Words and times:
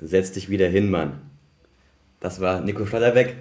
setz 0.00 0.32
dich 0.32 0.48
wieder 0.48 0.68
hin, 0.68 0.90
Mann. 0.90 1.20
Das 2.20 2.40
war 2.40 2.60
Nico 2.60 2.86
Schlotterbeck 2.86 3.36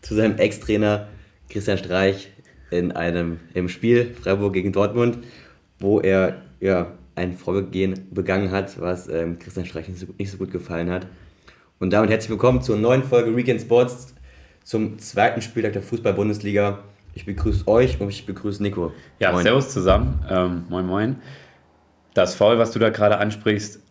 zu 0.00 0.14
seinem 0.14 0.38
Ex-Trainer 0.38 1.08
Christian 1.48 1.78
Streich 1.78 2.30
in 2.70 2.92
einem 2.92 3.40
im 3.54 3.68
Spiel 3.68 4.14
Freiburg 4.20 4.54
gegen 4.54 4.72
Dortmund, 4.72 5.18
wo 5.78 6.00
er 6.00 6.42
ja, 6.60 6.92
ein 7.14 7.34
Vorgehen 7.34 8.06
begangen 8.10 8.50
hat, 8.50 8.80
was 8.80 9.08
ähm, 9.08 9.38
Christian 9.38 9.66
Streich 9.66 9.88
nicht 9.88 10.00
so, 10.00 10.06
nicht 10.18 10.30
so 10.30 10.38
gut 10.38 10.50
gefallen 10.50 10.90
hat. 10.90 11.06
Und 11.78 11.92
damit 11.92 12.10
herzlich 12.10 12.30
willkommen 12.30 12.62
zur 12.62 12.76
neuen 12.76 13.02
Folge 13.02 13.36
Weekend 13.36 13.60
Sports 13.60 14.14
zum 14.64 14.98
zweiten 14.98 15.42
Spieltag 15.42 15.74
der 15.74 15.82
Fußball-Bundesliga. 15.82 16.78
Ich 17.14 17.26
begrüße 17.26 17.68
euch 17.68 18.00
und 18.00 18.08
ich 18.08 18.24
begrüße 18.24 18.62
Nico. 18.62 18.92
Ja, 19.18 19.32
Moin. 19.32 19.42
servus 19.42 19.70
zusammen. 19.70 20.24
Ähm, 20.30 20.64
moin, 20.70 20.86
moin. 20.86 21.16
Das 22.14 22.34
Foul, 22.34 22.58
was 22.58 22.70
du 22.70 22.78
da 22.78 22.90
gerade 22.90 23.18
ansprichst, 23.18 23.81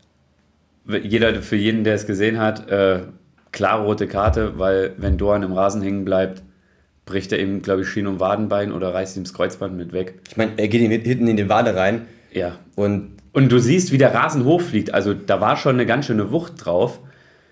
jeder, 0.88 1.42
für 1.42 1.56
jeden, 1.56 1.84
der 1.84 1.96
es 1.96 2.06
gesehen 2.08 2.40
hat, 2.40 2.70
äh, 2.70 3.02
klar 3.52 3.82
rote 3.82 4.08
Karte, 4.08 4.58
weil 4.58 4.94
wenn 4.98 5.18
Doan 5.18 5.44
im 5.44 5.54
Rasen 5.54 5.82
hängen 5.82 6.06
bleibt, 6.06 6.42
bricht 7.06 7.32
er 7.32 7.40
eben, 7.40 7.62
glaube 7.62 7.82
ich, 7.82 7.90
Schien- 7.90 8.08
und 8.08 8.20
Wadenbein 8.20 8.72
oder 8.72 8.94
reißt 8.94 9.18
ihm 9.18 9.24
das 9.24 9.34
Kreuzband 9.34 9.76
mit 9.76 9.92
weg. 9.94 10.16
Ich 10.30 10.38
meine, 10.38 10.52
er 10.58 10.68
geht 10.68 10.82
ihm 10.82 10.92
hinten 10.92 11.28
in 11.28 11.38
den 11.38 11.50
Wade 11.50 11.76
rein 11.76 12.06
Ja. 12.32 12.58
und, 12.76 13.18
Und 13.34 13.52
du 13.52 13.60
siehst, 13.60 13.92
wie 13.92 13.98
der 13.98 14.14
Rasen 14.14 14.44
hochfliegt. 14.46 14.94
Also 14.94 15.14
da 15.14 15.40
war 15.42 15.56
schon 15.58 15.76
eine 15.76 15.86
ganz 15.86 16.06
schöne 16.06 16.32
Wucht 16.32 16.66
drauf. 16.66 17.00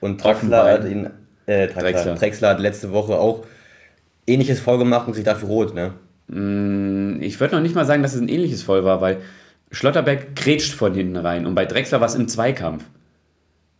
und 0.02 0.24
Offenbar. 0.26 0.72
hat 0.72 0.86
ihn, 0.86 1.10
äh, 1.46 1.68
Draxler, 1.68 1.82
Drexler. 1.82 2.16
Drexler. 2.16 2.50
hat 2.50 2.60
letzte 2.60 2.92
Woche 2.92 3.14
auch 3.16 3.46
ähnliches 4.28 4.60
vorgemacht 4.62 5.08
und 5.08 5.14
sich 5.14 5.24
dafür 5.26 5.48
rot, 5.50 5.74
ne? 5.74 5.94
Ich 7.22 7.40
würde 7.40 7.56
noch 7.56 7.62
nicht 7.62 7.76
mal 7.76 7.86
sagen, 7.86 8.04
dass 8.04 8.14
es 8.14 8.22
ein 8.22 8.30
ähnliches 8.30 8.62
Foul 8.62 8.84
war, 8.86 9.02
weil 9.02 9.18
Schlotterbeck 9.72 10.36
grätscht 10.36 10.74
von 10.74 10.94
hinten 10.94 11.18
rein 11.18 11.46
und 11.48 11.56
bei 11.56 11.66
Drexler 11.66 12.00
war 12.00 12.08
es 12.08 12.16
im 12.16 12.28
Zweikampf. 12.28 12.84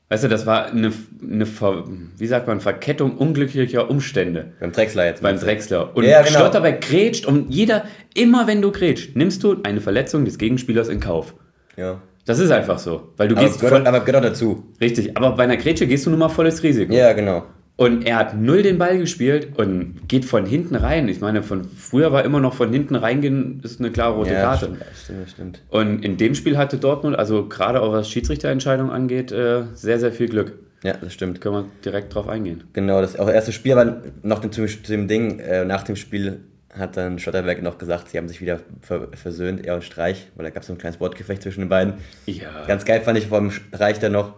Weißt 0.10 0.24
du, 0.24 0.28
das 0.28 0.46
war 0.48 0.66
eine, 0.66 0.92
eine 1.22 1.46
Ver, 1.46 1.84
wie 2.18 2.26
sagt 2.28 2.48
man, 2.48 2.60
Verkettung 2.60 3.16
unglücklicher 3.18 3.90
Umstände 3.92 4.54
Beim 4.60 4.72
Drexler 4.72 5.06
jetzt. 5.06 5.22
beim 5.22 5.40
Drexler. 5.40 5.96
Und 5.96 6.04
Ja, 6.04 6.24
genau. 6.24 6.40
Schlotterbeck 6.40 6.82
grätscht 6.82 7.26
und 7.28 7.52
jeder, 7.52 7.86
immer 8.16 8.48
wenn 8.48 8.62
du 8.62 8.72
grätscht, 8.72 9.16
nimmst 9.16 9.44
du 9.44 9.58
eine 9.64 9.82
Verletzung 9.82 10.26
des 10.26 10.40
Gegenspielers 10.40 10.90
in 10.90 11.00
Kauf. 11.00 11.36
Ja. 11.78 12.02
Das 12.26 12.40
ist 12.40 12.52
einfach 12.52 12.80
so, 12.80 13.10
weil 13.18 13.28
du 13.28 13.36
Aber, 13.36 13.46
gehst 13.46 13.60
gehört, 13.60 13.78
voll, 13.84 13.88
aber 13.88 14.00
gehört 14.02 14.24
dazu. 14.26 14.64
richtig, 14.82 15.16
aber 15.16 15.32
bei 15.32 15.44
einer 15.44 15.58
Grätsche 15.58 15.88
gehst 15.88 16.06
du 16.06 16.10
nun 16.10 16.20
mal 16.20 16.30
volles 16.30 16.62
Risiko. 16.64 16.94
Ja, 16.94 17.14
genau. 17.14 17.44
Und 17.80 18.06
er 18.06 18.18
hat 18.18 18.36
null 18.36 18.62
den 18.62 18.78
Ball 18.78 18.98
gespielt 18.98 19.58
und 19.58 20.02
geht 20.10 20.26
von 20.26 20.46
hinten 20.46 20.76
rein. 20.76 21.08
Ich 21.08 21.22
meine, 21.22 21.42
von 21.42 21.64
früher 21.64 22.12
war 22.12 22.26
immer 22.26 22.42
noch 22.42 22.54
von 22.54 22.74
hinten 22.74 22.94
reingehen, 22.94 23.62
ist 23.64 23.80
eine 23.80 23.90
klare 23.90 24.16
rote 24.16 24.34
ja, 24.34 24.42
Karte. 24.42 24.66
Stimmt, 24.66 24.84
stimmt, 25.02 25.30
stimmt. 25.30 25.62
Und 25.70 26.04
in 26.04 26.18
dem 26.18 26.36
Spiel 26.36 26.58
hatte 26.58 26.76
Dortmund, 26.76 27.18
also 27.18 27.48
gerade 27.48 27.82
auch 27.82 27.94
was 27.94 28.10
Schiedsrichterentscheidungen 28.10 28.92
angeht, 28.92 29.32
äh, 29.32 29.64
sehr, 29.76 29.98
sehr 29.98 30.12
viel 30.12 30.28
Glück. 30.28 30.56
Ja, 30.84 30.98
das 31.00 31.14
stimmt. 31.14 31.40
Können 31.40 31.56
wir 31.56 31.66
direkt 31.86 32.14
drauf 32.14 32.28
eingehen. 32.28 32.66
Genau, 32.74 33.00
das 33.00 33.18
auch 33.18 33.30
erste 33.30 33.54
Spiel, 33.54 33.72
aber 33.72 34.02
noch 34.24 34.40
dem, 34.40 34.52
zu 34.52 34.68
dem 34.68 35.08
Ding, 35.08 35.40
äh, 35.40 35.64
nach 35.64 35.84
dem 35.84 35.96
Spiel 35.96 36.42
hat 36.78 36.98
dann 36.98 37.18
Schotterberg 37.18 37.64
noch 37.64 37.78
gesagt, 37.78 38.10
sie 38.10 38.18
haben 38.18 38.28
sich 38.28 38.42
wieder 38.42 38.60
ver 38.82 39.08
versöhnt, 39.14 39.66
er 39.66 39.76
und 39.76 39.86
Streich, 39.86 40.28
weil 40.36 40.44
da 40.44 40.50
gab 40.50 40.64
es 40.64 40.68
so 40.68 40.74
ein 40.74 40.80
kleines 40.80 41.00
Wortgefecht 41.00 41.44
zwischen 41.44 41.62
den 41.62 41.70
beiden. 41.70 41.94
Ja. 42.26 42.66
Ganz 42.68 42.84
geil 42.84 43.00
fand 43.00 43.18
ich 43.18 43.28
vom 43.28 43.52
Streich 43.52 44.00
dann 44.00 44.12
noch, 44.12 44.34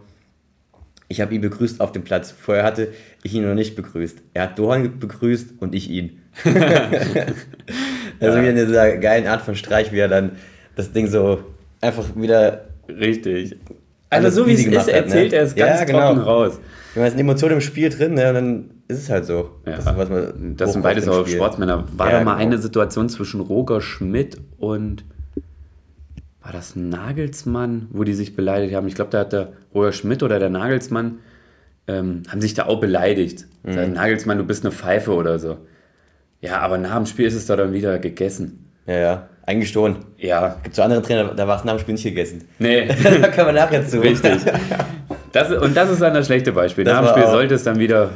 ich 1.11 1.21
habe 1.21 1.35
ihn 1.35 1.41
begrüßt 1.41 1.81
auf 1.81 1.91
dem 1.91 2.03
Platz. 2.03 2.31
Vorher 2.31 2.63
hatte 2.63 2.87
ich 3.23 3.33
ihn 3.33 3.45
noch 3.47 3.53
nicht 3.53 3.75
begrüßt. 3.75 4.17
Er 4.33 4.43
hat 4.43 4.57
Dohan 4.57 4.97
begrüßt 4.99 5.55
und 5.59 5.75
ich 5.75 5.89
ihn. 5.89 6.19
also 8.19 8.37
wieder 8.39 8.49
in 8.49 8.55
dieser 8.55 8.97
geilen 8.97 9.27
Art 9.27 9.41
von 9.41 9.55
Streich, 9.55 9.91
wie 9.91 9.99
er 9.99 10.07
dann 10.07 10.31
das 10.75 10.91
Ding 10.93 11.07
so 11.07 11.43
einfach 11.81 12.05
wieder, 12.15 12.65
Richtig. 12.87 13.55
Also 14.09 14.29
so 14.29 14.47
wie 14.47 14.53
es 14.53 14.65
ist, 14.65 14.77
hat, 14.77 14.87
ne? 14.87 14.91
erzählt 14.93 15.33
er 15.33 15.43
es 15.43 15.55
Ja, 15.55 15.67
ganz 15.67 15.85
genau. 15.85 16.07
trocken 16.07 16.19
raus. 16.21 16.59
wenn 16.93 17.03
man 17.03 17.11
eine 17.13 17.21
Emotion 17.21 17.51
im 17.51 17.61
Spiel 17.61 17.89
drin, 17.89 18.15
ne, 18.15 18.33
dann 18.33 18.69
ist 18.89 18.99
es 18.99 19.09
halt 19.09 19.25
so. 19.25 19.51
Ja. 19.65 19.77
Das, 19.77 19.85
ist, 19.85 19.97
was 19.97 20.09
man 20.09 20.55
Das 20.57 20.73
sind 20.73 20.81
beides 20.81 21.07
auch. 21.07 21.25
Sportsmänner. 21.25 21.85
War 21.95 22.11
Ja, 22.11 22.19
da 22.19 22.23
mal 22.25 22.33
genau. 22.33 22.45
eine 22.45 22.57
Situation 22.57 23.07
zwischen 23.07 23.39
Roger 23.39 23.79
Schmidt 23.79 24.37
und 24.57 25.05
war 26.43 26.51
das 26.51 26.75
Nagelsmann, 26.75 27.87
wo 27.91 28.03
die 28.03 28.13
sich 28.13 28.35
beleidigt 28.35 28.73
haben? 28.75 28.87
Ich 28.87 28.95
glaube, 28.95 29.11
da 29.11 29.19
hat 29.19 29.33
der 29.33 29.49
Roger 29.73 29.91
Schmidt 29.91 30.23
oder 30.23 30.39
der 30.39 30.49
Nagelsmann 30.49 31.19
ähm, 31.87 32.23
haben 32.29 32.41
sich 32.41 32.53
da 32.53 32.65
auch 32.65 32.79
beleidigt. 32.79 33.45
Mhm. 33.63 33.73
Sagt, 33.73 33.93
Nagelsmann, 33.93 34.37
du 34.37 34.43
bist 34.45 34.63
eine 34.65 34.71
Pfeife 34.71 35.13
oder 35.13 35.37
so. 35.39 35.57
Ja, 36.41 36.59
aber 36.59 36.77
nach 36.77 36.95
dem 36.95 37.05
Spiel 37.05 37.27
ist 37.27 37.35
es 37.35 37.45
da 37.45 37.55
dann 37.55 37.73
wieder 37.73 37.99
gegessen. 37.99 38.65
Ja, 38.87 38.95
ja, 38.97 39.29
eigentlich 39.45 39.69
schon. 39.71 39.97
Ja, 40.17 40.57
Gibt 40.63 40.75
so 40.75 40.81
andere 40.81 41.01
Trainer, 41.03 41.25
da 41.35 41.47
war 41.47 41.57
es 41.59 41.63
nach 41.63 41.73
dem 41.75 41.79
Spiel 41.79 41.93
nicht 41.93 42.03
gegessen. 42.03 42.43
nee, 42.57 42.87
da 43.21 43.27
können 43.27 43.47
wir 43.47 43.53
nachher 43.53 43.85
zu. 43.87 43.99
richtig. 44.01 44.33
Das, 45.33 45.49
und 45.49 45.77
das 45.77 45.89
ist 45.89 46.01
dann 46.01 46.13
das 46.13 46.25
schlechte 46.25 46.51
Beispiel. 46.51 46.83
Das 46.83 46.93
nach 46.93 47.03
dem 47.05 47.09
Spiel 47.11 47.23
auch- 47.23 47.31
sollte 47.31 47.55
es 47.55 47.63
dann 47.63 47.79
wieder 47.79 48.09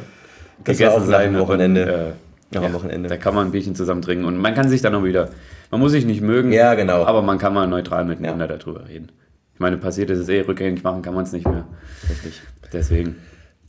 gegessen 0.66 1.06
sein. 1.06 1.32
dem 1.32 1.40
Wochenende. 1.40 1.84
Und, 1.84 1.90
äh, 1.90 2.12
Nach 2.60 2.62
dem 2.64 2.74
Wochenende. 2.74 3.08
Da 3.08 3.16
kann 3.16 3.34
man 3.34 3.48
ein 3.48 3.52
Bierchen 3.52 3.74
zusammen 3.74 4.02
trinken 4.02 4.26
und 4.26 4.36
man 4.36 4.54
kann 4.54 4.68
sich 4.68 4.82
dann 4.82 4.94
auch 4.96 5.04
wieder, 5.06 5.30
man 5.76 5.82
muss 5.82 5.92
sich 5.92 6.06
nicht 6.06 6.22
mögen, 6.22 6.54
Ja, 6.54 6.74
genau. 6.74 7.04
aber 7.04 7.22
man 7.22 7.38
kann 7.38 7.54
mal 7.54 7.68
neutral 7.68 8.06
miteinander 8.06 8.48
darüber 8.48 8.88
reden. 8.88 9.12
Ich 9.54 9.60
meine, 9.60 9.76
passiert 9.78 10.10
ist 10.10 10.20
es 10.20 10.30
eh, 10.30 10.40
rückgängig 10.40 10.84
machen 10.84 11.02
kann 11.02 11.14
man 11.14 11.26
es 11.26 11.34
nicht 11.34 11.46
mehr. 11.46 11.68
Richtig. 12.10 12.42
Deswegen. 12.72 13.18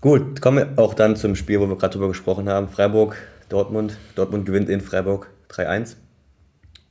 Gut, 0.00 0.40
kommen 0.40 0.58
wir 0.58 0.80
auch 0.80 0.94
dann 0.94 1.16
zum 1.16 1.34
Spiel, 1.34 1.58
wo 1.60 1.68
wir 1.68 1.76
gerade 1.76 1.94
drüber 1.94 2.06
gesprochen 2.06 2.48
haben. 2.48 2.68
Freiburg, 2.68 3.16
Dortmund. 3.48 3.96
Dortmund 4.14 4.46
gewinnt 4.46 4.68
in 4.68 4.80
Freiburg 4.80 5.30
3-1. 5.50 5.96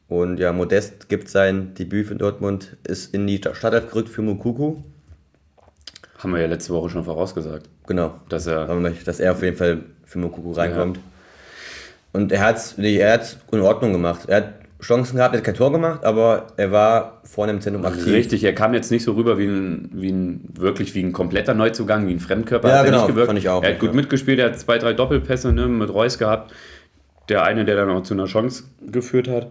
Und 0.09 0.37
ja, 0.37 0.51
Modest 0.51 1.07
gibt 1.07 1.29
sein 1.29 1.73
Debüt 1.75 2.07
für 2.07 2.15
Dortmund, 2.15 2.75
ist 2.85 3.13
in 3.13 3.25
die 3.25 3.37
Startelf 3.37 3.89
gerückt 3.91 4.09
für 4.09 4.21
Mukuku. 4.21 4.83
Haben 6.17 6.33
wir 6.33 6.41
ja 6.41 6.47
letzte 6.47 6.73
Woche 6.73 6.89
schon 6.89 7.05
vorausgesagt, 7.05 7.69
Genau. 7.87 8.15
dass 8.27 8.47
er 8.47 8.65
dass 9.05 9.21
er 9.21 9.31
auf 9.31 9.41
jeden 9.41 9.55
Fall 9.55 9.83
für 10.03 10.19
Mukuku 10.19 10.51
reinkommt. 10.51 10.99
Und 12.11 12.33
er 12.33 12.41
hat 12.41 12.57
es 12.57 12.77
er 12.77 13.13
hat's 13.13 13.37
in 13.53 13.61
Ordnung 13.61 13.93
gemacht. 13.93 14.27
Er 14.27 14.37
hat 14.37 14.64
Chancen 14.81 15.15
gehabt, 15.15 15.33
er 15.33 15.37
hat 15.37 15.45
kein 15.45 15.55
Tor 15.55 15.71
gemacht, 15.71 16.03
aber 16.03 16.47
er 16.57 16.71
war 16.71 17.21
vorne 17.23 17.53
im 17.53 17.61
Zentrum 17.61 17.85
aktiv. 17.85 18.07
richtig, 18.07 18.43
er 18.43 18.53
kam 18.53 18.73
jetzt 18.73 18.91
nicht 18.91 19.03
so 19.03 19.13
rüber 19.13 19.37
wie 19.37 19.45
ein, 19.45 19.89
wie 19.93 20.11
ein 20.11 20.41
wirklich 20.53 20.93
wie 20.95 21.01
ein 21.03 21.13
kompletter 21.13 21.53
Neuzugang, 21.53 22.07
wie 22.07 22.13
ein 22.13 22.19
Fremdkörper. 22.19 22.67
Ja, 22.67 22.73
hat 22.79 22.81
er 22.85 22.91
genau, 22.91 22.97
nicht 23.03 23.07
gewirkt. 23.07 23.27
fand 23.27 23.39
ich 23.39 23.49
auch. 23.49 23.63
Er 23.63 23.71
hat 23.73 23.79
gut 23.79 23.89
Ja. 23.89 23.95
mitgespielt, 23.95 24.37
er 24.39 24.47
hat 24.47 24.59
zwei, 24.59 24.77
drei 24.77 24.93
Doppelpässe 24.93 25.51
ne, 25.53 25.67
mit 25.67 25.93
Reus 25.93 26.17
gehabt. 26.17 26.53
Der 27.29 27.43
eine, 27.43 27.65
der 27.65 27.75
dann 27.77 27.89
auch 27.89 28.03
zu 28.03 28.13
einer 28.13 28.25
Chance 28.25 28.65
geführt 28.85 29.27
hat. 29.27 29.47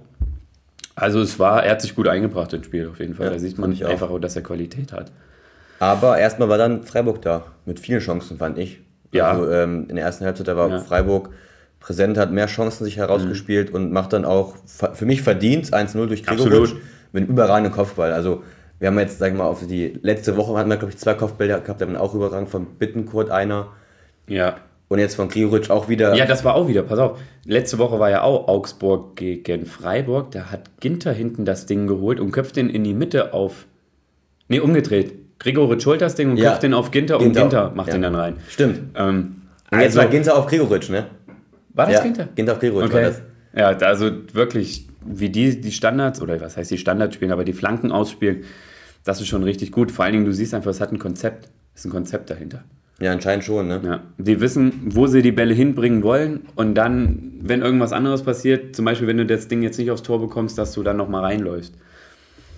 Also 0.95 1.21
es 1.21 1.39
war, 1.41 1.65
er 1.65 1.73
hat 1.73 1.83
sich 1.83 1.97
gut 1.97 2.07
eingebracht 2.07 2.53
ins 2.53 2.67
Spiel 2.67 2.89
auf 2.89 3.01
jeden 3.01 3.15
Fall. 3.15 3.27
Ja, 3.27 3.33
da 3.33 3.39
sieht 3.39 3.59
man 3.59 3.73
ich 3.73 3.85
einfach 3.85 4.11
auch, 4.11 4.21
dass 4.21 4.37
er 4.37 4.43
Qualität 4.43 4.93
hat. 4.93 5.11
Aber 5.81 6.19
erstmal 6.19 6.49
war 6.49 6.59
dann 6.59 6.85
Freiburg 6.85 7.21
da. 7.23 7.43
Mit 7.67 7.81
vielen 7.81 7.99
Chancen, 8.01 8.37
fand 8.39 8.59
ich. 8.59 8.81
Ja. 9.11 9.31
Also 9.33 9.51
ähm, 9.51 9.87
in 9.89 9.97
der 9.97 10.05
ersten 10.05 10.25
Halbzeit, 10.25 10.47
da 10.47 10.57
war 10.57 10.69
Ja. 10.69 10.79
Freiburg 10.79 11.31
präsent, 11.85 12.17
hat 12.17 12.33
mehr 12.33 12.47
Chancen 12.47 12.85
sich 12.85 12.97
herausgespielt 12.97 13.71
und 13.75 13.93
macht 13.93 14.15
dann 14.15 14.25
auch 14.25 14.55
für 14.95 15.05
mich 15.05 15.21
verdient 15.21 15.67
1-0 15.75 16.07
durch 16.07 16.25
Gregoritsch 16.25 16.75
mit 17.13 17.25
einem 17.25 17.31
überragenden 17.33 17.73
Kopfball. 17.75 18.11
Also 18.13 18.43
wir 18.79 18.89
haben 18.89 18.99
jetzt, 18.99 19.19
sag 19.19 19.33
ich 19.33 19.39
mal, 19.39 19.45
auf 19.45 19.67
die 19.67 19.99
letzte 20.03 20.37
Woche 20.39 20.57
hatten 20.59 20.71
wir, 20.71 20.79
glaube 20.79 20.93
ich, 20.93 20.99
zwei 20.99 21.13
Kopfbälle 21.13 21.61
gehabt, 21.61 21.81
da 21.81 21.85
haben 21.85 21.93
wir 21.93 22.01
auch 22.01 22.15
überragend 22.15 22.49
von 22.49 22.65
Bittenkurt 22.79 23.31
einer 23.31 23.69
Ja. 24.27 24.57
und 24.89 24.99
jetzt 24.99 25.15
von 25.15 25.29
Gregoritsch 25.29 25.69
auch 25.71 25.89
wieder. 25.91 26.15
Ja, 26.15 26.25
das 26.25 26.43
war 26.43 26.55
auch 26.55 26.69
wieder, 26.69 26.83
pass 26.85 26.99
auf. 26.99 27.19
Letzte 27.45 27.77
Woche 27.79 28.01
war 28.01 28.09
ja 28.11 28.23
auch 28.23 28.49
Augsburg 28.49 29.15
gegen 29.17 29.67
Freiburg. 29.67 30.31
Da 30.31 30.51
hat 30.51 30.81
Ginter 30.81 31.13
hinten 31.13 31.45
das 31.45 31.67
Ding 31.67 31.87
geholt 31.87 32.19
und 32.19 32.33
köpft 32.33 32.57
den 32.57 32.71
in 32.71 32.83
die 32.83 32.95
Mitte 32.95 33.35
auf. 33.35 33.67
Nee, 34.49 34.61
umgedreht. 34.61 35.13
Gregoritsch 35.39 35.85
holt 35.85 36.01
das 36.01 36.15
Ding 36.15 36.31
und 36.31 36.37
Ja. 36.39 36.49
köpft 36.51 36.63
den 36.63 36.73
auf 36.73 36.91
Ginter, 36.91 37.19
und 37.19 37.25
Ginter. 37.25 37.41
Ginter 37.43 37.73
macht 37.75 37.89
Ja. 37.89 37.93
den 37.95 38.03
dann 38.03 38.15
rein. 38.15 38.37
Stimmt. 38.49 38.81
Ähm, 38.97 39.43
Und 39.71 39.81
jetzt 39.81 39.97
also, 39.97 39.99
war 39.99 40.07
Ginter 40.07 40.37
auf 40.39 40.47
Gregoritsch, 40.47 40.89
ne? 40.91 41.07
War 41.75 41.87
das 41.87 41.97
ja, 41.97 42.03
Ginter? 42.03 42.29
Ginter 42.35 42.53
auf 42.53 42.59
Gregoritsch 42.61 42.93
war 42.93 43.01
Okay. 43.01 43.09
das. 43.09 43.23
Ja, 43.57 43.75
da- 43.75 43.87
also 43.87 44.11
wirklich, 44.33 44.89
wie 45.05 45.29
die 45.29 45.61
die 45.61 45.71
Standards, 45.73 46.21
oder 46.23 46.41
was 46.41 46.57
heißt 46.57 46.71
die 46.71 46.79
Standards 46.79 47.15
spielen, 47.15 47.31
aber 47.31 47.45
die 47.45 47.53
Flanken 47.53 47.93
ausspielen, 47.93 48.45
das 49.05 49.21
ist 49.21 49.27
schon 49.29 49.43
richtig 49.45 49.71
gut. 49.71 49.93
Vor 49.93 50.05
allen 50.05 50.13
Dingen, 50.15 50.25
du 50.25 50.33
siehst 50.33 50.55
einfach, 50.55 50.71
es 50.71 50.81
hat 50.81 50.91
ein 50.93 50.99
Konzept. 50.99 51.49
Es 51.75 51.81
ist 51.83 51.87
ein 51.87 51.91
Konzept 51.93 52.31
dahinter. 52.31 52.65
Ja, 53.01 53.11
anscheinend 53.13 53.45
schon, 53.45 53.67
ne? 53.67 53.81
Ja, 53.85 54.01
die 54.19 54.41
wissen, 54.41 54.73
wo 54.87 55.09
sie 55.09 55.21
die 55.21 55.33
Bälle 55.33 55.53
hinbringen 55.53 56.03
wollen 56.05 56.47
und 56.55 56.75
dann, 56.77 57.33
wenn 57.43 57.61
irgendwas 57.61 57.93
anderes 57.93 58.23
passiert, 58.23 58.75
zum 58.77 58.85
Beispiel, 58.85 59.09
wenn 59.09 59.17
du 59.17 59.27
das 59.27 59.49
Ding 59.49 59.63
jetzt 59.63 59.79
nicht 59.79 59.91
aufs 59.91 60.03
Tor 60.05 60.21
bekommst, 60.21 60.57
dass 60.59 60.73
du 60.73 60.83
dann 60.85 60.97
nochmal 60.97 61.23
reinläufst. 61.23 61.75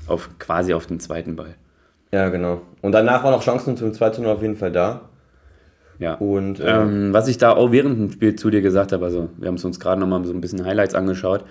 Auf, 0.07 0.29
quasi 0.39 0.73
auf 0.75 0.87
den 0.87 1.01
zweiten 1.01 1.35
Ball. 1.37 1.55
Ja, 2.13 2.29
genau. 2.29 2.61
Und 2.83 2.93
danach 2.93 3.25
waren 3.25 3.35
auch 3.35 3.43
Chancen 3.43 3.77
zum 3.77 3.91
2-0 3.93 4.25
auf 4.27 4.41
jeden 4.43 4.57
Fall 4.57 4.71
da. 4.71 5.09
Ja. 5.99 6.15
Und 6.15 6.61
äh, 6.61 6.83
Ähm, 6.83 7.13
was 7.13 7.29
ich 7.29 7.39
da 7.39 7.53
auch 7.53 7.73
während 7.73 7.99
dem 7.99 8.11
Spiel 8.13 8.37
zu 8.37 8.51
dir 8.51 8.61
gesagt 8.63 8.93
habe, 8.93 9.05
also 9.05 9.31
wir 9.39 9.49
haben 9.49 9.55
es 9.57 9.65
uns 9.65 9.81
gerade 9.81 10.01
nochmal 10.01 10.25
so 10.25 10.33
ein 10.33 10.41
bisschen 10.41 10.65
Highlights 10.65 10.95
angeschaut 10.95 11.45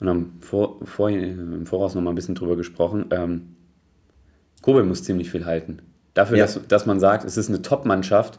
und 0.00 0.08
haben 0.08 0.38
vor, 0.40 0.78
vor, 0.84 1.10
im 1.10 1.66
Voraus 1.66 1.94
nochmal 1.94 2.12
ein 2.12 2.16
bisschen 2.16 2.34
drüber 2.34 2.56
gesprochen. 2.56 3.06
Ähm, 3.10 3.56
Kobel 4.62 4.84
muss 4.84 5.02
ziemlich 5.02 5.30
viel 5.30 5.44
halten. 5.46 5.78
Dafür, 6.14 6.36
Ja. 6.38 6.44
dass, 6.44 6.60
dass 6.68 6.86
man 6.86 7.00
sagt, 7.00 7.24
es 7.24 7.36
ist 7.36 7.48
eine 7.48 7.62
Top-Mannschaft. 7.62 8.38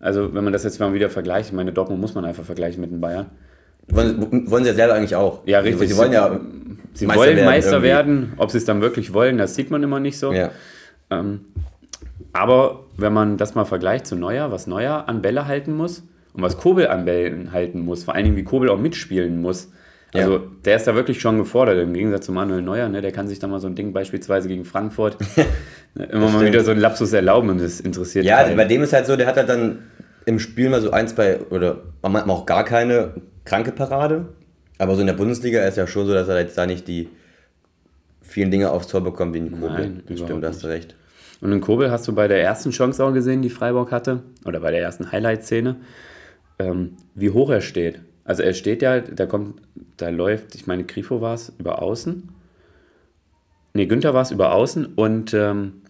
Also, 0.00 0.34
wenn 0.34 0.44
man 0.44 0.52
das 0.52 0.64
jetzt 0.64 0.80
mal 0.80 0.92
wieder 0.92 1.08
vergleicht, 1.08 1.48
ich 1.48 1.54
meine, 1.54 1.72
Dortmund 1.72 2.00
muss 2.00 2.14
man 2.14 2.24
einfach 2.24 2.44
vergleichen 2.44 2.80
mit 2.80 2.90
den 2.90 3.00
Bayern. 3.00 3.26
wollen, 3.88 4.50
wollen 4.50 4.64
sie 4.64 4.70
ja 4.70 4.74
selber 4.76 4.94
eigentlich 4.94 5.14
auch. 5.16 5.40
Ja, 5.46 5.60
richtig. 5.60 5.88
Sie 5.90 5.96
wollen 5.96 6.12
ja 6.12 6.40
Sie 6.92 7.06
Meister 7.06 7.20
wollen 7.20 7.36
werden 7.36 7.46
Meister 7.46 7.70
irgendwie. 7.72 7.88
werden. 7.88 8.32
Ob 8.36 8.50
sie 8.50 8.58
es 8.58 8.64
dann 8.64 8.80
wirklich 8.82 9.14
wollen, 9.14 9.38
das 9.38 9.54
sieht 9.54 9.70
man 9.70 9.82
immer 9.82 10.00
nicht 10.00 10.18
so. 10.18 10.32
Ja. 10.32 10.50
Ähm, 11.10 11.46
Aber 12.34 12.80
wenn 12.96 13.12
man 13.12 13.36
das 13.38 13.54
mal 13.54 13.64
vergleicht 13.64 14.06
zu 14.06 14.16
Neuer, 14.16 14.50
was 14.50 14.66
Neuer 14.66 15.04
an 15.08 15.22
Bälle 15.22 15.46
halten 15.46 15.72
muss 15.74 16.02
und 16.34 16.42
was 16.42 16.58
Kobel 16.58 16.88
an 16.88 17.04
Bällen 17.06 17.52
halten 17.52 17.80
muss, 17.80 18.04
vor 18.04 18.14
allen 18.14 18.24
Dingen 18.24 18.36
wie 18.36 18.44
Kobel 18.44 18.68
auch 18.68 18.78
mitspielen 18.78 19.40
muss. 19.40 19.70
Also 20.12 20.34
Ja. 20.36 20.42
der 20.64 20.76
ist 20.76 20.86
da 20.86 20.94
wirklich 20.94 21.20
schon 21.20 21.38
gefordert, 21.38 21.78
im 21.78 21.94
Gegensatz 21.94 22.26
zu 22.26 22.32
Manuel 22.32 22.62
Neuer, 22.62 22.88
ne? 22.88 23.00
der 23.00 23.10
kann 23.12 23.26
sich 23.28 23.38
da 23.38 23.46
mal 23.48 23.58
so 23.60 23.66
ein 23.66 23.74
Ding 23.74 23.92
beispielsweise 23.92 24.46
gegen 24.48 24.64
Frankfurt 24.64 25.16
ne, 25.94 26.04
immer 26.06 26.22
mal 26.26 26.28
stimmt. 26.30 26.46
wieder 26.46 26.62
so 26.64 26.70
einen 26.72 26.80
Lapsus 26.80 27.12
erlauben 27.12 27.50
und 27.50 27.60
das 27.60 27.80
interessiert 27.80 28.24
Ja, 28.24 28.42
keinen. 28.44 28.56
bei 28.56 28.64
dem 28.64 28.82
ist 28.82 28.92
halt 28.92 29.06
so, 29.06 29.16
der 29.16 29.26
hat 29.26 29.36
halt 29.36 29.48
dann 29.48 29.80
im 30.26 30.38
Spiel 30.38 30.68
mal 30.70 30.80
so 30.80 30.90
ein, 30.92 31.08
zwei 31.08 31.40
oder 31.50 31.78
manchmal 32.02 32.30
auch 32.36 32.46
gar 32.46 32.64
keine 32.64 33.14
kranke 33.44 33.72
Parade. 33.72 34.26
Aber 34.78 34.94
so 34.94 35.00
in 35.00 35.06
der 35.06 35.14
Bundesliga 35.14 35.62
ist 35.64 35.76
ja 35.76 35.86
schon 35.86 36.06
so, 36.06 36.14
dass 36.14 36.28
er 36.28 36.38
jetzt 36.40 36.56
da 36.58 36.66
nicht 36.66 36.86
die 36.88 37.08
vielen 38.22 38.50
Dinge 38.50 38.70
aufs 38.70 38.88
Tor 38.88 39.02
bekommt 39.02 39.34
wie 39.34 39.38
ein 39.40 39.52
Kobel. 39.52 39.70
Nein, 39.70 40.02
stimmt, 40.16 40.42
da 40.42 40.48
hast 40.48 40.62
du 40.64 40.68
recht. 40.68 40.94
Und 41.44 41.50
den 41.50 41.60
Kobel 41.60 41.90
hast 41.90 42.08
du 42.08 42.14
bei 42.14 42.26
der 42.26 42.42
ersten 42.42 42.70
Chance 42.70 43.04
auch 43.04 43.12
gesehen, 43.12 43.42
die 43.42 43.50
Freiburg 43.50 43.92
hatte, 43.92 44.22
oder 44.46 44.60
bei 44.60 44.70
der 44.70 44.80
ersten 44.80 45.12
Highlight-Szene, 45.12 45.76
ähm, 46.58 46.96
wie 47.14 47.28
hoch 47.28 47.50
er 47.50 47.60
steht. 47.60 48.00
Also 48.24 48.42
er 48.42 48.54
steht 48.54 48.80
ja, 48.80 49.00
da 49.00 49.26
kommt, 49.26 49.60
da 49.98 50.08
läuft, 50.08 50.54
ich 50.54 50.66
meine, 50.66 50.84
Grifo 50.84 51.20
war 51.20 51.34
es 51.34 51.52
über 51.58 51.82
außen. 51.82 52.30
Ne, 53.74 53.86
Günther 53.86 54.14
war 54.14 54.22
es 54.22 54.30
über 54.30 54.54
außen 54.54 54.86
und 54.94 55.34
ähm, 55.34 55.82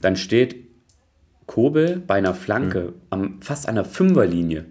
dann 0.00 0.14
steht 0.14 0.54
Kobel 1.46 2.00
bei 2.06 2.14
einer 2.14 2.32
Flanke 2.34 2.92
am, 3.10 3.42
fast 3.42 3.68
an 3.68 3.74
der 3.74 3.84
Fünferlinie. 3.84 4.66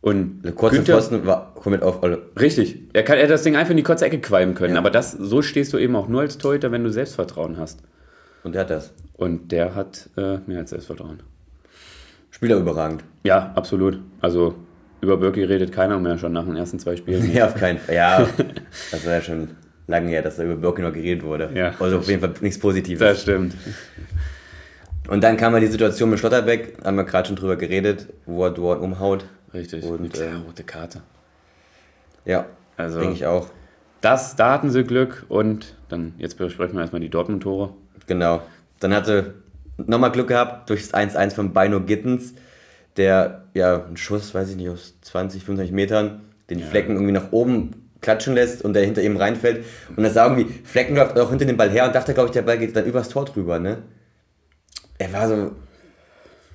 Und 0.00 0.40
Der 0.42 0.52
kurze 0.52 0.76
Günther- 0.76 0.94
Pfosten 0.94 1.26
war 1.26 1.54
komplett 1.54 1.82
auf. 1.82 2.02
Also, 2.02 2.16
Richtig. 2.40 2.80
Er 2.94 3.02
kann 3.02 3.18
er 3.18 3.26
das 3.26 3.42
Ding 3.42 3.56
einfach 3.56 3.72
in 3.72 3.76
die 3.76 3.82
kurze 3.82 4.06
Ecke 4.06 4.20
qualmen 4.20 4.54
können. 4.54 4.78
Aber 4.78 4.90
das, 4.90 5.12
so 5.12 5.42
stehst 5.42 5.74
du 5.74 5.76
eben 5.78 5.94
auch 5.96 6.08
nur 6.08 6.22
als 6.22 6.38
Torhüter, 6.38 6.72
wenn 6.72 6.82
du 6.82 6.90
Selbstvertrauen 6.90 7.58
hast. 7.58 7.82
Und 8.46 8.54
der 8.54 8.62
hat 8.62 8.70
das. 8.70 8.92
Und 9.14 9.50
der 9.50 9.74
hat 9.74 10.08
äh, 10.16 10.38
mehr 10.46 10.60
als 10.60 10.70
Selbstvertrauen. 10.70 11.20
Spieler 12.30 12.56
überragend. 12.56 13.02
Ja, 13.24 13.52
absolut. 13.56 13.98
Also 14.20 14.54
über 15.00 15.16
Birki 15.16 15.42
redet 15.42 15.72
keiner 15.72 15.98
mehr 15.98 16.16
schon 16.16 16.32
nach 16.32 16.44
den 16.44 16.56
ersten 16.56 16.78
zwei 16.78 16.94
Spielen. 16.96 17.28
Ja, 17.34 17.46
auf 17.46 17.54
keinen 17.56 17.78
Fall. 17.78 17.94
Ja, 17.94 18.26
das 18.92 19.04
war 19.04 19.14
ja 19.14 19.20
schon 19.20 19.48
lange 19.88 20.10
her, 20.10 20.22
dass 20.22 20.36
da 20.36 20.44
über 20.44 20.54
Birken 20.56 20.84
noch 20.84 20.92
geredet 20.92 21.24
wurde. 21.24 21.50
Ja. 21.54 21.74
Also 21.80 21.98
auf 21.98 22.08
jeden 22.08 22.20
Fall 22.20 22.34
nichts 22.40 22.58
Positives. 22.60 23.00
Das 23.00 23.22
stimmt. 23.22 23.54
Und 25.08 25.24
dann 25.24 25.36
kam 25.36 25.54
ja 25.54 25.60
die 25.60 25.66
Situation 25.66 26.10
mit 26.10 26.18
Schlotterbeck, 26.20 26.78
haben 26.84 26.96
wir 26.96 27.04
gerade 27.04 27.26
schon 27.26 27.36
drüber 27.36 27.56
geredet, 27.56 28.06
wo 28.26 28.44
er 28.44 28.50
dort 28.50 28.80
umhaut. 28.80 29.24
Richtig. 29.54 29.84
Und, 29.84 30.02
Mit 30.02 30.16
der 30.18 30.28
ähm, 30.32 30.42
rote 30.46 30.62
Karte. 30.62 31.00
Ja, 32.24 32.46
Also 32.76 33.00
denke 33.00 33.14
ich 33.14 33.26
auch. 33.26 33.48
das, 34.02 34.36
da 34.36 34.52
hatten 34.52 34.70
sie 34.70 34.84
Glück 34.84 35.24
und 35.28 35.74
dann 35.88 36.14
jetzt 36.18 36.36
besprechen 36.38 36.74
wir 36.76 36.82
erstmal 36.82 37.00
die 37.00 37.08
Dortmund-Tore. 37.08 37.72
Genau. 38.06 38.42
Dann 38.80 38.94
hatte 38.94 39.34
nochmal 39.78 40.12
Glück 40.12 40.28
gehabt 40.28 40.70
durch 40.70 40.88
das 40.88 40.94
1-1 40.94 41.34
von 41.34 41.52
Bino 41.52 41.80
Gittens, 41.80 42.34
der 42.96 43.44
ja 43.54 43.84
einen 43.84 43.96
Schuss, 43.96 44.34
weiß 44.34 44.50
ich 44.50 44.56
nicht, 44.56 44.68
aus 44.68 44.94
20, 45.02 45.42
25 45.44 45.74
Metern 45.74 46.20
den 46.50 46.60
Flecken 46.60 46.92
irgendwie 46.92 47.12
nach 47.12 47.32
oben 47.32 47.88
klatschen 48.00 48.34
lässt 48.34 48.62
und 48.62 48.74
der 48.74 48.84
hinter 48.84 49.02
ihm 49.02 49.16
reinfällt. 49.16 49.64
Und 49.96 50.02
das 50.04 50.14
sah 50.14 50.28
irgendwie, 50.28 50.52
Flecken 50.64 50.94
läuft 50.96 51.18
auch 51.18 51.30
hinter 51.30 51.44
dem 51.44 51.56
Ball 51.56 51.70
her 51.70 51.86
und 51.86 51.94
dachte, 51.94 52.14
glaube 52.14 52.28
ich, 52.28 52.32
der 52.32 52.42
Ball 52.42 52.58
geht 52.58 52.76
dann 52.76 52.84
übers 52.84 53.08
Tor 53.08 53.24
drüber, 53.24 53.58
ne? 53.58 53.78
Er 54.98 55.12
war 55.12 55.28
so. 55.28 55.52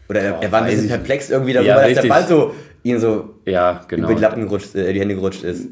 Oder 0.09 0.21
er, 0.21 0.42
er 0.42 0.51
war 0.51 0.63
ein 0.63 0.69
bisschen 0.71 0.88
perplex 0.88 1.30
irgendwie 1.30 1.53
darüber, 1.53 1.69
Ja, 1.69 1.75
dass 1.75 1.86
richtig. 1.88 2.01
der 2.03 2.09
Ball 2.09 2.27
so 2.27 2.56
ihn 2.83 3.00
so 3.00 3.36
Ja, 3.45 3.81
genau. 3.88 4.07
über 4.07 4.15
die 4.15 4.21
Lappen 4.21 4.44
gerutscht, 4.44 4.75
äh, 4.75 4.94
die 4.94 5.00
Hände 5.00 5.15
gerutscht 5.15 5.44
ist. 5.44 5.68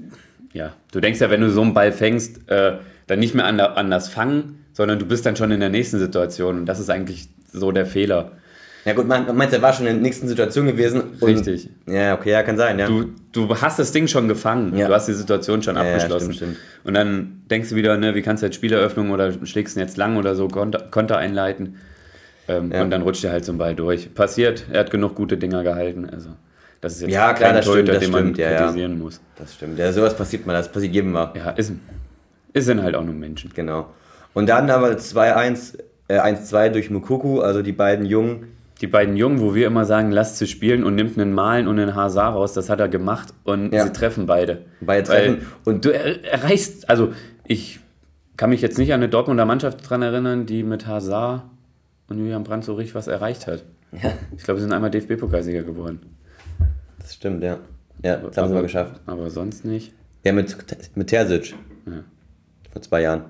Ja, 0.53 0.73
du 0.91 0.99
denkst 0.99 1.19
ja, 1.19 1.29
wenn 1.29 1.41
du 1.41 1.49
so 1.49 1.61
einen 1.61 1.73
Ball 1.73 1.91
fängst, 1.91 2.49
äh, 2.49 2.73
dann 3.07 3.19
nicht 3.19 3.35
mehr 3.35 3.45
an, 3.45 3.59
an 3.59 3.89
das 3.91 4.09
Fangen, 4.09 4.65
sondern 4.79 4.97
du 4.97 5.05
bist 5.05 5.25
dann 5.25 5.35
schon 5.35 5.51
in 5.51 5.59
der 5.59 5.67
nächsten 5.67 5.99
Situation 5.99 6.59
und 6.59 6.65
das 6.65 6.79
ist 6.79 6.89
eigentlich 6.89 7.27
so 7.51 7.73
der 7.73 7.85
Fehler. 7.85 8.31
Ja 8.85 8.93
gut, 8.93 9.09
man, 9.09 9.25
man 9.25 9.35
meint, 9.35 9.51
er 9.51 9.61
war 9.61 9.73
schon 9.73 9.85
in 9.87 9.95
der 9.95 10.01
nächsten 10.01 10.25
Situation 10.29 10.67
gewesen. 10.67 11.03
Richtig. 11.21 11.69
Ja, 11.85 12.13
okay, 12.15 12.31
ja, 12.31 12.43
kann 12.43 12.55
sein, 12.55 12.79
ja. 12.79 12.87
Du, 12.87 13.07
du 13.33 13.53
hast 13.57 13.77
das 13.77 13.91
Ding 13.91 14.07
schon 14.07 14.29
gefangen, 14.29 14.77
Ja. 14.77 14.87
du 14.87 14.93
hast 14.93 15.07
die 15.09 15.13
Situation 15.13 15.61
schon 15.61 15.75
Ja, 15.75 15.83
ja, 15.83 15.95
abgeschlossen. 15.95 16.31
stimmt, 16.33 16.53
stimmt. 16.55 16.85
Und 16.85 16.93
dann 16.93 17.41
denkst 17.51 17.67
du 17.71 17.75
wieder, 17.75 17.97
ne, 17.97 18.15
wie 18.15 18.21
kannst 18.21 18.41
du 18.41 18.47
jetzt 18.47 18.55
Spieleröffnung 18.55 19.11
oder 19.11 19.33
schlägst 19.45 19.75
ihn 19.75 19.81
jetzt 19.81 19.97
lang 19.97 20.15
oder 20.15 20.33
so, 20.35 20.47
Konter, 20.47 20.87
Konter 20.89 21.17
einleiten. 21.17 21.75
Ähm. 22.47 22.71
Und 22.71 22.89
dann 22.89 23.01
rutscht 23.01 23.25
er 23.25 23.33
halt 23.33 23.43
zum 23.43 23.57
Ball 23.57 23.75
durch. 23.75 24.13
Passiert, 24.15 24.63
er 24.71 24.79
hat 24.79 24.91
genug 24.91 25.13
gute 25.13 25.35
Dinger 25.35 25.61
gehalten. 25.63 26.09
Also, 26.09 26.29
das 26.79 26.93
ist 26.95 27.01
jetzt 27.01 27.11
Ja, 27.11 27.33
klar, 27.33 27.51
das 27.51 27.65
stimmt, 27.67 27.89
das 27.89 27.99
den 27.99 28.11
man 28.11 28.21
stimmt, 28.21 28.37
ja. 28.37 28.59
kritisieren 28.61 28.97
muss. 28.97 29.19
Das 29.37 29.55
stimmt. 29.55 29.77
Ja, 29.77 29.91
sowas 29.91 30.15
passiert 30.15 30.47
mal, 30.47 30.53
das 30.53 30.71
passiert 30.71 30.93
jedem 30.93 31.11
mal. 31.11 31.33
Ja, 31.35 31.49
ist, 31.49 31.73
ist 32.53 32.63
sind 32.65 32.81
halt 32.81 32.95
auch 32.95 33.03
nur 33.03 33.13
Menschen. 33.13 33.51
Genau. 33.53 33.87
Und 34.33 34.47
dann 34.49 34.69
aber 34.69 34.91
2-1, 34.97 35.77
äh, 36.07 36.19
1-2 36.19 36.69
durch 36.69 36.89
Mukuku, 36.89 37.39
also 37.41 37.61
die 37.61 37.71
beiden 37.71 38.05
Jungen. 38.05 38.47
Die 38.81 38.87
beiden 38.87 39.17
Jungen, 39.17 39.41
wo 39.41 39.53
wir 39.55 39.67
immer 39.67 39.83
sagen, 39.85 40.11
lasst 40.11 40.37
sie 40.37 40.47
spielen 40.47 40.83
und 40.85 40.95
nimmt 40.95 41.17
einen 41.19 41.33
Malen 41.33 41.67
und 41.67 41.77
einen 41.79 41.95
Hazard 41.95 42.33
raus, 42.35 42.53
das 42.53 42.69
hat 42.69 42.79
er 42.79 42.87
gemacht 42.87 43.33
und 43.43 43.73
Ja. 43.73 43.83
sie 43.85 43.91
treffen 43.91 44.25
beide. 44.25 44.61
Beide 44.79 45.03
treffen. 45.03 45.37
Weil, 45.65 45.73
und 45.73 45.83
du 45.85 45.89
er, 45.89 46.23
erreichst, 46.23 46.89
also 46.89 47.11
ich 47.45 47.79
kann 48.37 48.51
mich 48.51 48.61
jetzt 48.61 48.77
nicht 48.77 48.93
an 48.93 49.01
eine 49.01 49.09
Dortmunder 49.09 49.45
Mannschaft 49.45 49.89
dran 49.89 50.01
erinnern, 50.01 50.45
die 50.45 50.63
mit 50.63 50.87
Hazard 50.87 51.41
und 52.07 52.19
Julian 52.19 52.43
Brandt 52.45 52.63
so 52.63 52.73
richtig 52.75 52.95
was 52.95 53.07
erreicht 53.07 53.47
hat. 53.47 53.65
Ja, 53.91 54.13
Ich 54.37 54.43
glaube, 54.43 54.59
sie 54.61 54.63
sind 54.63 54.71
einmal 54.73 54.91
DFB-Pokalsieger 54.91 55.63
geworden. 55.63 55.99
das 56.99 57.15
stimmt, 57.15 57.43
ja. 57.43 57.57
Ja, 58.01 58.15
das 58.15 58.37
haben 58.37 58.47
sie 58.47 58.53
mal 58.53 58.61
geschafft. 58.63 59.01
Aber 59.07 59.29
sonst 59.29 59.65
nicht. 59.65 59.93
Ja, 60.23 60.31
mit, 60.31 60.55
mit 60.95 61.07
Terzic. 61.07 61.53
Ja. 61.85 62.03
Vor 62.71 62.81
zwei 62.81 63.01
Jahren. 63.01 63.23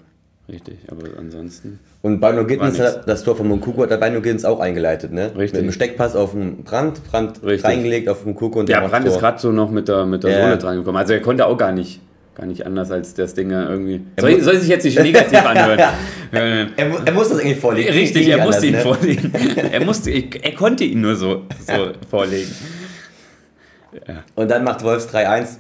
Richtig, 0.52 0.78
aber 0.90 1.06
ansonsten. 1.20 1.80
Und 2.02 2.22
War 2.22 2.34
nix. 2.34 2.80
hat 2.80 3.08
das 3.08 3.24
Tor 3.24 3.36
von 3.36 3.48
Mukuku 3.48 3.84
hat 3.84 3.92
der 3.92 3.98
Bino 3.98 4.20
Gittens 4.22 4.46
auch 4.46 4.60
eingeleitet, 4.60 5.12
ne? 5.12 5.28
Richtig. 5.36 5.54
Mit 5.54 5.62
einem 5.64 5.72
Steckpass 5.72 6.16
auf 6.16 6.32
den 6.32 6.64
Brand, 6.64 7.04
Brand 7.10 7.44
Richtig. 7.44 7.66
reingelegt 7.66 8.10
auf 8.10 8.26
Mukuku 8.26 8.60
und 8.62 8.70
Ja, 8.70 8.82
der 8.82 8.88
Brandt 8.88 9.06
ist 9.06 9.14
Tor. 9.14 9.22
gerade 9.22 9.40
so 9.40 9.52
noch 9.52 9.70
mit 9.70 9.88
der, 9.88 10.06
mit 10.06 10.24
der 10.24 10.32
Ja. 10.32 10.42
Sohle 10.46 10.58
dran 10.58 10.78
gekommen. 10.78 10.98
Also 10.98 11.14
er 11.14 11.22
konnte 11.22 11.46
auch 11.46 11.58
gar 11.58 11.72
nicht, 11.72 12.02
gar 12.36 12.48
nicht 12.48 12.66
anders 12.66 12.90
als 12.90 13.14
das 13.14 13.34
Ding 13.36 13.52
irgendwie. 13.52 14.02
Er 14.16 14.22
Soll, 14.24 14.32
muss- 14.36 14.44
soll 14.46 14.58
sich 14.58 14.70
jetzt 14.70 14.86
nicht 14.86 15.00
negativ 15.00 15.46
anhören. 15.46 15.80
Äh, 16.32 16.68
Er, 16.78 16.92
er 17.06 17.12
muss 17.14 17.30
das 17.30 17.40
irgendwie 17.40 17.56
vorlegen. 17.60 17.92
Richtig, 17.92 18.28
er 18.30 18.46
musste 18.46 18.68
ihn 18.68 18.76
anders, 18.76 18.86
ne? 18.86 18.96
vorlegen. 18.96 19.34
Er, 19.72 19.84
musste, 19.84 20.12
er 20.12 20.52
konnte 20.54 20.84
ihn 20.84 21.02
nur 21.02 21.16
so, 21.16 21.42
so 21.66 21.92
vorlegen. 22.08 22.52
Und 24.36 24.52
dann 24.52 24.64
macht 24.64 24.84
Wolfs 24.84 25.08
3-1. 25.14 25.58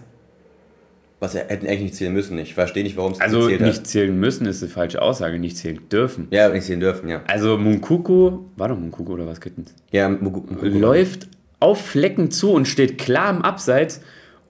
Was 1.21 1.35
er 1.35 1.47
hätten 1.49 1.67
eigentlich 1.67 1.81
nicht 1.81 1.95
zählen 1.95 2.13
müssen. 2.13 2.37
Ich 2.39 2.53
verstehe 2.53 2.83
nicht, 2.83 2.95
warum 2.95 3.11
es 3.11 3.19
Also 3.19 3.47
nicht 3.49 3.61
hat. 3.61 3.87
zählen 3.87 4.17
müssen 4.17 4.45
ist 4.45 4.63
eine 4.63 4.71
falsche 4.71 5.01
Aussage, 5.01 5.37
nicht 5.37 5.57
zählen 5.57 5.79
dürfen. 5.91 6.27
Ja, 6.31 6.47
nicht 6.49 6.65
zählen 6.65 6.79
dürfen, 6.79 7.09
ja. 7.09 7.21
Also 7.27 7.57
Munkuku, 7.57 8.39
war 8.55 8.69
doch 8.69 8.79
Munkuku 8.79 9.13
oder 9.13 9.27
was 9.27 9.41
Kittens? 9.41 9.73
Ja, 9.91 10.07
Mukuku. 10.07 10.65
Läuft 10.65 11.27
auf 11.59 11.81
Flecken 11.85 12.31
zu 12.31 12.51
und 12.51 12.67
steht 12.69 12.97
klar 12.97 13.29
im 13.35 13.41
Abseits 13.41 13.99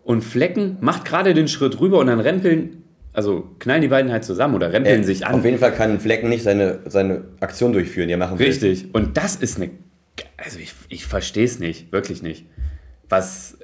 und 0.03 0.23
Flecken 0.23 0.77
macht 0.79 1.05
gerade 1.05 1.33
den 1.33 1.47
Schritt 1.47 1.79
rüber 1.79 1.97
und 1.99 2.05
dann 2.07 2.19
rempeln, 2.19 2.83
also 3.13 3.49
knallen 3.57 3.81
die 3.81 3.87
beiden 3.87 4.11
halt 4.11 4.23
zusammen 4.23 4.53
oder 4.53 4.71
rempeln 4.71 5.01
Äh, 5.01 5.03
sich 5.03 5.25
an. 5.25 5.35
Auf 5.35 5.45
jeden 5.45 5.57
Fall 5.57 5.71
kann 5.73 5.99
Flecken 5.99 6.29
nicht 6.29 6.43
seine, 6.43 6.79
seine 6.85 7.23
Aktion 7.39 7.73
durchführen, 7.73 8.07
die 8.09 8.13
er 8.13 8.17
machen 8.19 8.37
will. 8.37 8.45
Richtig. 8.45 8.85
Und 8.93 9.17
das 9.17 9.35
ist 9.35 9.57
eine. 9.57 9.71
Also 10.37 10.59
ich, 10.59 10.73
ich 10.89 11.05
verstehe 11.07 11.45
es 11.45 11.57
nicht, 11.59 11.91
wirklich 11.91 12.21
nicht. 12.21 12.45
Was. 13.09 13.57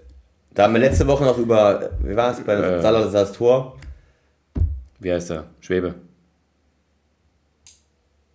Da 0.56 0.64
haben 0.64 0.74
wir 0.74 0.80
letzte 0.80 1.06
Woche 1.06 1.26
noch 1.26 1.38
über, 1.38 1.92
wie 2.02 2.16
war 2.16 2.32
es, 2.32 2.40
bei 2.40 2.54
Äh. 2.54 2.82
Salazars 2.82 3.34
Tor. 3.34 3.78
Wie 5.00 5.12
heißt 5.12 5.32
er? 5.32 5.44
Schwebe. 5.60 5.96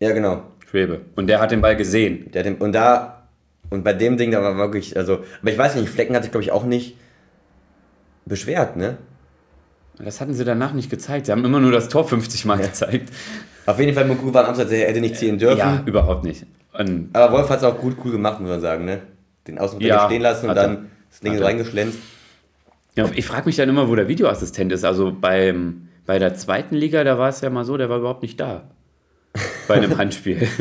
Ja, 0.00 0.12
genau. 0.12 0.42
Schwebe. 0.68 1.00
Und 1.16 1.26
der 1.26 1.40
hat 1.40 1.50
den 1.50 1.60
Ball 1.62 1.76
gesehen. 1.76 2.30
Der 2.32 2.40
hat 2.40 2.46
den, 2.46 2.56
und 2.56 2.72
da, 2.72 3.22
und 3.70 3.82
bei 3.84 3.94
dem 3.94 4.18
Ding, 4.18 4.30
da 4.30 4.42
war 4.42 4.56
wirklich, 4.56 4.96
also, 4.96 5.24
aber 5.40 5.50
ich 5.50 5.58
weiß 5.58 5.74
nicht, 5.76 5.88
Flecken 5.88 6.14
hat 6.14 6.22
sich, 6.22 6.30
glaube 6.30 6.44
ich, 6.44 6.52
auch 6.52 6.64
nicht 6.64 6.96
beschwert, 8.26 8.76
ne? 8.76 8.98
Das 9.98 10.20
hatten 10.20 10.32
sie 10.34 10.44
danach 10.44 10.72
nicht 10.72 10.90
gezeigt. 10.90 11.26
Sie 11.26 11.32
haben 11.32 11.44
immer 11.44 11.60
nur 11.60 11.72
das 11.72 11.88
Tor 11.88 12.06
50 12.06 12.44
Mal 12.44 12.56
gezeigt. 12.58 13.10
Auf 13.66 13.78
jeden 13.78 13.94
Fall, 13.94 14.06
Mukuku 14.06 14.32
war 14.32 14.44
am 14.44 14.50
Abseits, 14.50 14.70
er 14.72 14.88
hätte 14.88 15.00
nicht 15.00 15.16
ziehen 15.16 15.38
dürfen. 15.38 15.58
Ja, 15.58 15.82
überhaupt 15.84 16.24
nicht. 16.24 16.46
Und 16.78 17.10
Aber 17.14 17.32
Wolf 17.32 17.50
hat 17.50 17.58
es 17.58 17.64
auch 17.64 17.78
gut, 17.78 17.96
cool 18.04 18.12
gemacht, 18.12 18.40
muss 18.40 18.48
man 18.50 18.60
sagen, 18.60 18.84
ne? 18.84 19.00
Den 19.46 19.58
Außenrichter 19.58 19.94
Ja, 19.94 20.06
stehen 20.06 20.22
lassen 20.22 20.48
und 20.48 20.54
dann 20.54 20.90
das 21.10 21.20
Ding 21.20 21.36
so 21.36 21.44
reingeschlänzt. 21.44 21.98
ja, 22.96 23.08
ich 23.14 23.26
frage 23.26 23.46
mich 23.46 23.56
dann 23.56 23.68
immer, 23.68 23.88
wo 23.88 23.94
der 23.94 24.08
Videoassistent 24.08 24.72
ist. 24.72 24.84
Also 24.84 25.12
beim, 25.12 25.88
bei 26.06 26.18
der 26.18 26.34
zweiten 26.34 26.74
Liga, 26.76 27.04
da 27.04 27.18
war 27.18 27.28
es 27.28 27.40
ja 27.40 27.50
mal 27.50 27.64
so, 27.64 27.76
der 27.76 27.88
war 27.90 27.98
überhaupt 27.98 28.22
nicht 28.22 28.38
da. 28.40 28.64
Bei 29.68 29.74
einem 29.74 29.96
Handspiel. 29.98 30.46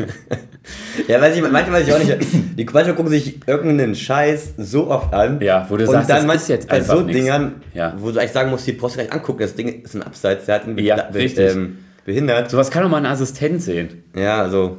Ja, 1.08 1.20
weiß 1.20 1.36
ich, 1.36 1.42
manchmal 1.42 1.80
weiß 1.82 1.88
ich 1.88 1.94
auch 1.94 1.98
nicht. 2.00 2.18
Die 2.60 2.66
manchmal 2.66 2.94
gucken 2.94 3.10
sich 3.10 3.40
irgendeinen 3.48 3.96
Scheiß 3.96 4.54
so 4.58 4.92
oft 4.92 5.14
an. 5.14 5.42
Ja, 5.42 5.66
wo 5.70 5.78
du 5.78 5.86
und 5.86 5.92
sagst, 5.92 6.10
dann 6.10 6.28
das 6.28 6.44
ist 6.44 6.48
jetzt 6.50 6.68
bei 6.70 6.82
so 6.82 7.00
nix. 7.02 7.18
Dingern, 7.18 7.62
Ja. 7.74 7.96
wo 7.98 8.12
du 8.12 8.20
eigentlich 8.20 8.32
sagen 8.34 8.52
musst, 8.52 8.68
die 8.68 8.74
Post 8.74 8.96
gleich 8.96 9.12
angucken, 9.12 9.40
das 9.40 9.56
Ding 9.56 9.82
ist 9.82 9.96
im 9.96 10.04
Abseits, 10.04 10.46
der 10.46 10.56
hat 10.56 10.68
ihn 10.68 10.78
Ja, 10.78 11.04
be- 11.04 11.18
richtig. 11.18 11.52
Ähm, 11.56 11.78
behindert. 12.06 12.52
Sowas 12.52 12.70
kann 12.70 12.84
doch 12.84 12.90
mal 12.90 12.98
ein 12.98 13.06
Assistent 13.08 13.64
sehen. 13.64 14.04
Ja, 14.16 14.42
also, 14.42 14.78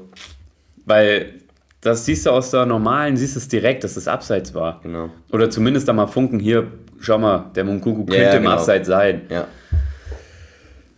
Weil 0.84 1.39
das 1.80 2.04
siehst 2.04 2.26
du 2.26 2.30
aus 2.30 2.50
der 2.50 2.66
normalen, 2.66 3.16
siehst 3.16 3.36
es 3.36 3.48
direkt, 3.48 3.84
dass 3.84 3.96
es 3.96 4.06
abseits 4.08 4.54
war. 4.54 4.80
genau. 4.82 5.10
Oder 5.32 5.48
zumindest 5.50 5.88
da 5.88 5.92
mal 5.92 6.06
funken, 6.06 6.38
hier, 6.38 6.66
schau 7.00 7.18
mal, 7.18 7.50
der 7.54 7.64
Munkuku 7.64 8.04
könnte 8.04 8.16
Ja, 8.22 8.28
ja, 8.30 8.34
im 8.34 8.42
genau. 8.42 8.54
Abseits 8.54 8.88
sein. 8.88 9.22
Ja. 9.30 9.46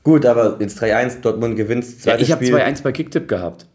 Gut, 0.03 0.27
aber 0.27 0.57
jetzt 0.61 0.83
3-1, 0.83 1.21
Dortmund 1.21 1.57
gewinnt 1.57 1.85
Ja, 2.05 2.17
ich 2.19 2.33
habe 2.33 2.45
Spiel. 2.45 2.57
2-1 2.57 2.83
bei 2.83 2.91
Kicktipp 2.93 3.29
gehabt. 3.29 3.67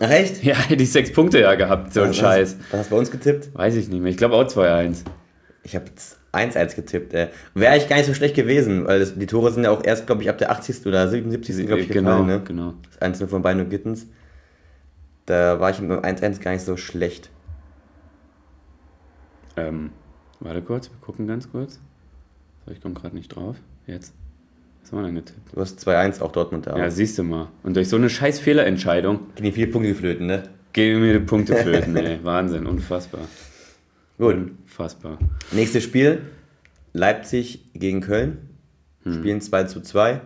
Ach 0.00 0.10
echt? 0.10 0.42
Ja, 0.44 0.54
hätte 0.56 0.82
ich 0.82 0.92
sechs 0.92 1.12
Punkte 1.12 1.40
ja 1.40 1.54
gehabt, 1.54 1.92
so 1.94 2.02
ein 2.02 2.10
Was- 2.10 2.16
Scheiß. 2.16 2.56
Was 2.70 2.80
hast 2.80 2.90
du 2.90 2.94
bei 2.94 2.98
uns 3.00 3.10
getippt? 3.10 3.54
Weiß 3.54 3.74
ich 3.74 3.88
nicht 3.88 4.00
mehr. 4.00 4.10
Ich 4.10 4.16
glaube 4.16 4.34
auch 4.36 4.44
2-1. 4.46 4.98
Ich 5.64 5.74
habe 5.74 5.86
1-1 6.32 6.76
getippt. 6.76 7.14
Äh. 7.14 7.28
Wäre 7.54 7.72
eigentlich 7.72 7.88
gar 7.88 7.96
nicht 7.96 8.06
so 8.06 8.14
schlecht 8.14 8.34
gewesen, 8.34 8.86
weil 8.86 9.00
das, 9.00 9.14
die 9.16 9.26
Tore 9.26 9.50
sind 9.52 9.64
ja 9.64 9.70
auch 9.70 9.84
erst, 9.84 10.06
glaube 10.06 10.22
ich, 10.22 10.28
ab 10.28 10.38
der 10.38 10.50
80. 10.50 10.86
oder 10.86 11.08
77. 11.08 11.66
glaube 11.66 11.80
ich, 11.82 11.88
genau, 11.88 12.10
gefallen. 12.22 12.26
Ne? 12.26 12.40
genau. 12.44 12.74
Das 12.90 13.00
Einzelne 13.02 13.28
von 13.28 13.42
Beino 13.42 13.64
Gittens. 13.64 14.06
Da 15.26 15.60
war 15.60 15.70
ich 15.70 15.80
mit 15.80 15.90
dem 15.90 16.00
1-1 16.00 16.40
gar 16.42 16.52
nicht 16.52 16.64
so 16.64 16.76
schlecht. 16.76 17.30
Ähm, 19.56 19.90
warte 20.40 20.62
kurz, 20.62 20.90
wir 20.90 20.98
gucken 21.00 21.26
ganz 21.26 21.50
kurz. 21.50 21.80
So, 22.66 22.72
ich 22.72 22.80
komme 22.80 22.94
gerade 22.94 23.14
nicht 23.14 23.28
drauf. 23.28 23.56
Jetzt. 23.86 24.14
Was 24.82 24.92
haben 24.92 24.98
wir 24.98 25.06
denn 25.06 25.14
getippt? 25.14 25.54
Du 25.54 25.60
hast 25.60 25.80
2-1 25.86 26.20
auch 26.20 26.32
Dortmund 26.32 26.66
da. 26.66 26.76
Ja, 26.76 26.90
siehst 26.90 27.16
du 27.18 27.22
mal. 27.22 27.48
Und 27.62 27.76
durch 27.76 27.88
so 27.88 27.96
eine 27.96 28.10
scheiß 28.10 28.40
Fehlerentscheidung 28.40 29.20
Gehen 29.34 29.44
die 29.44 29.52
viele 29.52 29.68
Punkte 29.68 29.88
geflöten, 29.88 30.26
ne? 30.26 30.42
gehen 30.74 31.00
mir 31.00 31.14
die 31.14 31.24
Punkte 31.24 31.56
flöten, 31.62 31.96
ey. 31.96 32.22
Wahnsinn, 32.22 32.66
unfassbar. 32.66 33.22
Gut. 34.18 34.34
Unfassbar. 34.34 35.18
Nächstes 35.52 35.84
Spiel. 35.84 36.20
Leipzig 36.92 37.64
gegen 37.72 38.02
Köln. 38.02 38.50
Hm. 39.04 39.14
Spielen 39.14 39.40
2 39.40 39.64
zu 39.64 39.80
2. 39.80 40.20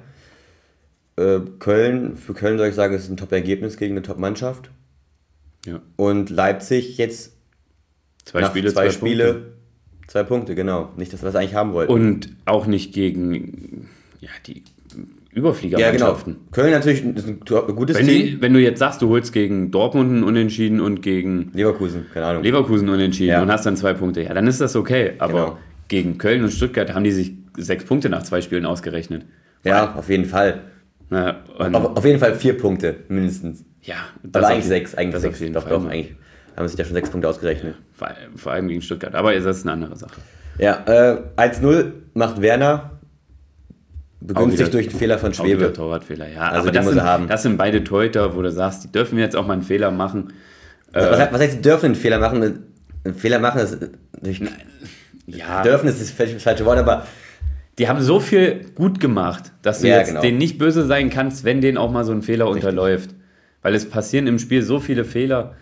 Äh, 1.16 1.40
Köln, 1.58 2.16
für 2.16 2.34
Köln 2.34 2.58
soll 2.58 2.68
ich 2.68 2.74
sagen, 2.74 2.94
ist 2.94 3.08
ein 3.08 3.16
Top-Ergebnis 3.16 3.76
gegen 3.76 3.94
eine 3.94 4.02
Top-Mannschaft. 4.02 4.70
Ja. 5.66 5.80
Und 5.96 6.30
Leipzig 6.30 6.96
jetzt 6.98 7.36
Zwei 8.24 8.40
nach 8.42 8.50
Spiele, 8.50 8.72
zwei, 8.72 8.88
zwei 8.88 8.90
Spiele, 8.92 9.24
Punkte. 9.34 9.52
zwei 10.06 10.22
Punkte, 10.22 10.54
genau. 10.54 10.90
Nicht, 10.96 11.12
dass 11.12 11.22
wir 11.22 11.26
das 11.26 11.34
eigentlich 11.36 11.54
haben 11.54 11.72
wollten. 11.72 11.92
Und 11.92 12.30
auch 12.44 12.66
nicht 12.66 12.92
gegen 12.92 13.88
ja, 14.20 14.28
die 14.46 14.54
ja, 14.54 14.60
genau. 14.94 15.06
Überfliegermannschaften. 15.32 16.36
Köln 16.52 16.72
natürlich 16.72 17.02
ein 17.04 17.40
gutes 17.76 17.96
Wenn, 17.98 18.06
Team. 18.06 18.26
die, 18.26 18.42
wenn 18.42 18.52
du 18.52 18.60
jetzt 18.60 18.78
sagst, 18.80 19.00
du 19.02 19.08
holst 19.08 19.32
gegen 19.32 19.70
Dortmund 19.70 20.10
einen 20.10 20.24
Unentschieden 20.24 20.80
und 20.80 21.00
gegen 21.02 21.50
Leverkusen, 21.54 22.06
keine 22.12 22.26
Ahnung. 22.26 22.42
Leverkusen 22.42 22.88
unentschieden 22.88 23.30
Ja. 23.32 23.42
und 23.42 23.50
hast 23.50 23.64
dann 23.66 23.76
zwei 23.76 23.94
Punkte, 23.94 24.22
ja, 24.22 24.34
dann 24.34 24.46
ist 24.46 24.60
das 24.60 24.74
okay. 24.76 25.12
Aber 25.18 25.32
Genau. 25.32 25.58
gegen 25.88 26.18
Köln 26.18 26.42
und 26.42 26.50
Stuttgart 26.50 26.92
haben 26.94 27.04
die 27.04 27.12
sich 27.12 27.32
sechs 27.56 27.84
Punkte 27.84 28.08
nach 28.08 28.22
zwei 28.24 28.40
Spielen 28.40 28.66
ausgerechnet. 28.66 29.24
ja, 29.64 29.94
auf 29.94 30.08
jeden 30.08 30.24
Fall. 30.24 30.62
Na, 31.10 31.42
Auf, 31.58 31.96
auf 31.98 32.04
jeden 32.04 32.18
Fall 32.18 32.34
vier 32.34 32.56
Punkte, 32.58 32.96
mindestens. 33.08 33.64
Ja, 33.88 33.96
Aber 34.22 34.40
das 34.40 34.44
eigentlich 34.50 34.58
auf- 34.64 34.68
sechs, 34.68 34.94
eigentlich 34.94 35.12
das 35.22 35.22
sechs. 35.38 35.52
doch, 35.52 35.62
Fall. 35.62 35.72
doch, 35.72 35.84
eigentlich 35.86 36.14
haben 36.56 36.68
sich 36.68 36.76
da 36.76 36.84
schon 36.84 36.94
sechs 36.94 37.10
Punkte 37.10 37.28
ausgerechnet. 37.28 37.74
Vor, 37.94 38.08
vor 38.36 38.52
allem 38.52 38.68
gegen 38.68 38.82
Stuttgart. 38.82 39.14
Aber 39.14 39.32
das 39.34 39.44
ist 39.44 39.62
eine 39.64 39.72
andere 39.72 39.96
Sache. 39.96 40.20
Ja, 40.58 40.82
äh, 40.86 41.20
1-0 41.36 41.92
macht 42.14 42.40
Werner. 42.40 42.90
Begünstigt 44.20 44.74
durch 44.74 44.88
den 44.88 44.98
Fehler 44.98 45.16
von 45.18 45.32
Schwebe. 45.32 45.72
Torwartfehler, 45.72 46.26
ja. 46.28 46.40
Also 46.48 46.62
aber 46.68 46.72
das 46.72 46.86
sind, 46.88 47.02
haben. 47.02 47.28
das 47.28 47.42
sind 47.44 47.56
beide 47.56 47.84
Torhüter, 47.84 48.34
wo 48.34 48.42
du 48.42 48.50
sagst, 48.50 48.82
die 48.84 48.90
dürfen 48.90 49.16
jetzt 49.18 49.36
auch 49.36 49.46
mal 49.46 49.52
einen 49.52 49.62
Fehler 49.62 49.92
machen. 49.92 50.32
Was, 50.92 51.04
Äh, 51.04 51.08
heißt- 51.22 51.32
was 51.32 51.40
heißt, 51.40 51.52
sie 51.52 51.60
dürfen 51.62 51.86
einen 51.86 51.94
Fehler 51.94 52.18
machen? 52.18 52.64
Einen 53.04 53.14
Fehler 53.14 53.38
machen, 53.38 53.58
das, 53.60 53.78
durch, 54.20 54.42
ja, 55.26 55.62
dürfen 55.62 55.88
ist 55.88 56.00
das 56.00 56.10
falsche 56.42 56.64
Wort, 56.64 56.78
aber 56.78 57.06
die 57.78 57.88
haben 57.88 58.00
so 58.00 58.18
viel 58.18 58.66
gut 58.74 58.98
gemacht, 58.98 59.52
dass 59.62 59.82
du 59.82 59.88
Ja, 59.88 59.98
jetzt 59.98 60.08
genau. 60.08 60.20
denen 60.20 60.38
nicht 60.38 60.58
böse 60.58 60.84
sein 60.84 61.10
kannst, 61.10 61.44
wenn 61.44 61.60
denen 61.60 61.78
auch 61.78 61.92
mal 61.92 62.04
so 62.04 62.10
ein 62.10 62.22
Fehler 62.22 62.48
unterläuft. 62.48 63.10
Weil 63.62 63.74
es 63.74 63.88
passieren 63.88 64.26
im 64.26 64.38
Spiel 64.38 64.62
so 64.62 64.80
viele 64.80 65.04
Fehler, 65.04 65.56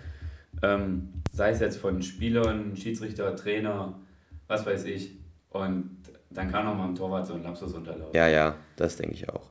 ähm, 0.62 1.08
sei 1.32 1.50
es 1.50 1.60
jetzt 1.60 1.78
von 1.78 2.02
Spielern, 2.02 2.76
Schiedsrichter, 2.76 3.34
Trainer, 3.36 3.98
was 4.46 4.66
weiß 4.66 4.84
ich. 4.84 5.12
Und 5.50 5.96
dann 6.30 6.50
kann 6.50 6.66
auch 6.66 6.74
mal 6.74 6.88
ein 6.88 6.94
Torwart 6.94 7.26
so 7.26 7.34
ein 7.34 7.42
Lapsus 7.42 7.72
unterlaufen. 7.72 8.14
ja, 8.14 8.28
ja, 8.28 8.56
das 8.76 8.96
denke 8.96 9.14
ich 9.14 9.28
auch. 9.28 9.50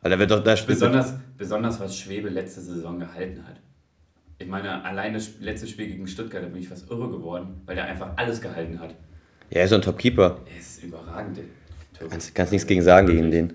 Aber 0.00 0.10
da 0.10 0.18
wird 0.18 0.30
doch 0.30 0.44
da 0.44 0.54
Besonders, 0.54 1.14
besonders 1.36 1.80
was 1.80 1.98
Schwebe 1.98 2.28
letzte 2.28 2.60
Saison 2.60 2.98
gehalten 2.98 3.46
hat. 3.46 3.60
Ich 4.38 4.48
meine, 4.48 4.84
allein 4.84 5.14
das 5.14 5.40
letzte 5.40 5.66
Spiel 5.66 5.86
gegen 5.86 6.06
Stuttgart, 6.06 6.42
da 6.42 6.48
bin 6.48 6.60
ich 6.60 6.68
fast 6.68 6.90
irre 6.90 7.08
geworden, 7.08 7.62
weil 7.66 7.76
der 7.76 7.86
einfach 7.86 8.10
alles 8.16 8.40
gehalten 8.40 8.80
hat. 8.80 8.90
Ja, 9.50 9.58
er 9.58 9.64
ist 9.64 9.70
so 9.70 9.76
ein 9.76 9.82
Top-Keeper. 9.82 10.40
Er 10.52 10.58
ist 10.58 10.82
überragend. 10.82 11.38
Kannst, 12.10 12.34
kannst 12.34 12.52
nichts 12.52 12.66
gegen 12.66 12.82
sagen 12.82 13.06
gegen 13.06 13.30
den. 13.30 13.52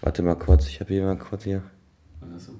Warte 0.00 0.22
mal 0.22 0.34
kurz, 0.34 0.66
ich 0.68 0.80
habe 0.80 0.92
hier 0.92 1.04
mal 1.04 1.16
kurz 1.18 1.44
hier 1.44 1.62
Was 2.20 2.30
hast 2.34 2.48
du? 2.48 2.52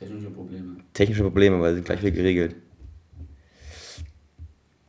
Technische 0.00 0.30
Probleme. 0.30 0.76
technische 0.94 1.22
Probleme, 1.22 1.56
aber 1.56 1.68
sie 1.68 1.74
sind 1.76 1.84
gleich 1.84 2.00
wieder 2.00 2.10
geregelt. 2.10 2.56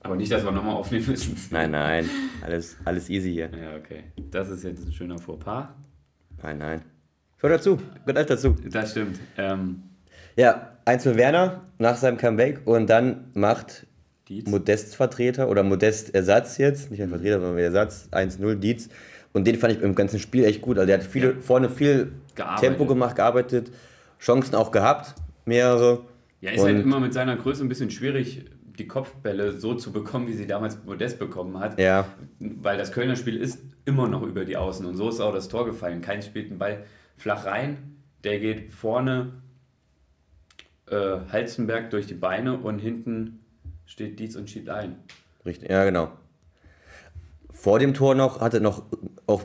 Aber 0.04 0.16
nicht, 0.16 0.32
dass 0.32 0.44
wir 0.44 0.52
nochmal 0.52 0.76
aufnehmen 0.76 1.06
müssen. 1.08 1.36
Nein, 1.52 1.72
nein, 1.72 2.10
alles, 2.42 2.76
alles 2.86 3.10
easy 3.10 3.32
hier. 3.34 3.50
Ja, 3.52 3.76
okay. 3.78 4.04
Das 4.32 4.50
ist 4.50 4.64
jetzt 4.64 4.84
ein 4.86 4.92
schöner 4.92 5.20
Fauxpas. 5.20 5.70
Nein, 6.42 6.58
nein. 6.58 6.82
Hör 7.38 7.50
dazu, 7.52 7.78
gehört 8.06 8.18
alles 8.18 8.28
dazu. 8.28 8.56
Das 8.72 8.92
stimmt. 8.92 9.20
Ähm, 9.38 9.84
Ja, 10.36 10.72
1 10.86 11.04
für 11.04 11.18
Werner 11.18 11.62
nach 11.78 11.98
seinem 11.98 12.18
Comeback 12.18 12.62
und 12.66 12.90
dann 12.90 13.26
macht 13.34 13.86
Dietz. 14.28 14.50
Modest-Vertreter 14.50 15.50
oder 15.50 15.62
Modest-Ersatz 15.62 16.58
jetzt, 16.58 16.90
nicht 16.90 17.02
ein 17.02 17.10
Vertreter, 17.10 17.40
sondern 17.40 17.60
Ersatz, 17.60 18.08
1-0 18.12 18.56
Dietz. 18.56 18.90
Und 19.34 19.46
den 19.46 19.56
fand 19.58 19.74
ich 19.74 19.82
im 19.82 19.94
ganzen 19.94 20.20
Spiel 20.20 20.46
echt 20.46 20.62
gut. 20.62 20.78
Also 20.78 20.88
der 20.88 21.00
hat 21.00 21.06
viele, 21.06 21.40
vorne 21.42 21.70
viel 21.70 22.12
Gearbeitet. 22.36 22.60
Tempo 22.62 22.86
gemacht, 22.86 23.16
gearbeitet, 23.16 23.72
Chancen 24.22 24.56
auch 24.56 24.72
gehabt, 24.72 25.16
mehrere. 25.46 26.06
Ja, 26.42 26.52
ist 26.52 26.64
halt 26.64 26.76
Und- 26.78 26.82
immer 26.84 27.00
mit 27.00 27.14
seiner 27.14 27.36
Größe 27.36 27.64
ein 27.66 27.70
bisschen 27.70 27.90
schwierig, 27.92 28.46
die 28.78 28.88
Kopfbälle 28.88 29.52
so 29.60 29.74
zu 29.76 29.92
bekommen, 29.92 30.28
wie 30.28 30.34
sie 30.34 30.48
damals 30.48 30.84
Modest 30.86 31.20
bekommen 31.20 31.60
hat. 31.60 31.80
Ja, 31.80 32.06
Weil 32.40 32.78
das 32.78 32.92
Kölner 32.92 33.16
Spiel 33.16 33.36
ist 33.36 33.60
immer 33.86 34.08
noch 34.08 34.22
über 34.24 34.46
die 34.46 34.56
Außen 34.58 34.86
und 34.86 34.96
so 34.96 35.10
ist 35.10 35.20
auch 35.20 35.34
das 35.34 35.50
Tor 35.50 35.66
gefallen. 35.66 36.02
Kein 36.02 36.22
spielt 36.22 36.50
den 36.50 36.58
Ball 36.58 36.86
flach 37.18 37.46
rein, 37.46 37.98
der 38.24 38.40
geht 38.40 38.72
vorne 38.74 39.34
äh, 40.88 41.18
Halzenberg 41.32 41.90
durch 41.90 42.08
die 42.08 42.14
Beine 42.14 42.58
und 42.58 42.80
hinten 42.80 43.40
steht 43.86 44.20
Dietz 44.20 44.36
und 44.36 44.50
schiebt 44.50 44.70
ein. 44.70 44.96
richtig, 45.46 45.70
ja, 45.70 45.84
genau. 45.86 46.12
Vor 47.52 47.78
dem 47.80 47.94
Tor 47.94 48.16
noch 48.16 48.40
hatte 48.42 48.62
noch 48.62 48.84
auch, 49.28 49.44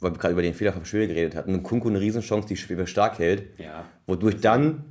weil 0.00 0.12
wir 0.12 0.18
gerade 0.18 0.32
über 0.32 0.42
den 0.42 0.54
Fehler 0.54 0.72
vom 0.72 0.84
Schwebe 0.84 1.08
geredet 1.08 1.34
hatten, 1.36 1.62
Kunku 1.62 1.88
eine 1.88 2.00
Riesenchance, 2.00 2.48
die 2.48 2.56
Schwebe 2.56 2.86
stark 2.86 3.18
hält, 3.18 3.44
Ja. 3.58 3.84
wodurch 4.06 4.40
dann 4.40 4.84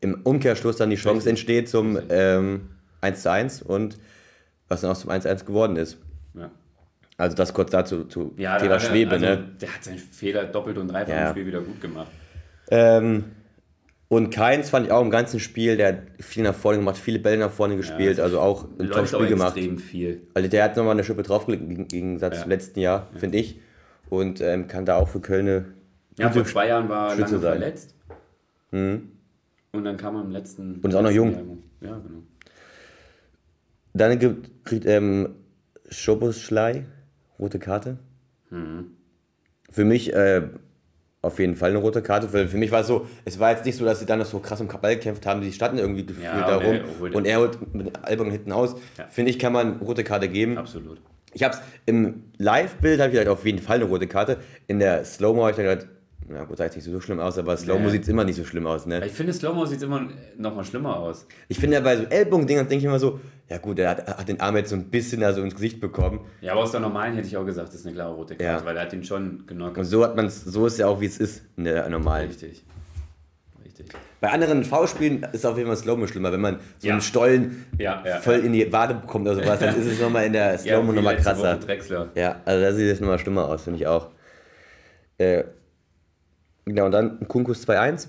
im 0.00 0.20
Umkehrschluss 0.22 0.76
dann 0.76 0.90
die 0.90 0.96
Chance 0.96 1.28
entsteht 1.28 1.68
zum 1.68 1.98
ähm, 2.08 2.68
1-1 3.02 3.62
und 3.62 3.98
was 4.68 4.80
dann 4.82 4.90
auch 4.90 4.96
zum 4.96 5.10
1-1 5.10 5.44
geworden 5.44 5.76
ist. 5.76 5.98
Ja. 6.34 6.50
Also 7.16 7.36
das 7.36 7.52
kurz 7.52 7.70
dazu 7.70 8.04
zu 8.04 8.32
Ja, 8.36 8.58
Thema 8.58 8.74
er- 8.74 8.80
Schwebe, 8.80 9.10
also, 9.12 9.24
ne? 9.26 9.44
Der 9.60 9.74
hat 9.74 9.82
seinen 9.84 9.98
Fehler 9.98 10.44
doppelt 10.44 10.78
und 10.78 10.88
dreifach 10.88 11.08
Ja. 11.12 11.26
im 11.26 11.30
Spiel 11.32 11.46
wieder 11.46 11.60
gut 11.60 11.80
gemacht. 11.80 12.08
Ähm, 12.70 13.24
und 14.08 14.30
Keins 14.30 14.70
fand 14.70 14.86
ich 14.86 14.92
auch 14.92 15.02
im 15.02 15.10
ganzen 15.10 15.38
Spiel, 15.40 15.76
der 15.76 15.88
hat 15.88 15.98
viel 16.20 16.42
nach 16.44 16.54
vorne 16.54 16.78
gemacht, 16.78 16.96
viele 16.96 17.18
Bälle 17.18 17.38
nach 17.38 17.50
vorne 17.50 17.76
gespielt, 17.76 18.20
also 18.20 18.40
auch 18.40 18.64
ein 18.78 18.90
auch 18.90 18.94
Top-Spiel 18.96 19.26
gemacht. 19.26 19.56
extrem 19.56 19.78
viel. 19.78 20.22
Also 20.32 20.48
der 20.48 20.64
hat 20.64 20.76
nochmal 20.76 20.92
eine 20.92 21.04
Schippe 21.04 21.22
draufgelegt 21.22 21.62
im 21.62 21.88
Gegensatz 21.88 22.36
Ja. 22.36 22.42
zum 22.42 22.50
letzten 22.50 22.80
Jahr, 22.80 23.08
finde 23.16 23.38
ich. 23.38 23.60
Und 24.10 24.40
ähm, 24.40 24.66
kann 24.66 24.84
da 24.86 24.96
auch 24.96 25.08
für 25.08 25.20
Köln 25.20 25.74
Ja, 26.18 26.30
vor 26.30 26.44
zwei 26.44 26.68
Jahren 26.68 26.88
war 26.88 27.10
er 27.10 27.16
lange 27.16 27.28
sein. 27.38 27.40
verletzt. 27.40 27.94
Mhm. 28.70 29.12
Und 29.72 29.84
dann 29.84 29.96
kam 29.96 30.16
er 30.16 30.22
im 30.22 30.30
letzten. 30.30 30.76
Und 30.80 30.86
ist 30.90 30.94
auch 30.94 31.02
noch 31.02 31.10
jung. 31.10 31.32
Jahr- 31.32 31.90
Ja, 31.92 31.98
genau. 31.98 32.22
Dann 33.94 34.18
gibt, 34.18 34.64
kriegt 34.64 34.86
ähm, 34.86 35.34
Schoboschlei 35.90 36.86
rote 37.38 37.58
Karte. 37.58 37.98
Mhm. 38.50 38.92
Für 39.70 39.84
mich 39.84 40.12
äh, 40.14 40.42
auf 41.20 41.38
jeden 41.38 41.56
Fall 41.56 41.70
eine 41.70 41.78
rote 41.78 42.00
Karte, 42.02 42.32
weil 42.32 42.48
für 42.48 42.56
mich 42.56 42.70
war 42.70 42.80
es 42.80 42.86
so, 42.86 43.06
es 43.24 43.38
war 43.38 43.50
jetzt 43.50 43.64
nicht 43.66 43.76
so, 43.76 43.84
dass 43.84 44.00
sie 44.00 44.06
dann 44.06 44.18
noch 44.20 44.26
so 44.26 44.38
krass 44.38 44.60
um 44.60 44.68
Kabal 44.68 44.94
gekämpft 44.94 45.26
haben, 45.26 45.40
die 45.40 45.52
standen 45.52 45.78
irgendwie 45.78 46.06
gefühlt 46.06 46.24
Ja, 46.24 46.46
da 46.48 46.56
und 46.58 47.26
er 47.26 47.40
holt- 47.40 47.74
mit 47.74 47.98
Ellbogen 48.06 48.32
hinten 48.32 48.52
aus. 48.52 48.76
Ja. 48.96 49.06
Finde 49.08 49.30
ich, 49.30 49.38
kann 49.38 49.52
man 49.52 49.78
rote 49.78 50.04
Karte 50.04 50.28
geben. 50.28 50.56
Absolut. 50.56 51.00
Ich 51.34 51.42
habe 51.42 51.54
es 51.54 51.60
im 51.86 52.24
Live-Bild 52.38 53.00
habe 53.00 53.12
ich 53.12 53.18
halt 53.18 53.28
auf 53.28 53.44
jeden 53.44 53.58
Fall 53.58 53.76
eine 53.76 53.84
rote 53.84 54.06
Karte. 54.06 54.38
In 54.66 54.78
der 54.78 55.04
Slow-Mo 55.04 55.42
habe 55.42 55.50
ich 55.50 55.56
dann 55.56 55.66
gedacht, 55.66 55.86
na 56.30 56.44
gut, 56.44 56.58
sah 56.58 56.64
jetzt 56.64 56.76
nicht 56.76 56.84
so 56.84 57.00
schlimm 57.00 57.20
aus, 57.20 57.38
aber 57.38 57.56
Slow-Mo 57.56 57.86
Nee. 57.86 57.90
sieht 57.92 58.08
immer 58.08 58.24
nicht 58.24 58.36
so 58.36 58.44
schlimm 58.44 58.66
aus. 58.66 58.84
Ne? 58.86 59.04
Ich 59.06 59.12
finde, 59.12 59.32
Slow-Mo 59.32 59.64
sieht 59.66 59.82
immer 59.82 60.08
noch 60.36 60.54
mal 60.54 60.64
schlimmer 60.64 60.98
aus. 60.98 61.26
Ich 61.48 61.58
finde 61.58 61.76
ja 61.76 61.80
bei 61.82 61.96
so 61.96 62.04
Ellbogen-Dingern 62.04 62.68
denke 62.68 62.80
ich 62.80 62.84
immer 62.84 62.98
so, 62.98 63.20
ja 63.48 63.56
gut, 63.58 63.78
er 63.78 63.90
hat, 63.90 64.06
hat 64.18 64.28
den 64.28 64.38
Arm 64.40 64.56
jetzt 64.56 64.68
so 64.70 64.76
ein 64.76 64.90
bisschen 64.90 65.20
da 65.22 65.32
so 65.32 65.42
ins 65.42 65.54
Gesicht 65.54 65.80
bekommen. 65.80 66.20
Ja, 66.42 66.52
aber 66.52 66.62
aus 66.62 66.70
der 66.72 66.80
normalen 66.80 67.14
hätte 67.14 67.28
ich 67.28 67.36
auch 67.36 67.46
gesagt, 67.46 67.68
das 67.68 67.76
ist 67.76 67.86
eine 67.86 67.94
klare 67.94 68.14
rote 68.14 68.36
Karte, 68.36 68.44
Ja. 68.44 68.64
weil 68.66 68.76
er 68.76 68.82
hat 68.82 68.92
ihn 68.92 69.04
schon 69.04 69.46
genockt. 69.46 69.78
Und 69.78 69.84
so 69.84 70.04
hat 70.04 70.16
man 70.16 70.26
es, 70.26 70.44
so 70.44 70.66
ist 70.66 70.78
ja 70.78 70.86
auch 70.86 71.00
wie 71.00 71.06
es 71.06 71.18
ist 71.18 71.42
in 71.56 71.64
der 71.64 71.88
normalen. 71.88 72.28
Richtig. 72.28 72.62
Richtig. 73.64 73.86
Bei 74.20 74.30
anderen 74.30 74.64
V-Spielen 74.64 75.24
ist 75.32 75.46
auf 75.46 75.56
jeden 75.56 75.68
Fall 75.68 75.76
Slow-Mo 75.76 76.06
schlimmer, 76.08 76.32
wenn 76.32 76.40
man 76.40 76.58
so 76.78 76.88
Ja. 76.88 76.94
einen 76.94 77.02
Stollen 77.02 77.66
Ja, 77.78 78.02
ja. 78.04 78.16
voll 78.18 78.36
in 78.40 78.52
die 78.52 78.72
Wade 78.72 78.94
bekommt 78.94 79.28
oder 79.28 79.36
sowas, 79.36 79.60
dann 79.60 79.76
ist 79.78 79.86
es 79.86 80.00
nochmal 80.00 80.26
in 80.26 80.32
der 80.32 80.58
Slow-Mo 80.58 80.92
nochmal 80.92 81.16
krasser. 81.16 81.58
Ja, 82.14 82.40
also 82.44 82.62
da 82.62 82.72
sieht 82.72 82.88
es 82.90 83.00
nochmal 83.00 83.18
schlimmer 83.18 83.48
aus, 83.48 83.62
finde 83.62 83.78
ich 83.78 83.86
auch. 83.86 84.08
Äh, 85.18 85.44
genau, 86.64 86.86
und 86.86 86.92
dann 86.92 87.26
Kunkus 87.28 87.66
2-1. 87.68 88.08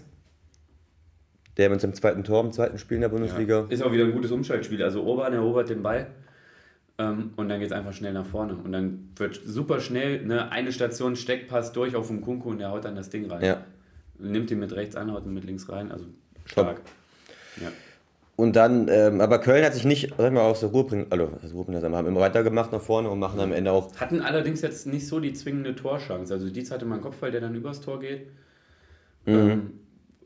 Der 1.58 1.70
mit 1.70 1.82
seinem 1.82 1.94
zweiten 1.94 2.24
Tor 2.24 2.42
im 2.44 2.54
zweiten 2.54 2.78
Spiel 2.78 2.96
in 2.96 3.02
der 3.02 3.10
Bundesliga. 3.10 3.66
Ist 3.68 3.84
auch 3.84 3.92
wieder 3.92 4.06
ein 4.06 4.14
gutes 4.14 4.32
Umschaltspiel. 4.32 4.82
Also 4.82 5.04
Orban 5.04 5.34
erobert 5.34 5.70
den 5.70 5.84
Ball 5.84 6.08
ähm, 6.98 7.32
und 7.36 7.50
dann 7.50 7.60
geht 7.60 7.68
es 7.70 7.74
einfach 7.74 7.92
schnell 7.92 8.14
nach 8.14 8.26
vorne. 8.26 8.56
Und 8.56 8.72
dann 8.72 9.10
wird 9.18 9.42
super 9.46 9.82
schnell 9.82 10.26
ne, 10.26 10.50
eine 10.54 10.72
Station 10.72 11.18
Steckpass 11.18 11.74
durch 11.74 11.98
auf 11.98 12.08
den 12.08 12.22
Kunku 12.22 12.50
und 12.50 12.60
der 12.60 12.72
haut 12.72 12.86
dann 12.86 12.96
das 12.96 13.10
Ding 13.10 13.30
rein. 13.30 13.44
Ja. 13.44 13.58
Nimmt 14.20 14.52
ihn 14.52 14.60
mit 14.60 14.74
rechts 14.74 14.96
an, 14.96 15.12
haut 15.12 15.26
ihn 15.26 15.34
mit 15.34 15.46
links 15.46 15.70
rein. 15.70 15.92
Also 15.92 16.06
Stark. 16.46 16.82
Ja. 17.62 17.72
Und 18.36 18.56
dann, 18.56 18.88
ähm, 18.88 19.20
aber 19.20 19.40
Köln 19.40 19.66
hat 19.66 19.74
sich 19.74 19.84
nicht, 19.84 20.14
sag 20.18 20.32
mal, 20.32 20.42
aus 20.42 20.62
der 20.62 20.70
Ruhe 20.70 20.86
bringen, 20.86 21.08
also 21.10 21.30
das 21.42 21.54
Ruhe 21.54 21.66
bringen, 21.66 21.82
lassen, 21.82 21.94
haben 21.94 22.08
immer 22.08 22.22
weitergemacht 22.22 22.72
nach 22.72 22.82
vorne 22.82 23.10
und 23.10 23.20
machen 23.20 23.40
am 23.42 23.52
Ende 23.52 23.72
auch, 23.74 23.94
Hatten 23.98 24.22
allerdings 24.22 24.62
jetzt 24.62 24.88
nicht 24.88 25.08
so 25.08 25.20
die 25.20 25.34
zwingende 25.34 25.76
Torchance. 25.76 26.34
Also 26.34 26.50
Dietz 26.50 26.72
hatte 26.72 26.86
mal 26.86 26.96
einen 26.96 27.04
Kopfball, 27.04 27.32
der 27.32 27.42
dann 27.42 27.54
übers 27.54 27.82
Tor 27.82 28.00
geht. 28.00 28.28
Mhm. 29.26 29.34
Ähm, 29.34 29.72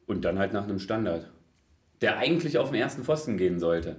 und 0.05 0.25
dann 0.25 0.37
halt 0.37 0.53
nach 0.53 0.63
einem 0.63 0.79
Standard. 0.79 1.31
Der 2.01 2.17
eigentlich 2.17 2.59
auf 2.59 2.69
den 2.69 2.79
ersten 2.79 3.03
Pfosten 3.03 3.37
gehen 3.37 3.59
sollte. 3.59 3.95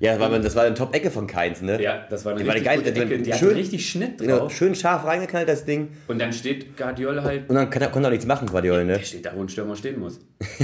Ja, 0.00 0.12
das 0.18 0.20
war, 0.30 0.38
das 0.38 0.54
war 0.56 0.64
eine 0.64 0.74
Top-Ecke 0.74 1.10
von 1.10 1.26
Keins, 1.26 1.62
ne? 1.62 1.80
Ja, 1.82 2.04
das 2.10 2.24
war 2.24 2.32
eine 2.32 2.42
Die 2.42 2.46
war 2.46 2.54
richtig 2.54 2.66
geil, 2.68 2.78
gute 2.78 2.92
die 2.92 3.00
war 3.00 3.06
Ecke. 3.06 3.18
Die 3.18 3.32
schön- 3.32 3.48
hatte 3.48 3.56
richtig 3.56 3.90
Schnitt 3.90 4.18
Genau, 4.18 4.38
drauf. 4.38 4.54
schön 4.54 4.74
scharf 4.74 5.04
reingeknallt, 5.04 5.48
das 5.48 5.64
Ding. 5.64 5.88
Und 6.08 6.20
dann 6.20 6.32
steht 6.32 6.76
Guardiol 6.76 7.22
halt, 7.22 7.48
Und 7.48 7.54
dann 7.56 7.70
kann, 7.70 7.82
konnte 7.90 8.00
er 8.00 8.06
auch 8.08 8.10
nichts 8.10 8.26
machen, 8.26 8.48
Guardiola, 8.48 8.84
ne? 8.84 8.94
der 8.98 9.04
steht 9.04 9.24
da, 9.26 9.32
wo 9.34 9.40
ein 9.42 9.48
Stürmer 9.48 9.76
stehen 9.76 9.98
muss. 10.00 10.20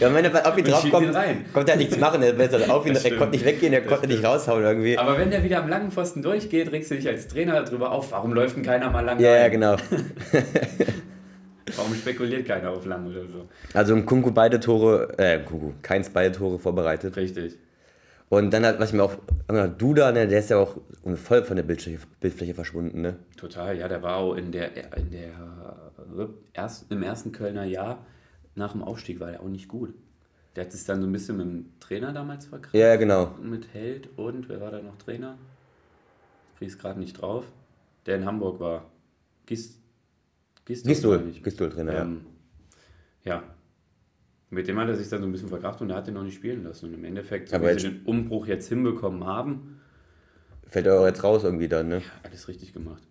Ja, 0.00 0.12
wenn 0.14 0.24
er 0.24 0.46
auf 0.46 0.56
ihn 0.58 0.64
drauf 0.64 0.88
kommt, 0.90 1.12
konnte 1.52 1.72
er 1.72 1.76
nichts 1.78 1.96
machen. 1.98 2.22
Er, 2.22 2.38
er, 2.38 2.74
auf 2.74 2.86
ihn, 2.86 2.96
er 2.96 3.16
konnte 3.16 3.32
nicht 3.36 3.44
weggehen, 3.44 3.72
er 3.72 3.80
Das 3.82 3.90
konnte 3.90 4.06
nicht 4.08 4.24
raushauen 4.24 4.62
irgendwie. 4.62 4.98
Aber 4.98 5.18
wenn 5.18 5.30
der 5.30 5.44
wieder 5.44 5.62
am 5.62 5.68
langen 5.68 5.90
Pfosten 5.90 6.22
durchgeht, 6.22 6.72
regst 6.72 6.90
du 6.90 6.94
dich 6.96 7.06
als 7.08 7.28
Trainer 7.28 7.62
darüber 7.62 7.92
auf, 7.92 8.10
warum 8.12 8.32
läuft 8.32 8.56
denn 8.56 8.62
keiner 8.62 8.90
mal 8.90 9.04
lang 9.04 9.20
Ja, 9.20 9.34
ja, 9.36 9.42
rein? 9.42 9.50
genau. 9.52 9.76
Warum 11.76 11.94
spekuliert 11.94 12.46
keiner 12.46 12.70
auf 12.70 12.86
lang 12.86 13.06
oder 13.06 13.26
so? 13.26 13.48
Also 13.74 13.94
im 13.94 14.06
Kunku 14.06 14.32
beide 14.32 14.60
Tore, 14.60 15.18
äh, 15.18 15.40
Kunku, 15.40 15.72
keins 15.82 16.10
beide 16.10 16.32
Tore 16.32 16.58
vorbereitet. 16.58 17.16
Richtig. 17.16 17.56
Und 18.28 18.52
dann 18.52 18.64
hat, 18.64 18.78
was 18.78 18.92
mir 18.92 19.02
auch, 19.02 19.16
Duda, 19.76 20.12
ne, 20.12 20.28
der 20.28 20.38
ist 20.38 20.50
ja 20.50 20.58
auch 20.58 20.76
voll 21.16 21.42
von 21.42 21.56
der 21.56 21.64
Bildfläche, 21.64 21.98
Bildfläche 22.20 22.54
verschwunden, 22.54 23.00
ne? 23.00 23.16
Total, 23.36 23.76
ja, 23.76 23.88
der 23.88 24.02
war 24.02 24.16
auch 24.18 24.34
in 24.34 24.52
der, 24.52 24.76
in 24.96 25.10
der 25.10 25.32
erst, 26.52 26.90
im 26.92 27.02
ersten 27.02 27.32
Kölner 27.32 27.64
Jahr 27.64 28.06
nach 28.54 28.72
dem 28.72 28.82
Aufstieg 28.82 29.18
war 29.18 29.32
der 29.32 29.40
auch 29.40 29.48
nicht 29.48 29.68
gut. 29.68 29.94
Der 30.54 30.64
hat 30.64 30.72
sich 30.72 30.84
dann 30.84 31.00
so 31.00 31.08
ein 31.08 31.12
bisschen 31.12 31.36
mit 31.36 31.46
dem 31.46 31.72
Trainer 31.80 32.12
damals 32.12 32.46
verkracht. 32.46 32.74
Ja, 32.74 32.96
genau. 32.96 33.34
Mit 33.42 33.72
Held 33.72 34.08
und 34.16 34.48
wer 34.48 34.60
war 34.60 34.70
da 34.70 34.80
noch 34.80 34.96
Trainer? 34.96 35.36
Ich 36.52 36.58
krieg's 36.58 36.78
gerade 36.78 37.00
nicht 37.00 37.20
drauf. 37.20 37.46
Der 38.06 38.16
in 38.16 38.26
Hamburg 38.26 38.60
war. 38.60 38.90
Gist, 39.46 39.79
Gistol. 40.64 40.88
Gistol. 40.92 41.18
Gistol 41.42 41.70
Trainer, 41.70 41.92
ja. 41.92 42.02
Ähm, 42.02 42.20
ja. 43.24 43.42
Mit 44.50 44.66
dem 44.66 44.78
hat 44.78 44.88
er 44.88 44.96
sich 44.96 45.08
dann 45.08 45.20
so 45.20 45.26
ein 45.26 45.32
bisschen 45.32 45.48
verkracht 45.48 45.80
und 45.80 45.90
er 45.90 45.96
hat 45.96 46.06
den 46.06 46.14
noch 46.14 46.24
nicht 46.24 46.34
spielen 46.34 46.64
lassen. 46.64 46.86
Und 46.86 46.94
im 46.94 47.04
Endeffekt, 47.04 47.48
so 47.50 47.56
Aber 47.56 47.66
wie 47.66 47.70
jetzt- 47.72 47.82
sie 47.82 47.90
den 47.90 48.04
Umbruch 48.04 48.46
jetzt 48.46 48.68
hinbekommen 48.68 49.24
haben, 49.24 49.76
Fällt 50.66 50.86
er 50.86 51.00
auch 51.00 51.06
jetzt 51.06 51.24
raus 51.24 51.42
irgendwie 51.42 51.66
dann, 51.66 51.88
ne? 51.88 52.00
alles 52.22 52.46
richtig 52.46 52.72
gemacht. 52.72 53.02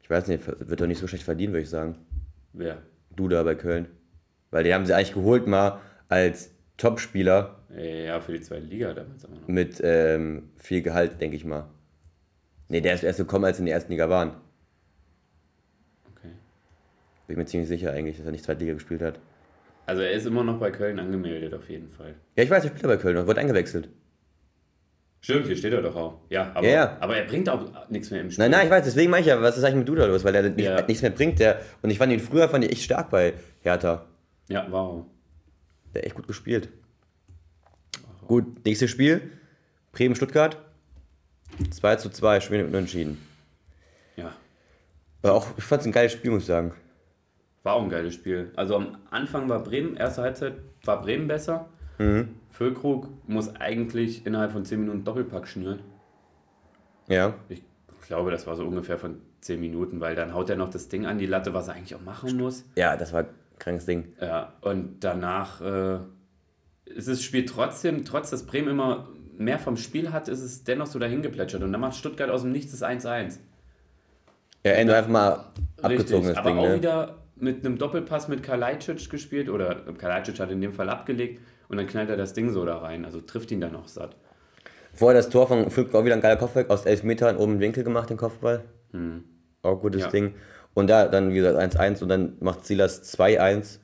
Ich 0.00 0.08
weiß 0.08 0.28
nicht, 0.28 0.46
wird 0.46 0.80
doch 0.80 0.86
nicht 0.86 0.98
so 1.00 1.08
schlecht 1.08 1.24
verdienen, 1.24 1.52
würde 1.52 1.62
ich 1.64 1.68
sagen. 1.70 1.96
Wer? 2.52 2.82
Duda 3.16 3.42
bei 3.42 3.56
Köln. 3.56 3.86
Weil 4.52 4.62
die 4.64 4.72
haben 4.72 4.86
sie 4.86 4.94
eigentlich 4.94 5.14
geholt 5.14 5.46
mal 5.48 5.80
als 6.08 6.50
Topspieler 6.76 7.58
Ja, 7.76 8.20
für 8.20 8.32
die 8.32 8.40
zweite 8.40 8.66
Liga 8.66 8.94
damals 8.94 9.24
aber 9.24 9.34
noch. 9.36 9.48
mit 9.48 9.80
ähm, 9.82 10.50
viel 10.56 10.82
Gehalt, 10.82 11.20
denke 11.20 11.36
ich 11.36 11.44
mal. 11.44 11.68
Ne, 12.68 12.80
der 12.80 12.94
ist 12.94 13.02
erst 13.02 13.18
gekommen, 13.18 13.44
als 13.44 13.56
sie 13.56 13.62
in 13.62 13.66
der 13.66 13.74
ersten 13.74 13.90
Liga 13.90 14.08
waren. 14.08 14.32
Bin 17.32 17.38
mir 17.38 17.46
ziemlich 17.46 17.68
sicher 17.68 17.92
eigentlich, 17.92 18.18
dass 18.18 18.26
er 18.26 18.32
nicht 18.32 18.44
Zweitliga 18.44 18.74
gespielt 18.74 19.00
hat. 19.00 19.18
Also 19.86 20.02
er 20.02 20.10
ist 20.10 20.26
immer 20.26 20.44
noch 20.44 20.58
bei 20.60 20.70
Köln 20.70 20.98
angemeldet, 20.98 21.54
auf 21.54 21.66
jeden 21.70 21.88
Fall. 21.88 22.14
Ja, 22.36 22.42
ich 22.44 22.50
weiß, 22.50 22.62
er 22.64 22.68
spielt 22.68 22.82
bei 22.82 22.98
Köln 22.98 23.16
und 23.16 23.26
wird 23.26 23.38
eingewechselt. 23.38 23.88
Stimmt, 25.22 25.46
hier 25.46 25.56
steht 25.56 25.72
er 25.72 25.80
doch 25.80 25.96
auch. 25.96 26.18
Ja, 26.28 26.50
aber, 26.54 26.66
Ja, 26.66 26.72
ja. 26.74 26.96
aber 27.00 27.16
er 27.16 27.24
bringt 27.24 27.48
auch 27.48 27.88
nichts 27.88 28.10
mehr 28.10 28.20
im 28.20 28.30
Spiel. 28.30 28.42
Nein, 28.44 28.50
nein, 28.50 28.66
ich 28.66 28.70
weiß, 28.70 28.84
deswegen 28.84 29.10
meine 29.10 29.22
ich 29.22 29.28
ja, 29.28 29.40
was 29.40 29.56
ist 29.56 29.64
eigentlich 29.64 29.76
mit 29.76 29.88
Duda 29.88 30.04
los? 30.04 30.24
Weil 30.24 30.34
er 30.34 30.42
nicht, 30.50 30.60
Ja. 30.60 30.82
nichts 30.82 31.00
mehr 31.00 31.10
bringt. 31.10 31.38
Der, 31.38 31.62
und 31.80 31.88
ich 31.88 31.96
fand 31.96 32.12
ihn 32.12 32.20
früher 32.20 32.50
fand 32.50 32.64
ich 32.66 32.72
echt 32.72 32.82
stark 32.82 33.08
bei 33.08 33.32
Hertha. 33.62 34.04
Ja, 34.50 34.66
wow. 34.70 35.06
Der 35.94 36.02
hat 36.02 36.06
echt 36.06 36.16
gut 36.16 36.26
gespielt. 36.26 36.68
Gut, 38.26 38.62
nächstes 38.66 38.90
Spiel. 38.90 39.22
Bremen-Stuttgart. 39.92 40.58
2 41.70 41.96
zu 41.96 42.10
2, 42.10 42.40
Spiel 42.40 42.64
unentschieden. 42.66 43.18
Ja, 44.16 44.34
Aber 45.22 45.34
auch, 45.34 45.46
ich 45.56 45.64
fand 45.64 45.80
es 45.80 45.86
ein 45.86 45.92
geiles 45.92 46.12
Spiel, 46.12 46.30
muss 46.30 46.42
ich 46.42 46.46
sagen. 46.48 46.74
War 47.62 47.74
auch 47.74 47.82
ein 47.82 47.90
geiles 47.90 48.14
Spiel. 48.14 48.50
Also 48.56 48.76
am 48.76 48.96
Anfang 49.10 49.48
war 49.48 49.62
Bremen, 49.62 49.96
erste 49.96 50.22
Halbzeit 50.22 50.54
war 50.84 51.00
Bremen 51.00 51.28
besser. 51.28 51.68
Mhm. 51.98 52.36
Füllkrug 52.50 53.08
muss 53.26 53.54
eigentlich 53.56 54.26
innerhalb 54.26 54.52
von 54.52 54.64
10 54.64 54.80
Minuten 54.80 55.04
Doppelpack 55.04 55.46
schnüren. 55.46 55.80
Ja. 57.08 57.34
Ich 57.48 57.62
glaube, 58.06 58.30
das 58.30 58.46
war 58.46 58.56
so 58.56 58.64
ungefähr 58.64 58.98
von 58.98 59.20
10 59.40 59.60
Minuten, 59.60 60.00
weil 60.00 60.14
dann 60.14 60.34
haut 60.34 60.50
er 60.50 60.56
noch 60.56 60.70
das 60.70 60.88
Ding 60.88 61.06
an 61.06 61.18
die 61.18 61.26
Latte, 61.26 61.54
was 61.54 61.68
er 61.68 61.74
eigentlich 61.74 61.94
auch 61.94 62.02
machen 62.02 62.36
muss. 62.36 62.64
Ja, 62.76 62.96
das 62.96 63.12
war 63.12 63.20
ein 63.20 63.28
krankes 63.58 63.86
Ding. 63.86 64.12
Ja, 64.20 64.52
und 64.60 65.00
danach 65.00 65.60
äh, 65.60 65.98
ist 66.84 67.08
das 67.08 67.22
Spiel 67.22 67.44
trotzdem, 67.44 68.04
trotz 68.04 68.30
dass 68.30 68.46
Bremen 68.46 68.68
immer 68.68 69.08
mehr 69.38 69.58
vom 69.58 69.76
Spiel 69.76 70.12
hat, 70.12 70.28
ist 70.28 70.40
es 70.40 70.64
dennoch 70.64 70.86
so 70.86 70.98
dahin 70.98 71.22
geplätschert. 71.22 71.62
Und 71.62 71.72
dann 71.72 71.80
macht 71.80 71.96
Stuttgart 71.96 72.30
aus 72.30 72.42
dem 72.42 72.52
Nichts 72.52 72.72
das 72.72 72.82
1-1. 72.82 73.38
Ja, 74.64 74.72
Endo 74.72 74.92
einfach 74.94 75.10
mal 75.10 75.44
abgezogen, 75.80 76.28
das 76.28 76.36
aber 76.36 76.50
Ding, 76.50 76.58
auch 76.58 76.68
ne? 76.68 76.76
wieder 76.76 77.18
mit 77.36 77.64
einem 77.66 77.78
Doppelpass 77.78 78.28
mit 78.28 78.42
Kalajdzic 78.42 79.10
gespielt 79.10 79.48
oder 79.48 79.74
Kalajdzic 79.98 80.38
hat 80.38 80.50
in 80.50 80.60
dem 80.60 80.72
Fall 80.72 80.88
abgelegt 80.88 81.40
und 81.68 81.76
dann 81.78 81.86
knallt 81.86 82.10
er 82.10 82.16
das 82.16 82.32
Ding 82.32 82.50
so 82.52 82.64
da 82.64 82.78
rein. 82.78 83.04
Also 83.04 83.20
trifft 83.20 83.50
ihn 83.50 83.60
dann 83.60 83.74
auch 83.74 83.88
satt. 83.88 84.16
Vorher 84.94 85.16
das 85.18 85.30
Tor 85.30 85.48
von 85.48 85.70
Füllkrug 85.70 85.94
auch 86.00 86.04
wieder 86.04 86.14
ein 86.14 86.20
geiler 86.20 86.36
Kopfball 86.36 86.66
aus 86.68 86.84
11 86.86 87.02
Metern 87.02 87.36
oben 87.38 87.54
im 87.54 87.60
Winkel 87.60 87.82
gemacht, 87.82 88.10
den 88.10 88.18
Kopfball. 88.18 88.62
Auch 89.62 89.80
gutes 89.80 90.02
Ja. 90.02 90.08
Ding. 90.10 90.34
Und 90.74 90.88
da 90.88 91.08
dann, 91.08 91.30
wie 91.30 91.36
gesagt, 91.36 91.58
1-1 91.58 92.02
und 92.02 92.08
dann 92.08 92.36
macht 92.40 92.64
Silas 92.66 93.02
2-1. 93.18 93.78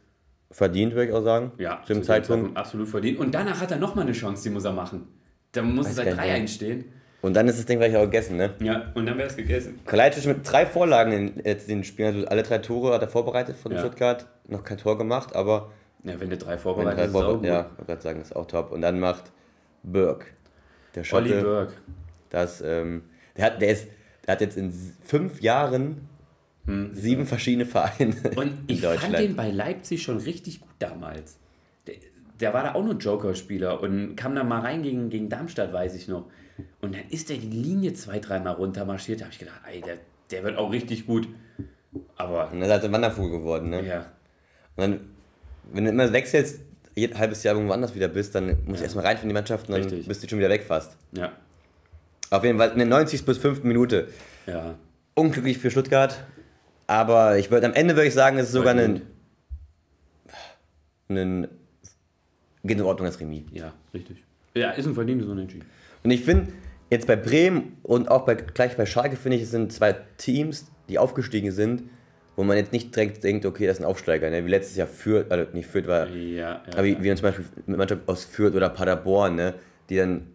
Verdient, 0.50 0.94
würde 0.94 1.06
ich 1.10 1.12
auch 1.12 1.22
sagen. 1.22 1.52
Ja, 1.58 1.82
Zu 1.86 1.92
dem 1.94 2.02
Zeitpunkt. 2.02 2.56
absolut 2.56 2.88
verdient. 2.88 3.18
Und 3.18 3.34
danach 3.34 3.60
hat 3.60 3.70
er 3.70 3.76
nochmal 3.78 4.04
eine 4.04 4.12
Chance, 4.14 4.44
die 4.44 4.50
muss 4.50 4.64
er 4.64 4.72
machen. 4.72 5.06
Da 5.52 5.60
muss 5.62 5.84
Weiß 5.86 5.90
es 5.90 5.96
seit 5.96 6.06
gar 6.06 6.14
drei 6.16 6.24
nicht. 6.28 6.34
einstehen. 6.40 6.84
Und 7.20 7.34
dann 7.34 7.48
ist 7.48 7.58
das 7.58 7.66
Ding 7.66 7.78
vielleicht 7.78 7.96
auch 7.96 8.04
gegessen, 8.04 8.36
ne? 8.36 8.54
Ja, 8.60 8.92
und 8.94 9.06
dann 9.06 9.18
wäre 9.18 9.28
es 9.28 9.36
gegessen. 9.36 9.80
Kalajdzic 9.86 10.26
mit 10.26 10.38
drei 10.50 10.66
Vorlagen 10.66 11.12
in 11.12 11.32
jetzt 11.44 11.68
den 11.68 11.82
Spielen, 11.82 12.14
also 12.14 12.28
alle 12.28 12.42
drei 12.44 12.58
Tore 12.58 12.94
hat 12.94 13.02
er 13.02 13.08
vorbereitet 13.08 13.56
von 13.56 13.72
Ja. 13.72 13.80
Stuttgart. 13.80 14.26
Noch 14.46 14.62
kein 14.62 14.78
Tor 14.78 14.96
gemacht, 14.96 15.34
aber 15.34 15.72
Ja, 16.04 16.18
wenn 16.20 16.30
du 16.30 16.36
drei 16.36 16.56
vorbereitet 16.56 16.98
drei 16.98 17.04
ist, 17.04 17.10
ist 17.10 17.16
auch 17.16 17.22
Vorbe- 17.22 17.38
gut. 17.38 17.46
ja, 17.46 17.60
ich 17.62 17.78
wollte 17.78 17.84
gerade 17.86 18.02
sagen, 18.02 18.20
ist 18.20 18.36
auch 18.36 18.46
top. 18.46 18.70
Und 18.70 18.82
dann 18.82 19.00
macht 19.00 19.24
Burke, 19.82 20.26
der 20.94 21.02
Olli 21.12 21.28
Schotte, 21.30 21.42
Burke. 21.42 21.72
das, 22.30 22.60
ähm, 22.60 23.02
der 23.36 23.44
hat, 23.46 23.60
der 23.62 23.70
ist, 23.70 23.88
der 24.26 24.32
hat 24.34 24.40
jetzt 24.40 24.56
in 24.56 24.72
fünf 25.04 25.40
Jahren 25.40 26.08
sieben 26.92 27.24
verschiedene 27.26 27.64
Vereine 27.66 28.14
Hm. 28.14 28.32
Und 28.38 28.46
in 28.70 28.76
ich 28.76 28.82
fand 28.86 29.18
den 29.18 29.34
bei 29.36 29.50
Leipzig 29.50 30.02
schon 30.02 30.18
richtig 30.18 30.60
gut 30.60 30.70
damals. 30.78 31.38
Der, 31.86 31.94
der 32.40 32.52
war 32.54 32.62
da 32.62 32.74
auch 32.74 32.84
nur 32.84 32.94
Joker-Spieler 32.94 33.80
und 33.80 34.16
kam 34.16 34.34
da 34.34 34.44
mal 34.44 34.60
rein 34.60 34.82
gegen, 34.82 35.08
gegen 35.08 35.28
Darmstadt, 35.30 35.72
weiß 35.72 35.94
ich 35.94 36.08
noch. 36.08 36.26
Und 36.80 36.94
dann 36.94 37.08
ist 37.10 37.28
der 37.30 37.36
die 37.38 37.48
Linie 37.48 37.92
zwei, 37.94 38.18
dreimal 38.18 38.54
runter 38.54 38.84
marschiert. 38.84 39.20
Da 39.20 39.24
habe 39.24 39.32
ich 39.32 39.38
gedacht, 39.38 39.60
ey, 39.70 39.80
der, 39.80 39.98
der 40.30 40.44
wird 40.44 40.56
auch 40.56 40.70
richtig 40.72 41.06
gut. 41.06 41.28
Aber, 42.16 42.44
Und 42.46 42.60
dann 42.60 42.62
ist 42.62 42.68
er 42.68 42.80
halt 42.82 42.92
Wandervogel 42.92 43.38
geworden, 43.38 43.70
ne? 43.70 43.84
ja, 43.86 43.98
Und 44.76 44.78
dann, 44.78 45.00
wenn 45.72 45.84
du 45.84 45.90
immer 45.90 46.12
wechselst, 46.12 46.60
jedes 46.94 47.16
halbes 47.18 47.42
Jahr 47.44 47.54
irgendwo 47.54 47.72
anders 47.72 47.94
wieder 47.94 48.08
bist, 48.08 48.34
dann 48.34 48.58
musst 48.66 48.80
du 48.80 48.84
erstmal 48.84 49.06
rein 49.06 49.18
von 49.18 49.28
die 49.28 49.32
Mannschaft 49.34 49.68
und 49.68 49.74
dann 49.74 49.82
Richtig. 49.84 50.06
bist 50.08 50.22
du 50.22 50.28
schon 50.28 50.38
wieder 50.38 50.48
weg 50.50 50.64
fast. 50.64 50.96
ja, 51.12 51.32
Auf 52.30 52.44
jeden 52.44 52.58
Fall 52.58 52.72
in 52.72 52.78
der 52.78 52.86
90. 52.86 53.24
bis 53.24 53.38
5. 53.38 53.62
Minute. 53.64 54.08
ja. 54.46 54.74
Unglücklich 55.14 55.58
für 55.58 55.70
Stuttgart. 55.70 56.16
Aber 56.86 57.38
ich 57.38 57.50
würde 57.50 57.66
am 57.66 57.74
Ende 57.74 57.94
würde 57.96 58.06
ich 58.06 58.14
sagen, 58.14 58.38
es 58.38 58.46
ist 58.46 58.52
sogar 58.52 58.74
ein, 58.74 59.02
ein 61.08 61.48
geht 62.64 62.78
in 62.78 62.84
Ordnung 62.84 63.06
als 63.06 63.18
Remis. 63.20 63.42
Ja, 63.52 63.72
richtig. 63.92 64.22
Ja, 64.54 64.70
ist 64.70 64.86
ein 64.86 64.94
verdientes 64.94 65.26
Unentschieden. 65.28 65.66
Und 66.08 66.12
ich 66.14 66.22
finde, 66.22 66.54
jetzt 66.88 67.06
bei 67.06 67.16
Bremen 67.16 67.76
und 67.82 68.10
auch 68.10 68.24
bei, 68.24 68.34
gleich 68.34 68.78
bei 68.78 68.86
Schalke, 68.86 69.16
finde 69.16 69.36
ich, 69.36 69.42
es 69.42 69.50
sind 69.50 69.70
zwei 69.74 69.94
Teams, 70.16 70.70
die 70.88 70.98
aufgestiegen 70.98 71.52
sind, 71.52 71.82
wo 72.34 72.44
man 72.44 72.56
jetzt 72.56 72.72
nicht 72.72 72.96
direkt 72.96 73.22
denkt, 73.24 73.44
okay, 73.44 73.66
das 73.66 73.76
sind 73.76 73.84
Aufsteiger, 73.84 74.30
ne? 74.30 74.42
wie 74.46 74.48
letztes 74.48 74.74
Jahr 74.78 74.86
Fürth, 74.86 75.30
also 75.30 75.44
nicht 75.52 75.68
Fürth 75.68 75.86
war, 75.86 76.08
Ja, 76.08 76.62
ja. 76.64 76.72
aber 76.72 76.84
wie, 76.84 76.96
wie 77.02 77.14
zum 77.14 77.24
Beispiel 77.24 77.44
mit 77.66 77.76
Mannschaft 77.76 78.08
aus 78.08 78.24
Fürth 78.24 78.54
oder 78.54 78.70
Paderborn, 78.70 79.34
ne? 79.34 79.52
die 79.90 79.96
dann 79.96 80.28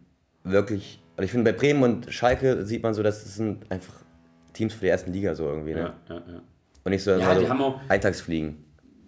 wirklich, 0.44 1.02
also 1.18 1.26
ich 1.26 1.32
finde, 1.32 1.52
bei 1.52 1.58
Bremen 1.58 1.82
und 1.82 2.14
Schalke 2.14 2.64
sieht 2.68 2.84
man 2.84 2.94
so, 2.94 3.02
dass 3.02 3.26
es 3.26 3.34
sind 3.34 3.72
einfach 3.72 3.96
Teams 4.54 4.76
für 4.76 4.82
die 4.82 4.90
ersten 4.90 5.12
Liga 5.12 5.34
so 5.34 5.46
irgendwie. 5.48 5.74
Ne? 5.74 5.80
ja, 6.08 6.16
ja, 6.16 6.22
ja. 6.34 6.42
Und 6.84 6.92
nicht 6.92 7.02
so, 7.04 7.10
Ja, 7.10 7.18
immer 7.18 7.34
die 7.40 7.46
so 7.48 7.50
haben 7.50 7.62
auch- 7.64 7.80
Eintagsfliegen. 7.90 8.58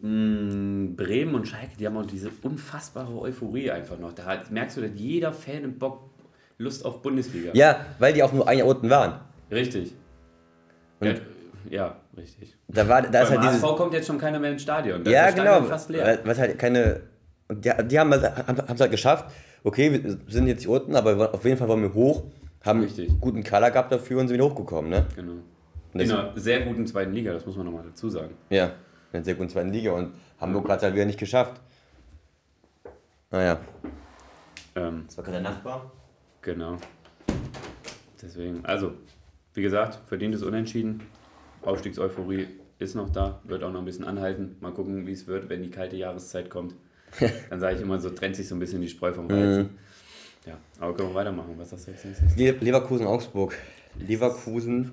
Mm, 0.01 0.95
Bremen 0.95 1.35
und 1.35 1.47
Schalke, 1.47 1.77
die 1.79 1.85
haben 1.85 1.97
auch 1.97 2.07
diese 2.07 2.31
unfassbare 2.41 3.15
Euphorie 3.19 3.69
einfach 3.69 3.99
noch. 3.99 4.13
Da 4.13 4.41
merkst 4.49 4.77
du, 4.77 4.81
dass 4.81 4.91
jeder 4.95 5.31
Fan 5.31 5.63
im 5.63 5.77
Bock 5.77 6.09
Lust 6.57 6.85
auf 6.85 7.01
Bundesliga. 7.01 7.51
Ja, 7.53 7.85
weil 7.99 8.13
die 8.13 8.23
auch 8.23 8.31
nur 8.33 8.47
ein 8.47 8.57
Jahr 8.57 8.67
unten 8.67 8.89
waren. 8.89 9.19
Richtig. 9.51 9.93
Und- 10.99 11.07
ja, 11.09 11.15
ja, 11.69 11.95
richtig. 12.17 12.55
Da, 12.67 12.87
war, 12.87 13.01
da 13.01 13.21
ist 13.23 13.29
Beim 13.29 13.41
halt 13.41 13.49
dieses. 13.53 13.63
HSV 13.63 13.77
kommt 13.77 13.93
jetzt 13.93 14.07
schon 14.07 14.17
keiner 14.17 14.39
mehr 14.39 14.51
ins 14.51 14.61
Stadion. 14.61 15.03
Da 15.03 15.11
Ja, 15.11 15.25
ist 15.27 15.33
Stadion 15.33 15.55
genau. 15.57 15.67
fast 15.69 15.89
leer. 15.89 16.25
Es 16.25 16.39
halt 16.39 16.57
keine. 16.57 17.01
Die, 17.51 17.71
die 17.87 17.99
haben 17.99 18.11
es 18.13 18.81
halt 18.81 18.91
geschafft. 18.91 19.31
Okay, 19.63 19.91
wir 19.91 20.17
sind 20.27 20.47
jetzt 20.47 20.61
hier 20.61 20.71
unten, 20.71 20.95
aber 20.95 21.33
auf 21.33 21.43
jeden 21.43 21.57
Fall 21.57 21.67
wollen 21.67 21.81
wir 21.83 21.93
hoch. 21.93 22.23
Haben 22.63 22.81
Richtig. 22.81 23.09
einen 23.09 23.19
guten 23.21 23.43
Color 23.43 23.69
gehabt 23.71 23.91
dafür 23.91 24.19
und 24.19 24.27
sind 24.27 24.37
wieder 24.37 24.45
hochgekommen, 24.49 24.89
ne? 24.89 25.05
Genau. 25.15 25.33
In 25.93 26.01
einer 26.01 26.31
sehr 26.35 26.61
guten 26.61 26.85
zweiten 26.87 27.13
Liga, 27.13 27.31
das 27.33 27.45
muss 27.45 27.55
man 27.55 27.65
nochmal 27.67 27.83
dazu 27.83 28.09
sagen. 28.09 28.35
Ja, 28.49 28.65
in 28.65 28.71
der 29.13 29.23
sehr 29.23 29.35
guten 29.35 29.49
zweiten 29.49 29.69
Liga. 29.71 29.91
Und 29.91 30.13
Hamburg 30.39 30.67
hat 30.69 30.77
es 30.77 30.83
halt 30.83 30.93
wieder 30.95 31.05
nicht 31.05 31.19
geschafft. 31.19 31.61
Naja, 33.31 33.59
Ähm, 34.75 35.03
das 35.07 35.17
war 35.17 35.23
gerade 35.23 35.41
der 35.41 35.51
Nachbar. 35.51 35.91
Genau. 36.45 36.77
Deswegen, 38.21 38.63
also, 38.65 38.93
wie 39.53 39.61
gesagt, 39.61 39.99
verdientes 40.07 40.41
Unentschieden. 40.41 41.01
Aufstiegseuphorie 41.61 42.47
ist 42.79 42.95
noch 42.95 43.09
da, 43.09 43.41
wird 43.43 43.63
auch 43.63 43.71
noch 43.71 43.79
ein 43.79 43.85
bisschen 43.85 44.05
anhalten. 44.05 44.55
Mal 44.61 44.71
gucken, 44.71 45.05
wie 45.07 45.11
es 45.11 45.27
wird, 45.27 45.49
wenn 45.49 45.61
die 45.63 45.69
kalte 45.71 45.95
Jahreszeit 45.97 46.49
kommt. 46.49 46.75
Dann 47.49 47.59
sage 47.59 47.75
ich 47.75 47.81
immer 47.81 47.99
so, 47.99 48.09
trennt 48.09 48.35
sich 48.35 48.47
so 48.47 48.55
ein 48.55 48.59
bisschen 48.59 48.81
die 48.81 48.89
Spreu 48.89 49.13
vom 49.13 49.29
Weizen. 49.29 49.71
Ja, 50.45 50.57
aber 50.79 50.95
können 50.95 51.09
wir 51.09 51.15
weitermachen. 51.15 51.55
Was 51.57 51.71
hast 51.71 51.87
du 51.87 51.91
jetzt 51.91 52.05
nächstes? 52.05 52.35
Le- 52.37 52.51
Leverkusen-Augsburg. 52.51 53.55
Leverkusen 53.99 54.91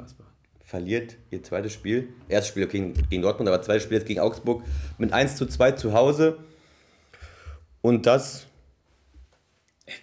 verliert 0.64 1.16
ihr 1.30 1.42
zweites 1.42 1.72
Spiel. 1.74 2.08
Erstes 2.28 2.48
Spiel 2.52 2.66
gegen, 2.66 2.94
gegen 3.10 3.22
Dortmund, 3.22 3.48
aber 3.48 3.60
zweites 3.60 3.82
Spiel 3.82 3.98
jetzt 3.98 4.06
gegen 4.06 4.20
Augsburg 4.20 4.62
mit 4.98 5.12
1 5.12 5.36
zu 5.36 5.46
2 5.46 5.72
zu 5.72 5.92
Hause. 5.92 6.38
Und 7.82 8.06
das, 8.06 8.46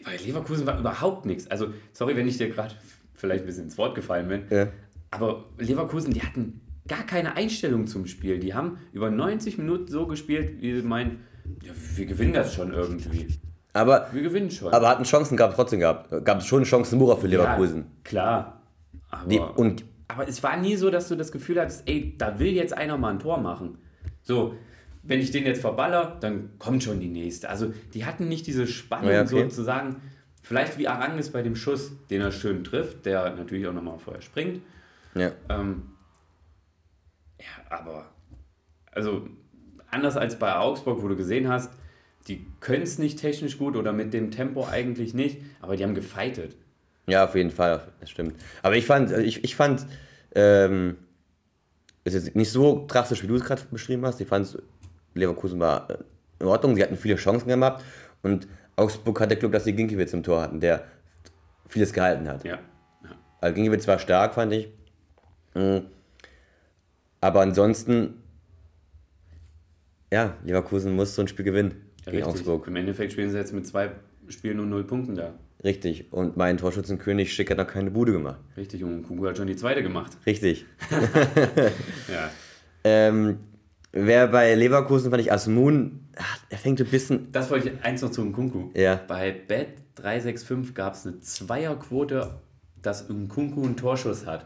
Bei 0.03 0.17
Leverkusen 0.17 0.65
war 0.67 0.79
überhaupt 0.79 1.25
nichts. 1.25 1.47
Also, 1.49 1.67
sorry, 1.93 2.15
wenn 2.15 2.27
ich 2.27 2.37
dir 2.37 2.49
gerade 2.49 2.75
vielleicht 3.15 3.43
ein 3.43 3.47
bisschen 3.47 3.65
ins 3.65 3.77
Wort 3.77 3.95
gefallen 3.95 4.27
bin. 4.27 4.43
Ja. 4.49 4.67
Aber 5.11 5.45
Leverkusen, 5.57 6.13
die 6.13 6.21
hatten 6.21 6.61
gar 6.87 7.03
keine 7.03 7.35
Einstellung 7.35 7.87
zum 7.87 8.05
Spiel. 8.07 8.39
Die 8.39 8.53
haben 8.53 8.77
über 8.93 9.09
90 9.09 9.57
Minuten 9.57 9.87
so 9.87 10.07
gespielt, 10.07 10.61
wie 10.61 10.75
sie 10.75 10.81
meinen, 10.81 11.23
ja, 11.63 11.71
wir 11.95 12.05
gewinnen 12.05 12.33
das 12.33 12.53
schon 12.53 12.73
irgendwie. 12.73 13.27
aber, 13.73 14.07
Wir 14.11 14.21
gewinnen 14.23 14.51
schon. 14.51 14.71
aber 14.73 14.89
hatten 14.89 15.03
Chancen 15.03 15.37
gehabt 15.37 15.55
trotzdem 15.55 15.79
gehabt. 15.79 16.09
Gab 16.25 16.39
es 16.39 16.45
schon 16.45 16.63
Chancen 16.63 16.97
Mura 16.99 17.15
für 17.15 17.27
Leverkusen. 17.27 17.77
Ja, 17.79 17.85
klar. 18.03 18.61
Aber, 19.09 19.27
Die, 19.29 19.39
und 19.39 19.85
aber 20.07 20.27
es 20.27 20.41
war 20.41 20.57
nie 20.57 20.75
so, 20.75 20.89
dass 20.89 21.07
du 21.07 21.15
das 21.15 21.31
Gefühl 21.31 21.59
hattest, 21.61 21.87
ey, 21.87 22.15
da 22.17 22.39
will 22.39 22.51
jetzt 22.53 22.75
einer 22.75 22.97
mal 22.97 23.11
ein 23.11 23.19
Tor 23.19 23.37
machen. 23.39 23.77
So, 24.23 24.55
wenn 25.09 25.19
ich 25.19 25.31
den 25.31 25.43
jetzt 25.45 25.61
verballer, 25.61 26.17
dann 26.21 26.51
kommt 26.59 26.83
schon 26.83 26.99
die 26.99 27.09
nächste. 27.09 27.49
Also 27.49 27.73
die 27.93 28.05
hatten 28.05 28.27
nicht 28.29 28.45
diese 28.47 28.67
Spannung 28.67 29.11
Ja, 29.11 29.23
okay. 29.23 29.41
sozusagen. 29.41 29.97
Vielleicht 30.43 30.77
wie 30.77 30.87
Arangis 30.87 31.31
bei 31.31 31.41
dem 31.41 31.55
Schuss, 31.55 31.91
den 32.09 32.21
er 32.21 32.31
schön 32.31 32.63
trifft, 32.63 33.05
der 33.05 33.35
natürlich 33.35 33.67
auch 33.67 33.73
nochmal 33.73 33.99
vorher 33.99 34.21
springt. 34.21 34.61
ja. 35.15 35.31
Ähm, 35.49 35.83
ja, 37.39 37.75
aber 37.77 38.09
also 38.91 39.27
anders 39.89 40.15
als 40.17 40.37
bei 40.37 40.55
Augsburg, 40.55 41.01
wo 41.01 41.07
du 41.07 41.15
gesehen 41.15 41.47
hast, 41.47 41.71
die 42.27 42.45
können 42.59 42.83
es 42.83 42.99
nicht 42.99 43.17
technisch 43.19 43.57
gut 43.57 43.75
oder 43.75 43.93
mit 43.93 44.13
dem 44.13 44.29
Tempo 44.29 44.67
eigentlich 44.67 45.13
nicht, 45.13 45.39
aber 45.61 45.75
die 45.75 45.83
haben 45.83 45.95
gefeitet. 45.95 46.55
Ja, 47.07 47.25
auf 47.25 47.33
jeden 47.35 47.49
Fall, 47.51 47.87
das 47.99 48.09
stimmt. 48.11 48.35
Aber 48.61 48.75
ich 48.75 48.85
fand, 48.85 49.11
ich, 49.11 49.43
ich 49.43 49.55
fand, 49.55 49.85
ähm, 50.35 50.97
ist 52.03 52.13
jetzt 52.13 52.35
nicht 52.35 52.51
so 52.51 52.85
drastisch, 52.87 53.23
wie 53.23 53.27
du 53.27 53.35
es 53.35 53.43
gerade 53.43 53.61
beschrieben 53.71 54.05
hast. 54.05 54.19
Ich 54.21 54.27
fand, 54.27 54.57
Leverkusen 55.13 55.59
war 55.59 55.87
in 56.39 56.47
Ordnung, 56.47 56.75
sie 56.75 56.83
hatten 56.83 56.95
viele 56.95 57.15
Chancen 57.15 57.47
gemacht 57.47 57.83
und 58.21 58.47
Augsburg 58.75 59.19
hatte 59.19 59.35
Glück, 59.35 59.51
dass 59.51 59.65
sie 59.65 59.73
Ginkiewicz 59.73 60.13
im 60.13 60.23
Tor 60.23 60.41
hatten, 60.41 60.59
der 60.59 60.85
vieles 61.67 61.93
gehalten 61.93 62.27
hat. 62.27 62.43
Ja. 62.43 62.59
Also 63.41 63.55
Ginkiewicz 63.55 63.87
war 63.87 63.99
stark, 63.99 64.35
fand 64.35 64.53
ich. 64.53 64.69
Mhm. 65.53 65.83
Aber 67.21 67.41
ansonsten, 67.41 68.21
ja, 70.11 70.35
Leverkusen 70.43 70.95
muss 70.95 71.15
so 71.15 71.21
ein 71.21 71.27
Spiel 71.27 71.45
gewinnen 71.45 71.89
gegen 72.05 72.17
Richtig. 72.17 72.25
Augsburg. 72.25 72.67
Im 72.67 72.75
Endeffekt 72.77 73.11
spielen 73.11 73.29
sie 73.29 73.37
jetzt 73.37 73.53
mit 73.53 73.67
zwei 73.67 73.91
Spielen 74.29 74.59
und 74.59 74.69
null 74.69 74.85
Punkten 74.85 75.15
da. 75.15 75.33
Richtig. 75.63 76.13
Und 76.13 76.37
mein 76.37 76.57
Torschützenkönig 76.57 77.33
Schick 77.33 77.51
hat 77.51 77.57
noch 77.57 77.67
keine 77.67 77.91
Bude 77.91 78.13
gemacht. 78.13 78.39
Richtig, 78.55 78.83
und 78.83 79.03
Kugu 79.03 79.27
hat 79.27 79.35
schon 79.37 79.47
die 79.47 79.57
zweite 79.57 79.83
gemacht. 79.83 80.17
Richtig. 80.25 80.65
Ja. 82.07 82.29
Ähm, 82.85 83.39
wer 83.91 84.27
bei 84.27 84.53
Leverkusen 84.55 85.09
fand 85.11 85.21
ich 85.21 85.31
Asmun, 85.31 86.07
ach, 86.17 86.39
er 86.49 86.57
fängt 86.57 86.79
ein 86.81 86.87
bisschen. 86.87 87.31
Das 87.31 87.49
wollte 87.49 87.69
ich 87.69 87.83
eins 87.83 88.01
noch 88.01 88.11
zu 88.11 88.23
Nkunku. 88.23 88.69
Ja. 88.73 88.99
Bei 89.07 89.31
Bet 89.31 89.69
365 89.95 90.73
gab 90.75 90.93
es 90.93 91.05
eine 91.05 91.19
Zweierquote, 91.19 92.39
dass 92.81 93.09
Nkunku 93.09 93.63
einen 93.63 93.77
Torschuss 93.77 94.25
hat. 94.25 94.45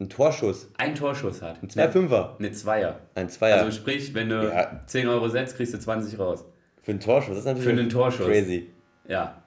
Ein 0.00 0.08
Torschuss. 0.08 0.68
Ein 0.76 0.94
Torschuss 0.96 1.40
hat. 1.42 1.58
Zwei 1.70 1.88
Fünfer. 1.88 2.34
Eine 2.38 2.50
Zweier. 2.50 2.98
Ein 3.14 3.28
Zweier. 3.28 3.58
Also 3.58 3.70
sprich, 3.70 4.12
wenn 4.14 4.28
du 4.28 4.42
Ja. 4.52 4.80
10 4.86 5.06
Euro 5.06 5.28
setzt, 5.28 5.56
kriegst 5.56 5.72
du 5.74 5.78
20 5.78 6.18
raus. 6.18 6.44
für 6.82 6.90
einen 6.90 6.98
Torschuss. 7.00 7.30
Das 7.36 7.38
ist 7.40 7.44
natürlich 7.44 7.64
Für 7.74 7.80
einen 7.80 7.88
Torschuss. 7.88 8.26
crazy. 8.26 8.70
Ja. 9.06 9.40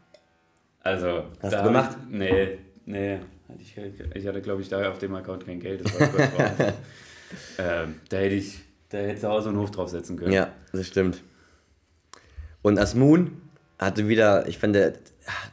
Also. 0.82 1.24
Hast 1.42 1.54
du 1.56 1.64
gemacht? 1.64 1.98
Ich, 2.10 2.18
nee, 2.18 2.58
nee. 2.86 3.20
Ich, 3.60 3.76
ich 4.16 4.28
hatte, 4.28 4.42
glaube 4.42 4.62
ich, 4.62 4.70
da 4.70 4.90
auf 4.90 5.00
dem 5.00 5.14
Account 5.16 5.46
kein 5.46 5.60
Geld. 5.60 5.84
Das 5.84 6.00
war 6.00 6.08
kurz. 6.08 6.30
ähm, 7.58 7.96
da 8.10 8.18
hätte 8.18 8.36
ich, 8.36 8.60
da 8.90 8.98
hätte 9.00 9.22
zu 9.22 9.28
Hause 9.30 9.50
einen 9.50 9.58
Hof 9.60 9.72
draufsetzen 9.72 10.18
können. 10.18 10.32
Ja, 10.34 10.52
das 10.72 10.88
stimmt. 10.88 11.22
Und 12.62 12.80
Asmun 12.80 13.42
hatte 13.80 14.08
wieder, 14.08 14.48
ich 14.48 14.58
finde, 14.58 14.94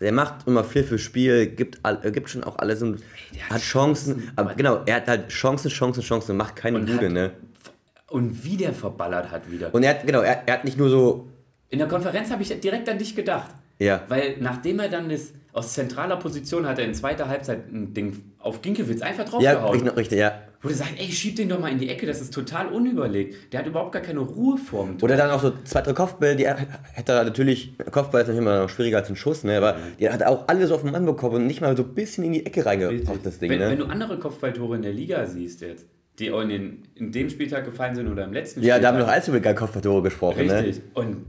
der 0.01 0.13
macht 0.13 0.47
immer 0.47 0.65
viel 0.65 0.85
fürs 0.85 1.01
Spiel, 1.01 1.47
gibt, 1.47 1.81
äh, 1.85 2.11
gibt 2.11 2.31
schon 2.31 2.45
auch 2.45 2.59
alles 2.59 2.83
und 2.83 3.03
der 3.35 3.45
hat, 3.45 3.51
hat 3.55 3.61
Chancen. 3.63 4.15
Chancen, 4.17 4.33
aber 4.37 4.55
genau, 4.55 4.83
er 4.87 4.97
hat 4.97 5.09
halt 5.09 5.29
Chancen, 5.29 5.71
Chancen, 5.71 6.03
Chancen, 6.03 6.37
macht 6.37 6.57
keine 6.57 6.79
Und 6.79 6.89
hat- 6.93 7.11
ne? 7.11 7.33
Und 8.09 8.45
wie 8.45 8.57
der 8.59 8.75
verballert 8.75 9.31
hat 9.31 9.51
wieder. 9.51 9.75
Und 9.75 9.83
er 9.85 9.91
hat, 9.91 10.07
genau, 10.07 10.21
er, 10.21 10.43
er 10.47 10.55
hat 10.55 10.65
nicht 10.65 10.77
nur 10.77 10.91
so, 10.91 11.29
In 11.71 11.79
der 11.79 11.89
Konferenz 11.89 12.31
habe 12.31 12.43
ich 12.43 12.61
direkt 12.61 12.87
an 12.89 12.99
dich 12.99 13.17
gedacht. 13.17 13.51
ja, 13.79 14.03
Weil 14.09 14.37
nachdem 14.39 14.79
er 14.81 14.89
dann 14.91 15.09
das, 15.09 15.33
aus 15.55 15.73
zentraler 15.73 16.17
Position 16.17 16.67
hat 16.67 16.79
er 16.79 16.85
in 16.85 16.95
zweiter 16.95 17.29
Halbzeit 17.29 17.71
ein 17.73 17.95
Ding 17.95 18.23
auf 18.39 18.61
Ginkiewicz 18.61 19.01
einfach 19.03 19.25
ja, 19.41 19.55
draufgehauen. 19.55 19.73
richtig, 19.81 19.97
richtig, 19.97 20.19
ja. 20.19 20.43
Wo 20.63 20.69
du 20.69 20.75
sagst, 20.75 20.95
ey, 20.97 21.11
schieb 21.11 21.35
den 21.35 21.49
doch 21.49 21.59
mal 21.59 21.73
in 21.73 21.79
die 21.79 21.89
Ecke, 21.89 22.07
das 22.07 22.21
ist 22.21 22.33
total 22.33 22.69
unüberlegt. 22.69 23.53
Der 23.53 23.61
hat 23.61 23.67
überhaupt 23.67 23.91
gar 23.91 24.01
keine 24.01 24.21
Ruhe 24.21 24.57
vorm 24.57 24.97
Tor. 24.97 25.09
Oder 25.09 25.17
dann 25.17 25.31
auch 25.31 25.43
so 25.43 25.53
zwei, 25.65 25.81
drei 25.81 25.93
Kopfbälle, 25.93 26.37
die 26.37 26.47
hätte 26.47 27.13
er 27.13 27.25
natürlich, 27.25 27.77
Kopfball 27.91 28.23
ist 28.23 28.29
natürlich 28.29 28.39
immer 28.39 28.61
noch 28.61 28.69
schwieriger 28.69 28.99
als 28.99 29.11
ein 29.11 29.17
Schuss, 29.17 29.43
ne? 29.43 29.57
aber 29.57 29.77
die 29.99 30.09
hat 30.09 30.21
er 30.21 30.31
auch 30.31 30.47
alles 30.47 30.71
auf 30.71 30.83
den 30.83 30.93
Mann 30.93 31.05
bekommen 31.05 31.37
und 31.37 31.47
nicht 31.49 31.61
mal 31.61 31.77
so 31.77 31.83
ein 31.83 31.95
bisschen 31.95 32.23
in 32.23 32.33
die 32.33 32.47
Ecke 32.47 32.65
reingebracht, 32.65 33.19
das 33.25 33.41
Ding, 33.41 33.51
wenn, 33.51 33.59
ne? 33.59 33.71
wenn 33.71 33.79
du 33.79 33.87
andere 33.87 34.21
Kopfballtore 34.21 34.77
in 34.77 34.83
der 34.83 34.93
Liga 34.93 35.27
siehst 35.27 35.63
jetzt, 35.63 35.87
die 36.21 36.31
auch 36.31 36.43
in, 36.43 36.49
den, 36.51 36.83
in 36.95 37.11
dem 37.11 37.29
Spieltag 37.29 37.65
gefallen 37.65 37.97
sind 37.97 38.09
oder 38.09 38.25
im 38.25 38.33
letzten 38.33 38.63
ja, 38.63 38.79
da 38.79 38.89
haben 38.89 38.99
wir 38.99 39.03
Spieltag. 39.03 39.07
noch 39.07 39.15
allzu 39.15 39.37
über 39.37 39.55
Kopfballtore 39.55 40.03
gesprochen, 40.03 40.47
ne? 40.47 40.63
Richtig. 40.63 40.85
Und 40.95 41.27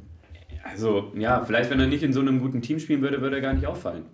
also, 0.63 1.12
ja, 1.17 1.43
vielleicht 1.43 1.72
wenn 1.72 1.80
er 1.80 1.88
nicht 1.88 2.04
in 2.04 2.13
so 2.13 2.22
einem 2.22 2.39
guten 2.39 2.62
Team 2.62 2.80
spielen 2.80 3.02
würde, 3.02 3.19
würde 3.22 3.38
er 3.38 3.41
gar 3.41 3.54
nicht 3.54 3.65
auffallen. 3.65 4.06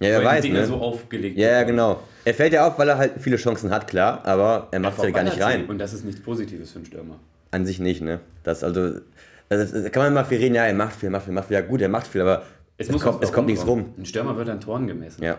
Ja, 0.00 0.08
er 0.08 0.24
weiß, 0.24 0.44
ne? 0.44 0.66
so 0.66 0.76
aufgelegt 0.76 1.38
Ja, 1.38 1.52
ja, 1.52 1.62
genau. 1.62 2.02
Er 2.24 2.34
fällt 2.34 2.52
ja 2.52 2.66
auf, 2.66 2.78
weil 2.78 2.88
er 2.88 2.98
halt 2.98 3.14
viele 3.18 3.36
Chancen 3.36 3.70
hat, 3.70 3.86
klar, 3.88 4.20
aber 4.26 4.68
er 4.70 4.80
macht 4.80 5.00
sie 5.00 5.06
ja 5.06 5.10
gar 5.10 5.24
nicht 5.24 5.40
rein. 5.40 5.66
Und 5.66 5.78
das 5.78 5.94
ist 5.94 6.04
nichts 6.04 6.20
Positives 6.20 6.72
für 6.72 6.78
einen 6.78 6.86
Stürmer. 6.86 7.18
An 7.50 7.64
sich 7.64 7.78
nicht, 7.78 8.02
ne? 8.02 8.20
Das 8.42 8.62
also, 8.62 9.00
das, 9.48 9.72
das 9.72 9.90
kann 9.92 10.02
man 10.02 10.12
mal 10.14 10.24
viel 10.24 10.38
reden, 10.38 10.54
ja, 10.54 10.66
er 10.66 10.74
macht 10.74 10.96
viel, 10.96 11.08
macht 11.08 11.24
viel, 11.24 11.32
macht 11.32 11.48
viel, 11.48 11.54
ja 11.54 11.62
gut, 11.62 11.80
er 11.80 11.88
macht 11.88 12.08
viel, 12.08 12.20
aber 12.20 12.42
es, 12.76 12.90
muss 12.90 13.02
kommt, 13.02 13.22
es 13.22 13.32
kommt 13.32 13.48
nichts 13.48 13.66
rum. 13.66 13.94
Ein 13.96 14.04
Stürmer 14.04 14.36
wird 14.36 14.50
an 14.50 14.60
Toren 14.60 14.86
gemessen. 14.86 15.22
Ja. 15.22 15.38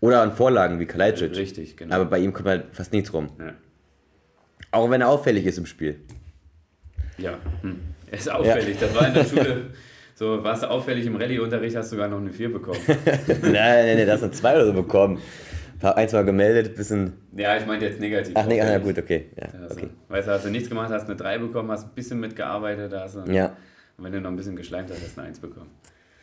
Oder 0.00 0.20
an 0.20 0.32
Vorlagen 0.32 0.78
wie 0.78 0.86
Kalajdzic. 0.86 1.34
Richtig, 1.34 1.76
genau. 1.76 1.94
Aber 1.94 2.04
bei 2.04 2.18
ihm 2.18 2.34
kommt 2.34 2.48
halt 2.48 2.64
fast 2.72 2.92
nichts 2.92 3.12
rum. 3.12 3.30
ja. 3.38 3.54
Auch 4.72 4.90
wenn 4.90 5.00
er 5.00 5.08
auffällig 5.08 5.46
ist 5.46 5.56
im 5.56 5.64
Spiel. 5.64 6.00
Ja, 7.16 7.38
hm. 7.62 7.80
er 8.10 8.18
ist 8.18 8.30
auffällig. 8.30 8.76
Das 8.78 8.94
war 8.94 9.08
in 9.08 9.14
der 9.14 9.24
Schule. 9.30 9.70
So, 10.18 10.42
warst 10.42 10.62
du 10.62 10.70
auffällig 10.70 11.04
im 11.04 11.16
Rallye-Unterricht, 11.16 11.76
hast 11.76 11.92
du 11.92 11.96
sogar 11.96 12.08
noch 12.08 12.16
eine 12.16 12.32
4 12.32 12.50
bekommen. 12.50 12.80
nein, 12.86 13.52
nein, 13.52 13.96
nein, 13.98 14.06
da 14.06 14.14
hast 14.14 14.22
du 14.22 14.30
zwei 14.30 14.54
oder 14.56 14.64
so 14.64 14.72
bekommen. 14.72 15.20
Hab 15.82 15.94
ein, 15.98 16.08
zwei 16.08 16.22
gemeldet, 16.22 16.74
bisschen. 16.74 17.12
Ja, 17.36 17.54
ich 17.58 17.66
meinte 17.66 17.84
jetzt 17.84 18.00
negativ. 18.00 18.32
Ach 18.34 18.46
nee, 18.46 18.58
ah, 18.58 18.64
ja 18.64 18.76
auffällig. 18.78 18.96
gut, 18.96 19.04
okay. 19.04 19.26
Ja, 19.36 19.48
Also, 19.60 19.74
okay. 19.76 19.90
Weißt 20.08 20.26
du, 20.26 20.32
hast 20.32 20.44
du 20.46 20.48
nichts 20.48 20.70
gemacht, 20.70 20.90
hast 20.90 21.04
eine 21.04 21.16
3 21.16 21.36
bekommen, 21.36 21.70
hast 21.70 21.84
ein 21.84 21.90
bisschen 21.94 22.18
mitgearbeitet, 22.18 22.90
da 22.92 23.02
hast 23.02 23.16
du. 23.16 23.30
Ja. 23.30 23.54
Und 23.98 24.04
wenn 24.04 24.12
du 24.12 24.22
noch 24.22 24.30
ein 24.30 24.36
bisschen 24.36 24.56
geschleimt 24.56 24.90
hast, 24.90 25.02
hast 25.02 25.18
du 25.18 25.20
eine 25.20 25.28
1 25.28 25.40
bekommen. 25.40 25.68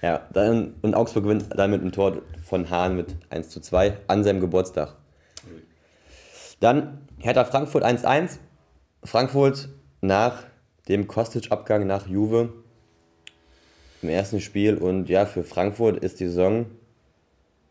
Ja, 0.01 0.27
dann, 0.33 0.73
und 0.81 0.95
Augsburg 0.95 1.25
gewinnt 1.25 1.45
dann 1.55 1.69
mit 1.69 1.81
einem 1.81 1.91
Tor 1.91 2.23
von 2.43 2.71
Hahn 2.71 2.97
mit 2.97 3.15
1 3.29 3.49
zu 3.49 3.59
2 3.59 3.95
an 4.07 4.23
seinem 4.23 4.39
Geburtstag. 4.39 4.95
Dann 6.59 6.97
Hertha 7.19 7.45
Frankfurt 7.45 7.85
1-1. 7.85 8.39
Frankfurt 9.03 9.69
nach 10.01 10.45
dem 10.87 11.05
Kostic-Abgang 11.05 11.85
nach 11.85 12.07
Juve 12.07 12.53
im 14.03 14.09
ersten 14.09 14.39
Spiel. 14.39 14.75
Und 14.77 15.09
ja, 15.09 15.25
für 15.25 15.43
Frankfurt 15.43 16.03
ist 16.03 16.19
die 16.19 16.27
Saison 16.27 16.65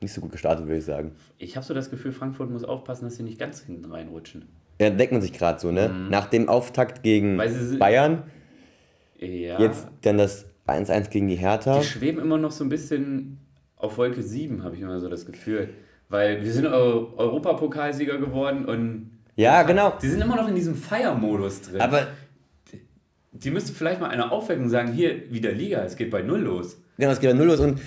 nicht 0.01 0.13
so 0.13 0.21
gut 0.21 0.33
gestartet, 0.33 0.67
würde 0.67 0.79
ich 0.79 0.85
sagen. 0.85 1.13
Ich 1.39 1.57
habe 1.57 1.65
so 1.65 1.75
das 1.75 1.91
Gefühl, 1.91 2.13
Frankfurt 2.13 2.51
muss 2.51 2.65
aufpassen, 2.65 3.05
dass 3.05 3.17
sie 3.17 3.23
nicht 3.23 3.39
ganz 3.39 3.61
hinten 3.61 3.85
reinrutschen. 3.91 4.47
Ja, 4.81 4.91
denkt 4.91 5.13
man 5.13 5.23
sich 5.23 5.33
gerade 5.33 5.61
so, 5.61 5.71
ne? 5.71 5.89
Nach 6.11 6.27
dem 6.27 6.49
Auftakt 6.49 7.03
gegen 7.03 7.37
Mhm. 7.37 7.43
Sie 7.49 7.77
Bayern, 7.77 8.25
Ja. 9.19 9.61
jetzt 9.61 9.87
dann 10.03 10.19
das 10.19 10.47
1-1 10.67 11.11
gegen 11.11 11.29
die 11.29 11.37
Hertha. 11.37 11.79
Die 11.79 11.85
schweben 11.85 12.21
immer 12.21 12.39
noch 12.39 12.51
so 12.51 12.65
ein 12.65 12.69
bisschen 12.69 13.39
auf 13.77 13.99
Wolke 13.99 14.23
7, 14.23 14.65
habe 14.65 14.75
ich 14.75 14.81
immer 14.83 14.99
so 14.99 15.09
das 15.09 15.27
Gefühl. 15.27 15.69
Weil 16.09 16.43
wir 16.43 16.53
sind 16.53 16.67
Eu 16.67 17.15
Europapokalsieger 17.17 18.19
geworden 18.19 18.65
und. 18.65 19.11
Ja, 19.37 19.63
genau. 19.63 19.95
Die 20.03 20.09
sind 20.09 20.21
immer 20.21 20.37
noch 20.37 20.49
in 20.49 20.55
diesem 20.55 20.75
Feiermodus 20.75 21.63
drin. 21.63 21.81
Aber 21.81 22.09
die 23.45 23.51
müsste 23.51 23.73
vielleicht 23.73 24.01
mal 24.01 24.09
einer 24.11 24.33
aufwecken 24.33 24.65
und 24.65 24.71
sagen: 24.71 24.93
Hier, 24.93 25.31
wieder 25.33 25.53
Liga, 25.53 25.83
es 25.85 25.97
geht 25.97 26.11
bei 26.11 26.23
Null 26.23 26.41
los. 26.41 26.77
genau, 26.99 27.11
es 27.13 27.21
geht 27.21 27.31
bei 27.31 27.37
Null 27.37 27.47
los. 27.49 27.61
Und 27.61 27.81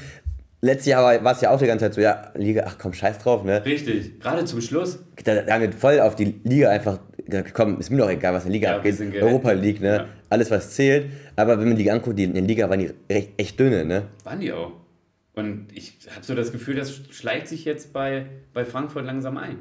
letztes 0.61 0.87
Jahr 0.87 1.03
war 1.03 1.23
war 1.23 1.33
es 1.33 1.41
ja 1.41 1.51
auch 1.51 1.59
die 1.59 1.67
ganze 1.67 1.85
Zeit 1.85 1.93
so, 1.93 2.01
ja, 2.01 2.31
Liga, 2.35 2.63
ach 2.67 2.77
komm, 2.77 2.93
scheiß 2.93 3.19
drauf, 3.19 3.43
ne? 3.43 3.63
Richtig, 3.65 4.19
gerade 4.19 4.45
zum 4.45 4.61
Schluss. 4.61 4.99
Da, 5.23 5.41
da 5.41 5.53
haben 5.53 5.61
wir 5.61 5.71
voll 5.71 5.99
auf 5.99 6.15
die 6.15 6.35
Liga 6.43 6.69
einfach 6.69 6.99
gesagt, 7.25 7.53
komm, 7.53 7.79
ist 7.79 7.89
mir 7.89 7.97
doch 7.97 8.09
egal, 8.09 8.33
was 8.33 8.45
in 8.45 8.51
der 8.51 8.59
Liga 8.59 8.69
Ja, 8.71 8.77
abgeht. 8.77 8.99
Europa 9.21 9.51
League, 9.51 9.81
ne? 9.81 9.95
Ja. 9.95 10.05
alles, 10.29 10.51
was 10.51 10.71
zählt. 10.71 11.07
Aber 11.35 11.59
wenn 11.59 11.67
man 11.67 11.77
die 11.77 11.89
anguckt, 11.89 12.17
die 12.19 12.23
in 12.25 12.33
der 12.33 12.43
Liga 12.43 12.69
waren 12.69 12.79
die 12.79 12.91
recht, 13.11 13.31
echt 13.37 13.59
dünne, 13.59 13.83
ne? 13.85 14.03
Waren 14.23 14.39
die 14.39 14.51
auch. 14.53 14.71
Und 15.33 15.67
ich 15.73 15.97
habe 16.15 16.23
so 16.25 16.33
das 16.33 16.51
Gefühl, 16.53 16.75
das 16.75 16.95
schleicht 17.11 17.47
sich 17.47 17.65
jetzt 17.65 17.91
bei, 17.91 18.27
bei 18.53 18.63
Frankfurt 18.63 19.05
langsam 19.05 19.37
ein. 19.37 19.57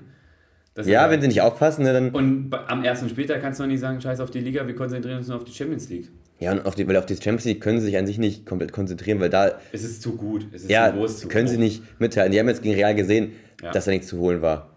Das 0.75 0.87
Ja, 0.89 1.09
wenn 1.11 1.21
sie 1.21 1.29
nicht 1.29 1.41
aufpassen, 1.41 1.85
ne, 1.85 1.93
dann. 1.93 2.11
Und 2.11 2.51
am 2.69 2.83
ersten 2.85 3.09
Spieltag 3.09 3.41
kannst 3.41 3.61
du 3.61 3.65
noch 3.65 3.71
nicht 3.71 3.81
sagen, 3.81 4.01
scheiß 4.01 4.19
auf 4.21 4.31
die 4.31 4.41
Liga, 4.41 4.67
wir 4.67 4.75
konzentrieren 4.75 5.19
uns 5.19 5.29
nur 5.29 5.37
auf 5.37 5.45
die 5.45 5.53
Champions 5.53 5.89
League. 5.89 6.09
Ja, 6.41 6.51
und 6.53 6.67
auf 6.67 6.75
die, 6.75 6.87
weil 6.89 6.97
auf 6.97 7.07
die 7.07 7.15
Champions 7.15 7.45
League 7.45 7.61
können 7.61 7.79
sie 7.79 7.87
sich 7.87 7.97
an 7.97 8.07
sich 8.09 8.19
nicht 8.19 8.45
komplett 8.45 8.73
konzentrieren, 8.73 9.21
weil 9.21 9.31
da, 9.31 9.53
Es 9.73 9.85
ist 9.85 10.03
zu 10.03 10.17
gut. 10.17 10.47
Es 10.53 10.63
ist 10.63 10.71
ja, 10.71 10.91
zu 10.91 10.97
groß, 10.99 11.19
zu 11.21 11.29
können 11.29 11.47
hoch. 11.47 11.53
sie 11.53 11.59
nicht 11.59 11.83
mitteilen. 12.01 12.33
Die 12.33 12.41
haben 12.41 12.49
jetzt 12.49 12.63
gegen 12.63 12.75
Real 12.75 12.95
gesehen, 12.95 13.33
Ja. 13.63 13.71
dass 13.71 13.85
da 13.85 13.93
nichts 13.93 14.09
zu 14.09 14.19
holen 14.19 14.43
war. 14.43 14.71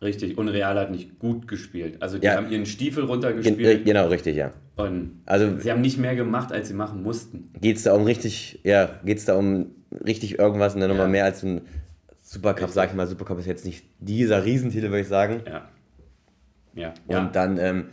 Richtig. 0.00 0.36
Und 0.38 0.48
Real 0.48 0.76
hat 0.78 0.90
nicht 0.90 1.18
gut 1.18 1.46
gespielt. 1.46 1.96
Also 2.00 2.18
die 2.18 2.26
Ja. 2.26 2.36
haben 2.36 2.50
ihren 2.50 2.64
Stiefel 2.66 3.04
runtergespielt. 3.04 3.84
genau, 3.84 4.08
richtig, 4.08 4.34
ja. 4.36 4.52
Und 4.76 5.20
Also 5.26 5.58
sie 5.58 5.70
haben 5.70 5.82
nicht 5.82 5.98
mehr 5.98 6.16
gemacht, 6.16 6.50
als 6.50 6.68
sie 6.68 6.74
machen 6.74 7.02
mussten. 7.02 7.50
geht 7.60 7.76
es 7.76 7.82
da 7.82 7.92
um 7.92 8.04
richtig, 8.04 8.58
ja, 8.64 8.88
geht 9.04 9.18
es 9.18 9.26
da 9.26 9.34
um 9.36 9.66
richtig 10.04 10.38
irgendwas 10.38 10.74
und 10.74 10.80
dann 10.80 10.88
nochmal 10.88 11.06
Ja. 11.06 11.10
mehr 11.12 11.24
als 11.26 11.42
ein 11.44 11.60
Supercup, 12.32 12.70
sag 12.70 12.88
ich 12.88 12.94
mal. 12.94 13.06
Supercup 13.06 13.38
ist 13.40 13.46
jetzt 13.46 13.66
nicht 13.66 13.84
dieser 13.98 14.42
Riesentitel, 14.42 14.86
würde 14.86 15.00
ich 15.00 15.08
sagen. 15.08 15.42
Ja. 15.46 15.68
Ja. 16.74 16.94
Und 17.06 17.14
ja. 17.14 17.30
dann 17.30 17.58
ähm, 17.58 17.88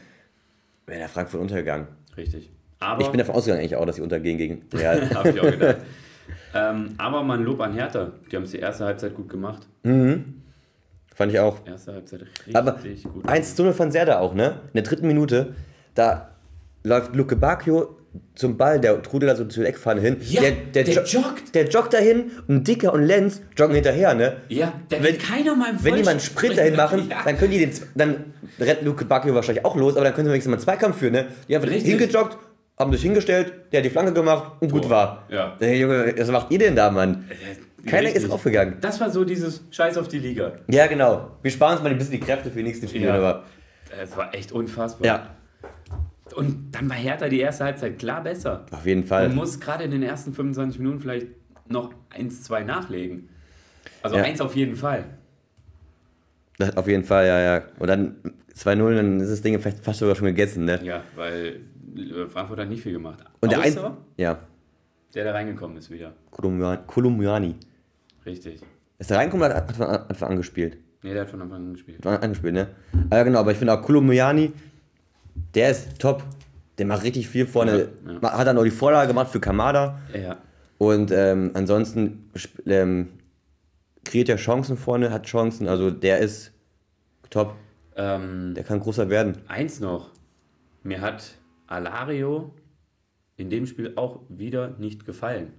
wäre 0.85 0.99
der 0.99 1.09
Frankfurt 1.09 1.41
untergegangen. 1.41 1.87
Richtig. 2.15 2.49
Aber 2.79 3.01
Ich 3.01 3.09
bin 3.09 3.17
davon 3.17 3.35
ausgegangen 3.35 3.59
eigentlich 3.59 3.75
auch, 3.75 3.85
dass 3.85 3.97
sie 3.97 4.01
untergehen 4.01 4.37
gegen 4.37 4.65
Real. 4.73 5.09
Habe 5.13 5.31
ich 5.31 5.41
auch 5.41 5.51
gedacht. 5.51 5.77
ähm, 6.55 6.95
aber 6.97 7.21
man 7.21 7.43
Lob 7.43 7.59
an 7.59 7.73
Hertha. 7.73 8.13
Die 8.31 8.35
haben 8.37 8.43
es 8.43 8.51
die 8.51 8.59
erste 8.59 8.85
Halbzeit 8.85 9.13
gut 9.13 9.27
gemacht. 9.27 9.67
Fand 9.83 11.31
ich 11.33 11.39
auch. 11.39 11.57
Erste 11.67 11.91
Halbzeit 11.91 12.21
richtig 12.21 12.55
Aber 12.55 12.79
gut. 13.11 13.27
1 13.27 13.55
zu 13.57 13.63
0 13.63 13.73
von 13.73 13.91
Serda 13.91 14.19
auch, 14.19 14.33
ne? 14.33 14.61
In 14.67 14.75
der 14.75 14.83
dritten 14.83 15.07
Minute, 15.07 15.53
da 15.95 16.29
läuft 16.83 17.13
Luke 17.13 17.35
Bacchio 17.35 17.97
zum 18.35 18.57
Ball, 18.57 18.79
der 18.79 19.01
trudelt 19.03 19.29
also 19.29 19.45
zur 19.45 19.65
Eckfahne 19.65 20.01
hin. 20.01 20.17
Ja, 20.21 20.41
der 20.73 20.83
jo- 20.83 21.01
joggt. 21.01 21.53
Der 21.53 21.67
joggt 21.67 21.93
dahin 21.93 22.31
und 22.47 22.67
Dicker 22.67 22.93
und 22.93 23.03
Lenz 23.03 23.41
joggen 23.57 23.75
hinterher, 23.75 24.13
ne? 24.15 24.37
Ja, 24.47 24.73
da 24.89 25.03
Wenn- 25.03 25.17
keiner 25.17 25.55
mal 25.55 25.73
Wenn 25.81 25.95
die 25.95 26.03
mal 26.03 26.11
einen 26.11 26.19
Sprint 26.19 26.57
dahin 26.57 26.75
machen, 26.75 27.07
Ja. 27.09 27.17
dann 27.23 27.37
können 27.37 27.51
die 27.51 27.59
den, 27.59 27.71
dann 27.95 28.33
rennt 28.59 28.81
Luke 28.83 29.05
Bacchio 29.05 29.35
wahrscheinlich 29.35 29.63
auch 29.65 29.75
los, 29.75 29.95
aber 29.95 30.05
dann 30.05 30.13
können 30.13 30.25
sie 30.27 30.31
wenigstens 30.31 30.49
mal 30.51 30.55
einen 30.57 30.63
Zweikampf 30.63 30.97
führen, 30.97 31.13
ne? 31.13 31.27
Die 31.47 31.55
haben 31.55 31.63
Richtig. 31.63 31.83
hingejoggt, 31.99 32.37
haben 32.79 32.91
sich 32.93 33.01
hingestellt, 33.01 33.53
der 33.71 33.79
hat 33.79 33.85
die 33.85 33.89
Flanke 33.91 34.13
gemacht 34.13 34.53
und 34.61 34.71
gut 34.71 34.83
Tor. 34.83 34.91
war. 34.91 35.23
Ja. 35.29 35.55
Hey 35.59 35.79
Junge, 35.79 36.13
was 36.17 36.29
macht 36.31 36.49
ihr 36.51 36.59
denn 36.59 36.75
da, 36.75 36.89
Mann? 36.89 37.25
Keiner 37.85 38.07
Richtig. 38.07 38.23
ist 38.25 38.31
aufgegangen. 38.31 38.77
Das 38.81 38.99
war 38.99 39.09
so 39.11 39.23
dieses 39.23 39.63
Scheiß 39.71 39.97
auf 39.97 40.07
die 40.07 40.19
Liga. 40.19 40.53
Ja, 40.67 40.87
genau. 40.87 41.31
Wir 41.43 41.51
sparen 41.51 41.73
uns 41.73 41.83
mal 41.83 41.89
ein 41.91 41.97
bisschen 41.97 42.11
die 42.13 42.19
Kräfte 42.19 42.49
für 42.49 42.57
die 42.57 42.63
nächsten 42.63 42.87
Spiele, 42.87 43.07
Ja. 43.07 43.15
aber 43.15 43.43
Es 44.01 44.15
war 44.17 44.33
echt 44.33 44.51
unfassbar. 44.51 45.05
ja, 45.05 45.29
Und 46.33 46.71
dann 46.71 46.89
war 46.89 46.95
Hertha 46.97 47.27
die 47.29 47.39
erste 47.39 47.63
Halbzeit 47.65 47.99
klar 47.99 48.23
besser. 48.23 48.65
auf 48.71 48.85
jeden 48.85 49.01
Man 49.01 49.07
Fall. 49.07 49.29
muss 49.29 49.59
gerade 49.59 49.83
in 49.83 49.91
den 49.91 50.03
ersten 50.03 50.33
25 50.33 50.79
Minuten 50.79 50.99
vielleicht 50.99 51.27
noch 51.67 51.93
1, 52.09 52.43
2 52.43 52.63
nachlegen. 52.63 53.29
Also 54.01 54.17
Ja. 54.17 54.23
eins 54.23 54.41
auf 54.41 54.55
jeden 54.55 54.75
Fall. 54.75 55.05
Auf 56.75 56.87
jeden 56.87 57.03
Fall, 57.05 57.25
ja, 57.27 57.39
ja. 57.39 57.63
Und 57.79 57.87
dann 57.87 58.15
2-0, 58.55 58.95
dann 58.95 59.19
ist 59.21 59.31
das 59.31 59.41
Ding 59.41 59.57
vielleicht 59.59 59.79
fast 59.83 59.99
sogar 59.99 60.15
schon 60.15 60.27
gegessen, 60.27 60.65
ne? 60.65 60.79
Ja, 60.83 61.03
weil 61.15 61.61
äh, 61.95 62.27
Frankfurt 62.27 62.59
hat 62.59 62.67
nicht 62.69 62.83
viel 62.83 62.91
gemacht. 62.93 63.23
Und 63.39 63.51
der 63.51 63.61
ein, 63.61 63.73
ja, 64.17 64.39
der, 65.15 65.23
der 65.23 65.33
reingekommen 65.33 65.77
ist 65.77 65.89
wieder. 65.89 66.13
Kolumbiani. 66.31 67.55
Richtig. 68.25 68.61
Ist 68.97 69.09
der 69.09 69.17
reingekommen 69.17 69.45
oder 69.47 69.55
hat 69.55 69.71
von 69.71 69.85
Anfang 69.87 70.31
an 70.31 70.37
gespielt? 70.37 70.77
Nee, 71.01 71.13
der 71.13 71.21
hat 71.21 71.29
von 71.29 71.41
Anfang 71.41 71.57
an 71.67 71.73
gespielt. 71.73 71.99
Von 72.03 72.11
Anfang 72.11 72.23
angespielt, 72.25 72.53
ne? 72.53 72.67
Ah, 73.09 73.17
Ja, 73.17 73.23
genau, 73.23 73.39
aber 73.39 73.51
ich 73.53 73.57
finde 73.57 73.73
auch 73.73 73.81
Kolumbiani, 73.81 74.51
der 75.55 75.71
ist 75.71 75.99
top. 75.99 76.23
Der 76.77 76.85
macht 76.85 77.03
richtig 77.03 77.27
viel 77.27 77.45
vorne. 77.45 77.89
Ja, 78.05 78.13
ja. 78.21 78.37
Hat 78.37 78.47
dann 78.47 78.57
auch 78.57 78.63
die 78.63 78.71
Vorlage 78.71 79.09
gemacht 79.09 79.29
für 79.31 79.39
Kamada. 79.39 79.99
Ja. 80.13 80.37
Und 80.77 81.11
ähm, 81.11 81.51
ansonsten 81.53 82.29
ähm, 82.65 83.09
kreiert 84.05 84.29
er 84.29 84.37
Chancen 84.37 84.77
vorne, 84.77 85.11
hat 85.11 85.25
Chancen. 85.25 85.67
Also 85.67 85.91
der 85.91 86.19
ist 86.19 86.53
top. 87.29 87.55
Ähm, 87.95 88.53
Der 88.55 88.63
kann 88.63 88.79
großer 88.79 89.09
werden. 89.09 89.37
eins 89.47 89.81
noch. 89.81 90.11
Mir 90.83 91.01
hat 91.01 91.35
Alario 91.67 92.53
in 93.35 93.49
dem 93.49 93.65
Spiel 93.67 93.93
auch 93.97 94.21
wieder 94.29 94.75
nicht 94.79 95.05
gefallen. 95.05 95.51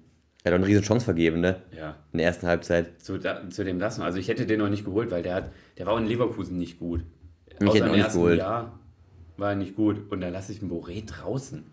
Er 0.42 0.52
hat 0.52 0.58
auch 0.58 0.62
eine 0.62 0.68
riesen 0.68 0.82
Chance 0.82 1.04
vergeben, 1.04 1.40
ne? 1.40 1.56
Ja. 1.76 1.96
In 2.12 2.18
der 2.18 2.28
ersten 2.28 2.46
Halbzeit. 2.46 3.00
Zu, 3.02 3.18
da, 3.18 3.48
zu 3.50 3.62
dem 3.62 3.78
noch. 3.78 4.02
Also 4.02 4.18
ich 4.18 4.28
hätte 4.28 4.46
den 4.46 4.58
noch 4.58 4.70
nicht 4.70 4.86
geholt, 4.86 5.10
weil 5.10 5.22
der 5.22 5.34
hat, 5.34 5.52
der 5.76 5.84
war 5.84 5.98
in 5.98 6.06
Leverkusen 6.06 6.56
nicht 6.56 6.78
gut. 6.78 7.04
Ich 7.46 7.56
Außer 7.68 7.74
hätte 7.74 7.86
ihn 7.88 7.90
auch 7.90 7.96
nicht 7.96 8.12
geholt. 8.12 8.38
Jahr 8.38 8.79
war 9.40 9.54
nicht 9.54 9.74
gut. 9.74 10.10
Und 10.10 10.20
dann 10.20 10.32
lasse 10.32 10.52
ich 10.52 10.60
einen 10.62 10.70
Boré 10.70 11.04
draußen. 11.06 11.64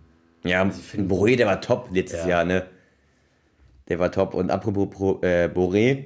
Ja, 0.43 0.63
Also 0.63 0.79
ich 0.79 0.85
find- 0.85 1.11
Boré, 1.11 1.35
der 1.35 1.47
war 1.47 1.61
top 1.61 1.89
letztes 1.91 2.21
Ja. 2.21 2.27
Jahr, 2.29 2.45
ne? 2.45 2.65
Der 3.89 3.99
war 3.99 4.11
top. 4.11 4.33
Und 4.33 4.49
apropos 4.49 4.89
Pro, 4.89 5.19
äh, 5.21 5.49
Boré, 5.53 6.05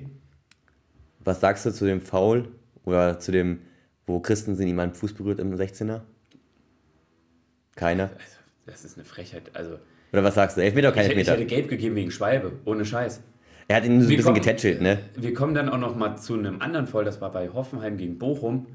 was 1.19 1.39
sagst 1.39 1.65
du 1.65 1.71
zu 1.71 1.86
dem 1.86 2.02
Foul 2.02 2.47
oder 2.86 3.19
zu 3.19 3.32
dem, 3.32 3.60
wo 4.08 4.19
Christensen 4.19 4.67
ihm 4.67 4.80
einen 4.80 4.93
Fuß 4.93 5.13
berührt 5.13 5.39
im 5.39 5.54
16er? 5.56 6.02
Keiner. 7.76 8.04
Also, 8.13 8.38
das 8.65 8.86
ist 8.86 8.97
eine 8.97 9.06
Frechheit. 9.06 9.43
Also 9.54 9.78
Oder 10.12 10.24
was 10.24 10.36
sagst 10.36 10.58
du? 10.58 10.62
Elfmeter 10.62 10.89
oder 10.89 10.95
kein 10.95 11.06
ich, 11.06 11.10
hätte- 11.12 11.21
ich 11.21 11.28
Elfmeter? 11.30 11.45
hätte 11.45 11.56
gelb 11.56 11.69
gegeben 11.69 11.95
wegen 11.95 12.12
Schwalbe. 12.12 12.52
Ohne 12.65 12.84
Scheiß. 12.86 13.21
Er 13.67 13.78
hat 13.78 13.86
ihn 13.86 14.00
so 14.02 14.06
ein 14.06 14.10
Wir 14.10 14.17
bisschen 14.17 14.34
kommen- 14.34 14.43
getätschelt, 14.43 14.82
ne? 14.82 15.00
Wir 15.15 15.34
kommen 15.34 15.54
dann 15.54 15.69
auch 15.69 15.78
noch 15.78 15.95
mal 15.95 16.17
zu 16.17 16.34
einem 16.34 16.60
anderen 16.62 16.88
Fall. 16.88 17.06
Das 17.06 17.21
war 17.21 17.32
bei 17.32 17.50
Hoffenheim 17.50 17.95
gegen 17.97 18.17
Bochum. 18.17 18.65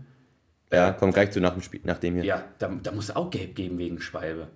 Ja, 0.72 0.92
kommt 0.92 1.14
gleich 1.14 1.30
zu 1.30 1.40
nach 1.40 1.52
dem 1.52 1.62
Spiel, 1.62 1.80
nach 1.84 1.98
dem 1.98 2.14
hier. 2.14 2.24
Ja, 2.24 2.44
da, 2.58 2.70
da 2.82 2.92
muss 2.92 3.14
auch 3.14 3.30
gelb 3.30 3.54
geben 3.54 3.78
wegen 3.78 4.00
Schwalbe. 4.00 4.48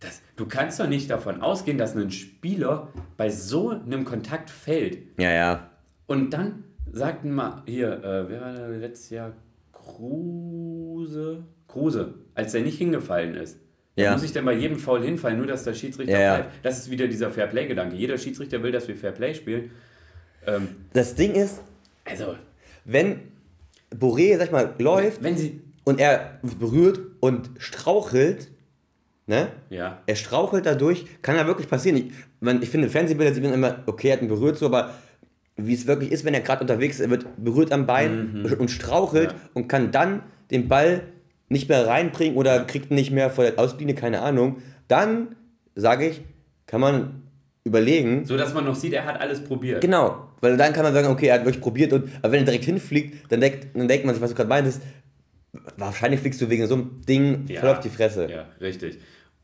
Das, 0.00 0.20
du 0.36 0.46
kannst 0.46 0.78
doch 0.78 0.88
nicht 0.88 1.10
davon 1.10 1.40
ausgehen, 1.40 1.78
dass 1.78 1.96
ein 1.96 2.10
Spieler 2.10 2.88
bei 3.16 3.30
so 3.30 3.70
einem 3.70 4.04
Kontakt 4.04 4.50
fällt. 4.50 4.98
Ja, 5.18 5.30
ja. 5.32 5.70
Und 6.06 6.30
dann 6.30 6.64
sagten 6.92 7.32
mal, 7.32 7.62
hier, 7.66 7.92
äh, 8.04 8.28
wer 8.28 8.40
war 8.42 8.52
da 8.52 8.66
letztes 8.68 9.10
Jahr? 9.10 9.32
Kruse? 9.72 11.44
Kruse, 11.66 12.14
als 12.34 12.54
er 12.54 12.62
nicht 12.62 12.78
hingefallen 12.78 13.34
ist. 13.34 13.58
Ja. 13.96 14.12
muss 14.12 14.22
ich 14.24 14.32
denn 14.34 14.44
bei 14.44 14.52
jedem 14.52 14.78
Foul 14.78 15.02
hinfallen, 15.02 15.38
nur 15.38 15.46
dass 15.46 15.64
der 15.64 15.72
Schiedsrichter 15.72 16.12
Ja, 16.12 16.20
ja. 16.20 16.34
pfeift. 16.36 16.50
Das 16.62 16.78
ist 16.78 16.90
wieder 16.90 17.08
dieser 17.08 17.30
Fairplay-Gedanke. 17.30 17.96
Jeder 17.96 18.18
Schiedsrichter 18.18 18.62
will, 18.62 18.70
dass 18.70 18.86
wir 18.88 18.94
Fairplay 18.94 19.34
spielen. 19.34 19.70
Ähm, 20.46 20.68
Das 20.92 21.14
Ding 21.14 21.32
ist, 21.32 21.62
also, 22.04 22.36
wenn 22.84 23.20
Boré, 23.90 24.36
sag 24.36 24.46
ich 24.46 24.52
mal, 24.52 24.74
läuft 24.78 25.22
wenn 25.22 25.36
sie. 25.36 25.60
und 25.84 26.00
er 26.00 26.40
berührt 26.58 27.00
und 27.20 27.50
strauchelt, 27.58 28.50
ne? 29.26 29.48
Ja, 29.70 30.02
Er 30.06 30.16
strauchelt 30.16 30.66
dadurch, 30.66 31.04
kann 31.22 31.36
ja 31.36 31.46
wirklich 31.46 31.68
passieren. 31.68 31.96
Ich, 31.98 32.12
man, 32.40 32.62
ich 32.62 32.68
finde, 32.70 32.88
Fernsehbilder 32.88 33.32
sieht 33.34 33.42
man 33.44 33.52
immer, 33.54 33.82
okay, 33.86 34.08
er 34.08 34.14
hat 34.14 34.22
ihn 34.22 34.28
berührt, 34.28 34.58
so, 34.58 34.66
aber 34.66 34.94
wie 35.56 35.72
es 35.74 35.86
wirklich 35.86 36.12
ist, 36.12 36.24
wenn 36.24 36.34
er 36.34 36.40
gerade 36.40 36.60
unterwegs 36.62 36.96
ist, 36.96 37.00
er 37.02 37.10
wird 37.10 37.26
berührt 37.42 37.72
am 37.72 37.86
Bein 37.86 38.44
und 38.58 38.70
strauchelt 38.70 39.30
Mhm. 39.32 39.36
Ja. 39.38 39.50
und 39.54 39.68
kann 39.68 39.90
dann 39.90 40.22
den 40.50 40.68
Ball 40.68 41.02
nicht 41.48 41.68
mehr 41.68 41.86
reinbringen 41.86 42.36
oder 42.36 42.64
kriegt 42.64 42.90
ihn 42.90 42.96
nicht 42.96 43.10
mehr 43.12 43.30
vor 43.30 43.44
der 43.44 43.58
Auslinie, 43.58 43.94
keine 43.94 44.20
Ahnung, 44.20 44.56
dann, 44.88 45.36
sage 45.76 46.08
ich, 46.08 46.20
kann 46.66 46.80
man 46.80 47.22
überlegen, 47.66 48.24
so 48.24 48.36
dass 48.36 48.54
man 48.54 48.64
noch 48.64 48.74
sieht, 48.74 48.92
er 48.92 49.04
hat 49.04 49.20
alles 49.20 49.42
probiert. 49.42 49.80
genau, 49.80 50.28
weil 50.40 50.56
dann 50.56 50.72
kann 50.72 50.84
man 50.84 50.94
sagen, 50.94 51.08
okay, 51.08 51.26
er 51.26 51.34
hat 51.34 51.44
wirklich 51.44 51.60
probiert, 51.60 51.92
und, 51.92 52.04
aber 52.22 52.32
wenn 52.32 52.40
er 52.40 52.46
direkt 52.46 52.64
hinfliegt, 52.64 53.30
dann 53.30 53.40
denkt, 53.40 53.68
dann 53.74 53.88
denkt 53.88 54.06
man 54.06 54.14
sich, 54.14 54.22
was 54.22 54.30
du 54.30 54.36
gerade 54.36 54.48
meintest, 54.48 54.80
wahrscheinlich 55.76 56.20
fliegst 56.20 56.40
du 56.40 56.48
wegen 56.48 56.66
so 56.66 56.74
einem 56.74 57.02
Ding 57.08 57.44
Ja. 57.48 57.60
voll 57.60 57.70
auf 57.70 57.80
die 57.80 57.88
Fresse. 57.88 58.28
Ja, 58.30 58.46
richtig. 58.60 58.98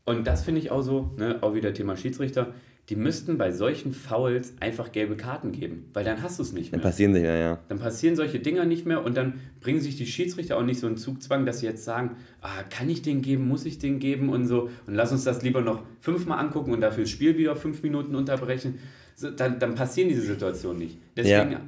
Und 0.05 0.25
das 0.27 0.43
finde 0.43 0.61
ich 0.61 0.71
auch 0.71 0.81
so, 0.81 1.11
ne, 1.17 1.37
auch 1.41 1.53
wieder 1.53 1.73
Thema 1.73 1.95
Schiedsrichter, 1.97 2.47
die 2.89 2.97
müssten 2.97 3.37
bei 3.37 3.51
solchen 3.53 3.93
Fouls 3.93 4.53
einfach 4.59 4.91
gelbe 4.91 5.15
Karten 5.15 5.53
geben, 5.53 5.85
weil 5.93 6.03
dann 6.03 6.21
hast 6.21 6.37
du 6.39 6.43
es 6.43 6.51
nicht 6.51 6.73
Dann 6.73 6.79
mehr. 6.81 6.89
passieren 6.89 7.13
sie 7.13 7.21
ja, 7.21 7.33
ja. 7.35 7.59
Dann 7.69 7.79
passieren 7.79 8.17
solche 8.17 8.39
Dinger 8.39 8.65
nicht 8.65 8.85
mehr 8.85 9.05
und 9.05 9.15
dann 9.15 9.35
bringen 9.61 9.79
sich 9.79 9.95
die 9.95 10.05
Schiedsrichter 10.05 10.57
auch 10.57 10.63
nicht 10.63 10.79
so 10.81 10.87
einen 10.87 10.97
Zugzwang, 10.97 11.45
dass 11.45 11.59
sie 11.61 11.65
jetzt 11.65 11.85
sagen, 11.85 12.17
ah, 12.41 12.63
kann 12.69 12.89
ich 12.89 13.01
den 13.01 13.21
geben, 13.21 13.47
muss 13.47 13.65
ich 13.65 13.79
den 13.79 13.99
geben 13.99 14.27
und 14.29 14.47
so 14.47 14.69
und 14.85 14.95
lass 14.95 15.13
uns 15.13 15.23
das 15.23 15.41
lieber 15.43 15.61
noch 15.61 15.83
fünfmal 16.01 16.39
angucken 16.39 16.73
und 16.73 16.81
dafür 16.81 17.03
das 17.05 17.09
Spiel 17.11 17.37
wieder 17.37 17.55
fünf 17.55 17.81
Minuten 17.83 18.15
unterbrechen. 18.15 18.79
So, 19.15 19.29
dann, 19.31 19.59
dann 19.59 19.75
passieren 19.75 20.09
diese 20.09 20.23
Situationen 20.23 20.79
nicht. 20.79 20.97
Deswegen, 21.15 21.51
Ja. 21.53 21.61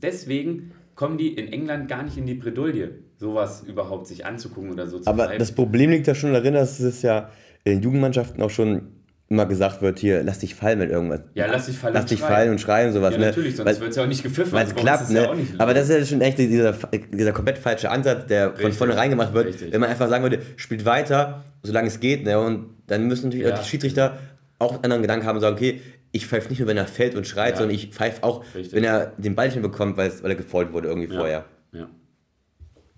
deswegen 0.00 0.72
kommen 0.94 1.18
die 1.18 1.34
in 1.34 1.52
England 1.52 1.88
gar 1.88 2.02
nicht 2.02 2.16
in 2.16 2.26
die 2.26 2.34
Bredouille, 2.34 2.92
sowas 3.18 3.62
überhaupt 3.66 4.06
sich 4.06 4.24
anzugucken 4.24 4.70
oder 4.72 4.86
so 4.86 4.98
zu 5.00 5.08
Aber 5.10 5.24
pfeifen. 5.24 5.38
das 5.38 5.52
Problem 5.52 5.90
liegt 5.90 6.06
ja 6.06 6.14
schon 6.14 6.32
darin, 6.32 6.54
dass 6.54 6.80
es 6.80 7.02
ja 7.02 7.30
in 7.64 7.72
den 7.74 7.82
Jugendmannschaften 7.82 8.42
auch 8.42 8.50
schon 8.50 8.88
immer 9.32 9.46
gesagt 9.46 9.82
wird, 9.82 9.98
hier, 9.98 10.22
lass 10.22 10.38
dich 10.40 10.54
fallen 10.54 10.78
mit 10.78 10.90
irgendwas. 10.90 11.20
Ja, 11.34 11.46
lass 11.46 11.66
dich 11.66 11.78
fallen 11.78 11.94
Lass 11.94 12.02
und 12.04 12.10
dich 12.10 12.18
schreien. 12.20 12.32
fallen 12.32 12.50
und 12.50 12.60
schreien 12.60 12.88
und 12.88 12.92
sowas. 12.94 13.12
Ja, 13.12 13.18
ne? 13.18 13.26
natürlich, 13.26 13.56
sonst 13.56 13.80
wird 13.80 13.90
es 13.90 13.96
ja 13.96 14.02
auch 14.04 14.08
nicht 14.08 14.22
gepfiffen. 14.22 14.52
Weil 14.52 14.66
es 14.66 14.74
klappt, 14.74 15.10
ja 15.10 15.28
ne? 15.28 15.36
nicht 15.36 15.60
Aber 15.60 15.74
das 15.74 15.88
ist 15.88 15.98
ja 15.98 16.04
schon 16.04 16.20
echt 16.20 16.38
dieser, 16.38 16.74
dieser 17.12 17.32
komplett 17.32 17.58
falsche 17.58 17.90
Ansatz, 17.90 18.26
der 18.26 18.48
von 18.50 18.56
Richtig. 18.56 18.76
vornherein 18.76 19.10
gemacht 19.10 19.32
wird. 19.32 19.46
Richtig. 19.48 19.72
Wenn 19.72 19.80
man 19.80 19.90
einfach 19.90 20.08
sagen 20.08 20.22
würde, 20.22 20.40
spielt 20.56 20.84
weiter, 20.84 21.44
solange 21.62 21.88
es 21.88 21.98
geht, 21.98 22.24
ne? 22.24 22.38
Und 22.38 22.66
dann 22.86 23.06
müssen 23.08 23.26
natürlich 23.28 23.46
Ja. 23.46 23.54
auch 23.54 23.58
die 23.62 23.68
Schiedsrichter 23.68 24.18
auch 24.58 24.74
einen 24.74 24.84
anderen 24.84 25.02
Gedanken 25.02 25.26
haben 25.26 25.36
und 25.36 25.40
sagen, 25.42 25.56
okay, 25.56 25.80
ich 26.12 26.26
pfeife 26.26 26.48
nicht 26.50 26.58
nur, 26.58 26.68
wenn 26.68 26.76
er 26.76 26.86
fällt 26.86 27.14
und 27.14 27.26
schreit, 27.26 27.52
Ja. 27.52 27.56
sondern 27.58 27.74
ich 27.74 27.88
pfeife 27.90 28.22
auch, 28.22 28.44
Richtig. 28.54 28.74
wenn 28.74 28.84
er 28.84 29.12
den 29.16 29.34
Ball 29.34 29.46
nicht 29.46 29.56
mehr 29.56 29.62
bekommt, 29.68 29.96
weil 29.96 30.12
er 30.22 30.34
gefault 30.34 30.72
wurde 30.72 30.88
irgendwie 30.88 31.08
vorher. 31.08 31.46
Ja, 31.72 31.88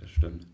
das 0.01 0.11
stimmt. 0.11 0.47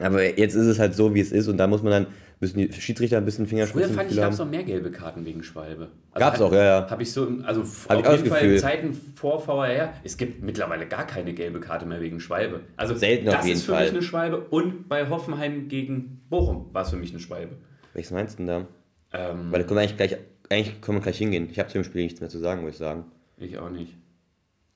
Aber 0.00 0.24
jetzt 0.36 0.54
ist 0.56 0.66
es 0.66 0.80
halt 0.80 0.94
so, 0.96 1.14
wie 1.14 1.20
es 1.20 1.30
ist 1.30 1.46
und 1.46 1.58
da 1.58 1.68
muss 1.68 1.82
man 1.82 1.92
dann 1.92 2.06
Müssen 2.42 2.58
die 2.58 2.72
Schiedsrichter 2.72 3.18
ein 3.18 3.24
bisschen 3.24 3.46
Früher 3.46 3.50
Fingerspitzengefühl 3.68 3.96
fand 3.96 4.10
ich, 4.10 4.16
gab 4.18 4.32
es 4.32 4.38
noch 4.40 4.50
mehr 4.50 4.64
gelbe 4.64 4.90
Karten 4.90 5.24
wegen 5.24 5.44
Schwalbe. 5.44 5.90
Gab's 6.12 6.40
auch, 6.40 6.52
ja, 6.52 6.64
ja. 6.80 6.90
Habe 6.90 7.02
ich 7.04 7.12
so, 7.12 7.24
im- 7.24 7.44
also 7.44 7.62
Hab 7.88 8.04
auf 8.04 8.16
jeden 8.16 8.28
Fall 8.28 8.44
in. 8.50 8.58
Zeiten 8.58 8.92
vor 9.14 9.46
VAR, 9.46 9.92
es 10.02 10.16
gibt 10.16 10.42
mittlerweile 10.42 10.86
gar 10.86 11.06
keine 11.06 11.34
gelbe 11.34 11.60
Karte 11.60 11.86
mehr 11.86 12.00
wegen 12.00 12.18
Schwalbe. 12.18 12.62
Also 12.76 12.96
Selten 12.96 13.28
auf 13.28 13.36
das 13.36 13.46
jeden 13.46 13.58
ist 13.58 13.64
für 13.64 13.72
Fall. 13.72 13.82
mich 13.84 13.92
eine 13.92 14.02
Schwalbe 14.02 14.40
und 14.50 14.88
bei 14.88 15.08
Hoffenheim 15.08 15.68
gegen 15.68 16.20
Bochum 16.28 16.66
war 16.74 16.82
es 16.82 16.90
für 16.90 16.96
mich 16.96 17.10
eine 17.12 17.20
Schwalbe. 17.20 17.54
Welches 17.94 18.10
meinst 18.10 18.34
du 18.34 18.44
denn 18.44 18.46
da? 18.48 18.66
Ähm, 19.12 19.52
Weil 19.52 19.60
da 19.60 19.66
können 19.68 19.76
wir 19.78 19.82
eigentlich 19.82 19.96
gleich, 19.96 20.16
eigentlich 20.50 20.80
können 20.80 20.98
wir 20.98 21.02
gleich 21.02 21.18
hingehen. 21.18 21.46
Ich 21.48 21.60
habe 21.60 21.68
zu 21.68 21.74
dem 21.78 21.84
Spiel 21.84 22.02
nichts 22.02 22.18
mehr 22.20 22.28
zu 22.28 22.40
sagen, 22.40 22.62
muss 22.62 22.72
ich 22.72 22.78
sagen. 22.78 23.04
ich 23.36 23.56
auch 23.56 23.70
nicht. 23.70 23.94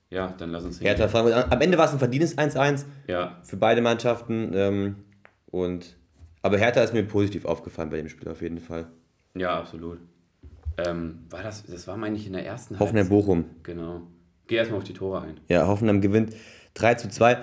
Ja, 0.09 0.33
dann 0.37 0.51
lass 0.51 0.63
uns 0.63 0.79
Hertha 0.79 1.09
Frankfurt. 1.09 1.51
Am 1.51 1.59
Ende 1.59 1.77
war 1.77 1.83
es 1.83 1.91
ein 1.91 1.99
verdientes 1.99 2.37
1-1 2.37 2.85
Ja, 3.07 3.41
für 3.43 3.57
beide 3.57 3.81
Mannschaften. 3.81 4.51
Ähm, 4.53 4.95
und, 5.51 5.96
aber 6.47 6.57
Hertha 6.57 6.81
ist 6.81 6.93
mir 6.93 7.03
positiv 7.03 7.45
aufgefallen 7.45 7.89
bei 7.89 7.97
dem 7.97 8.09
Spiel 8.09 8.27
auf 8.29 8.41
jeden 8.41 8.59
Fall. 8.59 8.87
ja, 9.35 9.57
absolut. 9.59 9.99
Ähm, 10.77 11.19
war 11.29 11.41
das, 11.41 11.65
das 11.65 11.87
war, 11.87 11.97
meine 11.97 12.15
ich, 12.17 12.27
in 12.27 12.33
der 12.33 12.45
ersten 12.45 12.79
Hoffenheim 12.79 13.09
Bochum. 13.09 13.45
Genau. 13.63 14.01
Geh 14.45 14.55
erstmal 14.55 14.77
auf 14.77 14.83
die 14.83 14.93
Tore 14.93 15.21
ein. 15.21 15.39
Ja, 15.49 15.65
Hoffenheim 15.67 16.01
gewinnt 16.01 16.35
3 16.75 16.95
zu 16.95 17.09
2 17.09 17.37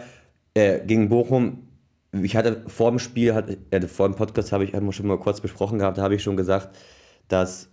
äh, 0.54 0.80
gegen 0.86 1.08
Bochum. 1.08 1.66
Ich 2.12 2.36
hatte 2.36 2.62
vor 2.68 2.90
dem 2.90 3.00
Spiel, 3.00 3.34
hatte, 3.34 3.58
äh, 3.70 3.80
vor 3.82 4.08
dem 4.08 4.14
Podcast 4.14 4.52
habe 4.52 4.64
ich 4.64 4.70
schon 4.94 5.06
mal 5.08 5.18
kurz 5.18 5.40
besprochen 5.40 5.80
gehabt, 5.80 5.98
da 5.98 6.02
habe 6.02 6.14
ich 6.14 6.22
schon 6.22 6.36
gesagt, 6.36 6.76
dass 7.26 7.70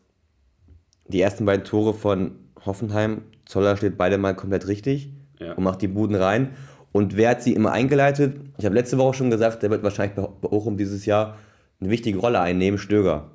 die 1.08 1.22
ersten 1.22 1.46
beiden 1.46 1.64
Tore 1.64 1.94
von 1.94 2.40
Hoffenheim, 2.66 3.22
Zoller 3.46 3.78
steht 3.78 3.98
beide 3.98 4.18
mal 4.18 4.36
komplett 4.36 4.68
richtig 4.68 5.14
Ja. 5.40 5.54
und 5.54 5.64
macht 5.64 5.82
die 5.84 5.88
Buden 5.88 6.16
rein. 6.16 6.56
Und 6.92 7.16
wer 7.16 7.30
hat 7.30 7.42
sie 7.42 7.54
immer 7.54 7.72
eingeleitet? 7.72 8.36
Ich 8.58 8.66
habe 8.66 8.76
letzte 8.76 8.98
Woche 8.98 9.16
schon 9.16 9.30
gesagt, 9.32 9.64
der 9.64 9.70
wird 9.70 9.84
wahrscheinlich 9.84 10.16
bei 10.16 10.24
Bochum 10.24 10.78
dieses 10.78 11.06
Jahr 11.06 11.38
eine 11.80 11.90
wichtige 11.90 12.20
Rolle 12.20 12.40
einnehmen, 12.42 12.78
Stöger. 12.78 13.32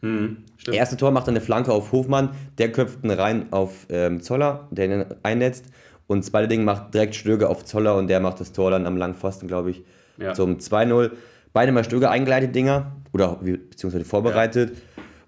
Hm. 0.00 0.38
Erste 0.70 0.96
Tor 0.96 1.10
macht 1.10 1.26
er 1.26 1.30
eine 1.30 1.40
Flanke 1.40 1.72
auf 1.72 1.92
Hofmann, 1.92 2.30
der 2.58 2.72
köpft 2.72 3.04
ihn 3.04 3.10
rein 3.10 3.52
auf 3.52 3.86
ähm, 3.88 4.20
Zoller, 4.22 4.68
der 4.70 4.86
ihn 4.86 5.04
einnetzt. 5.22 5.66
Und 6.06 6.18
das 6.20 6.26
zweite 6.30 6.48
Ding 6.48 6.64
macht 6.64 6.94
direkt 6.94 7.14
Stöger 7.14 7.50
auf 7.50 7.64
Zoller 7.64 7.96
und 7.96 8.08
der 8.08 8.20
macht 8.20 8.40
das 8.40 8.52
Tor 8.52 8.70
dann 8.70 8.86
am 8.86 8.96
langen 8.96 9.14
Pfosten, 9.14 9.46
glaube 9.48 9.70
ich, 9.70 9.82
Ja. 10.18 10.34
zum 10.34 10.58
2-0. 10.58 11.10
Beide 11.52 11.72
mal 11.72 11.84
Stöger 11.84 12.10
eingeleitet 12.10 12.54
Dinger 12.54 12.92
oder 13.12 13.36
beziehungsweise 13.36 14.04
vorbereitet. 14.04 14.76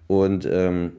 Und 0.07 0.47
ähm, 0.51 0.93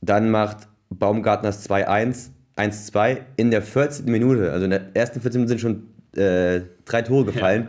dann 0.00 0.30
macht 0.30 0.68
Baumgartners 0.90 1.68
2-1, 1.68 2.30
1-2 2.56 3.18
in 3.36 3.50
der 3.50 3.62
14. 3.62 4.06
Minute. 4.06 4.52
Also 4.52 4.64
in 4.64 4.70
der 4.70 4.94
ersten 4.94 5.20
14 5.20 5.40
Minuten 5.40 5.58
sind 5.58 5.60
schon 5.60 6.20
äh, 6.20 6.62
drei 6.84 7.02
Tore 7.02 7.24
gefallen. 7.26 7.68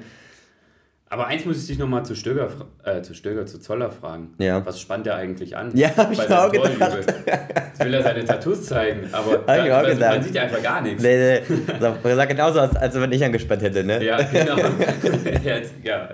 Aber 1.08 1.28
eins 1.28 1.46
muss 1.46 1.62
ich 1.62 1.68
dich 1.68 1.78
nochmal 1.78 2.04
zu 2.04 2.16
Stöger, 2.16 2.50
äh, 2.84 3.02
zu 3.02 3.14
Stöger, 3.14 3.46
zu 3.46 3.60
Zoller 3.60 3.92
fragen. 3.92 4.34
Ja. 4.40 4.66
Was 4.66 4.82
spannt 4.82 5.06
er 5.06 5.16
eigentlich 5.16 5.56
an? 5.56 5.72
Ja, 5.76 5.96
hab 5.96 6.12
ich 6.12 6.20
auch 6.20 6.52
gedacht. 6.52 6.98
Jetzt 6.98 7.86
will 7.86 7.94
er 7.94 8.04
seine 8.04 8.26
Tattoos 8.26 8.66
zeigen, 8.66 9.14
aber 9.14 9.38
da, 9.38 9.54
auch 9.54 9.86
also 9.86 10.00
man 10.00 10.24
sieht 10.24 10.38
einfach 10.38 10.62
gar 10.64 10.82
nichts. 10.82 11.04
Nee, 11.04 11.40
nee, 11.40 11.56
sah, 11.80 11.96
sah 12.04 12.26
genauso 12.26 12.60
aus, 12.60 12.76
als 12.76 13.00
wenn 13.00 13.12
ich 13.12 13.24
angespannt 13.24 13.62
hätte, 13.62 13.84
ne? 13.84 14.04
Ja, 14.04 14.22
genau. 14.24 14.58
ja, 15.44 15.60
ja. 15.84 16.10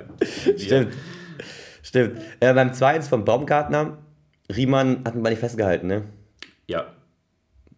Stimmt. 0.58 0.94
Stimmt. 1.82 2.20
Äh, 2.40 2.54
beim 2.54 2.72
2-1 2.72 3.10
von 3.10 3.26
Baumgartner, 3.26 3.98
Riemann 4.56 5.04
hat 5.06 5.16
ihn 5.16 5.22
mal 5.22 5.30
nicht 5.30 5.40
festgehalten, 5.40 5.88
ne? 5.88 6.04
Ja. 6.68 6.86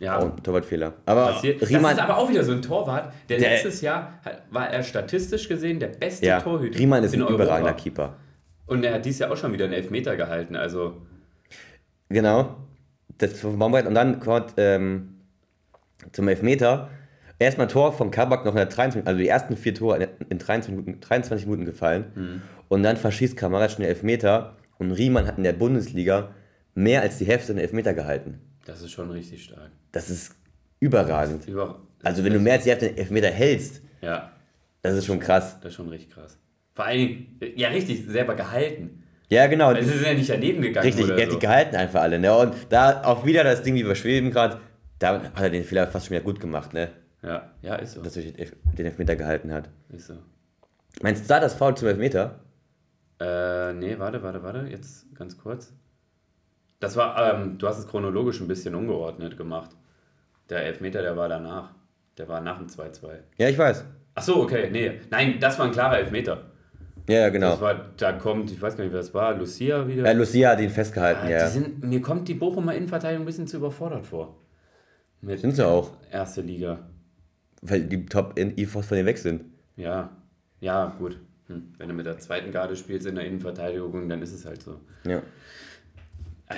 Ja. 0.01 0.21
Oh, 0.21 0.29
Torwartfehler. 0.41 0.93
Aber 1.05 1.27
Passiert. 1.33 1.61
Das 1.61 1.69
Riemann, 1.69 1.95
ist 1.95 2.01
aber 2.01 2.17
auch 2.17 2.29
wieder 2.29 2.43
so 2.43 2.51
ein 2.51 2.61
Torwart, 2.61 3.13
der, 3.29 3.37
Der- 3.37 3.51
letztes 3.51 3.81
Jahr 3.81 4.19
war 4.49 4.69
er 4.69 4.83
statistisch 4.83 5.47
gesehen 5.47 5.79
der 5.79 5.87
beste 5.87 6.25
ja, 6.25 6.41
Torhüter 6.41 6.77
Riemann 6.79 7.03
ist 7.03 7.11
ein 7.13 7.19
in 7.19 7.21
Europa. 7.23 7.43
überragender 7.43 7.73
Keeper. 7.73 8.15
Und 8.65 8.83
er 8.83 8.95
hat 8.95 9.05
dieses 9.05 9.19
Jahr 9.19 9.31
auch 9.31 9.37
schon 9.37 9.53
wieder 9.53 9.65
einen 9.65 9.73
Elfmeter 9.73 10.15
gehalten. 10.15 10.55
Also, 10.55 10.97
Genau. 12.09 12.55
Das. 13.17 13.43
Und 13.43 13.93
dann 13.95 14.19
kommt 14.19 14.53
ähm, 14.57 15.15
zum 16.11 16.27
Elfmeter. 16.27 16.89
Erstmal 17.39 17.67
Tor 17.67 17.91
von 17.93 18.09
Kabak 18.11 18.45
noch 18.45 18.53
in 18.53 18.57
der 18.57 18.67
23, 18.67 19.07
also 19.07 19.17
die 19.19 19.27
ersten 19.27 19.57
vier 19.57 19.73
Tore 19.73 20.07
in 20.29 20.37
23 20.39 20.71
Minuten, 20.71 20.99
23 21.01 21.45
Minuten 21.47 21.65
gefallen. 21.65 22.05
Mhm. 22.15 22.41
Und 22.69 22.83
dann 22.83 22.95
verschießt 22.97 23.35
Kamara 23.35 23.69
schnell 23.69 23.89
Elfmeter. 23.89 24.55
Und 24.79 24.91
Riemann 24.91 25.27
hat 25.27 25.37
in 25.37 25.43
der 25.43 25.53
Bundesliga 25.53 26.31
mehr 26.73 27.01
als 27.01 27.17
die 27.17 27.25
Hälfte 27.25 27.53
der 27.53 27.63
Elfmeter 27.63 27.93
gehalten. 27.93 28.39
Das 28.65 28.81
ist 28.81 28.91
schon 28.91 29.09
richtig 29.11 29.43
stark. 29.43 29.71
Das 29.91 30.09
ist 30.09 30.35
überragend. 30.79 31.47
Über, 31.47 31.81
Also 32.03 32.23
wenn 32.23 32.33
du 32.33 32.39
mehr 32.39 32.53
als 32.53 32.63
die 32.63 32.69
Hälfte 32.69 32.89
der 32.89 32.97
Elfmeter 32.97 33.29
hältst, 33.29 33.81
ja, 34.01 34.31
das 34.81 34.95
ist 34.95 35.05
schon 35.05 35.19
krass. 35.19 35.57
das 35.61 35.71
ist 35.71 35.75
schon 35.75 35.89
richtig 35.89 36.11
krass. 36.11 36.37
Vor 36.73 36.85
allen 36.85 36.97
Dingen, 36.99 37.39
ja, 37.55 37.69
richtig, 37.69 38.05
selber 38.07 38.35
gehalten. 38.35 39.03
Ja, 39.29 39.47
genau. 39.47 39.69
Also, 39.69 39.89
es 39.89 39.95
ist 39.95 40.05
ja 40.05 40.13
nicht 40.13 40.29
daneben 40.29 40.61
gegangen. 40.61 40.85
Richtig, 40.85 41.07
er 41.07 41.21
hat 41.21 41.29
so. 41.29 41.35
die 41.35 41.39
gehalten 41.39 41.75
einfach 41.75 42.01
alle. 42.01 42.19
Ne? 42.19 42.35
Und 42.35 42.53
da 42.69 43.03
auch 43.03 43.25
wieder 43.25 43.43
das 43.43 43.61
Ding, 43.63 43.75
wie 43.75 43.85
wir 43.85 43.95
schweben 43.95 44.31
gerade, 44.31 44.59
da 44.99 45.21
hat 45.21 45.41
er 45.41 45.49
den 45.49 45.63
Fehler 45.63 45.87
fast 45.87 46.07
schon 46.07 46.15
wieder 46.15 46.23
gut 46.25 46.39
gemacht, 46.39 46.73
ne? 46.73 46.89
Ja, 47.21 47.51
ja, 47.61 47.75
ist 47.75 47.93
so. 47.93 48.01
dass 48.01 48.17
er 48.17 48.23
den 48.23 48.51
den 48.77 48.85
Elfmeter 48.85 49.15
gehalten 49.15 49.53
hat. 49.53 49.69
Ist 49.89 50.07
so. 50.07 50.15
Meinst 51.01 51.23
du 51.23 51.27
da 51.27 51.39
das 51.39 51.53
Foul 51.53 51.75
zum 51.75 51.87
Elfmeter? 51.87 52.41
Äh, 53.19 53.73
nee, 53.73 53.97
warte, 53.97 54.21
warte, 54.21 54.43
warte, 54.43 54.67
jetzt 54.69 55.13
ganz 55.15 55.37
kurz. 55.37 55.73
Das 56.83 56.97
war, 56.97 57.33
ähm, 57.33 57.57
du 57.57 57.65
hast 57.67 57.79
es 57.79 57.87
chronologisch 57.87 58.41
ein 58.41 58.47
bisschen 58.49 58.75
ungeordnet 58.75 59.37
gemacht. 59.37 59.69
Der 60.49 60.65
Elfmeter, 60.65 61.01
der 61.01 61.15
war 61.15 61.29
danach. 61.29 61.71
Der 62.17 62.27
war 62.27 62.41
nach 62.41 62.57
dem 62.57 62.67
2-2. 62.67 63.19
Ja, 63.37 63.47
ich 63.47 63.57
weiß. 63.57 63.85
Ach 64.15 64.21
so, 64.21 64.41
okay, 64.43 64.69
nee. 64.69 64.99
Nein, 65.09 65.37
das 65.39 65.57
war 65.57 65.65
ein 65.67 65.71
klarer 65.71 65.99
Elfmeter. 65.99 66.43
Ja, 67.07 67.21
ja, 67.21 67.29
genau. 67.29 67.51
Das 67.51 67.61
war, 67.61 67.85
da 67.95 68.11
kommt, 68.11 68.51
ich 68.51 68.61
weiß 68.61 68.75
gar 68.75 68.83
nicht, 68.83 68.91
wer 68.91 68.99
das 68.99 69.13
war, 69.13 69.33
Lucia 69.33 69.87
wieder. 69.87 70.03
Ja, 70.05 70.11
Lucia 70.11 70.49
hat 70.51 70.59
ihn 70.59 70.69
festgehalten, 70.69 71.21
Ah, 71.25 71.29
ja. 71.29 71.47
sind, 71.47 71.81
mir 71.85 72.01
kommt 72.01 72.27
die 72.27 72.33
Bochumer 72.33 72.75
Innenverteidigung 72.75 73.23
ein 73.23 73.25
bisschen 73.27 73.47
zu 73.47 73.57
überfordert 73.57 74.05
vor. 74.05 74.35
Mit 75.21 75.39
Sind 75.39 75.55
sie 75.55 75.65
auch. 75.65 75.91
erste 76.11 76.41
Liga. 76.41 76.79
Weil 77.61 77.83
die 77.83 78.05
Top-IFOs 78.05 78.87
von 78.87 78.97
denen 78.97 79.07
weg 79.07 79.17
sind. 79.17 79.45
Ja, 79.77 80.09
ja, 80.59 80.93
gut. 80.99 81.17
Hm. 81.47 81.73
Wenn 81.77 81.87
du 81.87 81.93
mit 81.93 82.05
der 82.05 82.17
zweiten 82.19 82.51
Garde 82.51 82.75
spielst 82.75 83.07
in 83.07 83.15
der 83.15 83.25
Innenverteidigung, 83.25 84.09
dann 84.09 84.21
ist 84.21 84.33
es 84.33 84.45
halt 84.45 84.61
so. 84.61 84.81
Ja. 85.05 85.21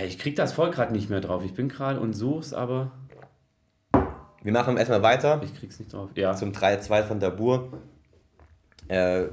Ich 0.03 0.17
krieg 0.19 0.36
das 0.36 0.53
voll 0.53 0.71
gerade 0.71 0.93
nicht 0.93 1.10
mehr 1.10 1.21
drauf. 1.21 1.43
Ich 1.45 1.53
bin 1.53 1.69
gerade 1.69 1.99
und 1.99 2.13
such's, 2.13 2.53
aber 2.53 2.91
Wir 4.43 4.51
machen 4.51 4.77
erstmal 4.77 5.01
weiter 5.01 5.41
ich 5.43 5.53
krieg's 5.55 5.79
nicht 5.79 5.93
drauf. 5.93 6.10
Ja, 6.15 6.36
zum 6.36 6.51
3-2 6.51 7.03
von 7.03 7.19
Dabur. 7.19 7.73
Äh, 8.88 9.25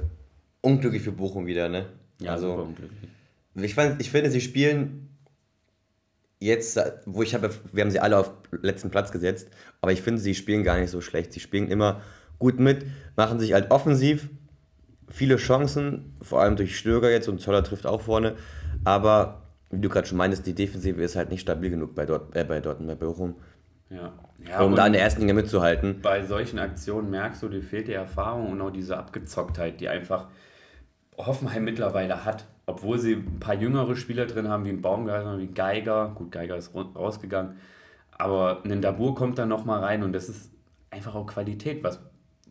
unglücklich 0.61 1.03
für 1.03 1.11
Bochum 1.11 1.45
wieder, 1.45 1.69
ne? 1.69 1.85
ja 2.19 2.31
also, 2.31 2.49
super 2.51 2.63
unglücklich. 2.63 3.09
Ich, 3.55 3.75
fand, 3.75 4.01
ich 4.01 4.09
finde, 4.09 4.31
sie 4.31 4.41
spielen 4.41 5.09
jetzt, 6.39 6.79
wo 7.05 7.21
ich 7.21 7.35
habe, 7.35 7.51
wir 7.71 7.83
haben 7.83 7.91
sie 7.91 7.99
alle 7.99 8.17
auf 8.17 8.31
letzten 8.61 8.89
Platz 8.89 9.11
gesetzt, 9.11 9.49
aber 9.81 9.91
ich 9.91 10.01
finde, 10.01 10.21
sie 10.21 10.33
spielen 10.33 10.63
gar 10.63 10.79
nicht 10.79 10.89
so 10.89 11.01
schlecht. 11.01 11.33
Sie 11.33 11.39
spielen 11.39 11.69
immer 11.69 12.01
gut 12.39 12.59
mit, 12.59 12.85
machen 13.15 13.39
sich 13.39 13.53
halt 13.53 13.71
offensiv 13.71 14.29
viele 15.09 15.37
Chancen, 15.37 16.15
vor 16.21 16.41
allem 16.41 16.55
durch 16.55 16.77
Stöger 16.77 17.11
jetzt 17.11 17.29
und 17.29 17.39
Zoller 17.39 17.63
trifft 17.63 17.85
auch 17.85 18.01
vorne, 18.01 18.35
aber 18.83 19.42
wie 19.73 19.79
du 19.79 19.89
gerade 19.89 20.07
schon 20.07 20.17
meintest, 20.17 20.45
die 20.45 20.53
Defensive 20.55 21.01
ist 21.01 21.15
halt 21.15 21.29
nicht 21.29 21.41
stabil 21.41 21.69
genug 21.69 21.95
bei, 21.95 22.05
Dort, 22.05 22.35
äh, 22.35 22.43
bei 22.43 22.59
Dortmund, 22.59 22.87
bei 22.89 22.95
Bochum, 23.05 23.35
Ja. 23.89 24.13
ja 24.47 24.61
um 24.61 24.75
da 24.75 24.85
in 24.87 24.93
der 24.93 25.01
ersten 25.01 25.21
Liga 25.21 25.33
mitzuhalten. 25.33 26.01
bei 26.01 26.23
solchen 26.25 26.59
Aktionen 26.59 27.09
merkst 27.09 27.41
du, 27.43 27.49
dir 27.49 27.61
fehlt 27.61 27.87
die 27.87 27.93
Erfahrung 27.93 28.51
und 28.51 28.61
auch 28.61 28.71
diese 28.71 28.97
Abgezocktheit, 28.97 29.79
die 29.81 29.89
einfach 29.89 30.27
Hoffenheim 31.17 31.63
mittlerweile 31.63 32.25
hat. 32.25 32.45
Obwohl 32.65 32.97
sie 32.97 33.13
ein 33.15 33.39
paar 33.39 33.55
jüngere 33.55 33.95
Spieler 33.97 34.25
drin 34.25 34.47
haben, 34.47 34.63
wie 34.65 34.69
ein 34.69 34.81
Baumgartner, 34.81 35.37
wie 35.37 35.47
Geiger. 35.47 36.13
Gut, 36.15 36.31
Geiger 36.31 36.55
ist 36.55 36.73
rausgegangen. 36.73 37.57
Aber 38.11 38.61
ein 38.63 38.81
Dabur 38.81 39.15
kommt 39.15 39.37
da 39.37 39.45
nochmal 39.45 39.81
rein 39.83 40.01
und 40.01 40.13
das 40.13 40.29
ist 40.29 40.49
einfach 40.89 41.13
auch 41.13 41.25
Qualität, 41.27 41.83
was, 41.83 41.99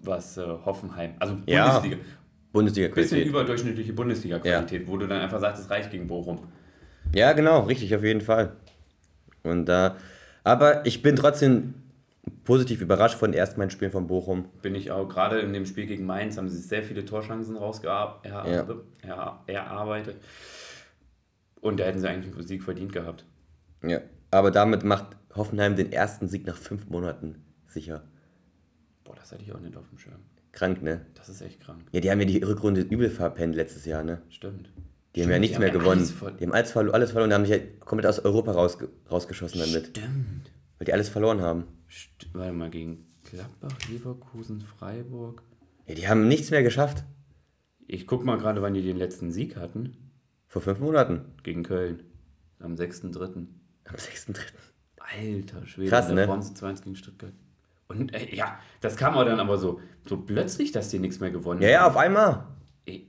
was 0.02 0.37
äh, 0.37 0.44
Hoffenheim, 0.66 1.12
also 1.18 1.37
Ja, 1.46 1.64
Bundesliga, 1.78 1.96
bisschen 1.96 2.08
Bundesliga-Qualität. 2.52 3.26
überdurchschnittliche 3.26 3.92
Bundesliga-Qualität, 3.94 4.87
wo 4.87 4.98
du 4.98 5.06
dann 5.08 5.20
einfach 5.22 5.40
sagst, 5.40 5.62
es 5.62 5.70
reicht 5.70 5.90
gegen 5.90 6.06
Bochum. 6.06 6.40
Ja, 7.14 7.33
genau, 7.33 7.61
richtig, 7.61 7.95
auf 7.95 8.03
jeden 8.03 8.20
Fall. 8.20 8.57
Und 9.43 9.66
da, 9.66 9.97
aber 10.45 10.86
ich 10.86 11.03
bin 11.03 11.16
trotzdem 11.16 11.74
positiv 12.45 12.80
überrascht 12.80 13.18
von 13.18 13.32
den 13.32 13.39
ersten 13.39 13.59
beiden 13.59 13.70
Spielen 13.70 13.91
von 13.91 14.07
Bochum. 14.07 14.47
Bin 14.62 14.74
ich 14.74 14.91
auch, 14.91 15.09
gerade 15.09 15.41
in 15.41 15.53
dem 15.53 15.66
Spiel 15.66 15.86
gegen 15.86 16.07
Mainz 16.07 16.36
haben 16.36 16.49
sie 16.49 16.59
sehr 16.59 16.82
viele 16.82 17.05
Torchancen 17.05 17.57
rausgearbeitet. 17.57 18.76
Ja. 19.07 19.43
erarbeitet. 19.47 20.16
Und 21.61 21.80
da 21.80 21.84
hätten 21.84 22.01
sie 22.01 22.09
eigentlich 22.09 22.34
einen 22.34 22.47
Sieg 22.47 22.62
verdient 22.62 22.93
gehabt. 22.93 23.24
Ja, 23.84 24.01
aber 24.30 24.51
damit 24.51 24.84
macht 24.84 25.16
Hoffenheim 25.34 25.76
den 25.76 25.93
ersten 25.93 26.28
Sieg 26.28 26.47
nach 26.47 26.57
fünf 26.57 26.89
Monaten 26.89 27.43
sicher. 27.66 28.03
Boah, 29.05 29.14
das 29.16 29.32
hatte 29.32 29.43
ich 29.43 29.53
auch 29.53 29.61
nicht 29.61 29.76
auf 29.76 29.89
dem 29.89 29.99
Schirm. 29.99 30.20
Krank, 30.53 30.82
ne? 30.82 31.07
Das 31.14 31.28
ist 31.28 31.41
echt 31.41 31.61
krank. 31.61 31.82
Ja, 31.93 32.01
die 32.01 32.11
haben 32.11 32.20
ja 32.20 32.26
die 32.26 32.43
Rückrunde 32.43 32.82
übel 32.82 33.11
verpennt 33.11 33.55
letztes 33.55 33.86
Jahr, 33.86 34.03
ne? 34.03 34.20
Stimmt. 34.28 34.70
Die 35.14 35.22
haben 35.22 35.30
ja 35.30 35.38
nichts 35.38 35.58
mehr 35.58 35.72
haben 35.72 35.78
gewonnen. 35.78 36.36
Die 36.40 36.44
haben 36.44 36.52
alles, 36.52 36.72
verlo 36.72 36.92
alles 36.92 37.10
verloren, 37.10 37.30
die 37.30 37.34
haben 37.34 37.46
sich 37.46 37.56
ja 37.56 37.62
komplett 37.84 38.06
aus 38.06 38.18
Europa 38.20 38.52
rausge 38.52 38.88
rausgeschossen 39.10 39.60
damit. 39.60 39.88
Stimmt. 39.88 40.50
Weil 40.78 40.86
die 40.86 40.92
alles 40.92 41.08
verloren 41.08 41.40
haben. 41.40 41.64
St 41.90 42.28
Warte 42.32 42.52
mal, 42.52 42.70
gegen 42.70 43.06
Gladbach, 43.24 43.76
Leverkusen, 43.90 44.62
Freiburg. 44.62 45.42
Ja, 45.86 45.94
die 45.94 46.08
haben 46.08 46.28
nichts 46.28 46.50
mehr 46.50 46.62
geschafft. 46.62 47.04
Ich 47.86 48.06
guck 48.06 48.24
mal 48.24 48.38
gerade, 48.38 48.62
wann 48.62 48.74
die 48.74 48.82
den 48.82 48.96
letzten 48.96 49.32
Sieg 49.32 49.56
hatten. 49.56 50.12
Vor 50.46 50.62
fünf 50.62 50.80
Monaten. 50.80 51.34
Gegen 51.42 51.62
Köln. 51.62 52.04
Am 52.58 52.74
6.3. 52.74 53.46
Am 53.84 53.96
6.3. 53.96 54.38
Alter 54.98 55.66
Schwede. 55.66 55.90
Krass, 55.90 56.08
ne? 56.08 56.26
sie 56.40 56.54
2-1 56.54 56.82
gegen 56.84 56.96
Stuttgart. 56.96 57.32
Und 57.88 58.14
äh, 58.14 58.34
ja, 58.34 58.58
das 58.80 58.96
kam 58.96 59.14
aber 59.14 59.24
dann 59.26 59.40
aber 59.40 59.58
so, 59.58 59.80
so 60.08 60.16
plötzlich, 60.16 60.72
dass 60.72 60.88
die 60.88 60.98
nichts 60.98 61.20
mehr 61.20 61.30
gewonnen 61.30 61.60
Ja, 61.60 61.68
ja, 61.68 61.86
auf 61.86 61.96
einmal. 61.96 62.46
Ey, 62.86 63.08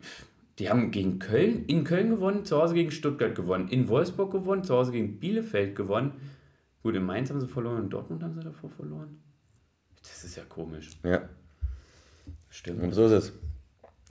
Die 0.60 0.70
haben 0.70 0.92
gegen 0.92 1.18
Köln, 1.20 1.66
in 1.66 1.84
Köln 1.84 2.10
gewonnen, 2.12 2.46
zu 2.46 2.62
Hause 2.62 2.76
gegen 2.76 2.92
Stuttgart 2.92 3.34
gewonnen, 3.36 3.68
in 3.70 3.88
Wolfsburg 3.88 4.32
gewonnen, 4.32 4.64
zu 4.64 4.76
Hause 4.76 4.92
gegen 4.92 5.20
Bielefeld 5.20 5.76
gewonnen. 5.76 6.14
Gut, 6.84 6.96
in 6.96 7.04
Mainz 7.04 7.30
haben 7.30 7.40
sie 7.42 7.48
verloren, 7.48 7.84
in 7.86 7.90
Dortmund 7.90 8.22
haben 8.24 8.36
sie 8.36 8.42
davor 8.42 8.70
verloren. 8.70 9.20
Das 10.02 10.24
ist 10.24 10.36
ja 10.36 10.44
komisch. 10.48 10.92
Ja, 11.04 11.28
Stimmt. 12.50 12.84
und 12.84 12.92
so 12.94 13.06
ist 13.06 13.12
es. 13.12 13.34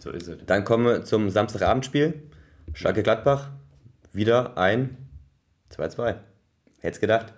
So 0.00 0.10
ist 0.10 0.26
es. 0.26 0.38
Dann 0.46 0.64
kommen 0.64 0.84
wir 0.86 1.04
zum 1.04 1.30
Samstagabendspiel. 1.30 2.22
Schalke 2.74 3.02
Gladbach. 3.02 3.50
Wieder 4.12 4.58
ein 4.58 4.96
2-2. 5.70 6.16
Hätt's 6.80 6.98
gedacht. 6.98 7.32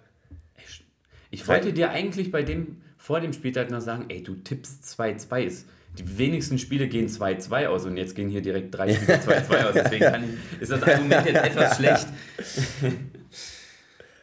Ich 1.30 1.46
wollte 1.48 1.72
dir 1.72 1.90
eigentlich 1.90 2.30
bei 2.30 2.42
dem, 2.44 2.80
vor 2.96 3.20
dem 3.20 3.32
Spieltag 3.32 3.70
noch 3.70 3.80
sagen, 3.80 4.04
ey, 4.08 4.22
du 4.22 4.34
tippst 4.36 4.84
2-2. 4.84 5.42
Ist- 5.42 5.68
Die 5.98 6.18
wenigsten 6.18 6.58
Spiele 6.58 6.88
gehen 6.88 7.08
2-2 7.08 7.66
aus 7.68 7.84
und 7.84 7.96
jetzt 7.96 8.14
gehen 8.16 8.28
hier 8.28 8.42
direkt 8.42 8.74
drei 8.74 8.92
Spiele 8.92 9.18
2-2 9.18 9.64
aus. 9.64 9.74
Deswegen 9.74 10.04
ich, 10.56 10.62
ist 10.62 10.72
das 10.72 10.82
Argument 10.82 11.26
jetzt 11.26 11.44
etwas 11.44 11.76
schlecht. 11.76 12.08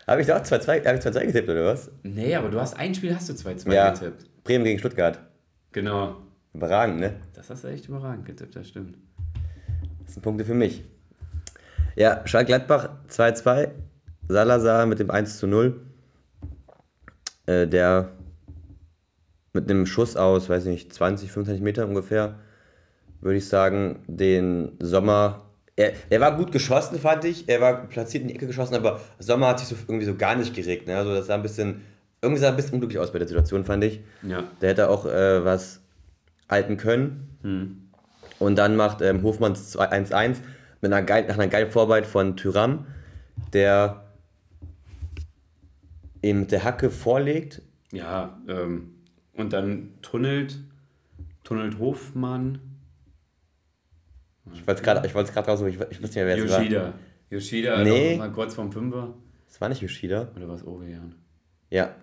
Habe 0.08 0.22
ich 0.22 0.28
da 0.28 0.38
auch 0.38 0.44
2-2 0.44 0.86
hab 0.86 0.96
ich 0.96 1.02
2-2 1.02 1.26
getippt, 1.28 1.50
oder 1.50 1.66
was? 1.68 1.90
Nee, 2.04 2.36
aber 2.36 2.50
du 2.50 2.60
hast 2.60 2.78
ein 2.78 2.94
Spiel, 2.94 3.16
hast 3.16 3.30
du 3.30 3.34
2-2 3.34 3.74
Ja. 3.74 3.92
getippt. 3.92 4.26
Bremen 4.44 4.66
gegen 4.66 4.80
Stuttgart. 4.80 5.20
Genau. 5.72 6.18
Überragend, 6.54 7.00
ne? 7.00 7.14
Das 7.34 7.50
hast 7.50 7.64
du 7.64 7.70
echt 7.70 7.88
überragend 7.88 8.26
getippt, 8.26 8.56
das 8.56 8.68
stimmt. 8.68 8.98
Das 10.04 10.14
sind 10.16 10.24
Punkte 10.24 10.44
für 10.44 10.54
mich. 10.56 10.84
Ja, 11.96 12.22
Schalke 12.26 12.48
Gladbach 12.48 12.90
2-2. 13.10 13.70
Salazar 14.28 14.86
mit 14.86 15.00
dem 15.00 15.10
1-0. 15.10 15.74
Äh, 17.46 17.68
der 17.68 18.10
mit 19.54 19.70
einem 19.70 19.86
Schuss 19.86 20.16
aus, 20.16 20.50
weiß 20.50 20.66
nicht, 20.66 20.94
20, 20.94 21.32
25 21.32 21.64
Meter 21.64 21.88
ungefähr, 21.88 22.36
würde 23.20 23.38
ich 23.38 23.48
sagen, 23.48 24.00
den 24.08 24.74
Sommer. 24.80 25.46
Er, 25.76 25.94
er 26.10 26.20
war 26.20 26.38
gut 26.38 26.52
geschossen, 26.52 27.00
fand 27.00 27.26
ich. 27.26 27.48
Er 27.50 27.62
war 27.62 27.88
platziert 27.88 28.24
in 28.24 28.30
die 28.30 28.36
Ecke 28.36 28.48
geschossen, 28.48 28.76
aber 28.76 29.02
Sommer 29.20 29.48
hat 29.48 29.60
sich 29.60 29.68
so 29.68 29.76
irgendwie 29.88 30.06
so 30.06 30.16
gar 30.16 30.36
nicht 30.36 30.54
geregt. 30.54 30.88
Ne? 30.88 30.96
Also 30.96 31.14
das 31.14 31.28
sah 31.28 31.36
ein 31.36 31.42
bisschen, 31.42 31.82
irgendwie 32.22 32.42
sah 32.42 32.50
ein 32.50 32.56
bisschen 32.56 32.76
unglücklich 32.76 33.00
aus 33.00 33.12
bei 33.12 33.20
der 33.20 33.28
Situation, 33.28 33.64
fand 33.64 33.84
ich. 33.84 34.02
Ja. 34.24 34.44
Der 34.62 34.70
hätte 34.70 34.90
auch 34.90 35.06
äh, 35.06 35.44
was 35.44 35.82
halten 36.50 36.78
können. 36.78 37.32
Und 38.40 38.56
dann 38.58 38.76
macht 38.76 39.02
ähm, 39.02 39.24
Hofmann 39.24 39.54
1-1 39.54 40.38
mit 40.82 40.92
einer 40.92 41.04
geil, 41.04 41.26
nach 41.28 41.36
einer 41.36 41.48
geilen 41.48 41.70
Vorarbeit 41.70 42.06
von 42.06 42.38
Tyram, 42.38 42.86
der 43.54 44.04
ihm 46.22 46.42
mit 46.42 46.52
der 46.52 46.64
Hacke 46.64 46.90
vorlegt. 46.90 47.62
Ja, 47.92 48.40
ähm, 48.48 48.96
und 49.42 49.52
dann 49.54 49.90
tunnelt, 50.02 50.58
tunnelt 51.44 51.78
Hofmann, 51.80 52.60
Ich 54.54 54.66
wollte 54.68 54.82
es 54.82 55.34
gerade 55.34 55.48
raussuchen, 55.48 55.70
ich, 55.70 55.76
ich 55.76 56.02
wusste 56.02 56.04
nicht 56.04 56.16
mehr, 56.16 56.28
wer 56.28 56.38
es 56.46 56.52
war. 56.52 56.60
Yoshida. 56.62 56.94
Yoshida, 57.30 57.84
Nee. 57.84 58.12
nee. 58.12 58.18
mal 58.18 58.32
kurz 58.32 58.54
vom 58.56 58.72
Fünfer. 58.72 59.14
Das 59.48 59.60
war 59.62 59.70
nicht 59.70 59.82
Yoshida. 59.82 60.30
Oder 60.36 60.48
war 60.48 60.56
es 60.56 60.66
Ovejan? 60.66 61.16
Ja, 61.70 61.96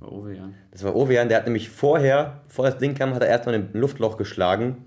War 0.00 0.12
Ovejan? 0.12 0.54
das 0.70 0.84
war 0.84 0.94
Ovejan. 0.94 1.28
Der 1.28 1.38
hat 1.38 1.44
nämlich 1.44 1.68
vorher, 1.70 2.42
vor 2.48 2.64
das 2.66 2.78
Ding 2.78 2.94
kam, 2.94 3.14
hat 3.14 3.22
er 3.22 3.28
erstmal 3.28 3.54
ein 3.56 3.70
Luftloch 3.72 4.16
geschlagen. 4.16 4.84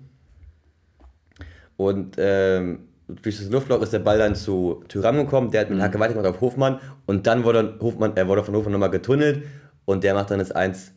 Und 1.77 2.15
ähm, 2.17 2.87
durch 3.07 3.37
das 3.37 3.49
Luftloch 3.49 3.81
ist 3.81 3.93
der 3.93 3.99
Ball 3.99 4.17
dann 4.17 4.35
zu 4.35 4.83
Tyram 4.87 5.15
gekommen. 5.17 5.51
Der 5.51 5.61
hat 5.61 5.69
mit 5.69 5.79
der 5.79 5.85
Hacke 5.85 5.99
weitergemacht 5.99 6.27
auf 6.29 6.41
Hofmann. 6.41 6.79
Und 7.05 7.25
dann 7.27 7.43
wurde, 7.43 7.77
Hofmann, 7.81 8.15
er 8.15 8.27
wurde 8.27 8.43
von 8.43 8.55
Hofmann 8.55 8.73
nochmal 8.73 8.91
getunnelt. 8.91 9.43
Und 9.85 10.03
der 10.03 10.13
macht 10.13 10.29
dann 10.31 10.39
das 10.39 10.51
1 10.51 10.93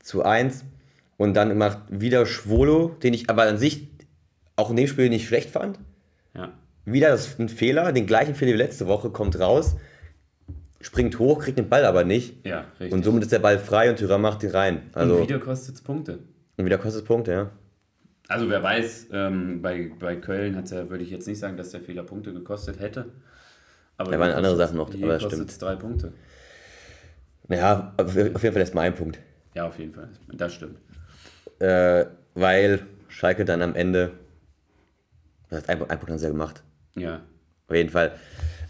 zu 0.00 0.24
1. 0.24 0.64
Und 1.16 1.34
dann 1.34 1.56
macht 1.58 1.78
wieder 1.88 2.26
Schwolo, 2.26 2.96
den 3.02 3.14
ich 3.14 3.28
aber 3.28 3.42
an 3.44 3.58
sich 3.58 3.88
auch 4.56 4.70
in 4.70 4.76
dem 4.76 4.86
Spiel 4.86 5.08
nicht 5.08 5.26
schlecht 5.26 5.50
fand. 5.50 5.78
Ja. 6.34 6.52
Wieder 6.84 7.10
das 7.10 7.38
ein 7.38 7.48
Fehler, 7.48 7.92
den 7.92 8.06
gleichen 8.06 8.34
Fehler 8.34 8.52
wie 8.52 8.56
letzte 8.56 8.86
Woche, 8.86 9.10
kommt 9.10 9.38
raus, 9.38 9.76
springt 10.80 11.18
hoch, 11.18 11.40
kriegt 11.40 11.58
den 11.58 11.68
Ball 11.68 11.84
aber 11.84 12.04
nicht. 12.04 12.46
Ja, 12.46 12.66
richtig. 12.80 12.92
Und 12.92 13.04
somit 13.04 13.22
ist 13.22 13.32
der 13.32 13.40
Ball 13.40 13.58
frei 13.58 13.90
und 13.90 13.96
Tyram 13.96 14.22
macht 14.22 14.42
ihn 14.42 14.50
rein. 14.50 14.82
Also, 14.92 15.16
und 15.16 15.22
wieder 15.22 15.38
kostet 15.38 15.74
es 15.76 15.82
Punkte. 15.82 16.20
und 16.56 16.64
wieder 16.64 16.78
kostet 16.78 17.02
es 17.02 17.08
Punkte, 17.08 17.32
ja. 17.32 17.50
Also 18.28 18.48
wer 18.50 18.62
weiß, 18.62 19.08
ähm, 19.12 19.62
bei, 19.62 19.90
bei 19.98 20.16
Köln 20.16 20.54
hat's 20.54 20.70
ja, 20.70 20.90
würde 20.90 21.02
ich 21.02 21.10
jetzt 21.10 21.26
nicht 21.26 21.38
sagen, 21.38 21.56
dass 21.56 21.70
der 21.70 21.80
Fehler 21.80 22.02
Punkte 22.02 22.32
gekostet 22.32 22.78
hätte. 22.78 23.06
Aber 23.96 24.12
Da 24.12 24.18
waren 24.20 24.32
andere 24.32 24.56
Sachen 24.56 24.76
noch, 24.76 24.92
aber 24.92 25.14
das 25.14 25.22
kostet's 25.22 25.58
drei 25.58 25.76
Punkte. 25.76 26.12
Ja, 27.48 27.94
auf 27.96 28.08
auf 28.08 28.16
jeden 28.16 28.34
Fall 28.34 28.56
erstmal 28.56 28.86
ein 28.86 28.94
Punkt. 28.94 29.18
Ja, 29.58 29.66
auf 29.66 29.76
jeden 29.80 29.92
Fall. 29.92 30.08
Das 30.28 30.54
stimmt. 30.54 30.78
Äh, 31.58 32.06
weil 32.34 32.86
Schalke 33.08 33.44
dann 33.44 33.60
am 33.60 33.74
Ende. 33.74 34.12
Das 35.50 35.58
heißt, 35.58 35.70
ein, 35.70 35.82
ein 35.82 35.98
Punkt 35.98 36.10
haben 36.10 36.18
sie 36.18 36.26
ja 36.26 36.30
gemacht. 36.30 36.62
Ja. 36.94 37.22
Auf 37.66 37.74
jeden 37.74 37.90
Fall. 37.90 38.12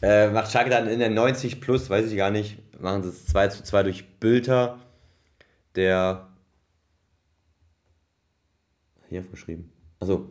Äh, 0.01 0.30
macht 0.30 0.51
Schalke 0.51 0.70
dann 0.70 0.89
in 0.89 0.99
der 0.99 1.11
90 1.11 1.61
plus, 1.61 1.91
weiß 1.91 2.11
ich 2.11 2.16
gar 2.16 2.30
nicht, 2.30 2.80
machen 2.80 3.03
sie 3.03 3.11
es 3.11 3.26
2 3.26 3.49
zu 3.49 3.62
2 3.64 3.82
durch 3.82 4.18
Bülter, 4.18 4.78
der. 5.76 6.26
Hier 9.11 9.20
aufgeschrieben. 9.20 9.70
Achso. 10.01 10.30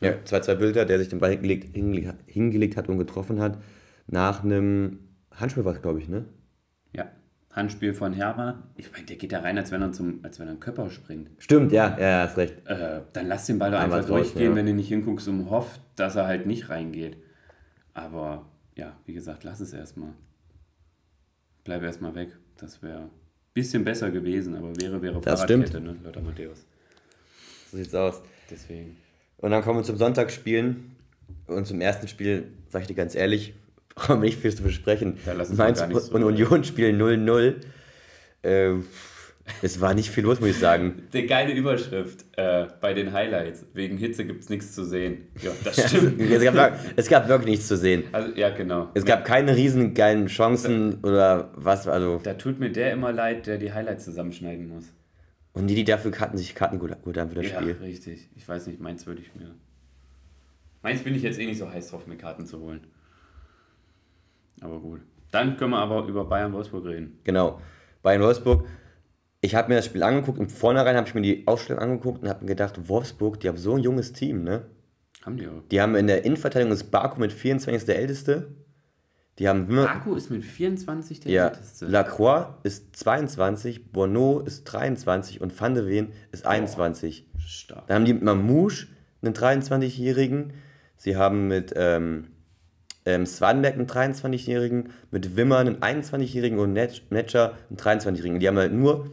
Ja, 0.00 0.24
2 0.24 0.40
2 0.40 0.54
Bülter, 0.54 0.86
der 0.86 0.98
sich 1.00 1.10
den 1.10 1.18
Ball 1.18 1.32
hingelegt, 1.32 1.74
hingelegt, 1.74 2.14
hingelegt 2.24 2.76
hat 2.78 2.88
und 2.88 2.96
getroffen 2.96 3.42
hat. 3.42 3.58
Nach 4.06 4.42
einem 4.42 5.00
Handspiel 5.32 5.66
war 5.66 5.74
es, 5.74 5.82
glaube 5.82 6.00
ich, 6.00 6.08
ne? 6.08 6.24
Ja. 6.94 7.10
Handspiel 7.58 7.92
von 7.92 8.12
Hermann. 8.12 8.62
Ich 8.76 8.90
meine, 8.92 9.04
der 9.04 9.16
geht 9.16 9.32
da 9.32 9.40
rein, 9.40 9.58
als 9.58 9.70
wenn 9.70 9.82
er 9.82 9.92
zum, 9.92 10.20
als 10.22 10.38
wenn 10.38 10.46
er 10.46 10.52
einen 10.52 10.60
Körper 10.60 10.90
springt. 10.90 11.28
Stimmt, 11.38 11.72
ja, 11.72 11.98
ja, 11.98 12.22
hast 12.22 12.38
recht. 12.38 12.54
Äh, 12.66 13.02
dann 13.12 13.26
lass 13.26 13.46
den 13.46 13.58
Ball 13.58 13.70
doch 13.70 13.80
einfach 13.80 14.04
durchgehen, 14.04 14.52
ja. 14.52 14.56
wenn 14.56 14.66
du 14.66 14.72
nicht 14.72 14.88
hinguckst 14.88 15.28
und 15.28 15.50
hofft, 15.50 15.80
dass 15.96 16.16
er 16.16 16.26
halt 16.26 16.46
nicht 16.46 16.70
reingeht. 16.70 17.18
Aber 17.92 18.46
ja, 18.76 18.96
wie 19.04 19.12
gesagt, 19.12 19.44
lass 19.44 19.60
es 19.60 19.72
erstmal. 19.72 20.10
Bleib 21.64 21.82
erstmal 21.82 22.14
weg. 22.14 22.30
Das 22.56 22.82
wäre 22.82 23.00
ein 23.00 23.10
bisschen 23.52 23.84
besser 23.84 24.10
gewesen, 24.10 24.54
aber 24.54 24.74
wäre, 24.80 25.02
wäre 25.02 25.20
Das 25.20 25.40
Fahrradkette, 25.40 25.80
ne, 25.80 25.96
Lothar 26.02 26.22
Matthäus. 26.22 26.64
So 27.70 27.76
sieht's 27.76 27.94
aus. 27.94 28.22
Deswegen. 28.50 28.96
Und 29.36 29.50
dann 29.50 29.62
kommen 29.62 29.80
wir 29.80 29.84
zum 29.84 29.96
Sonntagsspielen. 29.96 30.96
Und 31.46 31.66
zum 31.66 31.80
ersten 31.80 32.08
Spiel, 32.08 32.52
sag 32.68 32.82
ich 32.82 32.88
dir 32.88 32.94
ganz 32.94 33.14
ehrlich, 33.14 33.54
brauchen 33.98 34.20
wir 34.22 34.26
nicht 34.26 34.40
viel 34.40 34.54
zu 34.54 34.62
besprechen. 34.62 35.18
Da 35.26 35.34
Mainz 35.34 35.80
und 35.82 36.24
Union 36.24 36.64
spielen 36.64 37.00
0-0. 37.00 37.54
Ähm, 38.42 38.86
es 39.62 39.80
war 39.80 39.94
nicht 39.94 40.10
viel 40.10 40.24
los, 40.24 40.40
muss 40.40 40.50
ich 40.50 40.58
sagen. 40.58 41.02
Die 41.12 41.26
geile 41.26 41.52
Überschrift 41.54 42.24
äh, 42.36 42.66
bei 42.80 42.92
den 42.92 43.12
Highlights. 43.12 43.64
Wegen 43.72 43.96
Hitze 43.96 44.26
gibt 44.26 44.42
es 44.42 44.50
nichts 44.50 44.74
zu 44.74 44.84
sehen. 44.84 45.26
Ja, 45.42 45.50
das 45.64 45.88
stimmt. 45.88 46.20
es, 46.30 46.44
gab, 46.44 46.78
es 46.96 47.08
gab 47.08 47.28
wirklich 47.28 47.50
nichts 47.52 47.66
zu 47.68 47.76
sehen. 47.76 48.04
Also, 48.12 48.34
ja, 48.36 48.50
genau. 48.50 48.90
Es 48.94 49.04
gab 49.06 49.24
keine 49.24 49.56
riesen 49.56 49.94
geilen 49.94 50.26
Chancen 50.26 50.98
oder 51.02 51.50
was. 51.54 51.88
Also, 51.88 52.20
Da 52.22 52.34
tut 52.34 52.60
mir 52.60 52.70
der 52.70 52.92
immer 52.92 53.10
leid, 53.12 53.46
der 53.46 53.56
die 53.58 53.72
Highlights 53.72 54.04
zusammenschneiden 54.04 54.68
muss. 54.68 54.84
und 55.54 55.66
die, 55.66 55.74
die 55.74 55.84
dafür 55.84 56.12
hatten 56.20 56.36
sich 56.36 56.54
Karten 56.54 56.78
gut, 56.78 56.90
gut 57.02 57.16
an 57.18 57.30
für 57.30 57.36
das 57.36 57.50
Ja, 57.50 57.60
Spiel. 57.60 57.76
richtig. 57.82 58.28
Ich 58.36 58.46
weiß 58.46 58.66
nicht, 58.66 58.80
meins 58.80 59.06
würde 59.06 59.22
ich 59.22 59.34
mir. 59.34 59.54
Meins 60.82 61.00
bin 61.02 61.14
ich 61.14 61.22
jetzt 61.22 61.38
eh 61.40 61.46
nicht 61.46 61.58
so 61.58 61.68
heiß 61.70 61.88
drauf, 61.90 62.06
mir 62.06 62.16
Karten 62.16 62.44
zu 62.46 62.60
holen. 62.60 62.86
Aber 64.60 64.80
gut. 64.80 65.00
Dann 65.30 65.56
können 65.56 65.72
wir 65.72 65.78
aber 65.78 66.06
über 66.06 66.24
Bayern 66.24 66.52
Wolfsburg 66.52 66.86
reden. 66.86 67.18
Genau. 67.24 67.60
Bayern 68.02 68.22
Wolfsburg. 68.22 68.66
Ich 69.40 69.54
habe 69.54 69.68
mir 69.68 69.76
das 69.76 69.86
Spiel 69.86 70.02
angeguckt. 70.02 70.38
Im 70.38 70.48
Vornherein 70.48 70.96
habe 70.96 71.06
ich 71.06 71.14
mir 71.14 71.20
die 71.20 71.46
Aufstellung 71.46 71.82
angeguckt 71.82 72.22
und 72.22 72.28
habe 72.28 72.40
mir 72.40 72.48
gedacht, 72.48 72.88
Wolfsburg, 72.88 73.38
die 73.40 73.48
haben 73.48 73.58
so 73.58 73.74
ein 73.74 73.82
junges 73.82 74.12
Team, 74.12 74.42
ne? 74.42 74.66
Haben 75.24 75.36
die 75.36 75.46
auch. 75.46 75.62
Die 75.70 75.80
haben 75.80 75.94
in 75.94 76.06
der 76.06 76.24
Innenverteidigung 76.24 76.72
ist 76.72 76.90
Baku 76.90 77.20
mit 77.20 77.32
24 77.32 77.86
der 77.86 77.98
Älteste. 77.98 78.54
Die 79.38 79.48
haben 79.48 79.68
Baku 79.68 80.14
ist 80.14 80.30
mit 80.30 80.44
24 80.44 81.20
der 81.20 81.32
ja, 81.32 81.48
Älteste. 81.48 81.86
Lacroix 81.86 82.46
ist 82.64 82.96
22, 82.96 83.92
Bono 83.92 84.40
ist 84.40 84.64
23 84.64 85.40
und 85.40 85.58
Van 85.60 85.74
de 85.74 85.86
Ven 85.86 86.08
ist 86.32 86.44
21. 86.44 87.28
Stark. 87.38 87.86
Dann 87.86 87.96
haben 87.96 88.04
die 88.04 88.14
mit 88.14 88.24
Mamouche 88.24 88.88
einen 89.22 89.34
23-Jährigen. 89.34 90.54
Sie 90.96 91.16
haben 91.16 91.46
mit 91.46 91.72
ähm, 91.76 92.28
ähm, 93.08 93.24
Swanberg 93.26 93.74
einen 93.74 93.86
23-Jährigen, 93.86 94.90
mit 95.10 95.36
Wimmer 95.36 95.58
einen 95.58 95.76
21-Jährigen 95.78 96.58
und 96.58 96.72
Net- 96.74 97.02
Netscher 97.10 97.54
einen 97.70 97.78
23-Jährigen. 97.78 98.38
Die 98.40 98.46
haben 98.48 98.58
halt 98.58 98.72
nur 98.72 99.10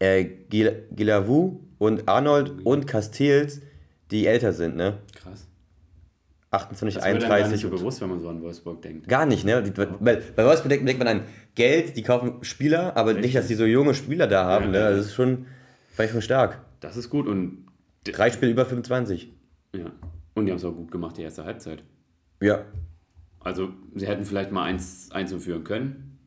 äh, 0.00 0.24
Gil- 0.24 0.84
Gilavu 0.90 1.60
und 1.78 2.08
Arnold 2.08 2.64
und 2.64 2.86
Castells, 2.86 3.60
die 4.10 4.26
älter 4.26 4.52
sind, 4.52 4.76
ne? 4.76 4.98
Krass. 5.14 5.46
28, 6.50 6.94
Das 6.94 7.04
wird 7.04 7.04
einem 7.04 7.20
gar 7.20 7.36
nicht 7.38 7.44
31. 7.46 7.60
so 7.62 7.70
bewusst, 7.70 8.00
wenn 8.00 8.08
man 8.10 8.20
so 8.20 8.28
an 8.28 8.40
Wolfsburg 8.42 8.80
denkt. 8.82 9.08
Gar 9.08 9.26
nicht, 9.26 9.44
ne? 9.44 9.62
Bei, 10.00 10.16
bei 10.36 10.44
Wolfsburg 10.44 10.68
denkt, 10.70 10.86
denkt 10.88 10.98
man 11.02 11.08
an 11.08 11.20
Geld, 11.54 11.96
die 11.96 12.02
kaufen 12.02 12.42
Spieler, 12.44 12.96
aber 12.96 13.12
nicht, 13.14 13.34
dass 13.34 13.48
die 13.48 13.54
so 13.54 13.64
junge 13.64 13.94
Spieler 13.94 14.26
da 14.26 14.44
haben, 14.44 14.66
Ja, 14.66 14.70
ne? 14.90 14.96
Das 14.96 15.06
ist 15.06 15.14
schon, 15.14 15.46
vielleicht 15.90 16.12
schon 16.12 16.22
stark. 16.22 16.60
Das 16.80 16.96
ist 16.96 17.10
gut 17.10 17.26
und 17.26 17.66
Drei 18.04 18.30
Spiele 18.30 18.50
über 18.52 18.66
25. 18.66 19.32
ja. 19.74 19.86
Und 20.34 20.46
die 20.46 20.50
haben 20.52 20.58
es 20.58 20.64
auch 20.64 20.72
gut 20.74 20.90
gemacht, 20.90 21.16
die 21.16 21.22
erste 21.22 21.44
Halbzeit. 21.44 21.82
Ja. 22.42 22.64
Also 23.44 23.68
sie 23.94 24.06
hätten 24.06 24.24
vielleicht 24.24 24.50
mal 24.52 24.64
eins 24.64 25.10
einzuführen 25.12 25.62
können. 25.64 26.18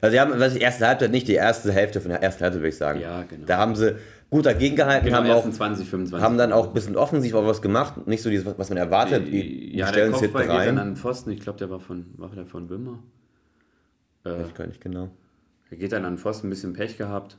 Also, 0.00 0.14
sie 0.14 0.20
haben, 0.20 0.32
was 0.40 0.54
die 0.54 0.60
erste 0.60 0.86
Halbzeit, 0.88 1.10
nicht 1.12 1.28
die 1.28 1.34
erste 1.34 1.70
Hälfte 1.72 2.00
von 2.00 2.10
der 2.10 2.22
ersten 2.22 2.42
Halbzeit, 2.42 2.60
würde 2.60 2.68
ich 2.70 2.76
sagen. 2.76 3.00
Ja, 3.00 3.22
genau. 3.22 3.46
Da 3.46 3.58
haben 3.58 3.76
sie 3.76 3.96
gut 4.30 4.46
dagegen 4.46 4.74
gehalten, 4.74 5.04
Genau, 5.06 5.18
haben, 5.18 5.30
auch, 5.30 5.48
20, 5.48 5.88
25. 5.88 6.24
haben 6.24 6.38
dann 6.38 6.52
auch 6.52 6.68
ein 6.68 6.72
bisschen 6.74 6.96
offensiv 6.96 7.34
auch 7.34 7.46
was 7.46 7.62
gemacht. 7.62 8.06
Nicht 8.08 8.22
so 8.22 8.30
dieses, 8.30 8.46
was 8.58 8.68
man 8.68 8.78
erwartet. 8.78 9.28
Die, 9.28 9.76
ja, 9.76 9.86
der 9.86 9.92
stellen 9.92 10.14
hinten 10.14 10.32
Kopfball 10.32 10.42
geht 10.58 10.66
dann 10.68 10.78
an 10.78 10.88
den 10.90 10.96
Pfosten. 10.96 11.30
Ich 11.30 11.40
glaube, 11.40 11.58
der 11.58 11.70
war 11.70 11.78
von, 11.78 12.06
war 12.16 12.30
der 12.30 12.46
von 12.46 12.68
Wimmer. 12.70 13.00
Äh, 14.24 14.42
Ich 14.44 14.54
kann 14.54 14.68
nicht 14.68 14.80
genau. 14.80 15.10
er 15.70 15.76
geht 15.76 15.92
dann 15.92 16.04
an 16.04 16.14
den 16.14 16.18
Pfosten, 16.18 16.46
ein 16.48 16.50
bisschen 16.50 16.72
Pech 16.72 16.96
gehabt. 16.98 17.38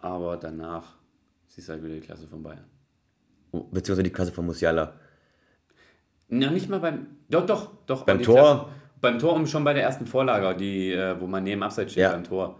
Aber 0.00 0.36
danach 0.36 0.94
siehst 1.48 1.68
du 1.68 1.72
halt 1.72 1.82
wieder 1.82 1.94
die 1.94 2.00
Klasse 2.00 2.26
von 2.28 2.42
Bayern. 2.42 2.64
Beziehungsweise 3.52 4.02
die 4.02 4.10
Klasse 4.10 4.32
von 4.32 4.46
Musiala. 4.46 4.94
Na, 6.28 6.50
nicht 6.50 6.68
mal 6.68 6.80
beim. 6.80 7.06
Doch, 7.28 7.46
doch, 7.46 7.70
doch. 7.86 8.02
Beim 8.04 8.22
Tor? 8.22 8.34
Klasse, 8.36 8.64
beim 9.00 9.18
Tor 9.18 9.34
und 9.34 9.48
schon 9.48 9.64
bei 9.64 9.72
der 9.74 9.82
ersten 9.82 10.06
Vorlage, 10.06 10.56
die, 10.56 10.92
äh, 10.92 11.20
wo 11.20 11.26
man 11.26 11.44
neben 11.44 11.62
Abseits 11.62 11.92
steht 11.92 12.02
Ja. 12.02 12.12
beim 12.12 12.24
Tor. 12.24 12.58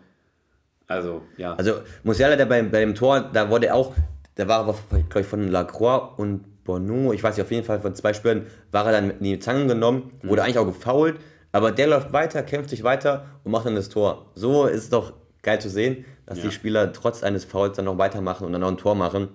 Also, 0.87 1.23
ja. 1.39 1.55
Also 1.55 1.75
Musiala, 2.03 2.37
der 2.37 2.45
beim, 2.47 2.71
bei 2.71 2.81
dem 2.81 2.95
Tor, 2.95 3.21
da 3.33 3.49
wurde 3.49 3.73
auch, 3.73 3.95
da 4.35 4.47
war 4.49 4.59
aber, 4.61 4.75
glaube 4.91 5.21
ich, 5.21 5.27
von 5.27 5.49
Lacroix 5.49 6.19
und 6.19 6.65
Bono, 6.65 7.13
ich 7.13 7.23
weiß 7.23 7.37
nicht, 7.37 7.45
auf 7.45 7.51
jeden 7.51 7.65
Fall 7.65 7.81
von 7.81 7.95
zwei 7.95 8.13
Spielern, 8.13 8.47
war 8.71 8.87
er 8.87 8.93
dann 8.93 9.11
in 9.13 9.23
die 9.25 9.39
Zangen 9.39 9.69
genommen, 9.69 10.11
wurde 10.23 10.43
eigentlich 10.43 10.59
auch 10.59 10.67
gefoult, 10.67 11.17
aber 11.53 11.73
der 11.73 11.87
läuft 11.87 12.13
weiter, 12.13 12.43
kämpft 12.43 12.71
sich 12.71 12.85
weiter 12.85 13.27
und 13.45 13.53
macht 13.53 13.67
dann 13.67 13.77
das 13.77 13.89
Tor. 13.89 14.27
So 14.35 14.67
ist 14.67 14.85
es 14.85 14.91
doch 14.91 15.13
geil 15.43 15.61
zu 15.61 15.69
sehen, 15.71 16.05
dass 16.27 16.39
Ja. 16.39 16.45
die 16.45 16.51
Spieler 16.53 16.93
trotz 16.93 17.23
eines 17.23 17.45
Fouls 17.45 17.77
dann 17.77 17.85
noch 17.87 17.99
weitermachen 17.99 18.45
und 18.47 18.53
dann 18.53 18.61
noch 18.63 18.69
ein 18.71 18.79
Tor 18.79 18.95
machen. 18.95 19.29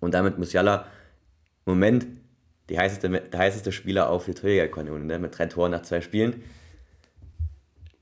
Und 0.00 0.14
damit 0.14 0.38
Musiala 0.38 0.86
Moment 1.66 2.06
die 2.68 2.78
heißeste, 2.78 3.08
der 3.08 3.38
heißeste 3.38 3.72
Spieler 3.72 4.10
auf 4.10 4.26
die 4.26 4.34
Torjägerkanone, 4.34 5.04
ne? 5.04 5.18
mit 5.18 5.36
drei 5.36 5.46
Toren 5.46 5.72
nach 5.72 5.82
zwei 5.82 6.00
Spielen. 6.00 6.42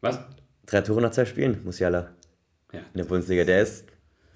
Was? 0.00 0.20
Drei 0.66 0.80
Tore 0.80 1.00
nach 1.00 1.12
zwei 1.12 1.24
Spielen, 1.24 1.60
Musiala. 1.64 2.10
Ja. 2.72 2.80
In 2.80 2.98
der 2.98 3.04
Bundesliga, 3.04 3.44
der 3.44 3.62
ist 3.62 3.84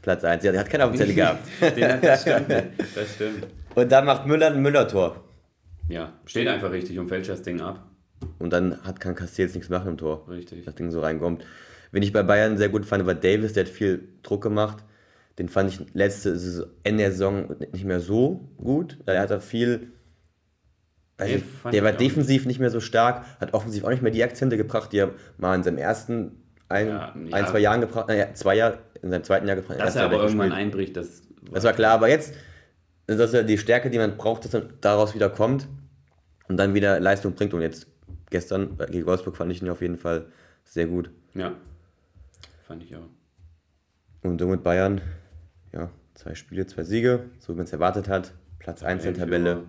Platz 0.03 0.25
1. 0.25 0.45
Ja, 0.45 0.53
der 0.53 0.61
hat 0.61 0.71
keine 0.71 0.87
offizielle 0.87 1.15
gehabt. 1.15 1.47
Den 1.77 1.93
hat, 1.93 2.05
das 2.05 2.23
stimmt. 2.23 2.49
Das 2.95 3.15
stimmt. 3.15 3.47
Und 3.75 3.93
dann 3.93 4.05
macht 4.05 4.27
Müller 4.27 4.49
ein 4.49 4.63
Müller-Tor. 4.63 5.25
Ja, 5.89 6.13
steht 6.25 6.49
einfach 6.49 6.71
richtig 6.71 6.99
und 6.99 7.09
fälscht 7.09 7.31
das 7.31 7.43
Ding 7.43 7.61
ab. 7.61 7.85
Und 8.39 8.53
dann 8.53 8.83
hat, 8.85 9.01
kann 9.01 9.15
Castells 9.15 9.55
nichts 9.55 9.69
machen 9.69 9.89
im 9.89 9.99
Tor. 9.99 10.27
Richtig. 10.29 10.65
Das 10.65 10.75
Ding 10.75 10.91
so 10.91 11.01
reinkommt. 11.01 11.45
Wen 11.93 12.03
ich 12.03 12.13
bei 12.13 12.23
Bayern 12.23 12.57
sehr 12.57 12.69
gut 12.69 12.87
fand, 12.87 13.05
war 13.07 13.15
Davis, 13.15 13.53
der 13.55 13.65
hat 13.65 13.71
viel 13.71 14.09
Druck 14.23 14.43
gemacht. 14.43 14.85
Den 15.39 15.49
fand 15.49 15.71
ich 15.71 15.95
letzte 15.95 16.31
Ende 16.85 17.03
der 17.03 17.13
Saison 17.13 17.57
nicht 17.73 17.85
mehr 17.85 18.01
so 18.01 18.49
gut. 18.57 18.99
Da 19.07 19.19
hat 19.19 19.31
er 19.31 19.41
viel. 19.41 19.93
Fand 21.63 21.75
der 21.75 21.85
war 21.85 21.93
defensiv 21.93 22.47
nicht 22.47 22.61
mehr 22.61 22.71
so 22.71 22.81
stark, 22.81 23.25
hat 23.41 23.55
offensiv 23.55 23.85
auch 23.85 23.91
nicht 23.91 24.03
mehr 24.03 24.13
die 24.13 24.23
Akzente 24.25 24.57
gebracht, 24.57 24.93
die 24.93 24.99
er 24.99 25.11
mal 25.39 25.55
in 25.55 25.63
seinem 25.63 25.79
ersten 25.79 26.43
ein, 26.69 26.89
Ja, 26.89 27.15
ja. 27.15 27.37
ein 27.37 27.47
zwei 27.47 27.59
Jahren 27.59 27.81
gebracht 27.81 28.09
naja, 28.09 28.33
zwei 28.35 28.57
Jahre, 28.57 28.79
in 29.03 29.11
seinem 29.11 29.25
zweiten 29.25 29.47
Jahr 29.47 29.57
gebracht. 29.57 29.81
Dass 29.81 29.97
er 29.97 30.05
aber 30.05 30.15
Jahr 30.15 30.25
irgendwann 30.25 30.49
gespielt. 30.51 30.67
einbricht, 30.67 30.97
das. 30.97 31.23
Das 31.53 31.65
war 31.65 31.73
klar, 31.73 31.95
aber 31.95 32.09
jetzt 32.09 32.35
ist 33.07 33.19
das 33.19 33.33
ja 33.33 33.43
die 33.43 33.59
Stärke, 33.59 33.91
die 33.91 33.99
man 33.99 34.17
braucht, 34.17 34.45
dass 34.45 34.55
er 34.55 34.63
daraus 34.81 35.15
wieder 35.15 35.31
kommt 35.31 35.67
und 36.49 36.57
dann 36.57 36.75
wieder 36.75 37.01
Leistung 37.01 37.35
bringt. 37.35 37.55
Und 37.55 37.63
jetzt 37.63 37.89
gestern 38.31 38.77
gegen 38.91 39.07
Wolfsburg 39.07 39.37
fand 39.37 39.51
ich 39.51 39.63
ihn 39.63 39.69
auf 39.69 39.81
jeden 39.81 39.97
Fall 39.97 40.27
sehr 40.65 40.87
gut. 40.87 41.11
Ja. 41.35 41.53
Fand 42.67 42.85
ich 42.85 42.95
auch. 42.95 43.09
Und 44.23 44.41
somit 44.41 44.63
Bayern, 44.63 45.01
ja, 45.73 45.91
zwei 46.15 46.35
Spiele, 46.35 46.67
zwei 46.67 46.85
Siege, 46.85 47.25
so 47.41 47.53
wie 47.53 47.57
man 47.57 47.65
es 47.65 47.73
erwartet 47.73 48.09
hat. 48.09 48.33
Platz 48.61 48.83
1 48.83 49.05
in 49.05 49.15
der 49.15 49.25
Tabelle. 49.25 49.65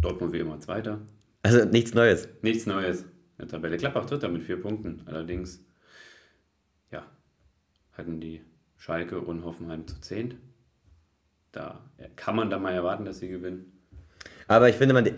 Dortmund 0.00 0.32
wie 0.32 0.38
immer 0.40 0.58
Zweiter. 0.60 1.00
Also 1.42 1.64
nichts 1.64 1.94
Neues. 1.94 2.28
Nichts 2.42 2.66
Neues. 2.66 3.02
In 3.02 3.08
der 3.40 3.48
Tabelle 3.48 3.76
Klappbach 3.76 4.06
Dritter 4.06 4.28
mit 4.28 4.42
vier 4.42 4.60
Punkten. 4.60 5.02
Allerdings, 5.06 5.60
ja, 6.90 7.04
hatten 7.92 8.20
die 8.20 8.42
Schalke 8.76 9.20
und 9.20 9.44
Hoffenheim 9.44 9.86
zu 9.86 10.00
zehnt. 10.00 10.36
Da 11.52 11.80
kann 12.16 12.36
man 12.36 12.50
da 12.50 12.58
mal 12.58 12.72
erwarten, 12.72 13.04
dass 13.04 13.18
sie 13.18 13.28
gewinnen. 13.28 13.72
Aber 14.48 14.68
ich 14.68 14.76
finde, 14.76 14.94
man, 14.94 15.08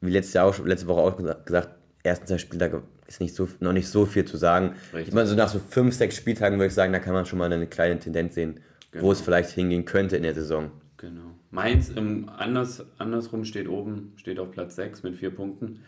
wie 0.00 0.10
letztes 0.10 0.34
Jahr 0.34 0.46
auch, 0.46 0.58
letzte 0.64 0.86
Woche 0.86 1.00
auch 1.00 1.16
gesagt, 1.16 1.46
gesagt 1.46 1.70
ersten 2.04 2.26
zwei 2.26 2.38
Spieltage 2.38 2.82
ist 3.06 3.20
nicht 3.20 3.34
so, 3.34 3.48
noch 3.60 3.72
nicht 3.72 3.88
so 3.88 4.06
viel 4.06 4.24
zu 4.24 4.36
sagen. 4.36 4.74
Richtig. 4.92 5.08
Ich 5.08 5.14
meine, 5.14 5.26
so 5.28 5.34
nach 5.36 5.48
so 5.48 5.58
fünf, 5.58 5.94
sechs 5.94 6.16
Spieltagen 6.16 6.58
würde 6.58 6.68
ich 6.68 6.74
sagen, 6.74 6.92
da 6.92 6.98
kann 6.98 7.12
man 7.14 7.26
schon 7.26 7.38
mal 7.38 7.52
eine 7.52 7.66
kleine 7.66 7.98
Tendenz 7.98 8.34
sehen, 8.34 8.60
Genau. 8.90 9.04
wo 9.04 9.12
es 9.12 9.20
vielleicht 9.20 9.50
hingehen 9.50 9.84
könnte 9.84 10.16
in 10.16 10.22
der 10.22 10.34
Saison. 10.34 10.70
Genau. 10.98 11.31
Mainz 11.52 11.90
im 11.90 12.30
anders, 12.30 12.84
andersrum 12.98 13.44
steht 13.44 13.68
oben, 13.68 14.14
steht 14.16 14.40
auf 14.40 14.50
Platz 14.50 14.74
6 14.76 15.02
mit 15.02 15.14
vier 15.14 15.30
Punkten. 15.30 15.84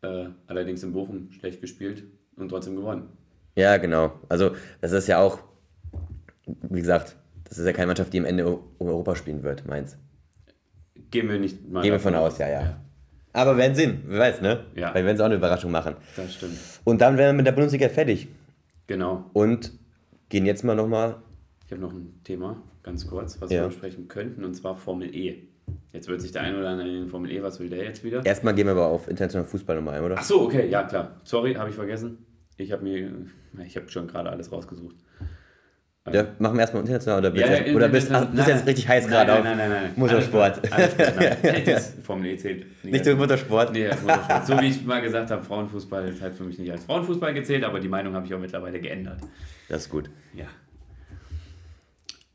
Äh, 0.00 0.26
allerdings 0.46 0.84
in 0.84 0.92
Bochum 0.92 1.32
schlecht 1.32 1.60
gespielt 1.60 2.04
und 2.36 2.48
trotzdem 2.48 2.76
gewonnen. 2.76 3.08
Ja, 3.56 3.76
genau. 3.78 4.12
Also, 4.28 4.52
das 4.80 4.92
ist 4.92 5.08
ja 5.08 5.20
auch, 5.20 5.40
wie 6.46 6.78
gesagt, 6.78 7.16
das 7.48 7.58
ist 7.58 7.66
ja 7.66 7.72
keine 7.72 7.88
Mannschaft, 7.88 8.12
die 8.12 8.20
am 8.20 8.24
Ende 8.24 8.46
um 8.46 8.86
Europa 8.86 9.16
spielen 9.16 9.42
wird, 9.42 9.66
Mainz. 9.66 9.98
Gehen 11.10 11.28
wir 11.28 11.40
nicht 11.40 11.68
mal 11.68 11.82
Gehen 11.82 11.92
wir 11.92 11.98
von 12.00 12.14
aus, 12.14 12.38
ja, 12.38 12.48
ja. 12.48 12.80
Aber 13.32 13.56
werden 13.56 13.74
sehen, 13.74 14.04
wer 14.06 14.20
weiß, 14.20 14.40
ne? 14.40 14.66
Ja. 14.76 14.94
Weil 14.94 15.04
werden 15.04 15.16
sie 15.16 15.22
auch 15.22 15.26
eine 15.26 15.34
Überraschung 15.34 15.72
machen. 15.72 15.96
Das 16.16 16.34
stimmt. 16.34 16.58
Und 16.84 17.00
dann 17.00 17.18
wären 17.18 17.34
wir 17.34 17.38
mit 17.38 17.46
der 17.46 17.52
Bundesliga 17.52 17.88
fertig. 17.88 18.28
Genau. 18.86 19.28
Und 19.32 19.72
gehen 20.28 20.46
jetzt 20.46 20.62
mal 20.62 20.76
nochmal. 20.76 21.16
Ich 21.66 21.72
habe 21.72 21.82
noch 21.82 21.92
ein 21.92 22.20
Thema, 22.22 22.62
ganz 22.88 23.06
kurz, 23.06 23.40
was 23.40 23.50
Ja. 23.50 23.60
wir 23.62 23.68
besprechen 23.68 24.08
könnten, 24.08 24.44
und 24.44 24.54
zwar 24.54 24.74
Formel 24.74 25.14
E. 25.14 25.42
Jetzt 25.92 26.08
wird 26.08 26.22
sich 26.22 26.32
der 26.32 26.42
eine 26.42 26.58
oder 26.58 26.70
andere 26.70 26.88
in 26.88 27.08
Formel 27.08 27.30
E, 27.30 27.42
was 27.42 27.60
will 27.60 27.68
der 27.68 27.84
jetzt 27.84 28.02
wieder? 28.02 28.24
Erstmal 28.24 28.54
gehen 28.54 28.66
wir 28.66 28.72
aber 28.72 28.86
auf 28.86 29.08
internationalen 29.08 29.48
Fußball 29.48 29.76
nochmal 29.76 29.98
ein, 29.98 30.04
oder? 30.04 30.16
Ach 30.18 30.22
so, 30.22 30.42
okay, 30.42 30.66
ja 30.68 30.82
klar. 30.84 31.20
Sorry, 31.24 31.54
habe 31.54 31.68
ich 31.68 31.76
vergessen. 31.76 32.24
Ich 32.56 32.72
habe 32.72 32.82
mir, 32.82 33.10
ich 33.64 33.76
habe 33.76 33.88
schon 33.90 34.08
gerade 34.08 34.30
alles 34.30 34.50
rausgesucht. 34.50 34.96
Ja, 36.10 36.26
machen 36.38 36.54
wir 36.56 36.62
erstmal 36.62 36.80
international 36.82 37.18
oder 37.18 37.30
bist, 37.30 37.44
Ja, 37.44 37.52
jetzt, 37.52 37.74
oder 37.76 37.88
bist, 37.88 38.10
ach, 38.10 38.24
bist 38.24 38.34
nein, 38.34 38.48
jetzt 38.56 38.66
richtig 38.66 38.88
heiß 38.88 39.04
nein, 39.04 39.12
gerade 39.12 39.30
nein, 39.30 39.38
auf 39.38 39.44
nein, 39.44 39.58
nein, 39.58 39.92
nein. 39.94 40.70
Alles 40.70 40.96
alles. 40.96 41.64
Das 41.66 41.94
Formel 42.02 42.26
E 42.30 42.36
zählt. 42.38 42.64
Nicht 42.82 43.04
so 43.04 43.14
Motorsport. 43.14 43.74
Nee, 43.74 43.88
Motorsport. 44.02 44.46
So 44.46 44.58
wie 44.58 44.68
ich 44.68 44.86
mal 44.86 45.02
gesagt 45.02 45.30
habe, 45.30 45.42
Frauenfußball 45.42 46.08
ist 46.08 46.22
halt 46.22 46.34
für 46.34 46.44
mich 46.44 46.58
nicht 46.58 46.72
als 46.72 46.84
Frauenfußball 46.86 47.34
gezählt, 47.34 47.62
aber 47.62 47.78
die 47.78 47.88
Meinung 47.88 48.14
habe 48.14 48.24
ich 48.24 48.32
auch 48.32 48.40
mittlerweile 48.40 48.80
geändert. 48.80 49.20
Das 49.68 49.82
ist 49.82 49.90
gut. 49.90 50.08
Ja. 50.32 50.46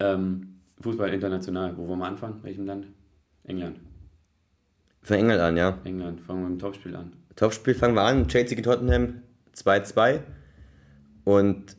Ähm, 0.04 0.60
Fußball 0.82 1.14
international. 1.14 1.78
Wo 1.78 1.88
wollen 1.88 2.00
wir 2.00 2.08
anfangen? 2.08 2.44
Welchem 2.44 2.66
Land? 2.66 2.88
England. 3.46 3.80
Von 5.02 5.18
England 5.18 5.42
an, 5.42 5.58
ja. 5.58 5.80
England. 5.84 6.22
Fangen 6.22 6.42
wir 6.42 6.50
mit 6.50 6.60
dem 6.60 6.62
Topspiel 6.62 6.96
an. 6.96 7.14
Topspiel 7.36 7.74
fangen 7.74 7.96
wir 7.96 8.04
an. 8.04 8.28
Chelsea 8.28 8.56
gegen 8.56 8.64
Tottenham 8.64 9.22
2-2. 9.56 10.20
Und 11.24 11.78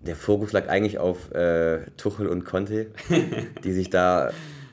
der 0.00 0.16
Fokus 0.16 0.52
lag 0.52 0.68
eigentlich 0.68 0.98
auf 0.98 1.30
äh, 1.32 1.86
Tuchel 1.96 2.26
und 2.26 2.44
Conte, 2.44 2.90
die 3.64 3.72
sich 3.72 3.90
da 3.90 4.30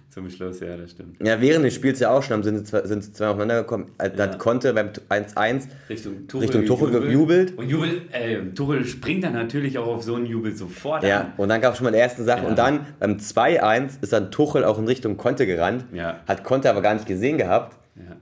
Zum 0.09 0.27
Schluss, 0.29 0.59
ja, 0.59 0.75
das 0.75 0.91
stimmt. 0.91 1.17
Ja, 1.25 1.39
während 1.39 1.63
des 1.65 1.75
Spiels 1.75 1.99
ja 1.99 2.09
auch 2.09 2.23
schon 2.23 2.41
sind, 2.41 2.57
sie 2.57 2.63
zwei- 2.63 2.81
sind 2.87 3.03
sie 3.03 3.13
zwei 3.13 3.27
aufeinander 3.27 3.61
gekommen. 3.61 3.91
Da 3.97 4.07
Ja. 4.07 4.23
hat 4.23 4.39
Conte 4.39 4.73
beim 4.73 4.89
1-1 5.07 5.67
Richtung 5.87 6.27
Tuchel, 6.27 6.47
Richtung 6.47 6.65
Tuchel 6.65 6.89
gejubelt. 6.91 7.55
Und 7.57 7.69
Jubel, 7.69 8.01
äh, 8.11 8.37
Tuchel 8.55 8.85
springt 8.85 9.23
dann 9.23 9.33
natürlich 9.33 9.77
auch 9.77 9.85
auf 9.87 10.03
so 10.03 10.15
einen 10.15 10.25
Jubel 10.25 10.55
sofort 10.55 11.03
Ja, 11.03 11.19
an. 11.21 11.33
und 11.37 11.49
dann 11.49 11.61
gab 11.61 11.73
es 11.73 11.77
schon 11.77 11.85
mal 11.85 11.91
die 11.91 11.99
ersten 11.99 12.25
Sachen. 12.25 12.43
Ja. 12.45 12.49
Und 12.49 12.57
dann 12.57 12.87
beim 12.99 13.19
2-1 13.19 13.99
ist 14.01 14.11
dann 14.11 14.31
Tuchel 14.31 14.63
auch 14.63 14.79
in 14.79 14.85
Richtung 14.87 15.15
Conte 15.17 15.45
gerannt. 15.45 15.85
Ja. 15.93 16.21
Hat 16.27 16.43
Conte 16.43 16.69
aber 16.71 16.81
gar 16.81 16.95
nicht 16.95 17.05
gesehen 17.05 17.37
gehabt. 17.37 17.77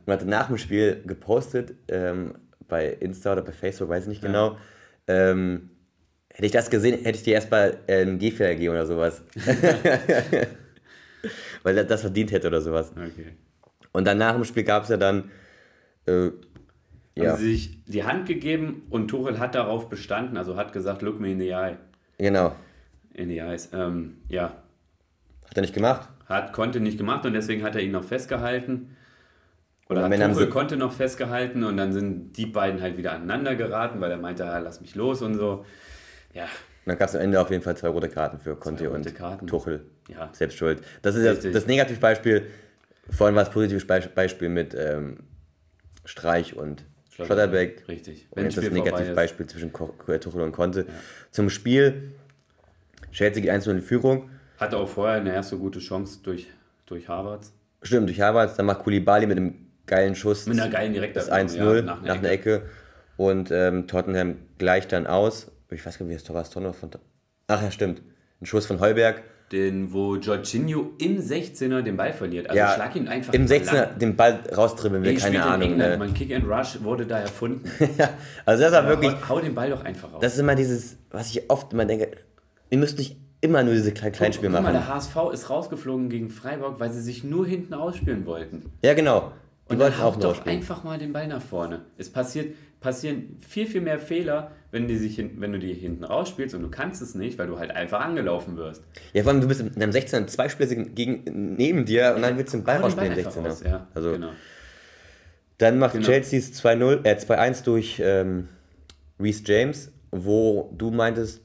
Und 0.06 0.12
hatte 0.12 0.28
nach 0.28 0.48
dem 0.48 0.58
Spiel 0.58 1.04
gepostet, 1.06 1.74
ähm, 1.88 2.34
bei 2.68 2.88
Insta 3.00 3.32
oder 3.34 3.44
bei 3.44 3.52
Facebook, 3.54 3.88
weiß 3.90 4.04
ich 4.04 4.10
nicht 4.10 4.22
genau. 4.22 4.58
Ähm, 5.08 5.70
hätte 6.34 6.48
ich 6.48 6.52
das 6.52 6.70
gesehen, 6.70 6.96
hätte 7.04 7.18
ich 7.18 7.24
dir 7.24 7.36
erstmal 7.36 7.78
äh, 7.88 8.02
einen 8.02 8.18
Gehfehler 8.20 8.50
gegeben 8.56 8.74
oder 8.74 8.86
sowas. 8.86 9.22
Weil 11.64 11.78
er 11.78 11.84
das 11.84 12.02
verdient 12.02 12.32
hätte 12.32 12.48
oder 12.48 12.62
sowas. 12.62 12.92
Okay. 12.92 13.34
Und 13.92 14.06
dann 14.06 14.18
nach 14.18 14.34
dem 14.34 14.44
Spiel 14.44 14.64
gab 14.64 14.84
es 14.84 14.90
ja 14.90 14.98
dann. 14.98 15.32
Äh, 16.06 16.30
ja, 17.16 17.32
Haben 17.32 17.38
sie 17.40 17.52
sich 17.52 17.84
die 17.86 18.04
Hand 18.04 18.28
gegeben 18.28 18.84
und 18.92 19.08
Tuchel 19.08 19.40
hat 19.40 19.56
darauf 19.56 19.90
bestanden, 19.90 20.38
also 20.38 20.56
hat 20.56 20.72
gesagt, 20.72 21.02
look 21.02 21.20
me 21.20 21.32
in 21.32 21.40
the 21.40 21.50
eye. 21.50 21.78
genau. 22.18 22.56
In 23.14 23.30
the 23.30 23.40
eyes. 23.40 23.70
Ähm, 23.74 24.18
ja, 24.30 24.62
Hat 25.50 25.56
er 25.56 25.62
nicht 25.62 25.74
gemacht? 25.74 26.08
hat, 26.28 26.54
konnte 26.54 26.80
nicht 26.80 26.98
gemacht 27.00 27.26
und 27.26 27.34
deswegen 27.34 27.64
hat 27.64 27.76
er 27.76 27.82
ihn 27.82 27.92
noch 27.92 28.04
festgehalten. 28.04 28.96
Oder 29.90 30.04
hat 30.04 30.14
Tuchel 30.14 30.50
konnte 30.50 30.78
noch 30.78 30.92
festgehalten 30.92 31.64
und 31.64 31.78
dann 31.78 31.94
sind 31.94 32.34
die 32.38 32.46
beiden 32.46 32.82
halt 32.82 32.98
wieder 32.98 33.14
aneinander 33.14 33.56
geraten, 33.56 34.02
weil 34.02 34.12
er 34.12 34.18
meinte, 34.18 34.46
ah, 34.46 34.60
lass 34.60 34.82
mich 34.82 34.96
los 34.96 35.22
und 35.22 35.36
so. 35.36 35.66
Ja, 36.34 36.48
dann 36.88 36.98
gab 36.98 37.10
es 37.10 37.16
am 37.16 37.22
Ende 37.22 37.40
auf 37.40 37.50
jeden 37.50 37.64
Fall 37.64 37.76
zwei 37.78 37.90
rote 37.90 38.10
Karten 38.10 38.40
für 38.40 38.56
Conte 38.56 38.90
und 38.90 39.14
Karten. 39.16 39.48
Tuchel. 39.48 39.86
ja. 40.10 40.30
Selbst 40.34 40.58
schuld. 40.58 40.82
Das 41.02 41.16
ist 41.16 41.26
das, 41.26 41.36
Richtig. 41.38 41.54
das 41.54 41.68
Negativbeispiel. 41.68 42.48
Vorhin 43.10 43.36
war 43.36 43.44
es 43.44 43.50
positives 43.50 43.86
Be 43.88 44.02
Beispiel 44.14 44.50
mit 44.50 44.76
ähm, 44.78 45.18
Streich 46.06 46.56
und 46.56 46.84
Schotterbeck. 47.12 47.88
Richtig. 47.88 48.28
Und 48.32 48.44
jetzt 48.44 48.58
das. 48.58 48.70
Negativbeispiel 48.70 49.48
zwischen 49.48 49.74
Ko- 49.74 49.94
Tuchel 50.20 50.42
und 50.42 50.52
Conte. 50.52 50.86
Zum 51.32 51.50
Spiel. 51.50 52.12
Chelsea 53.12 53.42
geht 53.42 53.50
1 53.52 53.66
in 53.68 53.82
Führung. 53.82 54.30
Hatte 54.58 54.78
auch 54.78 54.88
vorher 54.90 55.20
eine 55.20 55.34
erste 55.34 55.58
gute 55.58 55.80
Chance 55.80 56.20
durch, 56.24 56.48
durch 56.86 57.08
Harvards. 57.08 57.54
Stimmt, 57.82 58.10
durch 58.10 58.22
Havertz. 58.22 58.56
Dann 58.56 58.66
macht 58.66 58.80
Koulibaly 58.80 59.26
mit 59.28 59.38
dem 59.38 59.68
geilen 59.86 60.16
Schuss. 60.16 60.46
Mit 60.46 60.60
einer 60.60 60.70
geilen 60.70 60.94
Direkter- 60.94 61.20
Das 61.22 61.32
1-0 61.32 61.56
ja, 61.78 61.82
nach, 61.82 62.02
einer 62.04 62.14
einer 62.14 62.30
Ecke. 62.30 62.64
Und 63.16 63.50
ähm, 63.52 63.88
Tottenham 63.88 64.36
gleicht 64.58 64.92
dann 64.92 65.08
aus. 65.08 65.52
Ich 65.72 65.86
weiß 65.86 65.98
gar 65.98 66.06
nicht, 66.06 66.12
wie 66.14 66.18
das 66.18 66.24
Tor 66.24 66.36
war. 66.36 66.44
Das 66.44 66.50
Tor 66.52 66.62
noch 66.62 66.76
von. 66.76 66.90
Ach 67.48 67.62
ja, 67.62 67.72
stimmt. 67.72 68.02
Ein 68.42 68.46
Schuss 68.46 68.66
von 68.66 68.80
Heuberg. 68.80 69.24
Den, 69.52 69.94
wo 69.94 70.16
Jorginho 70.18 70.92
im 71.00 71.20
16er 71.22 71.82
den 71.82 71.96
Ball 71.96 72.12
verliert. 72.12 72.50
Also 72.50 72.58
ja, 72.58 72.74
schlag 72.76 72.96
ihn 72.98 73.08
einfach 73.08 73.34
im 73.34 73.46
mal 73.46 73.52
16er 73.54 73.74
lang. 73.74 74.00
den 74.00 74.16
Ball 74.18 74.40
raustribbeln 74.56 75.04
will, 75.04 75.16
keine 75.18 75.42
Ahnung. 75.44 75.70
England, 75.72 75.92
Ne? 75.92 75.98
Mein 75.98 76.14
Kick 76.14 76.34
and 76.36 76.46
Rush 76.46 76.84
wurde 76.84 77.06
da 77.06 77.20
erfunden. 77.20 77.64
Ja, 77.98 78.10
also 78.46 78.64
das 78.64 78.74
war 78.74 78.88
wirklich, 78.90 79.14
hau, 79.14 79.30
hau 79.36 79.40
den 79.40 79.56
Ball 79.56 79.70
doch 79.70 79.86
einfach 79.86 80.12
raus. 80.12 80.20
das 80.22 80.34
ist 80.34 80.40
immer 80.40 80.56
dieses, 80.56 80.98
was 81.12 81.30
ich 81.30 81.50
oft 81.50 81.72
immer 81.72 81.86
denke, 81.86 82.12
ihr 82.70 82.78
müsst 82.78 82.98
nicht 82.98 83.16
immer 83.40 83.64
nur 83.64 83.74
diese 83.74 83.94
kleinen 83.94 84.12
Kleinspiele 84.12 84.52
Guck 84.52 84.62
mal, 84.64 84.74
machen. 84.74 84.84
der 84.86 84.94
HSV 84.94 85.16
ist 85.34 85.50
rausgeflogen 85.50 86.10
gegen 86.10 86.30
Freiburg, 86.30 86.82
weil 86.82 86.92
sie 86.92 87.02
sich 87.02 87.24
nur 87.24 87.48
hinten 87.48 87.74
ausspielen 87.74 88.26
wollten. 88.26 88.66
Ja, 88.84 88.94
genau. 88.96 89.32
Die 89.70 89.74
Und 89.76 89.80
wollten 89.80 89.94
dann 89.98 90.06
auch 90.08 90.16
hau 90.16 90.20
doch 90.20 90.36
spielen. 90.36 90.58
einfach 90.58 90.84
mal 90.84 90.98
den 90.98 91.14
Ball 91.14 91.28
nach 91.28 91.42
vorne. 91.42 91.82
Es 91.98 92.10
passiert, 92.10 92.54
passieren 92.80 93.38
viel, 93.40 93.68
viel 93.68 93.82
mehr 93.82 94.00
Fehler, 94.00 94.52
wenn, 94.72 94.88
die 94.88 94.98
sich 94.98 95.16
hin, 95.16 95.32
wenn 95.38 95.52
du 95.52 95.60
die 95.60 95.74
hinten 95.74 96.04
rausspielst 96.04 96.54
und 96.56 96.62
du 96.62 96.70
kannst 96.70 97.02
es 97.02 97.16
nicht, 97.16 97.38
weil 97.38 97.48
du 97.48 97.58
halt 97.58 97.72
einfach 97.72 98.02
angelaufen 98.02 98.58
wirst. 98.58 98.84
Ja, 99.14 99.24
vor 99.24 99.32
allem, 99.32 99.42
du 99.42 99.48
bist 99.48 99.62
in 99.62 99.82
einem 99.82 99.92
16er, 99.92 100.28
zwei 100.28 100.50
Spieler 100.50 100.68
sind 100.68 100.96
gegen, 100.96 101.56
neben 101.56 101.86
dir 101.86 102.14
und 102.16 102.22
dann 102.22 102.38
willst 102.38 102.54
du 102.54 102.58
den 102.58 102.64
Ball 102.66 102.78
rausspielen, 102.78 103.14
einfach 103.14 103.36
16er. 103.36 103.48
raus, 103.48 103.64
ja, 103.66 103.88
also, 103.94 104.12
genau. 104.12 104.32
Dann 105.58 105.80
macht 105.80 105.94
Genau. 105.94 106.06
Chelsea's 106.06 106.54
2-0, 106.64 107.04
äh, 107.04 107.16
2-1 107.16 107.64
durch 107.64 108.00
ähm, 108.04 108.48
Reece 109.20 109.44
James, 109.46 109.92
wo 110.12 110.72
du 110.78 110.92
meintest, 110.92 111.42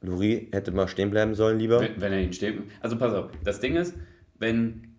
Luri 0.00 0.48
hätte 0.52 0.72
mal 0.72 0.88
stehen 0.88 1.10
bleiben 1.10 1.36
sollen 1.36 1.58
lieber. 1.60 1.80
Wenn, 1.80 2.00
wenn 2.00 2.12
er 2.12 2.20
ihn 2.20 2.32
steht. 2.32 2.58
Also 2.80 2.98
pass 2.98 3.12
auf, 3.14 3.30
das 3.44 3.60
Ding 3.60 3.76
ist, 3.76 3.94
wenn 4.40 4.91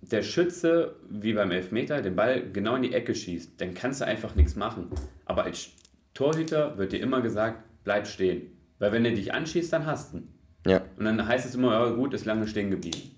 der 0.00 0.22
Schütze, 0.22 0.94
wie 1.10 1.32
beim 1.32 1.50
Elfmeter, 1.50 2.00
den 2.02 2.14
Ball 2.16 2.42
genau 2.52 2.76
in 2.76 2.82
die 2.82 2.94
Ecke 2.94 3.14
schießt, 3.14 3.60
dann 3.60 3.74
kannst 3.74 4.00
du 4.00 4.06
einfach 4.06 4.34
nichts 4.36 4.56
machen. 4.56 4.88
Aber 5.24 5.44
als 5.44 5.70
Torhüter 6.14 6.78
wird 6.78 6.92
dir 6.92 7.00
immer 7.00 7.20
gesagt, 7.20 7.62
bleib 7.84 8.06
stehen. 8.06 8.52
Weil 8.78 8.92
wenn 8.92 9.04
er 9.04 9.12
dich 9.12 9.34
anschießt, 9.34 9.72
dann 9.72 9.86
hast 9.86 10.12
du 10.12 10.18
ihn. 10.18 10.28
Ja. 10.66 10.82
Und 10.96 11.04
dann 11.04 11.26
heißt 11.26 11.46
es 11.46 11.54
immer, 11.54 11.72
ja 11.72 11.90
gut, 11.90 12.14
ist 12.14 12.26
lange 12.26 12.46
stehen 12.46 12.70
geblieben. 12.70 13.10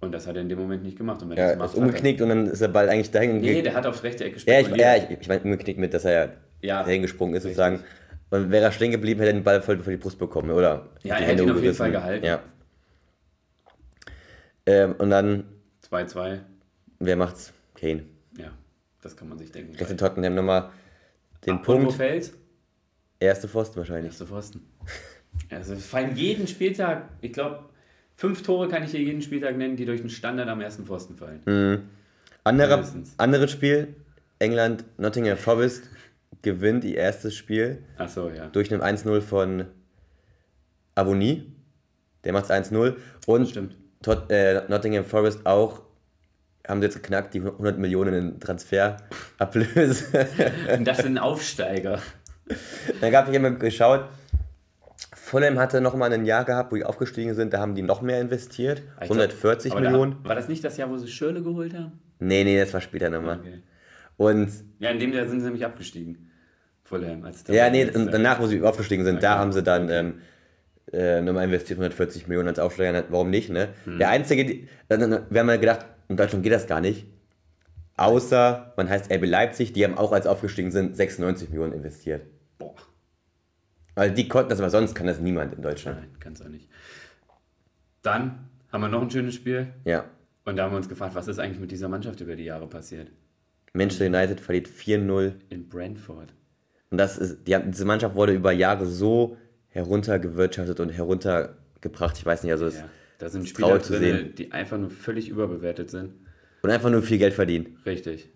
Und 0.00 0.12
das 0.12 0.26
hat 0.26 0.34
er 0.36 0.42
in 0.42 0.48
dem 0.48 0.58
Moment 0.58 0.82
nicht 0.82 0.96
gemacht. 0.96 1.22
Und 1.22 1.30
wenn 1.30 1.36
er 1.38 1.50
Ja, 1.52 1.56
macht, 1.56 1.70
ist 1.74 1.78
umgeknickt 1.78 2.20
und 2.22 2.30
dann 2.30 2.46
ist 2.46 2.62
der 2.62 2.68
Ball 2.68 2.88
eigentlich 2.88 3.10
dahin 3.10 3.30
er, 3.30 3.36
nee, 3.36 3.40
gegangen. 3.48 3.64
der 3.64 3.74
hat 3.74 3.86
aufs 3.86 4.02
rechte 4.02 4.24
Ecke 4.24 4.40
Ja, 4.46 4.60
ich, 4.60 4.68
ja, 4.68 4.96
ich, 4.96 5.10
ich 5.20 5.28
meine 5.28 5.42
umgeknickt 5.42 5.78
mit, 5.78 5.92
dass 5.92 6.04
er 6.06 6.34
ja, 6.62 6.82
dahin 6.82 7.02
gesprungen 7.02 7.34
ist 7.34 7.44
richtig. 7.44 7.56
sozusagen. 7.56 7.84
Und 8.30 8.50
wäre 8.50 8.64
er 8.64 8.72
stehen 8.72 8.92
geblieben, 8.92 9.20
hätte 9.20 9.30
er 9.32 9.38
den 9.38 9.44
Ball 9.44 9.60
voll 9.60 9.78
vor 9.80 9.90
die 9.90 9.98
Brust 9.98 10.18
bekommen, 10.18 10.50
oder? 10.50 10.88
Ja, 11.02 11.16
er 11.16 11.26
hätte 11.26 11.42
ihn 11.42 11.50
auf 11.50 11.62
jeden. 11.62 11.74
Fall 11.74 11.90
gehalten. 11.90 12.24
Ja. 12.24 12.40
Ähm, 14.66 14.94
und 14.98 15.10
dann, 15.10 15.44
2-2. 15.88 16.40
wer 16.98 17.16
macht's? 17.16 17.52
Kane. 17.74 18.04
Ja, 18.36 18.52
das 19.02 19.16
kann 19.16 19.28
man 19.28 19.38
sich 19.38 19.50
denken. 19.50 19.74
In 19.74 19.98
Tottenham 19.98 20.34
nochmal 20.34 20.70
den 21.46 21.58
wo 21.58 21.62
Punkt. 21.62 21.92
fällt's? 21.94 22.32
Erste 23.18 23.48
Pfosten 23.48 23.76
wahrscheinlich. 23.78 24.12
Erste 24.12 24.26
Pfosten. 24.26 24.66
Also 25.50 25.74
es 25.74 25.86
fallen 25.86 26.16
jeden 26.16 26.46
Spieltag, 26.46 27.08
ich 27.20 27.32
glaube, 27.32 27.64
fünf 28.16 28.42
Tore 28.42 28.68
kann 28.68 28.82
ich 28.82 28.90
hier 28.90 29.00
jeden 29.00 29.22
Spieltag 29.22 29.56
nennen, 29.56 29.76
die 29.76 29.84
durch 29.84 30.00
den 30.00 30.10
Standard 30.10 30.48
am 30.48 30.60
ersten 30.60 30.84
Pfosten 30.84 31.16
fallen. 31.16 31.88
Anderer, 32.44 32.76
Mindestens. 32.76 33.14
anderes 33.18 33.50
Spiel, 33.50 33.94
England, 34.38 34.84
Nottingham 34.98 35.36
Forest 35.36 35.84
gewinnt 36.42 36.84
ihr 36.84 36.96
erstes 36.96 37.34
Spiel 37.36 37.82
Ach 37.98 38.08
so, 38.08 38.28
ja. 38.30 38.48
durch 38.48 38.72
einen 38.72 38.82
1-0 38.82 39.20
von 39.20 39.66
Avoni. 40.94 41.52
Der 42.24 42.32
macht 42.32 42.50
1-0. 42.50 42.96
Und 43.26 43.48
Stimmt. 43.48 43.76
Tot, 44.02 44.30
äh, 44.30 44.62
Nottingham 44.68 45.04
Forest 45.04 45.44
auch, 45.44 45.82
haben 46.66 46.80
sie 46.80 46.86
jetzt 46.86 46.94
geknackt, 47.02 47.34
die 47.34 47.40
100 47.40 47.76
Millionen 47.78 48.14
in 48.14 48.40
Transferablöse. 48.40 50.26
Und 50.74 50.86
das 50.86 50.98
sind 50.98 51.18
Aufsteiger. 51.18 51.98
Dann 53.00 53.10
gab 53.12 53.28
ich 53.28 53.34
immer 53.34 53.50
geschaut, 53.50 54.06
Fulham 55.14 55.58
hatte 55.58 55.80
nochmal 55.82 56.12
ein 56.12 56.24
Jahr 56.24 56.44
gehabt, 56.46 56.72
wo 56.72 56.76
die 56.76 56.84
aufgestiegen 56.84 57.34
sind, 57.34 57.52
da 57.52 57.60
haben 57.60 57.74
die 57.74 57.82
noch 57.82 58.00
mehr 58.02 58.20
investiert. 58.20 58.78
Ich 59.02 59.06
glaub, 59.08 59.18
140 59.18 59.72
aber 59.72 59.80
da- 59.82 59.90
Millionen. 59.90 60.24
war 60.24 60.34
das 60.34 60.48
nicht 60.48 60.64
das 60.64 60.76
Jahr, 60.76 60.90
wo 60.90 60.96
sie 60.96 61.06
Schirle 61.06 61.42
geholt 61.42 61.74
haben? 61.74 62.00
Nee, 62.18 62.42
nee, 62.44 62.58
das 62.58 62.72
war 62.74 62.80
später 62.80 63.08
nochmal. 63.10 63.38
Okay. 63.38 63.62
Und 64.16 64.50
Ja, 64.80 64.90
in 64.90 64.98
dem 64.98 65.12
Jahr 65.12 65.26
sind 65.26 65.40
sie 65.40 65.46
nämlich 65.46 65.64
abgestiegen. 65.64 66.30
Fulham. 66.84 67.24
Als 67.24 67.44
Ja, 67.48 67.70
nee, 67.70 67.84
und 67.88 68.10
danach, 68.12 68.40
wo 68.40 68.46
sie 68.46 68.62
aufgestiegen 68.62 69.04
sind, 69.04 69.22
da 69.22 69.32
Okay. 69.34 69.38
haben 69.40 69.52
sie 69.52 69.62
dann 69.62 69.88
ähm, 69.90 70.14
äh, 70.92 71.20
nochmal 71.20 71.44
investiert, 71.44 71.78
140 71.78 72.28
Millionen 72.28 72.48
als 72.48 72.58
Aufsteiger. 72.58 73.04
Warum 73.10 73.30
nicht, 73.30 73.50
ne? 73.50 73.68
Hm. 73.84 73.98
Der 73.98 74.10
einzige, 74.10 74.66
dann, 74.88 75.24
wir 75.30 75.40
haben 75.40 75.46
mal 75.46 75.58
gedacht, 75.58 75.86
in 76.08 76.16
Deutschland 76.16 76.42
geht 76.42 76.52
das 76.52 76.66
gar 76.66 76.80
nicht. 76.80 77.06
Außer, 77.96 78.72
man 78.76 78.88
heißt 78.88 79.12
RB 79.12 79.26
Leipzig, 79.26 79.72
die 79.72 79.84
haben 79.84 79.98
auch 79.98 80.12
als 80.12 80.26
aufgestiegen 80.26 80.70
sind, 80.70 80.96
96 80.96 81.50
Millionen 81.50 81.72
investiert. 81.74 82.22
Boah, 82.58 82.74
Weil 83.94 84.12
die 84.12 84.26
konnten 84.26 84.50
das, 84.50 84.58
aber 84.58 84.70
sonst 84.70 84.94
kann 84.94 85.06
das 85.06 85.20
niemand 85.20 85.54
in 85.54 85.62
Deutschland. 85.62 85.98
nein, 86.00 86.10
kann's 86.18 86.40
auch 86.40 86.48
nicht. 86.48 86.68
Dann 88.02 88.48
haben 88.72 88.80
wir 88.80 88.88
noch 88.88 89.02
ein 89.02 89.10
schönes 89.10 89.34
Spiel. 89.34 89.68
Ja. 89.84 90.04
Und 90.44 90.56
da 90.56 90.64
haben 90.64 90.72
wir 90.72 90.78
uns 90.78 90.88
gefragt, 90.88 91.14
was 91.14 91.28
ist 91.28 91.38
eigentlich 91.38 91.60
mit 91.60 91.70
dieser 91.70 91.88
Mannschaft 91.88 92.20
über 92.20 92.34
die 92.36 92.44
Jahre 92.44 92.66
passiert? 92.66 93.08
Manchester 93.74 94.06
United 94.06 94.40
verliert 94.40 94.66
4-0. 94.68 95.34
In 95.50 95.68
Brentford. 95.68 96.32
Und 96.90 96.98
das 96.98 97.18
ist, 97.18 97.46
die, 97.46 97.56
diese 97.66 97.84
Mannschaft 97.84 98.14
wurde 98.16 98.32
über 98.32 98.50
Jahre 98.50 98.86
so 98.86 99.36
heruntergewirtschaftet 99.70 100.80
und 100.80 100.90
heruntergebracht. 100.90 102.16
Ich 102.18 102.26
weiß 102.26 102.42
nicht, 102.42 102.52
also 102.52 102.66
es, 102.66 102.76
Ja, 102.76 102.88
da 103.18 103.28
sind 103.28 103.42
ist 103.42 103.50
Spieler 103.50 103.68
traurig 103.68 103.82
zu 103.84 103.92
drin, 103.94 104.02
sehen. 104.16 104.34
die 104.36 104.52
einfach 104.52 104.78
nur 104.78 104.90
völlig 104.90 105.28
überbewertet 105.28 105.90
sind. 105.90 106.12
und 106.62 106.70
einfach 106.70 106.90
nur 106.90 107.02
viel 107.02 107.18
Geld 107.18 107.34
verdienen. 107.34 107.78
Richtig. 107.86 108.28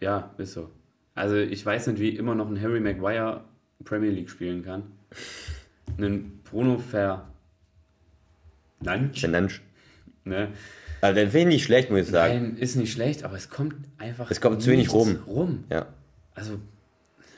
Ja, 0.00 0.34
ist 0.38 0.52
so. 0.54 0.70
Also 1.14 1.36
ich 1.36 1.64
weiß 1.64 1.86
nicht, 1.88 2.00
wie 2.00 2.10
immer 2.10 2.34
noch 2.34 2.48
ein 2.50 2.60
Harry 2.60 2.80
Maguire 2.80 3.44
Premier 3.84 4.10
League 4.10 4.28
spielen 4.30 4.64
kann. 4.64 4.82
Einen 5.98 6.40
Bruno 6.50 6.78
Fernandes, 6.78 7.24
Fernandes. 9.20 9.60
ne? 10.24 10.48
Also 11.00 11.14
den 11.16 11.30
finde 11.30 11.48
ich 11.50 11.54
nicht 11.56 11.64
schlecht, 11.64 11.90
muss 11.90 12.00
ich 12.00 12.08
sagen. 12.08 12.34
Nein, 12.34 12.56
ist 12.56 12.76
nicht 12.76 12.92
schlecht, 12.92 13.24
aber 13.24 13.36
es 13.36 13.50
kommt 13.50 13.74
einfach 13.98 14.30
Es 14.30 14.40
kommt 14.40 14.62
zu 14.62 14.70
wenig 14.70 14.92
rum. 14.92 15.18
rum. 15.26 15.64
Ja. 15.70 15.86
Also, 16.34 16.58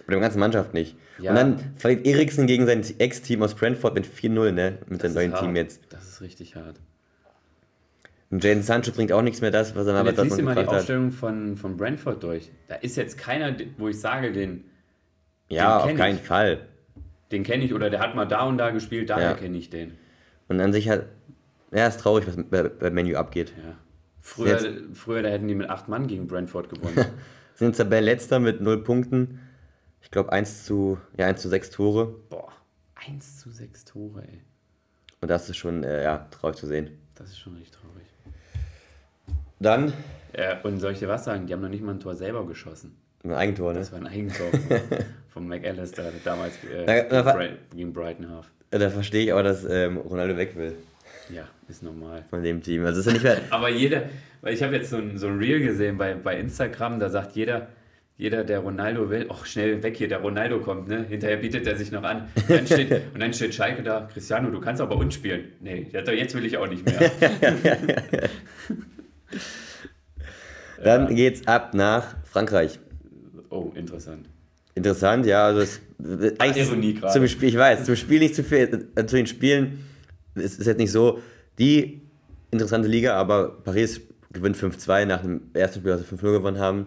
Bei 0.07 0.13
der 0.13 0.21
ganzen 0.21 0.39
Mannschaft 0.39 0.73
nicht. 0.75 0.97
Ja. 1.19 1.31
Und 1.31 1.37
dann 1.37 1.59
verliert 1.77 2.07
Eriksen 2.07 2.47
gegen 2.47 2.67
sein 2.67 2.85
Ex-Team 2.99 3.43
aus 3.43 3.55
Brentford 3.55 3.95
mit 3.95 4.07
4-0, 4.07 4.53
ne? 4.53 4.79
Mit 4.89 5.03
das 5.03 5.13
seinem 5.15 5.31
neuen 5.31 5.33
ist 5.33 5.39
Team 5.41 5.49
hart. 5.49 5.57
jetzt. 5.57 5.81
Das 5.91 6.07
ist 6.09 6.21
richtig 6.21 6.55
hart. 6.57 6.81
Und 8.31 8.43
Jaden 8.43 8.63
Sancho 8.63 8.91
bringt 8.93 9.13
auch 9.13 9.23
nichts 9.23 9.41
mehr 9.41 9.51
das, 9.51 9.75
was 9.77 9.87
er 9.87 9.93
Und 9.95 10.01
aber 10.01 10.11
jetzt 10.11 10.21
siehst 10.21 10.33
du 10.39 10.43
Dortmund 10.43 10.57
mal 10.57 10.63
die 10.63 10.69
hat. 10.71 10.77
Aufstellung 10.79 11.11
von, 11.13 11.57
von 11.57 11.77
Brentford 11.77 12.23
durch. 12.23 12.51
Da 12.69 12.75
ist 12.77 12.97
jetzt 12.97 13.19
keiner, 13.19 13.55
wo 13.79 13.89
ich 13.89 14.01
sage, 14.01 14.33
den, 14.33 14.65
Ja, 15.49 15.83
den 15.85 15.93
auf 15.93 15.97
keinen 15.99 16.17
ich. 16.17 16.23
Fall. 16.23 16.59
den 17.33 17.43
kenne 17.45 17.65
ich 17.65 17.73
oder 17.75 17.89
der 17.91 18.01
hat 18.01 18.15
mal 18.15 18.25
da 18.25 18.43
und 18.45 18.59
da 18.59 18.71
gespielt, 18.71 19.11
daher 19.11 19.31
Ja. 19.31 19.35
kenne 19.35 19.57
ich 19.59 19.71
den. 19.71 19.93
Und 20.49 20.61
an 20.61 20.73
sich 20.73 20.89
hat. 20.89 21.07
Ja, 21.73 21.87
ist 21.89 21.99
traurig, 22.01 22.27
was 22.27 22.37
bei, 22.49 22.63
bei 22.65 22.91
Menu 22.91 23.17
abgeht. 23.17 23.53
Ja. 23.57 23.75
Früher, 24.21 24.59
früher, 24.93 25.23
da 25.23 25.29
hätten 25.29 25.47
die 25.49 25.55
mit 25.55 25.69
acht 25.71 25.89
Mann 25.89 26.07
gegen 26.07 26.27
Brentford 26.27 26.69
gewonnen. 26.69 27.07
Sind 27.55 27.77
Tabellenletzter 27.77 28.39
mit 28.41 28.61
0 28.61 28.83
Punkten. 28.85 29.41
Ich 30.07 30.11
glaube 30.13 30.33
1 30.33 30.65
zu, 30.65 30.99
ja, 31.19 31.27
1 31.27 31.43
zu 31.43 31.49
6 31.49 31.71
Tore. 31.71 32.07
Boah, 32.31 32.53
1 33.09 33.41
zu 33.41 33.51
6 33.51 33.85
Tore, 33.85 34.23
ey. 34.23 34.39
Und 35.21 35.29
das 35.29 35.49
ist 35.51 35.57
schon, 35.57 35.83
äh, 35.83 36.05
ja, 36.05 36.29
traurig 36.31 36.57
zu 36.57 36.67
sehen. 36.67 36.91
Das 37.17 37.29
ist 37.29 37.39
schon 37.39 37.55
richtig 37.57 37.73
traurig. 37.73 38.07
Dann 39.59 39.93
Ja, 40.37 40.61
und 40.63 40.79
soll 40.81 40.93
ich 40.93 41.01
dir 41.01 41.09
was 41.09 41.25
sagen? 41.25 41.47
Die 41.47 41.53
haben 41.53 41.63
noch 41.63 41.69
nicht 41.69 41.83
mal 41.83 41.93
ein 41.95 42.01
Tor 42.01 42.15
selber 42.15 42.47
geschossen. 42.47 42.97
ein 43.25 43.33
Eigentor, 43.33 43.73
ne? 43.73 43.81
Das 43.81 43.91
war 43.91 43.99
ein 43.99 44.07
Eigentor 44.07 44.51
von, 44.53 44.81
von 45.31 45.49
McAllister 45.49 46.13
damals 46.25 46.55
äh, 46.65 47.07
na, 47.11 47.23
Bri- 47.35 47.57
gegen 47.75 47.93
Brighton 47.93 48.29
Half. 48.31 48.51
Da 48.71 48.89
verstehe 48.91 49.25
ich 49.25 49.33
auch, 49.33 49.43
dass 49.43 49.65
ähm, 49.65 49.97
Ronaldo 49.97 50.37
weg 50.37 50.55
will 50.57 50.77
Ja, 51.31 51.49
ist 51.69 51.83
normal. 51.83 52.25
von 52.31 52.43
dem 52.43 52.63
Team. 52.63 52.85
Also 52.85 53.01
ist 53.01 53.07
ja 53.07 53.13
nicht 53.13 53.23
mehr. 53.25 53.41
Aber 53.51 53.71
jeder, 53.71 54.05
weil 54.43 54.55
ich 54.55 54.63
habe 54.63 54.77
jetzt 54.77 54.91
so 54.91 54.99
ein, 54.99 55.19
so 55.19 55.27
ein 55.27 55.39
Reel 55.39 55.61
gesehen 55.61 55.97
bei, 55.99 56.15
bei 56.15 56.39
Instagram, 56.39 57.01
da 57.01 57.09
sagt 57.09 57.35
jeder, 57.35 57.69
jeder, 58.19 58.45
der 58.45 58.61
Ronaldo 58.61 59.11
will, 59.11 59.27
ach 59.29 59.45
schnell 59.45 59.83
weg 59.83 59.97
hier, 59.97 60.09
der 60.09 60.21
Ronaldo 60.21 60.61
kommt, 60.61 60.89
ne? 60.89 61.05
Hinterher 61.09 61.37
bietet 61.37 61.67
er 61.67 61.77
sich 61.77 61.93
noch 61.93 62.03
an. 62.03 62.29
Und 62.35 62.51
dann 62.51 62.67
steht, 62.67 62.91
und 63.15 63.21
dann 63.21 63.33
steht 63.33 63.55
Schalke 63.55 63.83
da, 63.83 64.09
Cristiano, 64.13 64.51
du 64.51 64.61
kannst 64.61 64.81
aber 64.81 64.97
uns 64.97 65.15
spielen. 65.15 65.53
Nee, 65.61 65.87
ja, 65.93 66.01
jetzt 66.13 66.35
will 66.35 66.45
ich 66.47 66.57
auch 66.57 66.69
nicht 66.69 66.85
mehr. 66.85 67.11
Dann 70.83 71.15
geht's 71.15 71.47
ab 71.47 71.73
nach 71.73 72.17
Frankreich. 72.25 72.79
Oh, 73.49 73.73
interessant. 73.75 74.29
Interessant, 74.75 75.25
ja. 75.25 75.47
Also 75.47 75.63
es, 75.63 75.81
eigentlich 76.39 76.69
Ironie 76.69 76.95
gerade. 76.95 77.15
zum 77.15 77.27
Spiel, 77.27 77.49
ich 77.49 77.57
weiß, 77.57 77.85
zum 77.85 77.97
Spiel 77.97 78.19
nicht 78.19 78.35
zu 78.35 78.45
viel. 78.45 78.89
Äh, 78.95 79.07
zu 79.07 79.17
den 79.17 79.27
Spielen 79.27 79.79
es 80.37 80.59
ist 80.59 80.67
jetzt 80.67 80.79
nicht 80.79 80.93
so 80.93 81.21
die 81.59 82.03
interessante 82.51 82.89
Liga, 82.89 83.15
aber 83.15 83.63
Paris 83.65 84.01
gewinnt 84.33 84.57
5-2 84.57 85.07
nach 85.07 85.23
dem 85.23 85.41
ersten 85.55 85.81
Spiel, 85.81 85.93
was 85.93 86.01
sie 86.01 86.15
5-0 86.15 86.21
gewonnen 86.33 86.59
haben. 86.59 86.87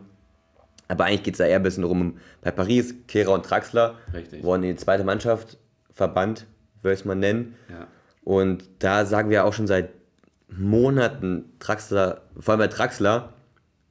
Aber 0.89 1.05
eigentlich 1.05 1.23
geht 1.23 1.35
es 1.35 1.37
da 1.37 1.45
eher 1.45 1.55
ein 1.57 1.63
bisschen 1.63 1.83
rum. 1.85 2.17
Bei 2.41 2.51
Paris, 2.51 2.93
Kehrer 3.07 3.31
und 3.33 3.45
Traxler 3.45 3.95
Richtig. 4.13 4.43
wurden 4.43 4.63
in 4.63 4.71
die 4.71 4.75
zweite 4.75 5.03
Mannschaft 5.05 5.57
verbannt, 5.91 6.45
würde 6.81 6.93
ich 6.95 6.99
es 7.01 7.05
mal 7.05 7.15
nennen. 7.15 7.55
Ja. 7.69 7.87
Und 8.23 8.63
da 8.79 9.05
sagen 9.05 9.29
wir 9.29 9.45
auch 9.45 9.53
schon 9.53 9.67
seit 9.67 9.89
Monaten 10.49 11.45
Draxler, 11.59 12.21
vor 12.39 12.53
allem 12.53 12.59
bei 12.59 12.67
Draxler, 12.67 13.33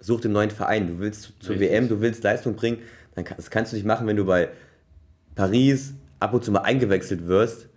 such 0.01 0.21
den 0.21 0.33
neuen 0.33 0.51
Verein. 0.51 0.89
Du 0.89 0.99
willst 0.99 1.35
zur 1.41 1.55
Richtig. 1.55 1.71
WM, 1.71 1.89
du 1.89 2.01
willst 2.01 2.23
Leistung 2.25 2.55
bringen, 2.57 2.79
dann 3.15 3.25
das 3.37 3.51
kannst 3.51 3.73
du 3.73 3.77
nicht 3.77 3.87
machen, 3.87 4.07
wenn 4.07 4.17
du 4.17 4.25
bei 4.25 4.49
Paris 5.35 5.95
ab 6.21 6.35
und 6.35 6.45
zu 6.45 6.51
mal 6.51 6.61
eingewechselt 6.63 7.27
wirst 7.27 7.69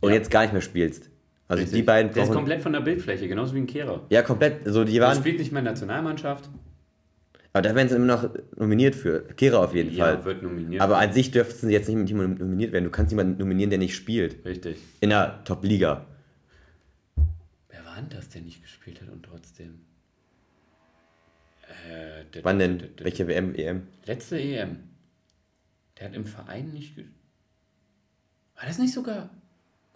und 0.00 0.10
Ja. 0.10 0.16
jetzt 0.16 0.30
gar 0.30 0.42
nicht 0.42 0.52
mehr 0.52 0.62
spielst. 0.62 1.10
Also 1.48 1.62
Richtig. 1.62 1.80
die 1.80 1.82
beiden 1.82 2.12
Der 2.12 2.22
ist 2.22 2.28
brauchen- 2.28 2.36
komplett 2.38 2.62
von 2.62 2.72
der 2.72 2.80
Bildfläche, 2.80 3.28
genauso 3.28 3.54
wie 3.54 3.58
ein 3.58 3.66
Kehrer. 3.66 4.06
Ja, 4.08 4.22
komplett. 4.22 4.66
Also 4.66 4.84
die 4.84 4.92
Der 4.94 5.02
waren. 5.02 5.16
spielt 5.18 5.38
nicht 5.38 5.52
mehr 5.52 5.58
in 5.58 5.64
der 5.64 5.72
Nationalmannschaft. 5.74 6.48
Aber 7.52 7.62
da 7.62 7.74
werden 7.74 7.88
sie 7.88 7.96
immer 7.96 8.06
noch 8.06 8.30
nominiert 8.56 8.94
für. 8.94 9.22
Kehrer 9.34 9.58
auf 9.60 9.74
jeden 9.74 9.92
Ja, 9.94 10.04
Fall. 10.16 10.24
wird 10.24 10.42
nominiert. 10.42 10.80
Aber 10.82 10.98
an 10.98 11.12
sich 11.12 11.32
dürften 11.32 11.66
sie 11.66 11.72
jetzt 11.72 11.88
nicht 11.88 11.96
mit 11.96 12.08
jemandem 12.08 12.38
nominiert 12.46 12.72
werden. 12.72 12.84
Du 12.84 12.90
kannst 12.90 13.10
jemanden 13.10 13.38
nominieren, 13.38 13.70
der 13.70 13.78
nicht 13.80 13.96
spielt. 13.96 14.44
Richtig. 14.44 14.78
In 15.00 15.10
der 15.10 15.42
Top-Liga. 15.44 16.06
Wer 17.68 17.84
war 17.84 17.96
denn 17.96 18.08
das, 18.10 18.28
der 18.28 18.42
nicht 18.42 18.62
gespielt 18.62 19.00
hat 19.02 19.08
und 19.08 19.24
trotzdem? 19.24 19.80
Äh, 21.88 22.24
der- 22.34 22.44
Wann 22.44 22.58
denn? 22.58 22.78
der- 22.78 22.88
der- 22.88 23.04
Welche 23.04 23.26
WM, 23.26 23.54
EM? 23.54 23.82
Letzte 24.04 24.38
EM. 24.38 24.76
Der 25.98 26.08
hat 26.08 26.14
im 26.14 26.26
Verein 26.26 26.70
nicht. 26.72 26.94
ge- 26.96 27.04
War 28.56 28.66
das 28.66 28.78
nicht 28.78 28.92
sogar. 28.94 29.30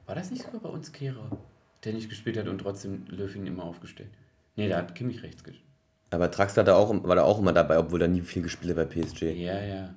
War 0.06 0.14
das 0.14 0.30
nicht 0.30 0.42
sogar 0.42 0.60
bei 0.60 0.68
uns 0.68 0.92
Kehrer, 0.92 1.38
der 1.84 1.92
nicht 1.92 2.08
gespielt 2.08 2.36
hat 2.36 2.48
und 2.48 2.58
trotzdem 2.58 3.06
Löw 3.08 3.34
ihn 3.36 3.46
immer 3.46 3.64
aufgestellt? 3.64 4.10
Nee, 4.56 4.68
da 4.68 4.78
hat 4.78 4.94
Kimmich 4.94 5.22
rechts 5.22 5.42
gespielt. 5.44 5.63
Aber 6.10 6.28
Draxler 6.28 6.64
da 6.64 6.74
auch, 6.76 6.94
war 7.04 7.16
da 7.16 7.22
auch 7.22 7.38
immer 7.38 7.52
dabei, 7.52 7.78
obwohl 7.78 8.02
er 8.02 8.08
nie 8.08 8.20
viel 8.20 8.42
gespielt 8.42 8.76
hat 8.76 8.88
bei 8.88 9.00
PSG. 9.00 9.22
Ja, 9.32 9.60
ja. 9.62 9.94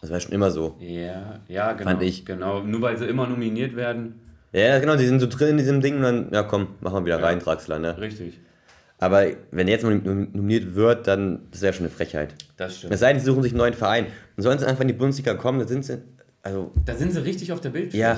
Das 0.00 0.10
war 0.10 0.20
schon 0.20 0.32
immer 0.32 0.50
so. 0.50 0.76
Ja, 0.78 1.40
ja, 1.48 1.72
genau. 1.72 1.90
Fand 1.90 2.02
ich. 2.02 2.26
Genau. 2.26 2.62
Nur 2.62 2.82
weil 2.82 2.96
sie 2.98 3.06
immer 3.06 3.26
nominiert 3.26 3.74
werden. 3.76 4.20
Ja, 4.52 4.78
genau, 4.78 4.96
die 4.96 5.06
sind 5.06 5.20
so 5.20 5.26
drin 5.26 5.50
in 5.50 5.56
diesem 5.58 5.80
Ding 5.80 5.96
und 5.96 6.02
dann, 6.02 6.30
ja 6.32 6.42
komm, 6.42 6.68
machen 6.80 7.04
wir 7.04 7.06
wieder 7.06 7.22
rein, 7.22 7.40
Draxler, 7.40 7.78
ne? 7.78 7.98
Richtig. 7.98 8.38
Aber 8.98 9.26
wenn 9.50 9.66
er 9.68 9.74
jetzt 9.74 9.84
mal 9.84 9.94
nominiert 9.96 10.74
wird, 10.74 11.06
dann 11.06 11.48
das 11.50 11.60
wäre 11.62 11.72
schon 11.72 11.86
eine 11.86 11.94
Frechheit. 11.94 12.34
Das 12.56 12.78
stimmt. 12.78 12.92
Es 12.94 13.00
sei 13.00 13.12
denn, 13.12 13.20
sie 13.20 13.26
suchen 13.26 13.42
sich 13.42 13.52
einen 13.52 13.58
neuen 13.58 13.74
Verein. 13.74 14.06
Und 14.36 14.42
sollen 14.42 14.58
sie 14.58 14.66
einfach 14.66 14.82
in 14.82 14.88
die 14.88 14.94
Bundesliga 14.94 15.34
kommen, 15.34 15.58
dann 15.58 15.68
sind 15.68 15.84
sie, 15.84 16.02
also, 16.42 16.72
Da 16.84 16.94
sind 16.94 17.12
sie 17.12 17.22
richtig 17.22 17.52
auf 17.52 17.60
der 17.60 17.70
Bildfläche. 17.70 18.02
Ja. 18.02 18.14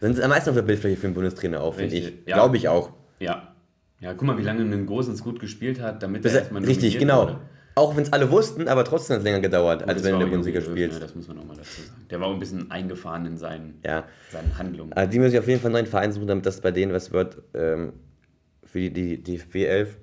dann 0.00 0.08
sind 0.08 0.16
sie 0.16 0.22
am 0.22 0.30
meisten 0.30 0.48
auf 0.50 0.56
der 0.56 0.62
Bildfläche 0.62 0.96
für 0.96 1.06
einen 1.06 1.14
Bundestrainer 1.14 1.60
auch, 1.60 1.74
finde 1.74 1.94
ich. 1.96 2.12
ja. 2.26 2.36
Glaube 2.36 2.56
ich 2.56 2.68
auch. 2.68 2.90
Ja. 3.18 3.54
Ja, 4.00 4.12
guck 4.14 4.26
mal, 4.26 4.36
wie 4.38 4.42
lange 4.42 4.62
ein 4.62 4.86
Großens 4.86 5.22
gut 5.22 5.40
gespielt 5.40 5.80
hat, 5.80 6.02
damit 6.02 6.24
Das 6.24 6.32
er 6.34 6.40
erstmal 6.40 6.64
richtig, 6.64 6.98
genau. 6.98 7.22
wurde. 7.22 7.40
Auch 7.74 7.94
wenn 7.94 8.04
es 8.04 8.12
alle 8.12 8.30
wussten, 8.30 8.68
aber 8.68 8.84
trotzdem 8.84 9.14
hat 9.14 9.18
es 9.20 9.24
länger 9.24 9.40
gedauert, 9.40 9.86
als 9.86 10.02
wenn 10.02 10.12
du 10.12 10.12
war 10.12 10.12
in 10.12 10.18
der 10.20 10.26
auch 10.28 10.30
Bundesliga 10.30 10.60
spielst. 10.62 10.94
Ne, 10.94 11.00
das 11.00 11.14
muss 11.14 11.28
man 11.28 11.36
nochmal 11.36 11.56
dazu 11.56 11.82
sagen. 11.82 12.06
Der 12.08 12.20
war 12.20 12.28
auch 12.28 12.32
ein 12.32 12.38
bisschen 12.38 12.70
eingefahren 12.70 13.26
in 13.26 13.36
seinen, 13.36 13.80
Ja. 13.84 14.04
seinen 14.32 14.56
Handlungen. 14.56 14.92
Also 14.94 15.10
die 15.10 15.18
müssen 15.18 15.32
sich 15.32 15.40
auf 15.40 15.46
jeden 15.48 15.60
Fall 15.60 15.68
einen 15.68 15.74
neuen 15.84 15.86
Verein 15.86 16.12
suchen, 16.12 16.26
damit 16.26 16.46
das 16.46 16.62
bei 16.62 16.70
denen 16.70 16.92
was 16.94 17.12
wird 17.12 17.42
ähm, 17.52 17.92
für 18.64 18.78
die, 18.80 18.90
die 18.90 19.22
DFB 19.22 19.56
11. 19.56 19.96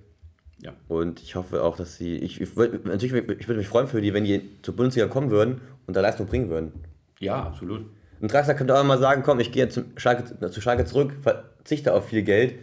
Ja. 0.62 0.74
Und 0.88 1.22
ich 1.22 1.36
hoffe 1.36 1.64
auch, 1.64 1.76
dass 1.76 1.98
sie. 1.98 2.18
Ich, 2.18 2.40
ich 2.40 2.56
würd, 2.56 2.86
natürlich, 2.86 3.12
ich 3.40 3.48
würde 3.48 3.58
mich 3.58 3.68
freuen 3.68 3.88
für 3.88 4.02
die, 4.02 4.14
wenn 4.14 4.24
die 4.24 4.42
zur 4.62 4.76
Bundesliga 4.76 5.08
kommen 5.08 5.30
würden 5.32 5.62
und 5.88 5.96
da 5.96 6.02
Leistung 6.02 6.28
bringen 6.28 6.50
würden. 6.50 6.72
Ja, 7.20 7.42
absolut. 7.44 7.88
Und 8.22 8.32
Draxler 8.32 8.54
könnte 8.54 8.78
auch 8.78 8.84
mal 8.84 9.00
sagen: 9.00 9.24
Komm, 9.26 9.40
ich 9.40 9.52
gehe 9.52 9.68
zum 9.70 9.86
Schalke, 9.98 10.50
zu 10.52 10.62
Schalke 10.62 10.86
zurück, 10.86 11.14
verzichte 11.22 11.94
auf 11.94 12.08
viel 12.08 12.22
Geld. 12.22 12.54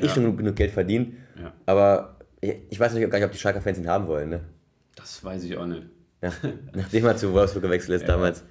Eh 0.00 0.06
Ja. 0.06 0.08
schon 0.12 0.36
genug, 0.36 0.56
Geld 0.56 0.70
verdient. 0.70 1.14
Ja. 1.40 1.52
Aber 1.66 2.16
ich, 2.40 2.54
ich 2.70 2.78
weiß 2.80 2.94
nicht, 2.94 3.08
gar 3.10 3.18
nicht, 3.18 3.26
ob 3.26 3.32
die 3.32 3.38
Schalker-Fans 3.38 3.78
ihn 3.78 3.88
haben 3.88 4.06
wollen. 4.06 4.30
Ne? 4.30 4.40
Das 4.96 5.22
weiß 5.24 5.44
ich 5.44 5.56
auch 5.56 5.66
nicht. 5.66 5.82
Ja, 6.22 6.32
nachdem 6.74 7.04
er 7.06 7.16
zu 7.16 7.32
Wolfsburg 7.32 7.62
gewechselt 7.64 8.00
ist 8.00 8.08
damals. 8.08 8.44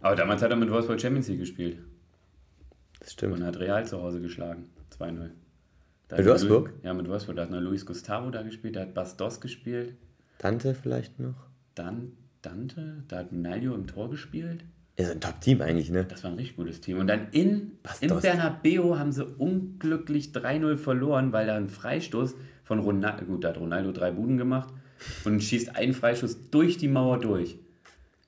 Aber 0.00 0.16
damals 0.16 0.42
hat 0.42 0.50
er 0.50 0.56
mit 0.56 0.70
Wolfsburg 0.70 1.00
Champions 1.00 1.28
League 1.28 1.40
gespielt 1.40 1.78
Das 3.00 3.12
stimmt. 3.12 3.34
und 3.34 3.44
hat 3.44 3.58
Real 3.58 3.86
zu 3.86 4.02
Hause 4.02 4.20
geschlagen. 4.20 4.68
2-0. 4.98 5.30
Da 6.08 6.16
Mit 6.18 6.26
Wolfsburg? 6.26 6.68
Lu- 6.68 6.74
Ja, 6.82 6.92
mit 6.94 7.08
Wolfsburg. 7.08 7.36
Da 7.36 7.42
hat 7.42 7.50
noch 7.50 7.60
Luis 7.60 7.86
Gustavo 7.86 8.30
da 8.30 8.42
gespielt, 8.42 8.76
da 8.76 8.80
hat 8.80 8.92
Bastos 8.94 9.40
gespielt. 9.40 9.94
Tante 10.38 10.74
vielleicht 10.74 11.18
noch? 11.20 11.46
Dann 11.74 12.12
Dante, 12.42 13.02
da 13.08 13.18
hat 13.20 13.32
Nalio 13.32 13.74
im 13.74 13.86
Tor 13.86 14.10
gespielt. 14.10 14.64
Ist 14.96 15.10
ein 15.10 15.20
Top-Team 15.20 15.60
eigentlich, 15.60 15.90
ne? 15.90 16.04
Das 16.04 16.22
war 16.22 16.30
ein 16.30 16.36
richtig 16.36 16.56
gutes 16.56 16.80
Team. 16.80 16.98
Und 16.98 17.08
dann 17.08 17.26
in, 17.32 17.72
Bastos. 17.82 18.10
im 18.10 18.20
Bernabeu 18.20 18.96
haben 18.96 19.10
sie 19.10 19.24
unglücklich 19.24 20.28
3-0 20.28 20.76
verloren, 20.76 21.32
weil 21.32 21.46
da 21.48 21.56
ein 21.56 21.68
Freistoß 21.68 22.34
von 22.62 22.78
Ronaldo, 22.78 23.24
gut, 23.24 23.42
da 23.44 23.48
hat 23.48 23.58
Ronaldo 23.58 23.90
drei 23.90 24.12
Buden 24.12 24.36
gemacht 24.38 24.72
und 25.24 25.42
schießt 25.42 25.74
einen 25.76 25.94
Freischuss 25.94 26.38
durch 26.50 26.78
die 26.78 26.86
Mauer 26.88 27.18
durch. 27.18 27.58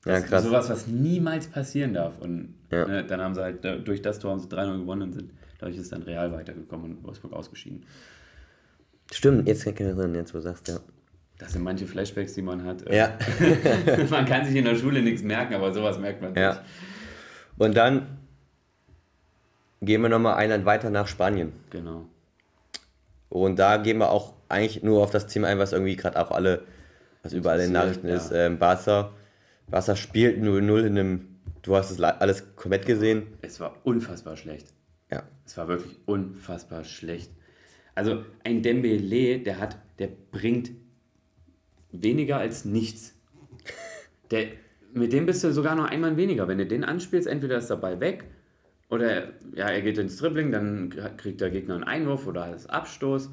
Ja, 0.05 0.12
Das 0.12 0.25
ist 0.25 0.29
krass. 0.29 0.45
Sowas, 0.45 0.69
was 0.71 0.87
niemals 0.89 1.47
passieren 1.47 1.95
darf. 1.95 2.19
Und 2.21 2.55
Ja. 2.73 2.85
ne, 2.87 3.05
dann 3.05 3.21
haben 3.21 3.35
sie 3.35 3.43
halt, 3.43 3.64
durch 3.87 4.03
das 4.03 4.19
Tor 4.19 4.33
haben 4.33 4.41
sie 4.41 4.49
3-0 4.49 4.79
gewonnen 4.81 5.03
und 5.03 5.12
sind, 5.12 5.31
dadurch 5.59 5.79
ist 5.79 5.93
dann 5.93 6.03
Real 6.03 6.33
weitergekommen 6.33 6.97
und 6.97 7.05
Wolfsburg 7.05 7.33
ausgeschieden. 7.33 7.85
Stimmt, 9.12 9.47
jetzt 9.47 9.64
kann 9.64 9.75
ich 9.75 9.79
mich 9.81 9.89
erinnern, 9.89 10.14
jetzt 10.17 10.35
wo 10.35 10.39
du 10.39 10.43
sagst, 10.43 10.67
ja. 10.67 10.81
Das 11.39 11.53
sind 11.53 11.62
manche 11.62 11.87
Flashbacks, 11.87 12.32
die 12.34 12.43
man 12.43 12.64
hat. 12.64 12.91
Ja. 12.93 13.18
man 14.11 14.24
kann 14.24 14.47
sich 14.47 14.57
in 14.57 14.64
der 14.64 14.76
Schule 14.76 15.03
nichts 15.03 15.22
merken, 15.22 15.55
aber 15.55 15.72
sowas 15.72 15.99
merkt 15.99 16.22
man 16.22 16.34
Ja. 16.34 16.53
sich. 16.55 16.62
Und 17.59 17.76
dann 17.76 18.18
gehen 19.82 20.01
wir 20.03 20.09
nochmal 20.09 20.37
ein 20.37 20.51
Land 20.51 20.64
weiter 20.64 20.91
nach 20.91 21.07
Spanien. 21.07 21.53
Genau. 21.70 22.07
Und 23.28 23.59
da 23.59 23.76
gehen 23.76 23.99
wir 23.99 24.11
auch 24.11 24.34
eigentlich 24.49 24.82
nur 24.82 25.03
auf 25.03 25.11
das 25.11 25.26
Thema 25.26 25.49
ein, 25.49 25.59
was 25.59 25.72
irgendwie 25.72 25.97
gerade 25.97 26.18
auch 26.18 26.30
alle, 26.30 26.62
was 27.22 27.32
überall 27.32 27.59
in 27.59 27.66
den 27.66 27.72
Nachrichten 27.72 28.07
Interessiert, 28.07 28.32
ist. 28.32 28.39
Ähm, 28.47 28.59
Barca, 28.59 29.12
Barca 29.68 29.97
spielt 29.97 30.43
0-0 30.43 30.80
in 30.87 30.99
einem, 30.99 31.28
du 31.62 31.76
hast 31.76 31.91
es 31.91 32.01
alles 32.01 32.55
komplett 32.57 32.87
gesehen. 32.87 33.26
Es 33.43 33.61
war 33.61 33.76
unfassbar 33.84 34.37
schlecht. 34.37 34.68
Ja. 35.11 35.22
Es 35.45 35.57
war 35.57 35.68
wirklich 35.68 35.97
unfassbar 36.07 36.84
schlecht. 36.84 37.30
Also 37.95 38.24
ein 38.45 38.62
Dembele, 38.62 39.41
der 39.41 39.59
hat, 39.59 39.76
der 39.99 40.09
bringt 40.30 40.70
weniger 42.03 42.39
als 42.39 42.65
nichts. 42.65 43.15
Der, 44.31 44.47
mit 44.93 45.13
dem 45.13 45.27
bist 45.27 45.45
du 45.45 45.53
sogar 45.53 45.75
noch 45.75 45.87
einmal 45.87 46.17
weniger. 46.17 46.49
Wenn 46.49 46.59
du 46.59 46.67
den 46.67 46.85
anspielst, 46.85 47.29
entweder 47.29 47.59
ist 47.59 47.69
der 47.69 47.77
Ball 47.77 48.01
weg 48.01 48.25
oder 48.89 49.33
ja, 49.55 49.69
er 49.69 49.83
geht 49.83 49.99
ins 49.99 50.17
Dribbling, 50.17 50.53
dann 50.53 50.91
kriegt 51.17 51.41
der 51.41 51.51
Gegner 51.51 51.75
einen 51.75 51.85
Einwurf 51.85 52.27
oder 52.27 52.51
das 52.51 52.67
Abstoß. 52.67 53.31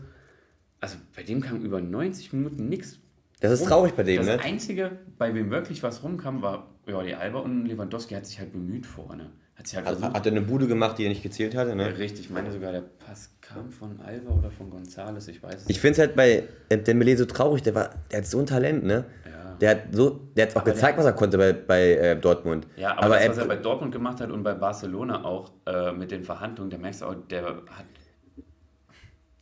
Also 0.79 0.97
bei 1.15 1.23
dem 1.23 1.41
kam 1.41 1.61
über 1.61 1.79
90 1.79 2.33
Minuten 2.33 2.67
nichts. 2.67 2.99
Das 3.39 3.51
ist 3.51 3.65
traurig 3.65 3.93
bei 3.93 4.03
dem, 4.03 4.17
das 4.17 4.25
ne? 4.25 4.39
Einzige, 4.41 4.91
bei 5.17 5.33
wem 5.33 5.51
wirklich 5.51 5.83
was 5.83 6.03
rumkam, 6.03 6.41
war 6.41 6.69
Jordi 6.87 7.13
Alba 7.13 7.39
und 7.39 7.65
Lewandowski 7.65 8.13
hat 8.13 8.25
sich 8.25 8.39
halt 8.39 8.53
bemüht 8.53 8.85
vorne. 8.85 9.31
Hat 9.63 9.75
halt 9.75 9.87
Also 9.87 9.99
versucht, 10.01 10.17
hat 10.17 10.25
er 10.25 10.31
eine 10.31 10.41
Bude 10.41 10.67
gemacht, 10.67 10.97
die 10.97 11.03
er 11.05 11.09
nicht 11.09 11.23
gezählt 11.23 11.55
hatte, 11.55 11.75
ne? 11.75 11.97
Richtig, 11.97 12.25
ich 12.25 12.29
meine 12.29 12.51
sogar, 12.51 12.71
der 12.71 12.81
Pass 12.81 13.29
kam 13.41 13.69
von 13.71 13.99
Alba 14.01 14.31
oder 14.31 14.51
von 14.51 14.69
Gonzales, 14.69 15.27
ich 15.27 15.41
weiß 15.41 15.55
es 15.63 15.69
Ich 15.69 15.79
finde 15.79 15.93
es 15.93 15.99
halt 15.99 16.15
bei 16.15 16.43
äh, 16.69 16.77
Dembele 16.77 17.15
so 17.17 17.25
traurig, 17.25 17.61
der, 17.63 17.73
war, 17.75 17.89
der 18.11 18.19
hat 18.19 18.25
so 18.25 18.39
ein 18.39 18.45
Talent, 18.45 18.83
ne? 18.83 19.05
Ja. 19.25 19.55
Der 19.61 19.69
hat, 19.71 19.77
so, 19.91 20.19
der 20.35 20.47
hat 20.47 20.55
auch 20.55 20.61
Aber 20.61 20.71
gezeigt, 20.71 20.97
der- 20.97 21.05
was 21.05 21.11
er 21.11 21.13
konnte 21.15 21.37
bei, 21.37 21.53
bei 21.53 21.91
äh, 21.95 22.15
Dortmund. 22.19 22.67
Ja, 22.75 22.91
aber, 22.93 23.03
aber 23.05 23.15
das, 23.19 23.29
was 23.29 23.37
er 23.37 23.45
bei 23.45 23.55
Dortmund 23.57 23.91
gemacht 23.93 24.19
hat 24.19 24.31
und 24.31 24.43
bei 24.43 24.53
Barcelona 24.53 25.23
auch 25.23 25.51
äh, 25.65 25.91
mit 25.93 26.11
den 26.11 26.23
Verhandlungen, 26.23 26.69
da 26.71 26.77
merkst 26.77 27.01
du 27.01 27.05
auch, 27.05 27.15
der 27.29 27.43
hat. 27.45 27.85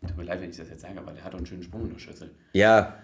Tut 0.08 0.18
mir 0.18 0.24
leid, 0.24 0.42
wenn 0.42 0.50
ich 0.50 0.58
das 0.58 0.70
jetzt 0.70 0.82
sage, 0.82 0.98
aber 1.00 1.12
der 1.12 1.24
hat 1.24 1.34
auch 1.34 1.38
einen 1.38 1.46
schönen 1.46 1.64
Sprung 1.64 1.84
in 1.86 1.94
der 1.94 2.00
Schüssel. 2.00 2.32
ja, 2.54 2.96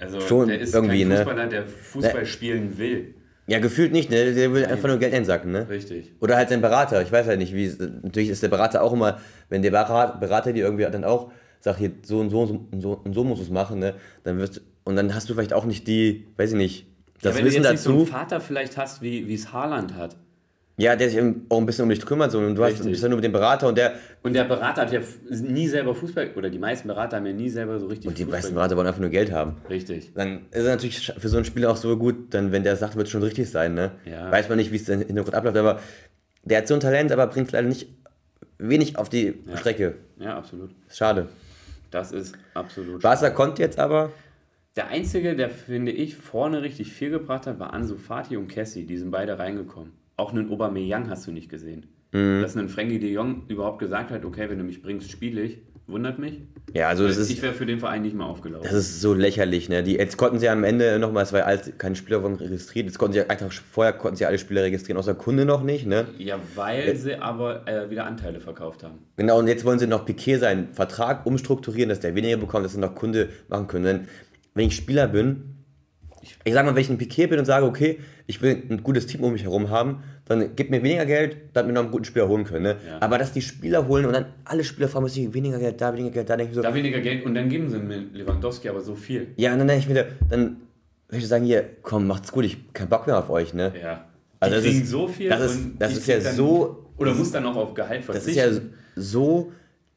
Also 0.00 0.20
Schon 0.20 0.48
der 0.48 0.58
ist 0.60 0.74
irgendwie, 0.74 1.00
kein 1.02 1.08
ne? 1.08 1.16
Fußballer, 1.16 1.46
der 1.46 1.66
Fußball 1.66 2.26
spielen 2.26 2.76
will. 2.78 3.14
Ja, 3.48 3.58
gefühlt 3.60 3.92
nicht, 3.92 4.10
ne? 4.10 4.34
Der 4.34 4.52
will 4.52 4.66
einfach 4.66 4.88
nur 4.88 4.98
Geld 4.98 5.14
einsacken, 5.14 5.50
ne? 5.50 5.66
Richtig. 5.68 6.12
Oder 6.20 6.36
halt 6.36 6.50
sein 6.50 6.60
Berater. 6.60 7.00
Ich 7.00 7.10
weiß 7.10 7.26
halt 7.26 7.38
nicht, 7.38 7.54
wie. 7.54 7.72
Natürlich 8.02 8.28
ist 8.28 8.42
der 8.42 8.48
Berater 8.48 8.82
auch 8.82 8.92
immer, 8.92 9.18
wenn 9.48 9.62
der 9.62 9.70
Berater, 9.70 10.52
dir 10.52 10.64
irgendwie 10.64 10.84
dann 10.84 11.04
auch 11.04 11.32
sagt, 11.60 11.78
hier 11.78 11.92
so 12.02 12.20
und 12.20 12.28
so 12.28 12.40
und 12.40 12.82
so 12.82 13.00
und 13.02 13.14
so 13.14 13.24
musst 13.24 13.40
du 13.40 13.44
es 13.46 13.50
machen, 13.50 13.78
ne? 13.78 13.94
Dann 14.22 14.38
wirst 14.38 14.60
und 14.84 14.96
dann 14.96 15.14
hast 15.14 15.28
du 15.30 15.34
vielleicht 15.34 15.54
auch 15.54 15.64
nicht 15.64 15.86
die, 15.86 16.26
weiß 16.36 16.52
ich 16.52 16.56
nicht, 16.56 16.86
das 17.22 17.32
ja, 17.34 17.38
wenn 17.38 17.46
Wissen 17.46 17.62
du 17.62 17.68
jetzt 17.68 17.72
nicht 17.72 17.82
so 17.82 17.90
dazu. 17.92 18.00
einen 18.00 18.06
Vater 18.06 18.40
vielleicht 18.40 18.76
hast, 18.76 19.00
wie 19.00 19.26
wie 19.26 19.34
es 19.34 19.52
Haaland 19.52 19.94
hat. 19.94 20.16
Ja, 20.78 20.94
der 20.94 21.10
sich 21.10 21.20
auch 21.48 21.58
ein 21.58 21.66
bisschen 21.66 21.82
um 21.82 21.88
dich 21.90 22.06
kümmert, 22.06 22.30
so. 22.30 22.38
Und 22.38 22.54
du 22.54 22.62
hast, 22.62 22.74
Richtig. 22.74 22.92
bist 22.92 23.02
ja 23.02 23.08
nur 23.08 23.16
mit 23.16 23.24
dem 23.24 23.32
Berater 23.32 23.66
und 23.66 23.76
der. 23.76 23.94
Und 24.22 24.32
der 24.32 24.44
Berater 24.44 24.82
hat 24.82 24.92
ja 24.92 25.00
nie 25.28 25.66
selber 25.66 25.92
Fußball, 25.92 26.30
oder 26.36 26.48
die 26.50 26.58
meisten 26.58 26.86
Berater 26.86 27.16
haben 27.16 27.26
ja 27.26 27.32
nie 27.32 27.48
selber 27.48 27.80
so 27.80 27.86
richtig 27.86 28.06
Und 28.06 28.16
die 28.16 28.22
Fußball 28.22 28.38
meisten 28.38 28.54
Berater 28.54 28.76
wollen 28.76 28.86
einfach 28.86 29.00
nur 29.00 29.10
Geld 29.10 29.32
haben. 29.32 29.56
Richtig. 29.68 30.12
Dann 30.14 30.46
ist 30.52 30.60
es 30.60 30.66
natürlich 30.66 31.12
für 31.18 31.28
so 31.28 31.36
ein 31.36 31.44
Spiel 31.44 31.66
auch 31.66 31.76
so 31.76 31.96
gut, 31.96 32.32
dann, 32.32 32.52
wenn 32.52 32.62
der 32.62 32.76
sagt, 32.76 32.94
wird 32.94 33.08
es 33.08 33.10
schon 33.10 33.24
richtig 33.24 33.50
sein, 33.50 33.74
ne? 33.74 33.90
Ja. 34.04 34.30
Weiß 34.30 34.48
man 34.48 34.56
nicht, 34.56 34.70
wie 34.70 34.76
es 34.76 34.88
im 34.88 35.00
Hintergrund 35.00 35.34
abläuft, 35.34 35.56
aber 35.56 35.80
der 36.44 36.58
hat 36.58 36.68
so 36.68 36.74
ein 36.74 36.80
Talent, 36.80 37.10
aber 37.10 37.26
bringt 37.26 37.50
leider 37.50 37.66
nicht 37.66 37.88
wenig 38.58 38.96
auf 38.98 39.08
die 39.08 39.34
Strecke. 39.56 39.96
Ja, 40.20 40.38
absolut. 40.38 40.70
Schade. 40.92 41.28
Das 41.90 42.12
ist 42.12 42.36
absolut. 42.54 43.02
Barca 43.02 43.30
konnte 43.30 43.62
jetzt 43.62 43.80
aber. 43.80 44.12
Der 44.76 44.88
Einzige, 44.88 45.34
der, 45.34 45.50
finde 45.50 45.90
ich, 45.90 46.14
vorne 46.14 46.62
richtig 46.62 46.92
viel 46.92 47.10
gebracht 47.10 47.48
hat, 47.48 47.58
war 47.58 47.72
Ansu 47.72 47.96
Fati 47.96 48.36
und 48.36 48.46
Cassie. 48.46 48.86
Die 48.86 48.96
sind 48.96 49.10
beide 49.10 49.38
reingekommen. 49.40 49.97
Auch 50.18 50.32
einen 50.32 50.50
Aubameyang 50.50 51.08
hast 51.08 51.26
du 51.28 51.30
nicht 51.30 51.48
gesehen. 51.48 51.86
Mhm. 52.12 52.42
Dass 52.42 52.56
ein 52.56 52.68
Frankie 52.68 52.98
de 52.98 53.10
Jong 53.10 53.44
überhaupt 53.46 53.78
gesagt 53.78 54.10
hat, 54.10 54.24
okay, 54.24 54.50
wenn 54.50 54.58
du 54.58 54.64
mich 54.64 54.82
bringst, 54.82 55.10
spiele 55.12 55.42
ich, 55.42 55.58
wundert 55.86 56.18
mich. 56.18 56.42
Ja, 56.74 56.88
also 56.88 57.06
das 57.06 57.18
ist, 57.18 57.30
ich 57.30 57.40
wäre 57.40 57.54
für 57.54 57.66
den 57.66 57.78
Verein 57.78 58.02
nicht 58.02 58.16
mehr 58.16 58.26
aufgelaufen. 58.26 58.64
das 58.64 58.74
ist 58.74 59.00
so 59.00 59.14
lächerlich. 59.14 59.68
Ne? 59.68 59.84
Die, 59.84 59.94
jetzt 59.94 60.16
konnten 60.16 60.40
sie 60.40 60.48
am 60.48 60.64
Ende 60.64 60.98
nochmal, 60.98 61.22
es 61.22 61.32
war 61.32 61.44
alles, 61.44 61.72
keine 61.78 61.94
Spieler 61.94 62.20
wurden 62.24 62.34
registriert, 62.34 62.86
jetzt 62.86 62.98
konnten 62.98 63.12
sie 63.12 63.30
einfach, 63.30 63.52
vorher 63.52 63.92
konnten 63.92 64.16
sie 64.16 64.26
alle 64.26 64.38
Spieler 64.38 64.64
registrieren, 64.64 64.98
außer 64.98 65.14
Kunde 65.14 65.44
noch 65.44 65.62
nicht. 65.62 65.86
Ne? 65.86 66.06
ja, 66.18 66.40
weil 66.56 66.96
sie 66.96 67.14
aber 67.14 67.68
äh, 67.68 67.88
wieder 67.88 68.04
Anteile 68.04 68.40
verkauft 68.40 68.82
haben. 68.82 68.98
Genau, 69.16 69.38
und 69.38 69.46
jetzt 69.46 69.64
wollen 69.64 69.78
sie 69.78 69.86
noch 69.86 70.04
Piquet 70.04 70.38
seinen 70.38 70.74
Vertrag 70.74 71.26
umstrukturieren, 71.26 71.90
dass 71.90 72.00
der 72.00 72.16
weniger 72.16 72.38
bekommt, 72.38 72.64
dass 72.64 72.72
sie 72.72 72.80
noch 72.80 72.96
Kunde 72.96 73.28
machen 73.48 73.68
können. 73.68 73.84
Denn 73.84 74.08
wenn 74.54 74.66
ich 74.66 74.74
Spieler 74.74 75.06
bin, 75.06 75.57
ich 76.44 76.52
sage 76.52 76.66
mal, 76.66 76.74
wenn 76.74 76.82
ich 76.82 76.90
ein 76.90 76.98
Piquet 76.98 77.28
bin 77.28 77.38
und 77.38 77.44
sage, 77.44 77.64
okay, 77.66 77.98
ich 78.26 78.40
will 78.42 78.62
ein 78.70 78.82
gutes 78.82 79.06
Team 79.06 79.22
um 79.24 79.32
mich 79.32 79.44
herum 79.44 79.70
haben, 79.70 80.02
dann 80.26 80.54
gib 80.56 80.70
mir 80.70 80.82
weniger 80.82 81.06
Geld, 81.06 81.36
damit 81.54 81.70
wir 81.70 81.74
noch 81.74 81.82
einen 81.82 81.90
guten 81.90 82.04
Spieler 82.04 82.28
holen 82.28 82.44
können. 82.44 82.64
Ne? 82.64 82.76
Ja. 82.86 83.00
Aber 83.00 83.18
dass 83.18 83.32
die 83.32 83.40
Spieler 83.40 83.86
holen 83.88 84.04
und 84.06 84.12
dann 84.12 84.26
alle 84.44 84.64
Spieler 84.64 84.88
fragen, 84.88 85.04
muss 85.04 85.16
ich 85.16 85.32
weniger 85.32 85.58
Geld 85.58 85.80
da, 85.80 85.92
weniger 85.94 86.10
Geld 86.10 86.28
da, 86.28 86.36
denke 86.36 86.50
ich 86.52 86.56
mir 86.56 86.62
so, 86.62 86.68
Da 86.68 86.74
weniger 86.74 87.00
Geld 87.00 87.24
und 87.24 87.34
dann 87.34 87.48
geben 87.48 87.70
sie 87.70 87.78
mit 87.78 88.14
Lewandowski 88.14 88.68
aber 88.68 88.80
so 88.80 88.94
viel. 88.94 89.28
ja, 89.36 89.52
und 89.52 89.58
dann 89.60 89.68
denke 89.68 89.82
ich 89.84 89.88
mir, 89.88 90.06
dann 90.28 90.56
würde 91.08 91.22
ich 91.22 91.28
sagen, 91.28 91.44
hier, 91.44 91.64
komm, 91.82 92.06
macht's 92.06 92.30
gut, 92.32 92.44
ich 92.44 92.54
hab 92.54 92.74
keinen 92.74 92.88
Bock 92.88 93.06
mehr 93.06 93.18
auf 93.18 93.30
euch, 93.30 93.54
ne? 93.54 93.72
Ja. 93.80 94.04
Also 94.40 94.56
die 94.56 94.60
das 94.62 94.70
kriegen 94.70 94.82
ist- 94.84 94.90
so 94.90 95.08
viel. 95.08 95.28
das 95.30 95.40
ist- 95.52 95.56
und 95.56 95.78
das 95.80 95.92
ist 95.96 96.06
ja 96.06 96.20
so- 96.20 96.84
Oder 96.98 97.14
muss 97.14 97.30
dann 97.32 97.46
auch 97.46 97.56
auf 97.56 97.74
Gehalt 97.74 98.00
Das 98.00 98.16
verzichten. 98.16 98.30
ist 98.50 98.56
ja 98.56 98.60
so 98.96 99.52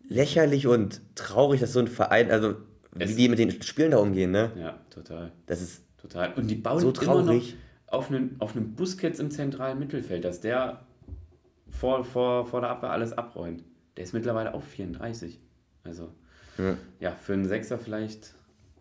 lächerlich 0.08 0.68
und 0.68 1.02
traurig, 1.16 1.60
dass 1.62 1.74
so 1.74 1.80
ein 1.80 1.88
Verein, 1.88 2.32
also 2.32 2.56
wie 2.96 3.04
Es- 3.04 3.16
die 3.16 3.30
mit 3.30 3.40
den 3.40 3.62
Spielen 3.62 3.92
da 3.92 3.98
umgehen, 3.98 4.32
ne? 4.32 4.52
Ja, 4.60 4.80
total. 4.90 5.32
Das 5.48 5.62
ist 5.62 5.82
Total. 6.02 6.34
Und 6.34 6.48
die 6.48 6.56
bauen 6.56 6.80
So 6.80 6.92
immer 7.02 7.22
noch 7.24 7.44
auf 7.88 8.10
einen, 8.10 8.36
auf 8.40 8.56
einen 8.56 8.74
Busquets 8.74 9.20
im 9.20 9.32
zentralen 9.32 9.78
Mittelfeld, 9.80 10.24
dass 10.24 10.40
der 10.42 10.82
vor, 11.70 12.04
vor, 12.04 12.46
vor 12.46 12.62
der 12.62 12.70
Abwehr 12.72 12.92
alles 12.92 13.14
abräumt. 13.14 13.64
Der 13.98 14.04
ist 14.06 14.14
mittlerweile 14.14 14.54
auch 14.54 14.64
34. 14.64 15.40
Also, 15.84 16.10
Ja. 16.58 16.76
ja, 17.00 17.12
für 17.12 17.34
einen 17.34 17.48
Sechser 17.48 17.78
vielleicht, 17.78 18.34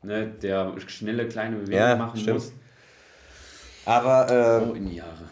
ne, 0.02 0.26
der 0.42 0.74
schnelle 0.86 1.28
kleine 1.28 1.56
Bewegungen 1.56 1.78
Ja, 1.78 1.96
machen 1.96 2.18
stimmt. 2.20 2.34
muss. 2.38 2.52
Aber 3.84 4.68
Oh, 4.70 4.74
in 4.74 4.86
die 4.86 4.96
Jahre. 4.96 5.24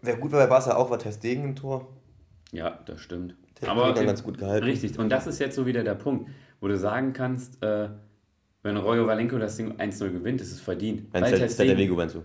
wer 0.00 0.16
gut 0.16 0.32
war 0.32 0.40
bei 0.40 0.46
Barca 0.46 0.74
auch 0.76 0.90
war 0.90 0.98
Ter 0.98 1.12
Stegen 1.12 1.44
im 1.44 1.56
Tor. 1.56 1.88
Ja, 2.52 2.78
das 2.86 3.00
stimmt. 3.00 3.34
Der 3.60 3.70
hat 3.70 3.76
ihn 3.90 3.94
dann 3.94 4.06
ganz 4.06 4.22
gut 4.22 4.38
gehalten. 4.38 4.64
Richtig. 4.64 4.98
Und 4.98 5.08
das 5.10 5.26
ist 5.26 5.38
jetzt 5.38 5.54
so 5.56 5.66
wieder 5.66 5.84
der 5.84 5.94
Punkt, 5.94 6.30
wo 6.60 6.68
du 6.68 6.76
sagen 6.78 7.12
kannst, 7.12 7.62
äh, 7.62 7.88
wenn 8.62 8.76
Royo 8.76 9.06
Valenko 9.06 9.38
das 9.38 9.56
Ding 9.56 9.72
1-0 9.78 10.10
gewinnt, 10.12 10.40
ist 10.40 10.52
es 10.52 10.60
verdient. 10.60 11.12
Nein, 11.12 11.24
Celta 11.24 11.38
Celta 11.48 11.54
Stegen- 11.64 11.78
Vigo 11.78 11.94
meinst 11.96 12.14
du? 12.14 12.24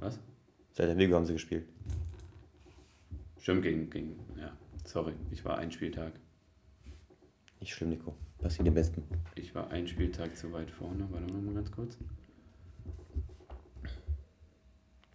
Was? 0.00 0.18
Celta 0.74 0.96
Vigo 0.98 1.14
haben 1.16 1.26
sie 1.26 1.34
gespielt. 1.34 1.64
Stimmt, 3.38 3.62
gegen, 3.62 3.90
gegen, 3.90 4.16
ja, 4.38 4.52
sorry, 4.84 5.14
ich 5.30 5.44
war 5.44 5.58
ein 5.58 5.70
Spieltag. 5.70 6.12
Nicht 7.60 7.74
schlimm, 7.74 7.90
Nico. 7.90 8.14
Passiert 8.38 8.66
den 8.66 8.74
Besten. 8.74 9.04
Ich 9.36 9.54
war 9.54 9.70
ein 9.70 9.86
Spieltag 9.86 10.36
zu 10.36 10.52
weit 10.52 10.70
vorne. 10.70 11.06
Warte 11.10 11.32
noch 11.32 11.40
mal 11.42 11.54
ganz 11.54 11.70
kurz. 11.70 11.96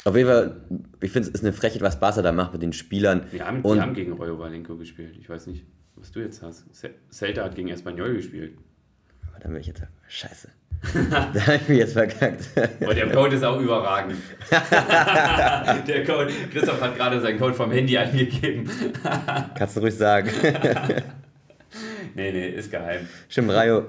Auf 0.05 0.15
jeden 0.15 0.29
Fall, 0.29 0.61
ich 1.01 1.11
finde, 1.11 1.27
es 1.27 1.35
ist 1.35 1.43
eine 1.43 1.51
Frechheit, 1.51 1.81
was 1.81 1.99
Barca 1.99 2.21
da 2.21 2.31
macht 2.31 2.53
mit 2.53 2.61
den 2.61 2.71
Spielern. 2.71 3.27
Wir 3.31 3.45
haben, 3.45 3.61
Und- 3.63 3.75
die 3.75 3.81
haben 3.81 3.93
gegen 3.93 4.13
Royo 4.13 4.39
Valenko 4.39 4.77
gespielt. 4.77 5.17
Ich 5.19 5.27
weiß 5.27 5.47
nicht, 5.47 5.65
was 5.99 6.11
du 6.11 6.19
jetzt 6.19 6.41
hast. 6.41 6.65
Ce- 6.75 6.91
Celta 7.11 7.43
hat 7.43 7.55
gegen 7.55 7.69
Espanyol 7.69 8.13
gespielt. 8.15 8.57
Aber 9.29 9.39
dann 9.39 9.51
bin 9.51 9.61
ich 9.61 9.67
jetzt. 9.67 9.81
Scheiße. 10.07 10.49
da 11.09 11.41
habe 11.47 11.55
ich 11.55 11.67
mich 11.69 11.77
jetzt 11.79 11.93
verkackt. 11.93 12.49
Aber 12.81 12.93
der 12.93 13.09
Code 13.11 13.35
ist 13.35 13.43
auch 13.43 13.59
überragend. 13.59 14.15
der 14.51 16.05
Code, 16.05 16.31
Christoph 16.51 16.79
hat 16.81 16.95
gerade 16.95 17.19
seinen 17.19 17.39
Code 17.39 17.53
vom 17.55 17.71
Handy 17.71 17.97
eingegeben. 17.97 18.69
Kannst 19.55 19.75
du 19.75 19.79
ruhig 19.81 19.95
sagen. 19.95 20.29
Nee, 22.15 22.31
nee, 22.31 22.49
ist 22.49 22.71
geheim. 22.71 23.07
stimmt, 23.29 23.51
Rayo 23.51 23.83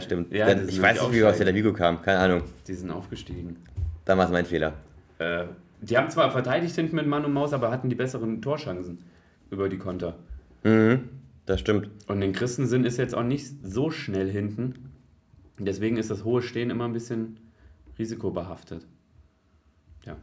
stimmt. 0.00 0.32
Ja, 0.32 0.46
Dann- 0.46 0.58
das 0.58 0.66
ist 0.68 0.74
ich 0.74 0.82
weiß 0.82 1.00
nicht, 1.00 1.12
wie 1.12 1.16
wir 1.16 1.28
aus. 1.28 1.36
Celta 1.36 1.54
Vigo 1.54 1.72
kamen. 1.72 2.00
Keine 2.02 2.18
Ahnung. 2.18 2.42
Die 2.66 2.74
sind 2.74 2.90
aufgestiegen. 2.90 3.56
Da 4.04 4.16
war 4.16 4.26
es 4.26 4.30
mein 4.30 4.46
Fehler. 4.46 4.74
Äh, 5.18 5.44
die 5.82 5.96
haben 5.96 6.10
zwar 6.10 6.30
verteidigt 6.30 6.74
hinten 6.74 6.96
mit 6.96 7.06
Mann 7.06 7.24
und 7.24 7.32
Maus, 7.32 7.52
aber 7.52 7.70
hatten 7.70 7.88
die 7.88 7.94
besseren 7.94 8.40
Torchancen 8.42 8.98
über 9.50 9.68
die 9.68 9.78
Konter. 9.78 10.16
Mhm, 10.64 11.08
das 11.50 11.60
stimmt. 11.60 11.90
Und 12.06 12.20
den 12.20 12.32
Christensen 12.32 12.84
ist 12.84 12.96
jetzt 12.96 13.14
auch 13.14 13.24
nicht 13.24 13.50
so 13.62 13.90
schnell 13.90 14.30
hinten. 14.30 14.92
Deswegen 15.58 15.96
ist 15.96 16.10
das 16.10 16.24
hohe 16.24 16.42
Stehen 16.42 16.70
immer 16.70 16.84
ein 16.84 16.92
bisschen 16.92 17.38
risikobehaftet. 17.98 18.86
Ja. 20.06 20.16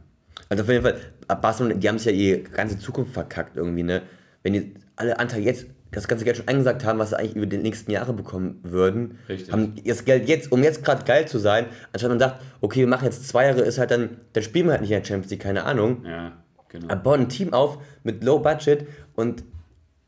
Also 0.48 0.64
auf 0.64 0.70
jeden 0.70 0.82
Fall, 0.82 0.98
Barcelona, 1.26 1.74
die 1.74 1.88
haben 1.88 1.98
sich 1.98 2.06
ja 2.06 2.12
ihre 2.12 2.40
ganze 2.40 2.78
Zukunft 2.78 3.12
verkackt 3.12 3.56
irgendwie, 3.56 3.82
ne? 3.82 4.02
Wenn 4.42 4.54
die 4.54 4.74
alle 4.96 5.18
Anteile 5.18 5.44
jetzt 5.44 5.66
das 5.90 6.08
ganze 6.08 6.24
Geld 6.24 6.38
schon 6.38 6.48
eingesagt 6.48 6.84
haben, 6.84 6.98
was 6.98 7.10
sie 7.10 7.18
eigentlich 7.18 7.36
über 7.36 7.46
die 7.46 7.58
nächsten 7.58 7.90
Jahre 7.90 8.14
bekommen 8.14 8.60
würden, 8.62 9.18
Richtig. 9.28 9.52
haben 9.52 9.74
das 9.84 10.04
Geld 10.04 10.28
jetzt, 10.28 10.50
um 10.50 10.62
jetzt 10.62 10.82
gerade 10.82 11.04
geil 11.04 11.28
zu 11.28 11.38
sein, 11.38 11.66
anstatt 11.92 12.10
man 12.10 12.18
sagt, 12.18 12.42
okay, 12.60 12.80
wir 12.80 12.86
machen 12.86 13.04
jetzt 13.04 13.28
zwei 13.28 13.46
Jahre, 13.46 13.60
ist 13.60 13.78
halt 13.78 13.90
dann, 13.90 14.16
dann 14.32 14.42
spielen 14.42 14.66
wir 14.66 14.72
halt 14.72 14.80
nicht 14.80 14.90
in 14.90 14.98
der 14.98 15.04
Champions 15.04 15.30
League, 15.30 15.42
keine 15.42 15.64
Ahnung. 15.64 16.04
Ja, 16.04 16.32
genau. 16.68 16.88
Aber 16.88 17.02
bauen 17.02 17.20
ein 17.20 17.28
Team 17.28 17.52
auf 17.52 17.78
mit 18.02 18.24
Low 18.24 18.38
Budget 18.38 18.86
und 19.14 19.44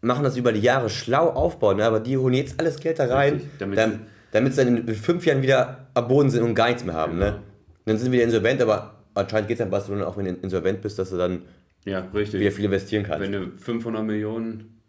machen 0.02 0.24
das 0.24 0.36
über 0.36 0.52
die 0.52 0.60
Jahre 0.60 0.88
schlau 0.90 1.28
aufbauen, 1.28 1.76
ne? 1.78 1.84
aber 1.84 2.00
die 2.00 2.16
holen 2.16 2.34
jetzt 2.34 2.58
alles 2.58 2.78
Geld 2.80 2.98
da 2.98 3.06
rein, 3.06 3.34
Richtig, 3.34 3.50
damit 3.58 3.78
damit, 3.78 3.94
sie- 3.98 4.04
damit 4.32 4.54
sie 4.54 4.64
dann 4.64 4.76
in 4.88 4.94
fünf 4.94 5.26
Jahren 5.26 5.42
wieder 5.42 5.86
am 5.94 6.08
Boden 6.08 6.30
sind 6.30 6.42
und 6.42 6.54
gar 6.54 6.68
nichts 6.68 6.84
mehr 6.84 6.94
haben. 6.94 7.14
Genau. 7.14 7.26
Ne? 7.26 7.42
Dann 7.86 7.96
sind 7.98 8.06
sie 8.06 8.12
wieder 8.12 8.24
insolvent, 8.24 8.60
aber 8.62 8.94
anscheinend 9.14 9.48
geht 9.48 9.58
es 9.58 9.62
an 9.62 9.70
Barcelona 9.70 10.06
auch, 10.06 10.16
wenn 10.16 10.24
du 10.26 10.30
insolvent 10.42 10.80
bist, 10.82 10.98
dass 10.98 11.10
du 11.10 11.16
dann 11.16 11.42
Ja, 11.84 12.00
richtig. 12.14 12.40
wieder 12.40 12.52
viel 12.52 12.64
investieren 12.66 13.02
kannst. 13.04 13.20
Wenn 13.20 13.32
du 13.32 13.50
500 13.56 14.04
Millionen, 14.04 14.80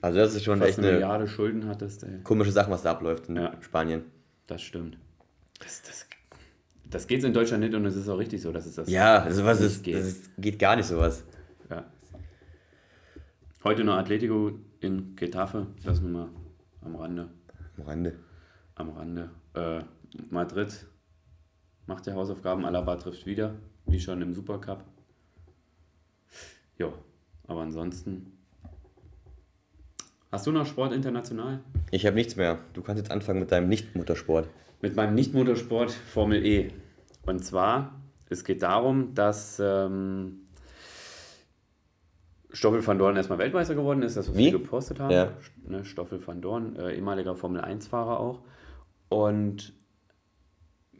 Also 0.00 0.18
das 0.18 0.34
ist 0.34 0.44
schon 0.44 0.60
echt 0.62 0.78
eine 0.78 0.92
Milliarde 0.92 1.26
Schulden 1.26 1.66
hattest, 1.68 2.04
ey. 2.04 2.20
komische 2.22 2.52
Sache, 2.52 2.70
was 2.70 2.82
da 2.82 2.92
abläuft 2.92 3.28
in 3.28 3.36
Ja. 3.36 3.52
Spanien. 3.60 4.02
Das 4.46 4.60
stimmt. 4.62 4.98
Das, 5.60 5.82
das, 5.82 6.06
das 6.90 7.06
geht 7.06 7.24
in 7.24 7.32
Deutschland 7.32 7.62
nicht 7.64 7.74
und 7.74 7.84
es 7.86 7.96
ist 7.96 8.08
auch 8.08 8.18
richtig 8.18 8.42
so, 8.42 8.52
dass 8.52 8.66
es 8.66 8.74
das 8.76 8.88
Ja, 8.90 9.26
was 9.26 9.60
nicht 9.60 9.66
ist, 9.70 9.82
geht. 9.82 9.94
das 9.96 10.04
ist, 10.06 10.30
geht 10.38 10.58
gar 10.58 10.76
nicht 10.76 10.86
sowas. 10.86 11.24
Ja. 13.64 13.70
Heute 13.70 13.84
noch 13.84 13.94
Atletico 13.94 14.52
in 14.80 15.16
Getafe, 15.16 15.66
das 15.82 16.00
nur 16.00 16.10
mal 16.10 16.28
am 16.82 16.96
Rande. 16.96 17.30
Am 17.78 17.84
Rande. 17.84 18.18
Am 18.74 18.90
Rande. 18.90 19.30
Äh, 19.54 19.80
Madrid 20.30 20.86
macht 21.86 22.06
ja 22.06 22.14
Hausaufgaben, 22.14 22.64
Alaba 22.66 22.96
trifft 22.96 23.24
wieder, 23.26 23.54
wie 23.86 24.00
schon 24.00 24.20
im 24.20 24.34
Supercup. 24.34 24.84
Jo, 26.78 26.92
aber 27.46 27.62
ansonsten. 27.62 28.38
Hast 30.30 30.46
du 30.46 30.52
noch 30.52 30.66
Sport 30.66 30.92
international? 30.92 31.60
Ich 31.90 32.04
habe 32.06 32.16
nichts 32.16 32.36
mehr. 32.36 32.58
Du 32.74 32.82
kannst 32.82 33.02
jetzt 33.02 33.10
anfangen 33.10 33.40
mit 33.40 33.50
deinem 33.50 33.68
Nicht-Muttersport. 33.68 34.48
Mit 34.82 34.96
meinem 34.96 35.14
Nicht-Motorsport 35.14 35.90
Formel 35.90 36.44
E. 36.44 36.70
Und 37.24 37.42
zwar, 37.44 38.00
es 38.28 38.44
geht 38.44 38.62
darum, 38.62 39.14
dass 39.14 39.58
ähm, 39.58 40.43
Stoffel 42.54 42.86
van 42.86 42.98
Dorn 42.98 43.16
erstmal 43.16 43.38
Weltmeister 43.38 43.74
geworden 43.74 44.02
ist, 44.02 44.16
das 44.16 44.28
was 44.28 44.36
Wie? 44.36 44.46
wir 44.46 44.52
gepostet 44.52 45.00
haben. 45.00 45.10
Ja. 45.10 45.32
Ne, 45.66 45.84
Stoffel 45.84 46.24
van 46.24 46.40
Dorn, 46.40 46.76
äh, 46.76 46.94
ehemaliger 46.94 47.34
Formel 47.34 47.60
1-Fahrer 47.60 48.20
auch. 48.20 48.42
Und 49.08 49.74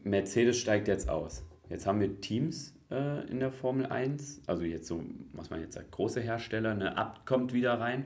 Mercedes 0.03 0.57
steigt 0.57 0.87
jetzt 0.87 1.09
aus. 1.09 1.45
Jetzt 1.69 1.87
haben 1.87 1.99
wir 2.01 2.19
Teams 2.19 2.75
äh, 2.91 3.25
in 3.29 3.39
der 3.39 3.51
Formel 3.51 3.85
1, 3.85 4.41
also 4.47 4.63
jetzt 4.63 4.87
so, 4.87 5.01
was 5.33 5.49
man 5.49 5.61
jetzt 5.61 5.73
sagt, 5.73 5.91
große 5.91 6.19
Hersteller, 6.19 6.75
ne, 6.75 6.97
Abt 6.97 7.25
kommt 7.25 7.53
wieder 7.53 7.79
rein. 7.79 8.05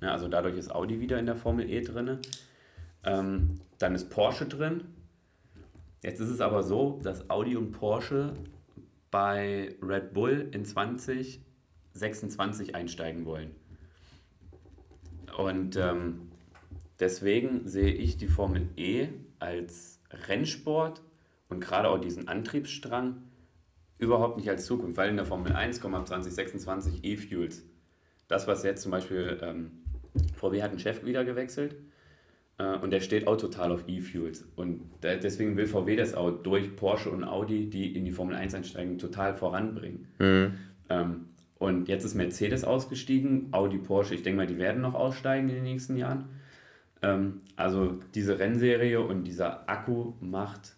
Ne, 0.00 0.12
also 0.12 0.28
dadurch 0.28 0.56
ist 0.56 0.70
Audi 0.70 1.00
wieder 1.00 1.18
in 1.18 1.26
der 1.26 1.36
Formel 1.36 1.68
E 1.70 1.80
drin. 1.80 2.18
Ähm, 3.04 3.60
dann 3.78 3.94
ist 3.94 4.10
Porsche 4.10 4.44
drin. 4.44 4.84
Jetzt 6.02 6.20
ist 6.20 6.28
es 6.28 6.40
aber 6.40 6.62
so, 6.62 7.00
dass 7.02 7.30
Audi 7.30 7.56
und 7.56 7.72
Porsche 7.72 8.34
bei 9.10 9.74
Red 9.82 10.12
Bull 10.12 10.48
in 10.52 10.64
2026 11.92 12.74
einsteigen 12.74 13.24
wollen. 13.24 13.50
Und 15.36 15.76
ähm, 15.76 16.30
deswegen 16.98 17.66
sehe 17.66 17.92
ich 17.92 18.16
die 18.16 18.28
Formel 18.28 18.68
E 18.76 19.08
als 19.38 20.00
Rennsport 20.28 21.02
und 21.48 21.60
gerade 21.60 21.88
auch 21.88 21.98
diesen 21.98 22.28
Antriebsstrang 22.28 23.16
überhaupt 23.98 24.38
nicht 24.38 24.48
als 24.48 24.64
Zukunft, 24.64 24.96
weil 24.96 25.10
in 25.10 25.16
der 25.16 25.26
Formel 25.26 25.52
1 25.52 25.80
kommen 25.80 25.94
ab 25.94 26.06
2026 26.06 27.04
E-Fuels. 27.04 27.62
Das, 28.28 28.46
was 28.46 28.62
jetzt 28.62 28.82
zum 28.82 28.92
Beispiel 28.92 29.38
ähm, 29.42 29.72
VW 30.34 30.62
hat 30.62 30.70
einen 30.70 30.78
Chef 30.78 31.04
wieder 31.04 31.24
gewechselt 31.24 31.76
äh, 32.58 32.76
und 32.76 32.90
der 32.90 33.00
steht 33.00 33.26
auch 33.26 33.36
total 33.36 33.72
auf 33.72 33.88
E-Fuels. 33.88 34.46
Und 34.56 34.82
da, 35.00 35.16
deswegen 35.16 35.56
will 35.56 35.66
VW 35.66 35.96
das 35.96 36.14
auch 36.14 36.30
durch 36.30 36.76
Porsche 36.76 37.10
und 37.10 37.24
Audi, 37.24 37.68
die 37.68 37.94
in 37.94 38.04
die 38.04 38.12
Formel 38.12 38.36
1 38.36 38.54
einsteigen, 38.54 38.98
total 38.98 39.34
voranbringen. 39.34 40.08
Ähm, 40.88 41.29
und 41.60 41.88
jetzt 41.88 42.04
ist 42.04 42.14
Mercedes 42.14 42.64
ausgestiegen, 42.64 43.48
Audi, 43.52 43.76
Porsche, 43.76 44.14
ich 44.14 44.22
denke 44.22 44.38
mal, 44.38 44.46
die 44.46 44.56
werden 44.56 44.80
noch 44.80 44.94
aussteigen 44.94 45.50
in 45.50 45.56
den 45.56 45.64
nächsten 45.64 45.94
Jahren. 45.98 46.30
Ähm, 47.02 47.42
also 47.54 48.00
diese 48.14 48.38
Rennserie 48.38 48.98
und 49.02 49.24
dieser 49.24 49.68
Akku 49.68 50.14
macht 50.20 50.74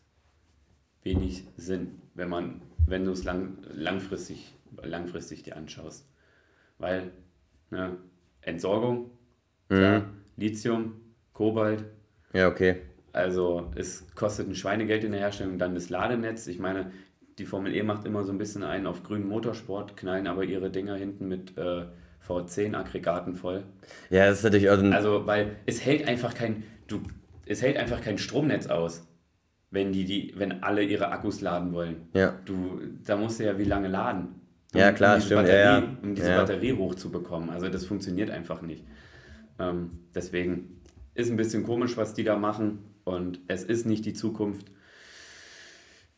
wenig 1.04 1.44
Sinn, 1.56 2.02
wenn 2.14 2.28
man, 2.28 2.62
wenn 2.84 3.04
du 3.04 3.12
es 3.12 3.22
lang, 3.22 3.58
langfristig, 3.72 4.54
langfristig 4.82 5.44
dir 5.44 5.56
anschaust. 5.56 6.04
Weil 6.78 7.12
ne, 7.70 7.96
Entsorgung, 8.40 9.12
klar, 9.68 10.06
Lithium, 10.36 10.94
Kobalt. 11.32 11.84
Ja, 12.32 12.48
okay. 12.48 12.82
Also 13.12 13.70
es 13.76 14.12
kostet 14.16 14.48
ein 14.48 14.56
Schweinegeld 14.56 15.04
in 15.04 15.12
der 15.12 15.20
Herstellung, 15.20 15.58
dann 15.58 15.76
das 15.76 15.90
Ladenetz. 15.90 16.48
Ich 16.48 16.58
meine, 16.58 16.90
die 17.38 17.46
Formel 17.46 17.74
E 17.74 17.82
macht 17.82 18.04
immer 18.04 18.24
so 18.24 18.32
ein 18.32 18.38
bisschen 18.38 18.62
einen 18.62 18.86
auf 18.86 19.02
grünen 19.02 19.28
Motorsport, 19.28 19.96
knallen 19.96 20.26
aber 20.26 20.44
ihre 20.44 20.70
Dinger 20.70 20.96
hinten 20.96 21.28
mit 21.28 21.56
äh, 21.56 21.86
V10-Aggregaten 22.26 23.34
voll. 23.34 23.64
Ja, 24.10 24.26
das 24.26 24.38
ist 24.38 24.44
natürlich 24.44 24.70
auch 24.70 24.78
ein. 24.78 24.92
Also, 24.92 25.26
weil 25.26 25.56
es 25.66 25.84
hält 25.84 26.06
einfach 26.06 26.34
kein, 26.34 26.62
du, 26.86 27.00
es 27.46 27.62
hält 27.62 27.76
einfach 27.76 28.00
kein 28.00 28.18
Stromnetz 28.18 28.66
aus, 28.66 29.08
wenn 29.70 29.92
die, 29.92 30.04
die, 30.04 30.34
wenn 30.36 30.62
alle 30.62 30.82
ihre 30.82 31.08
Akkus 31.08 31.40
laden 31.40 31.72
wollen. 31.72 32.08
Ja. 32.14 32.38
Du, 32.44 32.80
da 33.04 33.16
musst 33.16 33.40
du 33.40 33.44
ja 33.44 33.58
wie 33.58 33.64
lange 33.64 33.88
laden. 33.88 34.40
Ja, 34.74 34.92
klar, 34.92 35.16
diese 35.16 35.26
stimmt, 35.26 35.42
Batterie, 35.42 35.58
ja, 35.58 35.78
ja. 35.80 35.96
Um 36.02 36.14
diese 36.14 36.30
Ja. 36.30 36.36
Batterie 36.38 36.72
hochzubekommen. 36.72 37.50
Also 37.50 37.68
das 37.68 37.84
funktioniert 37.84 38.30
einfach 38.30 38.62
nicht. 38.62 38.84
Ähm, 39.58 39.90
deswegen 40.14 40.80
ist 41.14 41.30
ein 41.30 41.36
bisschen 41.36 41.64
komisch, 41.64 41.96
was 41.96 42.14
die 42.14 42.24
da 42.24 42.36
machen. 42.36 42.78
Und 43.04 43.40
es 43.48 43.64
ist 43.64 43.84
nicht 43.84 44.06
die 44.06 44.14
Zukunft. 44.14 44.66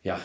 Ja. 0.02 0.20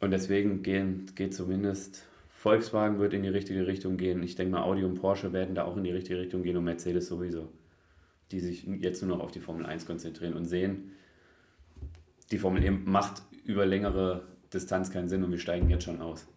Und 0.00 0.10
deswegen 0.10 0.62
gehen, 0.62 1.06
geht 1.14 1.34
zumindest 1.34 2.06
Volkswagen 2.28 2.98
wird 2.98 3.14
in 3.14 3.22
die 3.22 3.28
richtige 3.28 3.66
Richtung 3.66 3.96
gehen. 3.96 4.22
Ich 4.22 4.36
denke 4.36 4.52
mal, 4.52 4.62
Audi 4.62 4.84
und 4.84 4.94
Porsche 5.00 5.32
werden 5.32 5.54
da 5.54 5.64
auch 5.64 5.76
in 5.76 5.84
die 5.84 5.90
richtige 5.90 6.20
Richtung 6.20 6.42
gehen 6.42 6.56
und 6.56 6.64
Mercedes 6.64 7.08
sowieso. 7.08 7.48
Die 8.30 8.40
sich 8.40 8.64
jetzt 8.80 9.02
nur 9.02 9.16
noch 9.16 9.24
auf 9.24 9.32
die 9.32 9.40
Formel 9.40 9.64
1 9.66 9.86
konzentrieren 9.86 10.34
und 10.34 10.44
sehen, 10.44 10.92
die 12.30 12.38
Formel 12.38 12.62
E 12.62 12.70
macht 12.70 13.22
über 13.44 13.66
längere 13.66 14.24
Distanz 14.52 14.90
keinen 14.90 15.08
Sinn 15.08 15.24
und 15.24 15.30
wir 15.30 15.38
steigen 15.38 15.70
jetzt 15.70 15.84
schon 15.84 16.00
aus. 16.00 16.28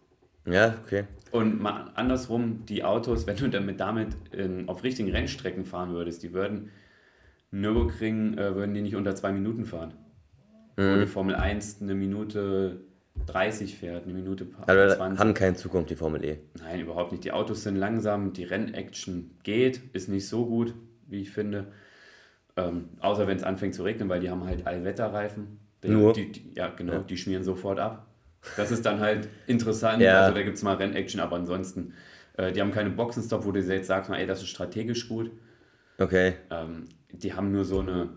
Ja, 0.46 0.78
okay. 0.84 1.04
Und 1.32 1.60
mal 1.60 1.92
andersrum, 1.94 2.64
die 2.66 2.82
Autos, 2.82 3.26
wenn 3.26 3.36
du 3.36 3.48
damit, 3.48 3.78
damit 3.78 4.08
in, 4.32 4.68
auf 4.68 4.82
richtigen 4.82 5.10
Rennstrecken 5.10 5.64
fahren 5.64 5.92
würdest, 5.92 6.22
die 6.22 6.32
würden 6.32 6.70
Nürburgring, 7.50 8.38
äh, 8.38 8.54
würden 8.54 8.74
die 8.74 8.82
nicht 8.82 8.96
unter 8.96 9.14
zwei 9.14 9.32
Minuten 9.32 9.64
fahren. 9.64 9.94
Wo 10.76 10.98
die 10.98 11.06
Formel 11.06 11.34
1 11.34 11.82
eine 11.82 11.94
Minute 11.94 12.80
30 13.26 13.76
fährt, 13.76 14.04
eine 14.04 14.12
Minute 14.12 14.46
Also 14.66 14.96
20. 14.96 15.18
haben 15.18 15.34
keine 15.34 15.56
Zukunft, 15.56 15.90
die 15.90 15.96
Formel 15.96 16.24
E. 16.24 16.38
Nein, 16.58 16.80
überhaupt 16.80 17.12
nicht. 17.12 17.24
Die 17.24 17.32
Autos 17.32 17.62
sind 17.62 17.76
langsam, 17.76 18.32
die 18.32 18.44
Rennaction 18.44 19.30
geht, 19.42 19.80
ist 19.92 20.08
nicht 20.08 20.28
so 20.28 20.46
gut, 20.46 20.74
wie 21.06 21.22
ich 21.22 21.30
finde. 21.30 21.66
Ähm, 22.56 22.90
außer 23.00 23.26
wenn 23.26 23.36
es 23.36 23.42
anfängt 23.42 23.74
zu 23.74 23.84
regnen, 23.84 24.08
weil 24.08 24.20
die 24.20 24.30
haben 24.30 24.44
halt 24.44 24.66
Allwetterreifen. 24.66 25.58
Die, 25.82 25.88
Nur? 25.88 26.12
Die, 26.12 26.32
die, 26.32 26.54
ja, 26.54 26.68
genau, 26.68 26.98
die 26.98 27.16
schmieren 27.16 27.44
sofort 27.44 27.78
ab. 27.78 28.06
Das 28.56 28.70
ist 28.70 28.84
dann 28.86 29.00
halt 29.00 29.28
interessant. 29.46 30.02
Ja. 30.02 30.22
Also 30.22 30.34
da 30.34 30.42
gibt 30.42 30.56
es 30.56 30.62
mal 30.62 30.76
Rennaction, 30.76 31.20
aber 31.20 31.36
ansonsten, 31.36 31.94
äh, 32.36 32.52
die 32.52 32.60
haben 32.60 32.70
keine 32.70 32.90
Boxenstopp, 32.90 33.44
wo 33.44 33.52
du 33.52 33.60
jetzt 33.60 33.86
sagst, 33.86 34.10
ey, 34.10 34.26
das 34.26 34.40
ist 34.40 34.48
strategisch 34.48 35.08
gut. 35.08 35.30
Okay. 35.98 36.34
Ähm, 36.50 36.86
die 37.12 37.34
haben 37.34 37.52
nur 37.52 37.64
so 37.64 37.80
eine, 37.80 38.10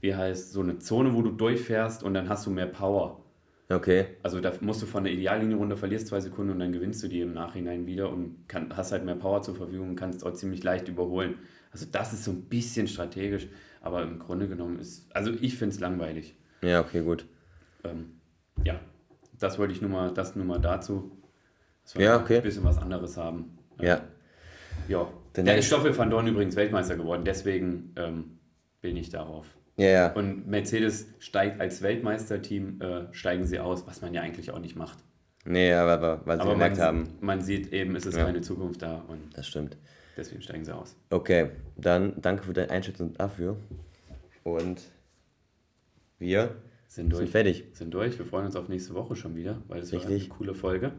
wie 0.00 0.14
heißt, 0.14 0.52
so 0.52 0.60
eine 0.60 0.78
Zone, 0.78 1.14
wo 1.14 1.22
du 1.22 1.30
durchfährst 1.30 2.02
und 2.02 2.14
dann 2.14 2.28
hast 2.28 2.46
du 2.46 2.50
mehr 2.50 2.66
Power. 2.66 3.23
Okay. 3.68 4.06
Also 4.22 4.40
da 4.40 4.52
musst 4.60 4.82
du 4.82 4.86
von 4.86 5.04
der 5.04 5.12
Ideallinie 5.12 5.56
runter, 5.56 5.76
verlierst 5.76 6.08
zwei 6.08 6.20
Sekunden 6.20 6.52
und 6.52 6.58
dann 6.58 6.72
gewinnst 6.72 7.02
du 7.02 7.08
die 7.08 7.20
im 7.20 7.32
Nachhinein 7.32 7.86
wieder 7.86 8.10
und 8.10 8.46
kann, 8.46 8.76
hast 8.76 8.92
halt 8.92 9.04
mehr 9.04 9.14
Power 9.14 9.42
zur 9.42 9.56
Verfügung 9.56 9.90
und 9.90 9.96
kannst 9.96 10.24
auch 10.24 10.34
ziemlich 10.34 10.62
leicht 10.62 10.88
überholen. 10.88 11.36
Also 11.72 11.86
das 11.90 12.12
ist 12.12 12.24
so 12.24 12.30
ein 12.30 12.42
bisschen 12.42 12.86
strategisch, 12.86 13.48
aber 13.80 14.02
im 14.02 14.18
Grunde 14.18 14.48
genommen 14.48 14.78
ist, 14.78 15.14
also 15.16 15.32
ich 15.40 15.56
finde 15.56 15.74
es 15.74 15.80
langweilig. 15.80 16.36
Ja, 16.62 16.80
okay, 16.80 17.02
gut. 17.02 17.26
Ähm, 17.84 18.20
ja, 18.64 18.78
das 19.38 19.58
wollte 19.58 19.72
ich 19.72 19.80
nur 19.80 19.90
mal, 19.90 20.12
das 20.12 20.36
nur 20.36 20.44
mal 20.44 20.60
dazu. 20.60 21.10
Dass 21.82 21.96
wir 21.96 22.04
Ja, 22.04 22.20
okay. 22.20 22.36
Ein 22.38 22.42
bisschen 22.42 22.64
was 22.64 22.78
anderes 22.78 23.16
haben. 23.16 23.58
Ja. 23.80 24.02
Ja. 24.88 25.08
Dann 25.32 25.46
Der 25.46 25.58
ist 25.58 25.66
Stoffel 25.66 25.96
van 25.96 26.10
Dorn 26.10 26.26
übrigens 26.26 26.54
Weltmeister 26.54 26.96
geworden, 26.96 27.24
deswegen 27.24 27.92
ähm, 27.96 28.38
bin 28.80 28.96
ich 28.96 29.08
darauf. 29.08 29.46
Ja, 29.76 29.86
ja. 29.88 30.12
Und 30.12 30.46
Mercedes 30.46 31.08
steigt 31.18 31.60
als 31.60 31.82
Weltmeisterteam, 31.82 32.80
äh, 32.80 33.12
steigen 33.12 33.44
sie 33.44 33.58
aus, 33.58 33.86
was 33.86 34.02
man 34.02 34.14
ja 34.14 34.22
eigentlich 34.22 34.50
auch 34.52 34.60
nicht 34.60 34.76
macht. 34.76 34.98
Nee, 35.46 35.72
aber, 35.72 35.92
aber 35.92 36.20
weil 36.26 36.36
sie 36.36 36.42
Aber 36.42 36.52
gemerkt 36.52 36.78
man, 36.78 36.86
haben. 36.86 37.08
man 37.20 37.40
sieht 37.42 37.72
eben, 37.72 37.96
es 37.96 38.06
ist 38.06 38.16
Ja. 38.16 38.24
keine 38.24 38.40
Zukunft 38.40 38.82
da 38.82 39.04
und 39.08 39.36
Das 39.36 39.46
stimmt. 39.46 39.76
deswegen 40.16 40.40
steigen 40.42 40.64
sie 40.64 40.74
aus. 40.74 40.96
Okay, 41.10 41.50
dann 41.76 42.14
danke 42.20 42.44
für 42.44 42.52
deine 42.52 42.70
Einschätzung 42.70 43.12
dafür. 43.14 43.56
Und 44.44 44.80
wir 46.18 46.54
Sind 46.86 47.10
durch. 47.12 47.20
sind 47.22 47.30
fertig. 47.30 47.64
Sind 47.72 47.92
durch. 47.92 48.18
Wir 48.18 48.24
freuen 48.26 48.46
uns 48.46 48.56
auf 48.56 48.68
nächste 48.68 48.94
Woche 48.94 49.16
schon 49.16 49.34
wieder, 49.36 49.60
weil 49.68 49.80
es 49.80 49.92
war 49.92 50.04
eine 50.06 50.18
coole 50.28 50.54
Folge. 50.54 50.92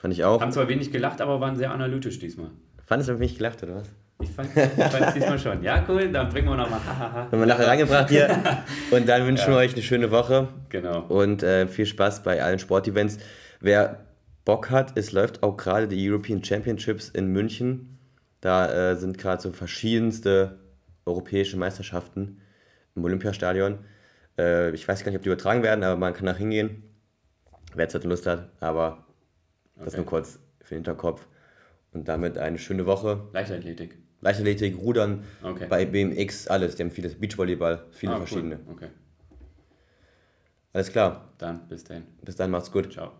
Fand 0.00 0.14
ich 0.14 0.24
auch. 0.24 0.40
Haben 0.40 0.52
zwar 0.52 0.68
wenig 0.68 0.90
gelacht, 0.90 1.20
aber 1.20 1.40
waren 1.40 1.56
sehr 1.56 1.70
analytisch 1.72 2.18
diesmal. 2.18 2.50
Fandest 2.86 3.10
du 3.10 3.14
mich 3.14 3.36
gelacht, 3.36 3.62
oder 3.62 3.76
was? 3.76 3.92
Ich 4.20 4.30
fand 4.30 4.50
es 4.56 5.14
diesmal 5.14 5.38
schon. 5.38 5.62
Ja, 5.62 5.84
cool, 5.88 6.10
dann 6.12 6.28
bringen 6.28 6.48
wir 6.48 6.56
nochmal. 6.56 6.80
Haben 6.84 7.30
wir 7.40 7.46
nachher 7.46 7.66
reingebracht 7.66 8.08
hier. 8.08 8.28
Und 8.90 9.08
dann 9.08 9.26
wünschen 9.26 9.48
wir 9.48 9.56
euch 9.56 9.72
eine 9.72 9.82
schöne 9.82 10.10
Woche 10.10 10.48
Genau. 10.68 11.00
und 11.08 11.42
äh, 11.42 11.66
viel 11.66 11.86
Spaß 11.86 12.22
bei 12.22 12.42
allen 12.42 12.58
Sportevents. 12.60 13.18
Wer 13.60 14.04
Bock 14.44 14.70
hat, 14.70 14.96
es 14.96 15.12
läuft 15.12 15.42
auch 15.42 15.56
gerade 15.56 15.88
die 15.88 16.08
European 16.08 16.42
Championships 16.44 17.08
in 17.08 17.26
München. 17.28 17.98
Da 18.40 18.90
äh, 18.92 18.96
sind 18.96 19.18
gerade 19.18 19.42
so 19.42 19.50
verschiedenste 19.52 20.58
europäische 21.04 21.56
Meisterschaften 21.56 22.40
im 22.94 23.04
Olympiastadion. 23.04 23.78
Äh, 24.38 24.70
ich 24.70 24.86
weiß 24.86 25.00
gar 25.04 25.10
nicht, 25.10 25.16
ob 25.18 25.22
die 25.22 25.28
übertragen 25.30 25.62
werden, 25.62 25.82
aber 25.84 25.96
man 25.96 26.12
kann 26.14 26.24
nach 26.26 26.38
hingehen, 26.38 26.82
wer 27.74 27.86
jetzt 27.86 28.04
Lust 28.04 28.26
hat. 28.26 28.50
Aber 28.60 29.04
das 29.76 29.88
Okay. 29.88 29.96
nur 29.98 30.06
kurz 30.06 30.38
für 30.60 30.74
den 30.74 30.78
Hinterkopf. 30.78 31.26
Und 31.92 32.08
damit 32.08 32.38
eine 32.38 32.58
schöne 32.58 32.86
Woche. 32.86 33.20
Leichtathletik. 33.32 33.98
Leichtathletik, 34.22 34.76
Rudern, 34.78 35.24
Okay. 35.42 35.66
bei 35.68 35.84
BMX, 35.84 36.46
alles. 36.48 36.76
Die 36.76 36.82
haben 36.84 36.90
vieles. 36.90 37.16
Beachvolleyball, 37.18 37.84
viele 37.90 38.12
Ah, 38.12 38.14
cool. 38.16 38.26
verschiedene. 38.26 38.60
Okay. 38.70 38.88
Alles 40.72 40.90
klar. 40.90 41.32
Dann 41.38 41.68
bis 41.68 41.84
dahin. 41.84 42.04
Bis 42.22 42.36
dann, 42.36 42.50
macht's 42.50 42.70
gut. 42.72 42.92
Ciao. 42.92 43.12